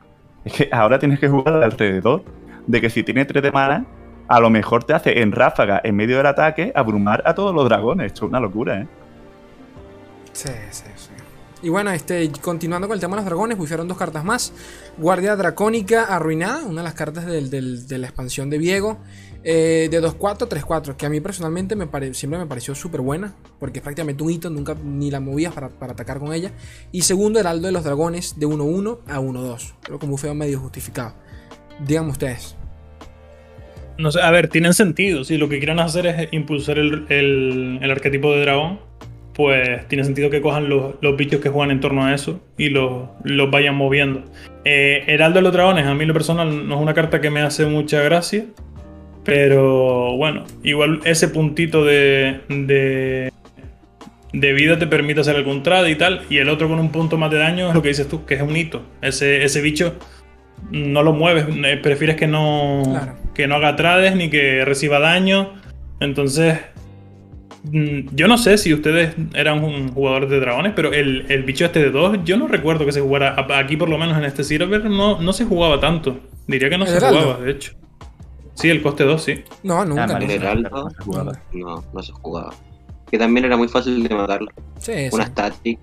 Es 0.43 0.53
que 0.53 0.69
ahora 0.71 0.99
tienes 0.99 1.19
que 1.19 1.27
jugar 1.27 1.63
alrededor 1.63 2.23
de 2.67 2.81
que 2.81 2.89
si 2.89 3.03
tiene 3.03 3.25
3 3.25 3.41
de 3.43 3.51
mana, 3.51 3.85
a 4.27 4.39
lo 4.39 4.49
mejor 4.49 4.83
te 4.83 4.93
hace 4.93 5.21
en 5.21 5.31
ráfaga, 5.31 5.79
en 5.83 5.95
medio 5.95 6.17
del 6.17 6.25
ataque, 6.25 6.71
abrumar 6.75 7.23
a 7.25 7.33
todos 7.33 7.55
los 7.55 7.65
dragones. 7.67 8.07
Esto 8.07 8.25
es 8.25 8.29
una 8.29 8.39
locura, 8.41 8.81
¿eh? 8.81 8.87
Sí, 10.37 10.49
sí, 10.71 10.83
sí. 10.95 11.09
Y 11.63 11.69
bueno, 11.69 11.89
este, 11.89 12.29
continuando 12.41 12.87
con 12.87 12.93
el 12.93 13.01
tema 13.01 13.15
de 13.15 13.21
los 13.23 13.25
dragones, 13.25 13.57
pusieron 13.57 13.87
dos 13.87 13.97
cartas 13.97 14.23
más. 14.23 14.53
Guardia 14.99 15.35
Dracónica 15.35 16.03
Arruinada, 16.03 16.63
una 16.65 16.81
de 16.81 16.85
las 16.85 16.93
cartas 16.93 17.25
de 17.25 17.97
la 17.97 18.07
expansión 18.07 18.49
de 18.51 18.59
Viego. 18.59 18.99
eh, 19.49 19.87
de 19.89 20.01
2-4, 20.01 20.47
3-4, 20.49 20.95
que 20.97 21.05
a 21.05 21.09
mí 21.09 21.21
personalmente 21.21 21.75
me 21.77 21.87
pare- 21.87 22.13
siempre 22.13 22.37
me 22.37 22.45
pareció 22.47 22.75
súper 22.75 22.99
buena, 23.01 23.33
porque 23.59 23.79
es 23.79 23.83
prácticamente 23.83 24.21
un 24.21 24.29
hito, 24.31 24.49
nunca 24.49 24.75
ni 24.83 25.09
la 25.09 25.19
movías 25.21 25.53
para, 25.53 25.67
atacar 25.67 26.19
con 26.19 26.33
ella. 26.33 26.51
Y 26.91 27.03
segundo, 27.03 27.39
Heraldo 27.39 27.67
de 27.67 27.71
los 27.71 27.83
Dragones, 27.85 28.37
de 28.37 28.45
1-1 28.45 28.99
a 29.07 29.19
1-2, 29.21 29.73
pero 29.83 29.99
como 29.99 30.17
fue 30.17 30.33
medio 30.33 30.59
justificado. 30.59 31.13
Díganme 31.79 32.11
ustedes. 32.11 32.55
No 33.97 34.11
sé, 34.11 34.21
a 34.21 34.31
ver, 34.31 34.49
tienen 34.49 34.73
sentido. 34.73 35.23
Si 35.23 35.37
lo 35.37 35.47
que 35.47 35.59
quieren 35.59 35.79
hacer 35.79 36.07
es 36.07 36.27
impulsar 36.33 36.77
el 36.77 37.79
arquetipo 37.89 38.31
de 38.33 38.41
dragón, 38.41 38.79
pues 39.37 39.87
tiene 39.87 40.03
sentido 40.03 40.31
que 40.31 40.41
cojan 40.41 40.67
los, 40.67 40.95
los 40.99 41.15
bichos 41.15 41.39
que 41.39 41.49
juegan 41.49 41.69
en 41.69 41.79
torno 41.79 42.03
a 42.03 42.13
eso 42.13 42.41
y 42.57 42.69
los, 42.69 43.03
los 43.23 43.51
vayan 43.51 43.75
moviendo. 43.75 44.23
Eh, 44.65 45.03
Heraldo 45.05 45.37
de 45.37 45.43
los 45.43 45.53
Dragones, 45.53 45.85
a 45.85 45.93
mí 45.93 46.05
lo 46.05 46.13
personal 46.13 46.67
no 46.67 46.75
es 46.75 46.81
una 46.81 46.95
carta 46.95 47.21
que 47.21 47.29
me 47.29 47.41
hace 47.41 47.67
mucha 47.67 48.01
gracia, 48.01 48.45
pero 49.23 50.15
bueno, 50.17 50.43
igual 50.63 51.01
ese 51.03 51.27
puntito 51.27 51.85
de, 51.85 52.39
de, 52.49 53.31
de 54.33 54.53
vida 54.53 54.79
te 54.79 54.87
permite 54.87 55.19
hacer 55.21 55.35
algún 55.35 55.61
trade 55.63 55.91
y 55.91 55.95
tal, 55.95 56.23
y 56.29 56.37
el 56.37 56.49
otro 56.49 56.67
con 56.67 56.79
un 56.79 56.89
punto 56.91 57.17
más 57.17 57.29
de 57.29 57.37
daño 57.37 57.69
es 57.69 57.75
lo 57.75 57.81
que 57.81 57.89
dices 57.89 58.07
tú, 58.07 58.25
que 58.25 58.33
es 58.35 58.41
un 58.41 58.55
hito. 58.57 58.81
Ese, 59.01 59.43
ese 59.43 59.61
bicho 59.61 59.95
no 60.71 61.03
lo 61.03 61.13
mueves, 61.13 61.45
eh, 61.63 61.77
prefieres 61.77 62.15
que 62.15 62.25
no, 62.27 62.81
Claro. 62.85 63.15
que 63.35 63.47
no 63.47 63.55
haga 63.55 63.75
trades 63.75 64.15
ni 64.15 64.29
que 64.29 64.65
reciba 64.65 64.99
daño. 64.99 65.53
Entonces, 65.99 66.59
yo 67.71 68.27
no 68.27 68.37
sé 68.37 68.57
si 68.57 68.73
ustedes 68.73 69.15
eran 69.33 69.63
un 69.63 69.89
jugador 69.89 70.27
de 70.29 70.39
dragones, 70.39 70.73
pero 70.75 70.93
el, 70.93 71.25
el 71.29 71.43
bicho 71.43 71.65
este 71.65 71.79
de 71.79 71.91
dos, 71.91 72.17
yo 72.23 72.37
no 72.37 72.47
recuerdo 72.47 72.85
que 72.85 72.91
se 72.91 73.01
jugara. 73.01 73.35
A- 73.35 73.59
Aquí, 73.59 73.75
por 73.77 73.89
lo 73.89 73.97
menos 73.97 74.17
en 74.17 74.23
este 74.23 74.43
Silver, 74.43 74.85
no, 74.85 75.19
no 75.21 75.33
se 75.33 75.45
jugaba 75.45 75.79
tanto. 75.79 76.19
Diría 76.47 76.69
que 76.69 76.77
no 76.77 76.85
¿El 76.85 76.91
se 76.91 76.97
Heraldo? 76.97 77.21
jugaba, 77.21 77.43
de 77.43 77.51
hecho. 77.51 77.73
Sí, 78.53 78.69
el 78.69 78.81
coste 78.81 79.03
2, 79.03 79.21
sí. 79.23 79.43
No, 79.63 79.85
nunca. 79.85 80.05
Ah, 80.09 80.17
el 80.19 80.31
Heraldo, 80.31 80.69
No 80.69 80.89
se 80.89 80.97
jugaba. 81.03 81.31
no, 81.53 81.83
no 81.93 82.01
se 82.03 82.11
jugaba. 82.13 82.53
Que 83.11 83.17
también 83.17 83.45
era 83.45 83.55
muy 83.57 83.67
fácil 83.67 84.07
de 84.07 84.15
matarlo. 84.15 84.49
Sí, 84.79 84.93
sí. 84.93 85.09
Una 85.15 85.25
static. 85.27 85.79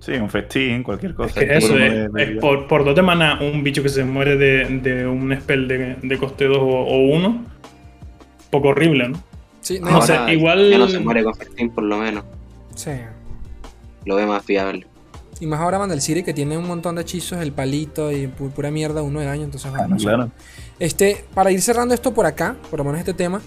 Sí, 0.00 0.12
un 0.12 0.30
festín, 0.30 0.82
cualquier 0.82 1.14
cosa. 1.14 1.38
Que 1.40 1.56
eso 1.58 1.74
Uno 1.74 1.84
es, 1.84 1.92
de- 1.92 2.08
de 2.08 2.22
es 2.22 2.28
vida. 2.30 2.40
por, 2.40 2.66
por 2.66 2.84
dos 2.84 2.94
de 2.96 3.02
mana 3.02 3.38
un 3.40 3.62
bicho 3.62 3.82
que 3.82 3.88
se 3.90 4.02
muere 4.04 4.36
de, 4.36 4.64
de 4.80 5.06
un 5.06 5.34
spell 5.38 5.68
de, 5.68 5.96
de 6.02 6.18
coste 6.18 6.46
2 6.46 6.56
o 6.58 6.96
1. 7.14 7.44
Poco 8.50 8.68
horrible, 8.68 9.10
¿no? 9.10 9.22
Sí, 9.70 9.78
no, 9.80 10.02
sé, 10.02 10.14
Ahora 10.16 10.32
igual- 10.32 10.68
Ya 10.70 10.78
no 10.78 10.88
se 10.88 10.98
muere 10.98 11.22
con 11.22 11.32
Festín, 11.34 11.70
por 11.70 11.84
lo 11.84 11.98
menos. 11.98 12.24
sí. 12.74 12.90
Lo 14.04 14.16
ve 14.16 14.26
más 14.26 14.42
fiable. 14.44 14.86
Y 15.40 15.46
más 15.46 15.60
ahora 15.60 15.78
Vandal 15.78 16.00
City 16.00 16.22
que 16.24 16.34
tiene 16.34 16.58
un 16.58 16.66
montón 16.66 16.96
de 16.96 17.02
hechizos, 17.02 17.40
el 17.40 17.52
palito 17.52 18.10
y 18.10 18.26
pu- 18.26 18.50
pura 18.50 18.70
mierda, 18.72 19.02
uno 19.02 19.20
de 19.20 19.26
daño, 19.26 19.44
entonces 19.44 19.70
bueno, 19.70 19.86
Claro, 19.86 19.94
no 19.94 19.98
sé. 20.00 20.06
claro. 20.06 20.30
Este, 20.80 21.24
para 21.34 21.52
ir 21.52 21.62
cerrando 21.62 21.94
esto 21.94 22.12
por 22.12 22.26
acá, 22.26 22.56
por 22.68 22.78
lo 22.80 22.84
menos 22.84 22.98
este 22.98 23.14
tema, 23.14 23.40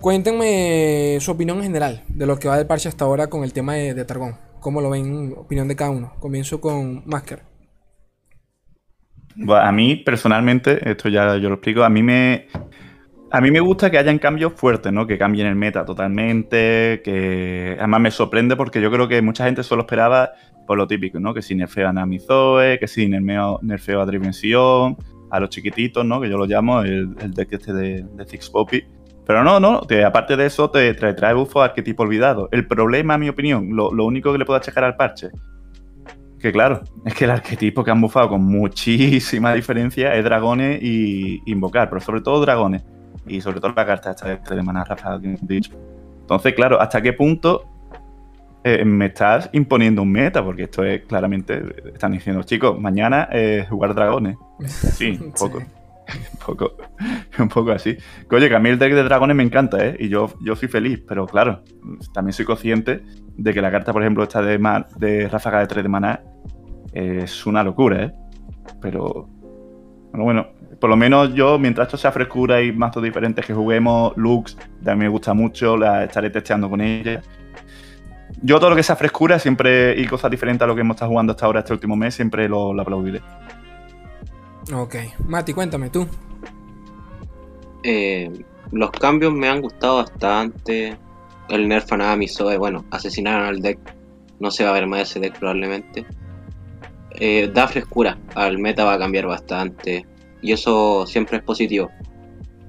cuéntenme 0.00 1.18
su 1.20 1.30
opinión 1.30 1.58
en 1.58 1.64
general 1.64 2.02
de 2.08 2.26
lo 2.26 2.38
que 2.38 2.48
va 2.48 2.56
del 2.56 2.66
parche 2.66 2.88
hasta 2.88 3.04
ahora 3.04 3.28
con 3.28 3.44
el 3.44 3.52
tema 3.52 3.74
de, 3.74 3.94
de 3.94 4.04
Targón. 4.04 4.36
¿Cómo 4.60 4.80
lo 4.80 4.90
ven? 4.90 5.34
Opinión 5.36 5.68
de 5.68 5.76
cada 5.76 5.90
uno. 5.90 6.14
Comienzo 6.18 6.60
con 6.60 7.02
Masker. 7.06 7.42
Bueno, 9.36 9.62
a 9.62 9.70
mí, 9.70 9.96
personalmente, 9.96 10.90
esto 10.90 11.08
ya 11.08 11.36
yo 11.36 11.48
lo 11.48 11.54
explico, 11.56 11.84
a 11.84 11.88
mí 11.88 12.02
me. 12.02 12.48
A 13.30 13.42
mí 13.42 13.50
me 13.50 13.60
gusta 13.60 13.90
que 13.90 13.98
hayan 13.98 14.18
cambios 14.18 14.54
fuertes, 14.54 14.90
¿no? 14.90 15.06
Que 15.06 15.18
cambien 15.18 15.46
el 15.46 15.54
meta 15.54 15.84
totalmente, 15.84 17.02
que 17.04 17.76
además 17.78 18.00
me 18.00 18.10
sorprende 18.10 18.56
porque 18.56 18.80
yo 18.80 18.90
creo 18.90 19.06
que 19.06 19.20
mucha 19.20 19.44
gente 19.44 19.62
solo 19.62 19.82
esperaba 19.82 20.30
por 20.66 20.78
lo 20.78 20.86
típico, 20.86 21.20
¿no? 21.20 21.34
Que 21.34 21.42
si 21.42 21.54
nerfean 21.54 21.98
a 21.98 22.06
Mizoe, 22.06 22.78
que 22.78 22.86
si 22.86 23.06
nerfeo, 23.06 23.58
nerfeo 23.60 24.00
a 24.00 24.06
Drivención, 24.06 24.96
a 25.30 25.40
los 25.40 25.50
chiquititos, 25.50 26.06
¿no? 26.06 26.22
Que 26.22 26.30
yo 26.30 26.38
lo 26.38 26.46
llamo 26.46 26.80
el, 26.80 27.14
el 27.20 27.34
deck 27.34 27.52
este 27.52 27.74
de, 27.74 28.06
de 28.14 28.26
Six 28.26 28.48
Poppy. 28.48 28.82
Pero 29.26 29.44
no, 29.44 29.60
no, 29.60 29.82
que 29.82 30.04
aparte 30.04 30.34
de 30.34 30.46
eso 30.46 30.70
te 30.70 30.94
trae, 30.94 31.12
trae 31.12 31.34
buffo 31.34 31.60
arquetipo 31.60 32.04
olvidado. 32.04 32.48
El 32.50 32.66
problema, 32.66 33.14
en 33.14 33.20
mi 33.20 33.28
opinión, 33.28 33.76
lo, 33.76 33.92
lo 33.92 34.06
único 34.06 34.32
que 34.32 34.38
le 34.38 34.46
puedo 34.46 34.58
achacar 34.58 34.84
al 34.84 34.96
parche, 34.96 35.28
que 36.40 36.50
claro, 36.50 36.82
es 37.04 37.14
que 37.14 37.24
el 37.24 37.32
arquetipo 37.32 37.84
que 37.84 37.90
han 37.90 38.00
bufado 38.00 38.30
con 38.30 38.42
muchísima 38.42 39.52
diferencia 39.54 40.14
es 40.14 40.24
dragones 40.24 40.82
y 40.82 41.42
invocar, 41.44 41.90
pero 41.90 42.00
sobre 42.00 42.22
todo 42.22 42.40
dragones. 42.40 42.84
Y 43.28 43.40
sobre 43.40 43.60
todo 43.60 43.72
la 43.76 43.86
carta 43.86 44.10
esta 44.10 44.28
de 44.28 44.36
tres 44.38 44.56
de 44.56 44.62
mana 44.62 44.84
ráfaga 44.84 45.20
que 45.20 45.26
hemos 45.28 45.46
dicho. 45.46 45.72
Entonces, 46.20 46.54
claro, 46.54 46.80
¿hasta 46.80 47.00
qué 47.00 47.12
punto 47.12 47.64
eh, 48.64 48.84
me 48.84 49.06
estás 49.06 49.48
imponiendo 49.52 50.02
un 50.02 50.12
meta? 50.12 50.44
Porque 50.44 50.64
esto 50.64 50.84
es 50.84 51.02
claramente, 51.02 51.62
están 51.92 52.12
diciendo, 52.12 52.42
chicos, 52.42 52.78
mañana 52.78 53.28
eh, 53.32 53.66
jugar 53.68 53.94
dragones. 53.94 54.36
Sí, 54.68 55.18
un 55.22 55.32
poco. 55.32 55.58
Un 55.58 56.38
poco, 56.44 56.72
un 57.38 57.48
poco 57.48 57.70
así. 57.70 57.96
Que, 58.28 58.36
Oye, 58.36 58.48
que 58.48 58.54
a 58.56 58.58
mí 58.58 58.70
el 58.70 58.78
deck 58.78 58.94
de 58.94 59.02
dragones 59.04 59.36
me 59.36 59.42
encanta, 59.42 59.84
¿eh? 59.86 59.96
Y 60.00 60.08
yo, 60.08 60.30
yo 60.40 60.56
soy 60.56 60.68
feliz, 60.68 61.02
pero 61.06 61.26
claro, 61.26 61.62
también 62.14 62.32
soy 62.32 62.46
consciente 62.46 63.02
de 63.36 63.52
que 63.54 63.60
la 63.60 63.70
carta, 63.70 63.92
por 63.92 64.02
ejemplo, 64.02 64.22
esta 64.22 64.40
de, 64.40 64.58
ma- 64.58 64.86
de 64.96 65.28
ráfaga 65.28 65.60
de 65.60 65.66
3 65.66 65.82
de 65.82 65.88
maná 65.90 66.20
es 66.92 67.44
una 67.46 67.62
locura, 67.62 68.04
¿eh? 68.04 68.12
Pero, 68.80 69.28
bueno, 70.12 70.24
bueno, 70.24 70.46
por 70.80 70.90
lo 70.90 70.96
menos 70.96 71.34
yo, 71.34 71.58
mientras 71.58 71.88
esto 71.88 71.96
sea 71.96 72.12
frescura 72.12 72.62
y 72.62 72.72
mazos 72.72 73.02
diferentes 73.02 73.44
que 73.44 73.52
juguemos, 73.52 74.16
Lux, 74.16 74.56
también 74.84 74.98
me 74.98 75.08
gusta 75.08 75.34
mucho, 75.34 75.76
la 75.76 76.04
estaré 76.04 76.30
testeando 76.30 76.70
con 76.70 76.80
ella. 76.80 77.20
Yo 78.42 78.58
todo 78.60 78.70
lo 78.70 78.76
que 78.76 78.82
sea 78.82 78.94
frescura 78.94 79.38
siempre 79.38 79.98
y 80.00 80.06
cosas 80.06 80.30
diferentes 80.30 80.62
a 80.62 80.66
lo 80.66 80.74
que 80.74 80.82
hemos 80.82 80.94
estado 80.94 81.10
jugando 81.10 81.32
hasta 81.32 81.46
ahora 81.46 81.60
este 81.60 81.72
último 81.72 81.96
mes, 81.96 82.14
siempre 82.14 82.48
lo, 82.48 82.72
lo 82.72 82.82
aplaudiré. 82.82 83.20
Ok. 84.72 84.96
Mati, 85.26 85.52
cuéntame 85.52 85.90
tú. 85.90 86.06
Eh, 87.82 88.30
los 88.70 88.90
cambios 88.90 89.32
me 89.32 89.48
han 89.48 89.60
gustado 89.60 89.96
bastante. 89.96 90.96
El 91.48 91.68
nerf 91.68 91.90
a 91.92 92.16
Zoe, 92.28 92.58
bueno, 92.58 92.84
asesinaron 92.90 93.46
al 93.46 93.60
deck. 93.60 93.78
No 94.40 94.50
se 94.50 94.64
va 94.64 94.70
a 94.70 94.74
ver 94.74 94.86
más 94.86 95.00
ese 95.00 95.20
deck 95.20 95.38
probablemente. 95.38 96.06
Eh, 97.12 97.50
da 97.52 97.66
frescura. 97.66 98.18
Al 98.34 98.58
meta 98.58 98.84
va 98.84 98.94
a 98.94 98.98
cambiar 98.98 99.26
bastante. 99.26 100.06
Y 100.42 100.52
eso 100.52 101.06
siempre 101.06 101.38
es 101.38 101.42
positivo. 101.42 101.90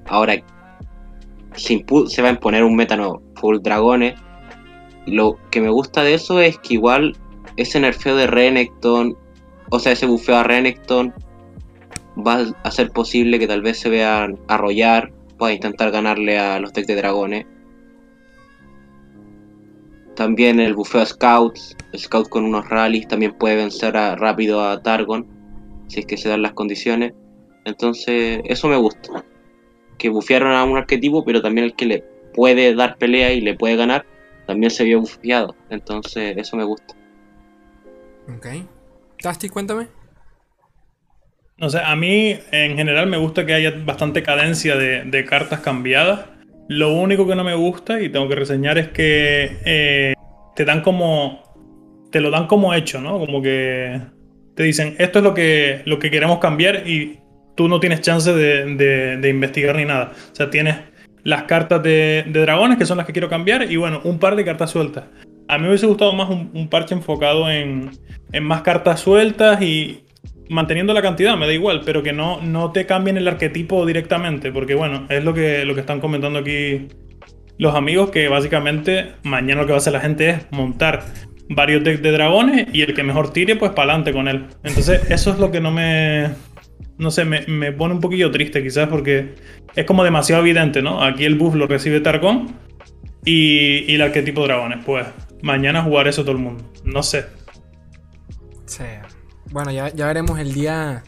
Ahora 0.08 0.36
se, 1.56 1.86
se 2.08 2.22
va 2.22 2.30
a 2.30 2.32
imponer 2.32 2.64
un 2.64 2.76
meta 2.76 2.96
nuevo, 2.96 3.22
full 3.36 3.60
dragones. 3.62 4.16
Lo 5.06 5.38
que 5.52 5.62
me 5.62 5.70
gusta 5.70 6.04
de 6.04 6.14
eso 6.16 6.40
es 6.40 6.58
que 6.60 6.76
igual 6.76 7.16
ese 7.58 7.80
nerfeo 7.80 8.16
de 8.16 8.28
Renekton, 8.28 9.18
o 9.70 9.80
sea, 9.80 9.92
ese 9.92 10.06
bufeo 10.06 10.38
a 10.38 10.44
Renekton, 10.44 11.14
va 12.18 12.40
a 12.42 12.68
hacer 12.68 12.92
posible 12.92 13.40
que 13.40 13.48
tal 13.48 13.62
vez 13.62 13.80
se 13.80 13.90
vean 13.90 14.40
arrollar 14.48 15.12
para 15.38 15.54
intentar 15.54 15.92
ganarle 15.92 16.38
a 16.38 16.60
los 16.60 16.74
decks 16.74 16.88
de 16.88 16.96
dragones. 16.96 17.46
También 20.16 20.60
el 20.60 20.74
bufeo 20.74 21.02
a 21.02 21.06
Scouts, 21.06 21.78
Scout 21.98 22.28
con 22.28 22.44
unos 22.44 22.68
rallies 22.68 23.08
también 23.08 23.34
puede 23.38 23.56
vencer 23.56 23.96
a- 23.96 24.16
rápido 24.16 24.62
a 24.62 24.82
Targon, 24.84 25.26
si 25.88 26.02
es 26.02 26.06
que 26.06 26.18
se 26.18 26.28
dan 26.30 26.42
las 26.42 26.54
condiciones. 26.54 27.14
Entonces, 27.70 28.42
eso 28.46 28.68
me 28.68 28.78
gusta. 28.78 29.24
Que 29.98 30.10
bufearon 30.10 30.52
a 30.52 30.64
un 30.64 30.78
arquetipo, 30.78 31.24
pero 31.24 31.42
también 31.42 31.66
el 31.66 31.76
que 31.76 31.86
le 31.86 32.04
puede 32.34 32.76
dar 32.76 32.98
pelea 32.98 33.32
y 33.34 33.42
le 33.42 33.56
puede 33.56 33.76
ganar, 33.76 34.06
también 34.48 34.72
se 34.72 34.84
vio 34.84 35.00
bufiado. 35.00 35.56
Entonces, 35.70 36.36
eso 36.38 36.58
me 36.58 36.64
gusta. 36.64 36.96
Ok. 38.36 38.48
Tasti, 39.22 39.50
cuéntame. 39.50 39.88
No 41.58 41.70
sé, 41.70 41.80
a 41.80 41.96
mí 41.96 42.40
en 42.52 42.78
general 42.78 43.08
me 43.08 43.18
gusta 43.18 43.46
que 43.46 43.54
haya 43.54 43.74
bastante 43.86 44.24
cadencia 44.24 44.76
de, 44.78 45.26
cartas 45.26 45.60
cambiadas. 45.60 46.26
Lo 46.70 46.94
único 46.94 47.28
que 47.28 47.36
no 47.36 47.44
me 47.44 47.56
gusta 47.56 48.02
y 48.02 48.10
tengo 48.10 48.30
que 48.30 48.36
reseñar 48.36 48.78
es 48.78 48.90
que 48.90 49.58
eh, 49.66 50.14
te 50.56 50.66
dan 50.66 50.82
como. 50.82 51.44
Te 52.12 52.22
lo 52.22 52.32
dan 52.32 52.48
como 52.48 52.74
hecho, 52.74 53.02
¿no? 53.02 53.20
Como 53.20 53.42
que 53.42 54.02
te 54.56 54.64
dicen, 54.64 54.96
esto 55.00 55.20
es 55.20 55.24
lo 55.24 55.34
que, 55.34 55.84
lo 55.86 56.00
que 56.00 56.10
queremos 56.10 56.40
cambiar 56.40 56.88
y 56.88 57.20
tú 57.60 57.68
no 57.68 57.82
tienes 57.82 58.00
chance 58.00 58.32
de, 58.32 59.30
investigar 59.30 59.76
ni 59.76 59.84
nada. 59.84 60.14
O 60.32 60.34
sea, 60.34 60.50
tienes 60.50 60.78
las 61.26 61.44
cartas 61.44 61.84
de, 61.84 62.24
dragones, 62.30 62.78
que 62.78 62.86
son 62.86 62.96
las 62.96 63.06
que 63.06 63.12
quiero 63.12 63.28
cambiar, 63.28 63.70
y 63.70 63.76
bueno, 63.76 64.00
un 64.06 64.18
par 64.18 64.38
de 64.38 64.46
cartas 64.46 64.72
sueltas. 64.72 65.04
A 65.50 65.58
mí 65.58 65.64
me 65.64 65.68
hubiese 65.68 65.86
gustado 65.86 66.14
más 66.14 66.30
un, 66.30 66.70
parche 66.70 66.96
enfocado 66.96 67.52
en, 67.52 67.92
en, 68.32 68.44
más 68.46 68.62
cartas 68.62 69.02
sueltas 69.02 69.62
y 69.62 70.06
manteniendo 70.48 70.94
la 70.94 71.02
cantidad, 71.02 71.36
me 71.36 71.48
da 71.48 71.54
igual, 71.54 71.82
pero 71.86 72.02
que 72.02 72.14
no, 72.14 72.42
no 72.42 72.72
te 72.72 72.86
cambien 72.86 73.18
el 73.18 73.28
arquetipo 73.28 73.86
directamente, 73.86 74.54
porque 74.54 74.74
bueno, 74.74 75.06
es 75.10 75.26
lo 75.26 75.34
que, 75.34 75.66
lo 75.66 75.74
que 75.74 75.82
están 75.82 76.00
comentando 76.00 76.40
aquí 76.40 76.88
los 77.58 77.76
amigos, 77.76 78.10
que 78.10 78.30
básicamente 78.30 79.16
mañana 79.24 79.64
lo 79.64 79.68
que 79.68 79.74
va 79.74 79.80
a 79.80 79.82
hacer 79.82 79.92
la 79.92 80.00
gente 80.00 80.30
es 80.30 80.46
montar 80.52 81.04
varios 81.50 81.84
decks 81.84 82.02
de 82.02 82.12
dragones 82.12 82.68
y 82.72 82.84
el 82.84 82.94
que 82.94 83.04
mejor 83.04 83.34
tire, 83.34 83.56
pues 83.56 83.72
para 83.72 83.92
adelante 83.92 84.14
con 84.14 84.28
él. 84.28 84.46
Entonces, 84.64 85.02
eso 85.10 85.32
es 85.32 85.40
lo 85.40 85.52
que 85.52 85.60
no 85.60 85.72
me. 85.72 86.30
No 87.00 87.10
sé, 87.10 87.26
me, 87.26 87.72
pone 87.72 87.96
un 87.96 88.02
poquillo 88.02 88.30
triste 88.30 88.62
quizás 88.62 88.88
porque 88.88 89.34
es 89.76 89.86
como 89.86 90.04
demasiado 90.04 90.42
evidente, 90.42 90.82
¿no? 90.82 91.02
Aquí 91.04 91.26
el 91.26 91.36
buff 91.36 91.56
lo 91.56 91.66
recibe 91.66 92.02
Targon 92.02 92.56
y, 93.26 93.92
y 93.92 93.96
el 93.96 94.02
arquetipo 94.02 94.44
dragones. 94.44 94.84
Pues 94.86 95.08
mañana 95.42 95.82
jugar 95.82 96.08
eso 96.08 96.22
todo 96.22 96.34
el 96.34 96.40
mundo. 96.40 96.72
No 96.84 97.02
sé. 97.02 97.26
Sí. 98.66 98.84
Bueno, 99.52 99.72
ya, 99.72 99.90
ya 99.94 100.06
veremos 100.06 100.40
el 100.40 100.54
día, 100.54 101.04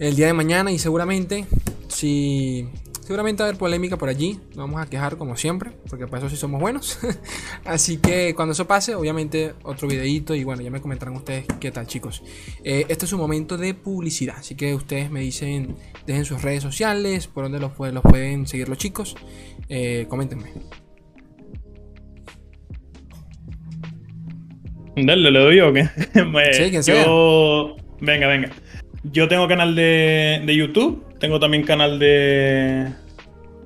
el 0.00 0.16
día 0.16 0.26
de 0.26 0.32
mañana 0.32 0.72
y 0.72 0.78
seguramente 0.78 1.46
si 1.88 2.68
Seguramente 3.10 3.42
va 3.42 3.46
a 3.46 3.48
haber 3.48 3.58
polémica 3.58 3.96
por 3.96 4.08
allí. 4.08 4.38
Nos 4.50 4.58
vamos 4.58 4.80
a 4.80 4.88
quejar 4.88 5.16
como 5.16 5.36
siempre, 5.36 5.72
porque 5.88 6.06
para 6.06 6.18
eso 6.18 6.28
sí 6.28 6.36
somos 6.36 6.60
buenos. 6.60 7.00
Así 7.64 7.96
que 7.96 8.36
cuando 8.36 8.52
eso 8.52 8.68
pase, 8.68 8.94
obviamente 8.94 9.54
otro 9.64 9.88
videito 9.88 10.32
y 10.36 10.44
bueno, 10.44 10.62
ya 10.62 10.70
me 10.70 10.80
comentarán 10.80 11.16
ustedes 11.16 11.44
qué 11.58 11.72
tal 11.72 11.88
chicos. 11.88 12.22
Eh, 12.62 12.86
este 12.88 13.06
es 13.06 13.12
un 13.12 13.18
momento 13.18 13.56
de 13.56 13.74
publicidad, 13.74 14.36
así 14.38 14.54
que 14.54 14.76
ustedes 14.76 15.10
me 15.10 15.18
dicen, 15.18 15.74
dejen 16.06 16.24
sus 16.24 16.40
redes 16.40 16.62
sociales, 16.62 17.26
por 17.26 17.42
donde 17.42 17.58
los, 17.58 17.72
los 17.76 18.02
pueden 18.04 18.46
seguir 18.46 18.68
los 18.68 18.78
chicos. 18.78 19.16
Eh, 19.68 20.06
coméntenme. 20.08 20.52
Dale, 24.94 25.32
¿le 25.32 25.38
doy 25.40 25.56
yo 25.56 25.70
o 25.70 25.72
qué? 25.72 25.82
sí, 26.52 26.70
quien 26.70 26.84
sea. 26.84 27.04
Venga, 28.00 28.28
venga. 28.28 28.50
Yo 29.02 29.26
tengo 29.26 29.48
canal 29.48 29.74
de, 29.74 30.44
de 30.46 30.54
YouTube, 30.54 31.09
tengo 31.20 31.38
también 31.38 31.62
canal 31.62 31.98
de, 31.98 32.92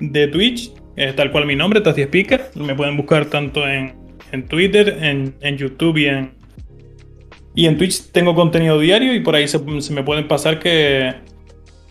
de 0.00 0.28
Twitch, 0.28 0.72
es 0.96 1.16
tal 1.16 1.30
cual 1.30 1.46
mi 1.46 1.56
nombre, 1.56 1.80
Tati 1.80 2.02
Speaker. 2.02 2.50
Me 2.56 2.74
pueden 2.74 2.96
buscar 2.96 3.26
tanto 3.26 3.66
en, 3.66 3.94
Twitter, 4.48 4.98
en, 5.00 5.56
YouTube 5.56 5.96
y 5.98 6.06
en, 6.06 6.34
y 7.54 7.66
en 7.66 7.78
Twitch 7.78 8.10
tengo 8.10 8.34
contenido 8.34 8.78
diario 8.78 9.14
y 9.14 9.20
por 9.20 9.36
ahí 9.36 9.48
se, 9.48 9.60
me 9.60 10.02
pueden 10.02 10.28
pasar 10.28 10.58
que, 10.58 11.14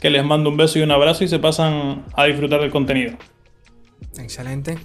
que, 0.01 0.09
les 0.09 0.23
mando 0.23 0.49
un 0.49 0.57
beso 0.57 0.77
y 0.77 0.81
un 0.81 0.91
abrazo 0.91 1.23
y 1.23 1.29
se 1.29 1.39
pasan 1.39 2.05
a 2.13 2.25
disfrutar 2.25 2.59
del 2.59 2.69
contenido. 2.69 3.13
Excelente. 4.19 4.77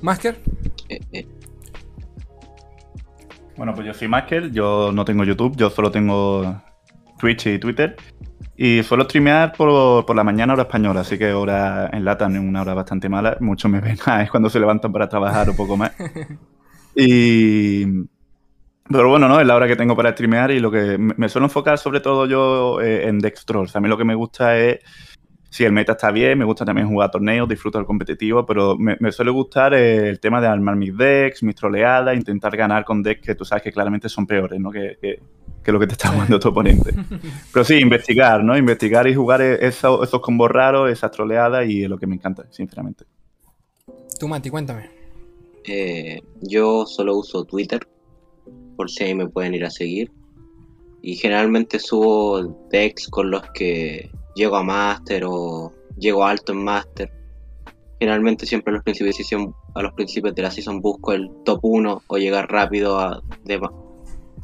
Masker. 0.00 0.38
Eh, 0.88 1.00
eh. 1.12 1.26
Bueno, 3.56 3.74
pues 3.74 3.86
yo 3.86 3.92
soy 3.92 4.08
Masker, 4.08 4.52
yo 4.52 4.92
no 4.92 5.04
tengo 5.04 5.24
YouTube, 5.24 5.56
yo 5.56 5.68
solo 5.70 5.90
tengo 5.90 6.62
Twitch 7.18 7.46
y 7.46 7.58
Twitter. 7.58 7.96
Y 8.62 8.82
suelo 8.82 9.04
streamear 9.04 9.54
por, 9.54 10.04
por 10.04 10.14
la 10.14 10.22
mañana 10.22 10.52
hora 10.52 10.64
española, 10.64 11.00
así 11.00 11.16
que 11.16 11.32
hora 11.32 11.88
en 11.94 12.04
Latam 12.04 12.34
es 12.34 12.42
una 12.42 12.60
hora 12.60 12.74
bastante 12.74 13.08
mala. 13.08 13.38
Muchos 13.40 13.70
me 13.70 13.80
ven 13.80 13.96
es 14.20 14.30
cuando 14.30 14.50
se 14.50 14.60
levantan 14.60 14.92
para 14.92 15.08
trabajar 15.08 15.48
un 15.48 15.56
poco 15.56 15.78
más. 15.78 15.92
Y... 16.94 17.86
Pero 18.90 19.08
bueno, 19.08 19.28
¿no? 19.28 19.40
Es 19.40 19.46
la 19.46 19.54
hora 19.54 19.66
que 19.66 19.76
tengo 19.76 19.96
para 19.96 20.10
streamear 20.10 20.50
y 20.50 20.58
lo 20.58 20.70
que 20.70 20.98
me 20.98 21.28
suelo 21.30 21.46
enfocar 21.46 21.78
sobre 21.78 22.00
todo 22.00 22.26
yo 22.26 22.82
eh, 22.82 23.08
en 23.08 23.20
Dextrolls. 23.20 23.76
A 23.76 23.80
mí 23.80 23.88
lo 23.88 23.96
que 23.96 24.04
me 24.04 24.14
gusta 24.14 24.58
es 24.58 24.80
si 25.48 25.64
el 25.64 25.72
meta 25.72 25.92
está 25.92 26.10
bien, 26.10 26.38
me 26.38 26.44
gusta 26.44 26.66
también 26.66 26.88
jugar 26.88 27.10
torneos, 27.10 27.48
disfruto 27.48 27.78
del 27.78 27.86
competitivo, 27.86 28.44
pero 28.44 28.76
me, 28.76 28.98
suele 29.10 29.30
gustar 29.30 29.72
el 29.72 30.20
tema 30.20 30.40
de 30.40 30.48
armar 30.48 30.76
mis 30.76 30.94
decks, 30.94 31.42
mis 31.44 31.54
troleadas, 31.54 32.14
intentar 32.14 32.54
ganar 32.56 32.84
con 32.84 33.02
decks 33.02 33.22
que 33.22 33.34
tú 33.34 33.44
sabes 33.46 33.62
que 33.62 33.72
claramente 33.72 34.08
son 34.10 34.26
peores, 34.26 34.60
¿no? 34.60 34.70
Que, 34.70 34.98
que 35.00 35.20
lo 35.66 35.78
que 35.78 35.86
te 35.86 35.92
está 35.92 36.08
jugando 36.08 36.38
tu 36.38 36.48
oponente. 36.48 36.94
Pero 37.52 37.64
sí, 37.64 37.74
investigar, 37.78 38.42
¿no? 38.42 38.56
Investigar 38.56 39.06
y 39.06 39.14
jugar 39.14 39.40
e-, 39.42 39.66
esos, 39.66 40.06
esos 40.06 40.20
combos 40.20 40.50
raros, 40.50 40.90
esas 40.90 41.10
troleadas 41.10 41.68
y 41.68 41.84
es 41.84 41.90
lo 41.90 41.98
que 41.98 42.06
me 42.06 42.14
encanta, 42.14 42.46
sinceramente. 42.50 43.04
Tú, 44.18 44.28
Mati, 44.28 44.50
cuéntame. 44.50 44.90
Eh, 45.64 46.20
yo 46.40 46.86
solo 46.86 47.16
uso 47.16 47.44
Twitter, 47.44 47.86
por 48.76 48.90
si 48.90 49.04
ahí 49.04 49.14
me 49.14 49.28
pueden 49.28 49.54
ir 49.54 49.64
a 49.64 49.70
seguir. 49.70 50.10
Y 51.02 51.16
generalmente 51.16 51.78
subo 51.78 52.42
decks 52.70 53.08
con 53.08 53.30
los 53.30 53.42
que 53.52 54.10
llego 54.34 54.56
a 54.56 54.62
Master 54.62 55.24
o 55.26 55.72
llego 55.98 56.24
alto 56.24 56.52
en 56.52 56.64
Master. 56.64 57.12
Generalmente 57.98 58.46
siempre 58.46 58.72
a 58.72 58.74
los 58.74 58.84
principios 58.84 59.16
de, 59.16 59.52
a 59.74 59.82
los 59.82 59.92
principios 59.92 60.34
de 60.34 60.42
la 60.42 60.50
season 60.50 60.80
busco 60.80 61.12
el 61.12 61.30
top 61.44 61.60
1 61.62 62.02
o 62.06 62.18
llegar 62.18 62.50
rápido 62.50 62.98
a, 62.98 63.22
de, 63.44 63.60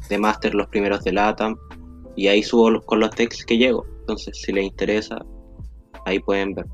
de 0.09 0.17
Master 0.17 0.53
los 0.55 0.67
primeros 0.67 1.03
de 1.03 1.13
LATAM 1.13 1.55
y 2.15 2.27
ahí 2.27 2.43
subo 2.43 2.81
con 2.81 2.99
los 2.99 3.11
textos 3.11 3.45
que 3.45 3.57
llego. 3.57 3.85
Entonces, 4.01 4.39
si 4.41 4.51
les 4.51 4.65
interesa, 4.65 5.19
ahí 6.05 6.19
pueden 6.19 6.53
ver. 6.53 6.65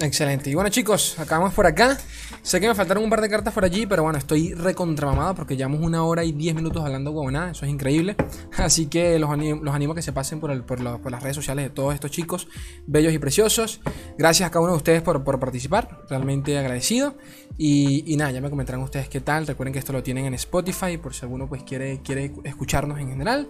Excelente. 0.00 0.50
Y 0.50 0.54
bueno, 0.54 0.70
chicos, 0.70 1.18
acabamos 1.18 1.54
por 1.54 1.66
acá. 1.66 1.98
Sé 2.42 2.60
que 2.60 2.66
me 2.66 2.74
faltaron 2.74 3.04
un 3.04 3.10
par 3.10 3.20
de 3.20 3.28
cartas 3.28 3.54
por 3.54 3.64
allí, 3.64 3.86
pero 3.86 4.02
bueno, 4.02 4.18
estoy 4.18 4.52
recontramamado 4.52 5.36
porque 5.36 5.56
llevamos 5.56 5.80
una 5.80 6.02
hora 6.02 6.24
y 6.24 6.32
diez 6.32 6.56
minutos 6.56 6.84
hablando 6.84 7.14
con 7.14 7.32
nada. 7.32 7.52
Eso 7.52 7.64
es 7.64 7.70
increíble. 7.70 8.16
Así 8.58 8.86
que 8.86 9.16
los 9.20 9.30
animo, 9.30 9.62
los 9.62 9.72
animo 9.72 9.92
a 9.92 9.94
que 9.94 10.02
se 10.02 10.12
pasen 10.12 10.40
por, 10.40 10.50
las 10.80 11.22
redes 11.22 11.36
sociales 11.36 11.66
de 11.66 11.70
todos 11.70 11.94
estos 11.94 12.10
chicos, 12.10 12.48
bellos 12.84 13.14
y 13.14 13.20
preciosos. 13.20 13.80
Gracias 14.18 14.48
a 14.48 14.50
cada 14.50 14.62
uno 14.62 14.72
de 14.72 14.78
ustedes 14.78 15.02
por, 15.02 15.22
participar. 15.38 16.00
Realmente 16.10 16.58
agradecido. 16.58 17.14
Y, 17.56 18.16
nada, 18.16 18.32
ya 18.32 18.40
me 18.40 18.50
comentarán 18.50 18.82
ustedes 18.82 19.08
qué 19.08 19.20
tal. 19.20 19.46
Recuerden 19.46 19.72
que 19.72 19.78
esto 19.78 19.92
lo 19.92 20.02
tienen 20.02 20.26
en 20.26 20.34
Spotify 20.34 20.96
por 20.96 21.14
si 21.14 21.24
alguno 21.24 21.48
pues 21.48 21.62
quiere, 21.62 22.00
quiere 22.02 22.32
escucharnos 22.42 22.98
en 22.98 23.08
general. 23.08 23.48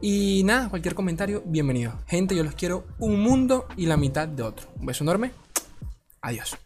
Y 0.00 0.44
nada, 0.44 0.68
cualquier 0.68 0.94
comentario, 0.94 1.42
bienvenido. 1.44 1.94
Gente, 2.06 2.36
yo 2.36 2.44
los 2.44 2.54
quiero 2.54 2.86
un 3.00 3.20
mundo 3.20 3.66
y 3.76 3.86
la 3.86 3.96
mitad 3.96 4.28
de 4.28 4.44
otro. 4.44 4.68
Un 4.78 4.86
beso 4.86 5.02
enorme. 5.02 5.32
Adiós. 6.20 6.56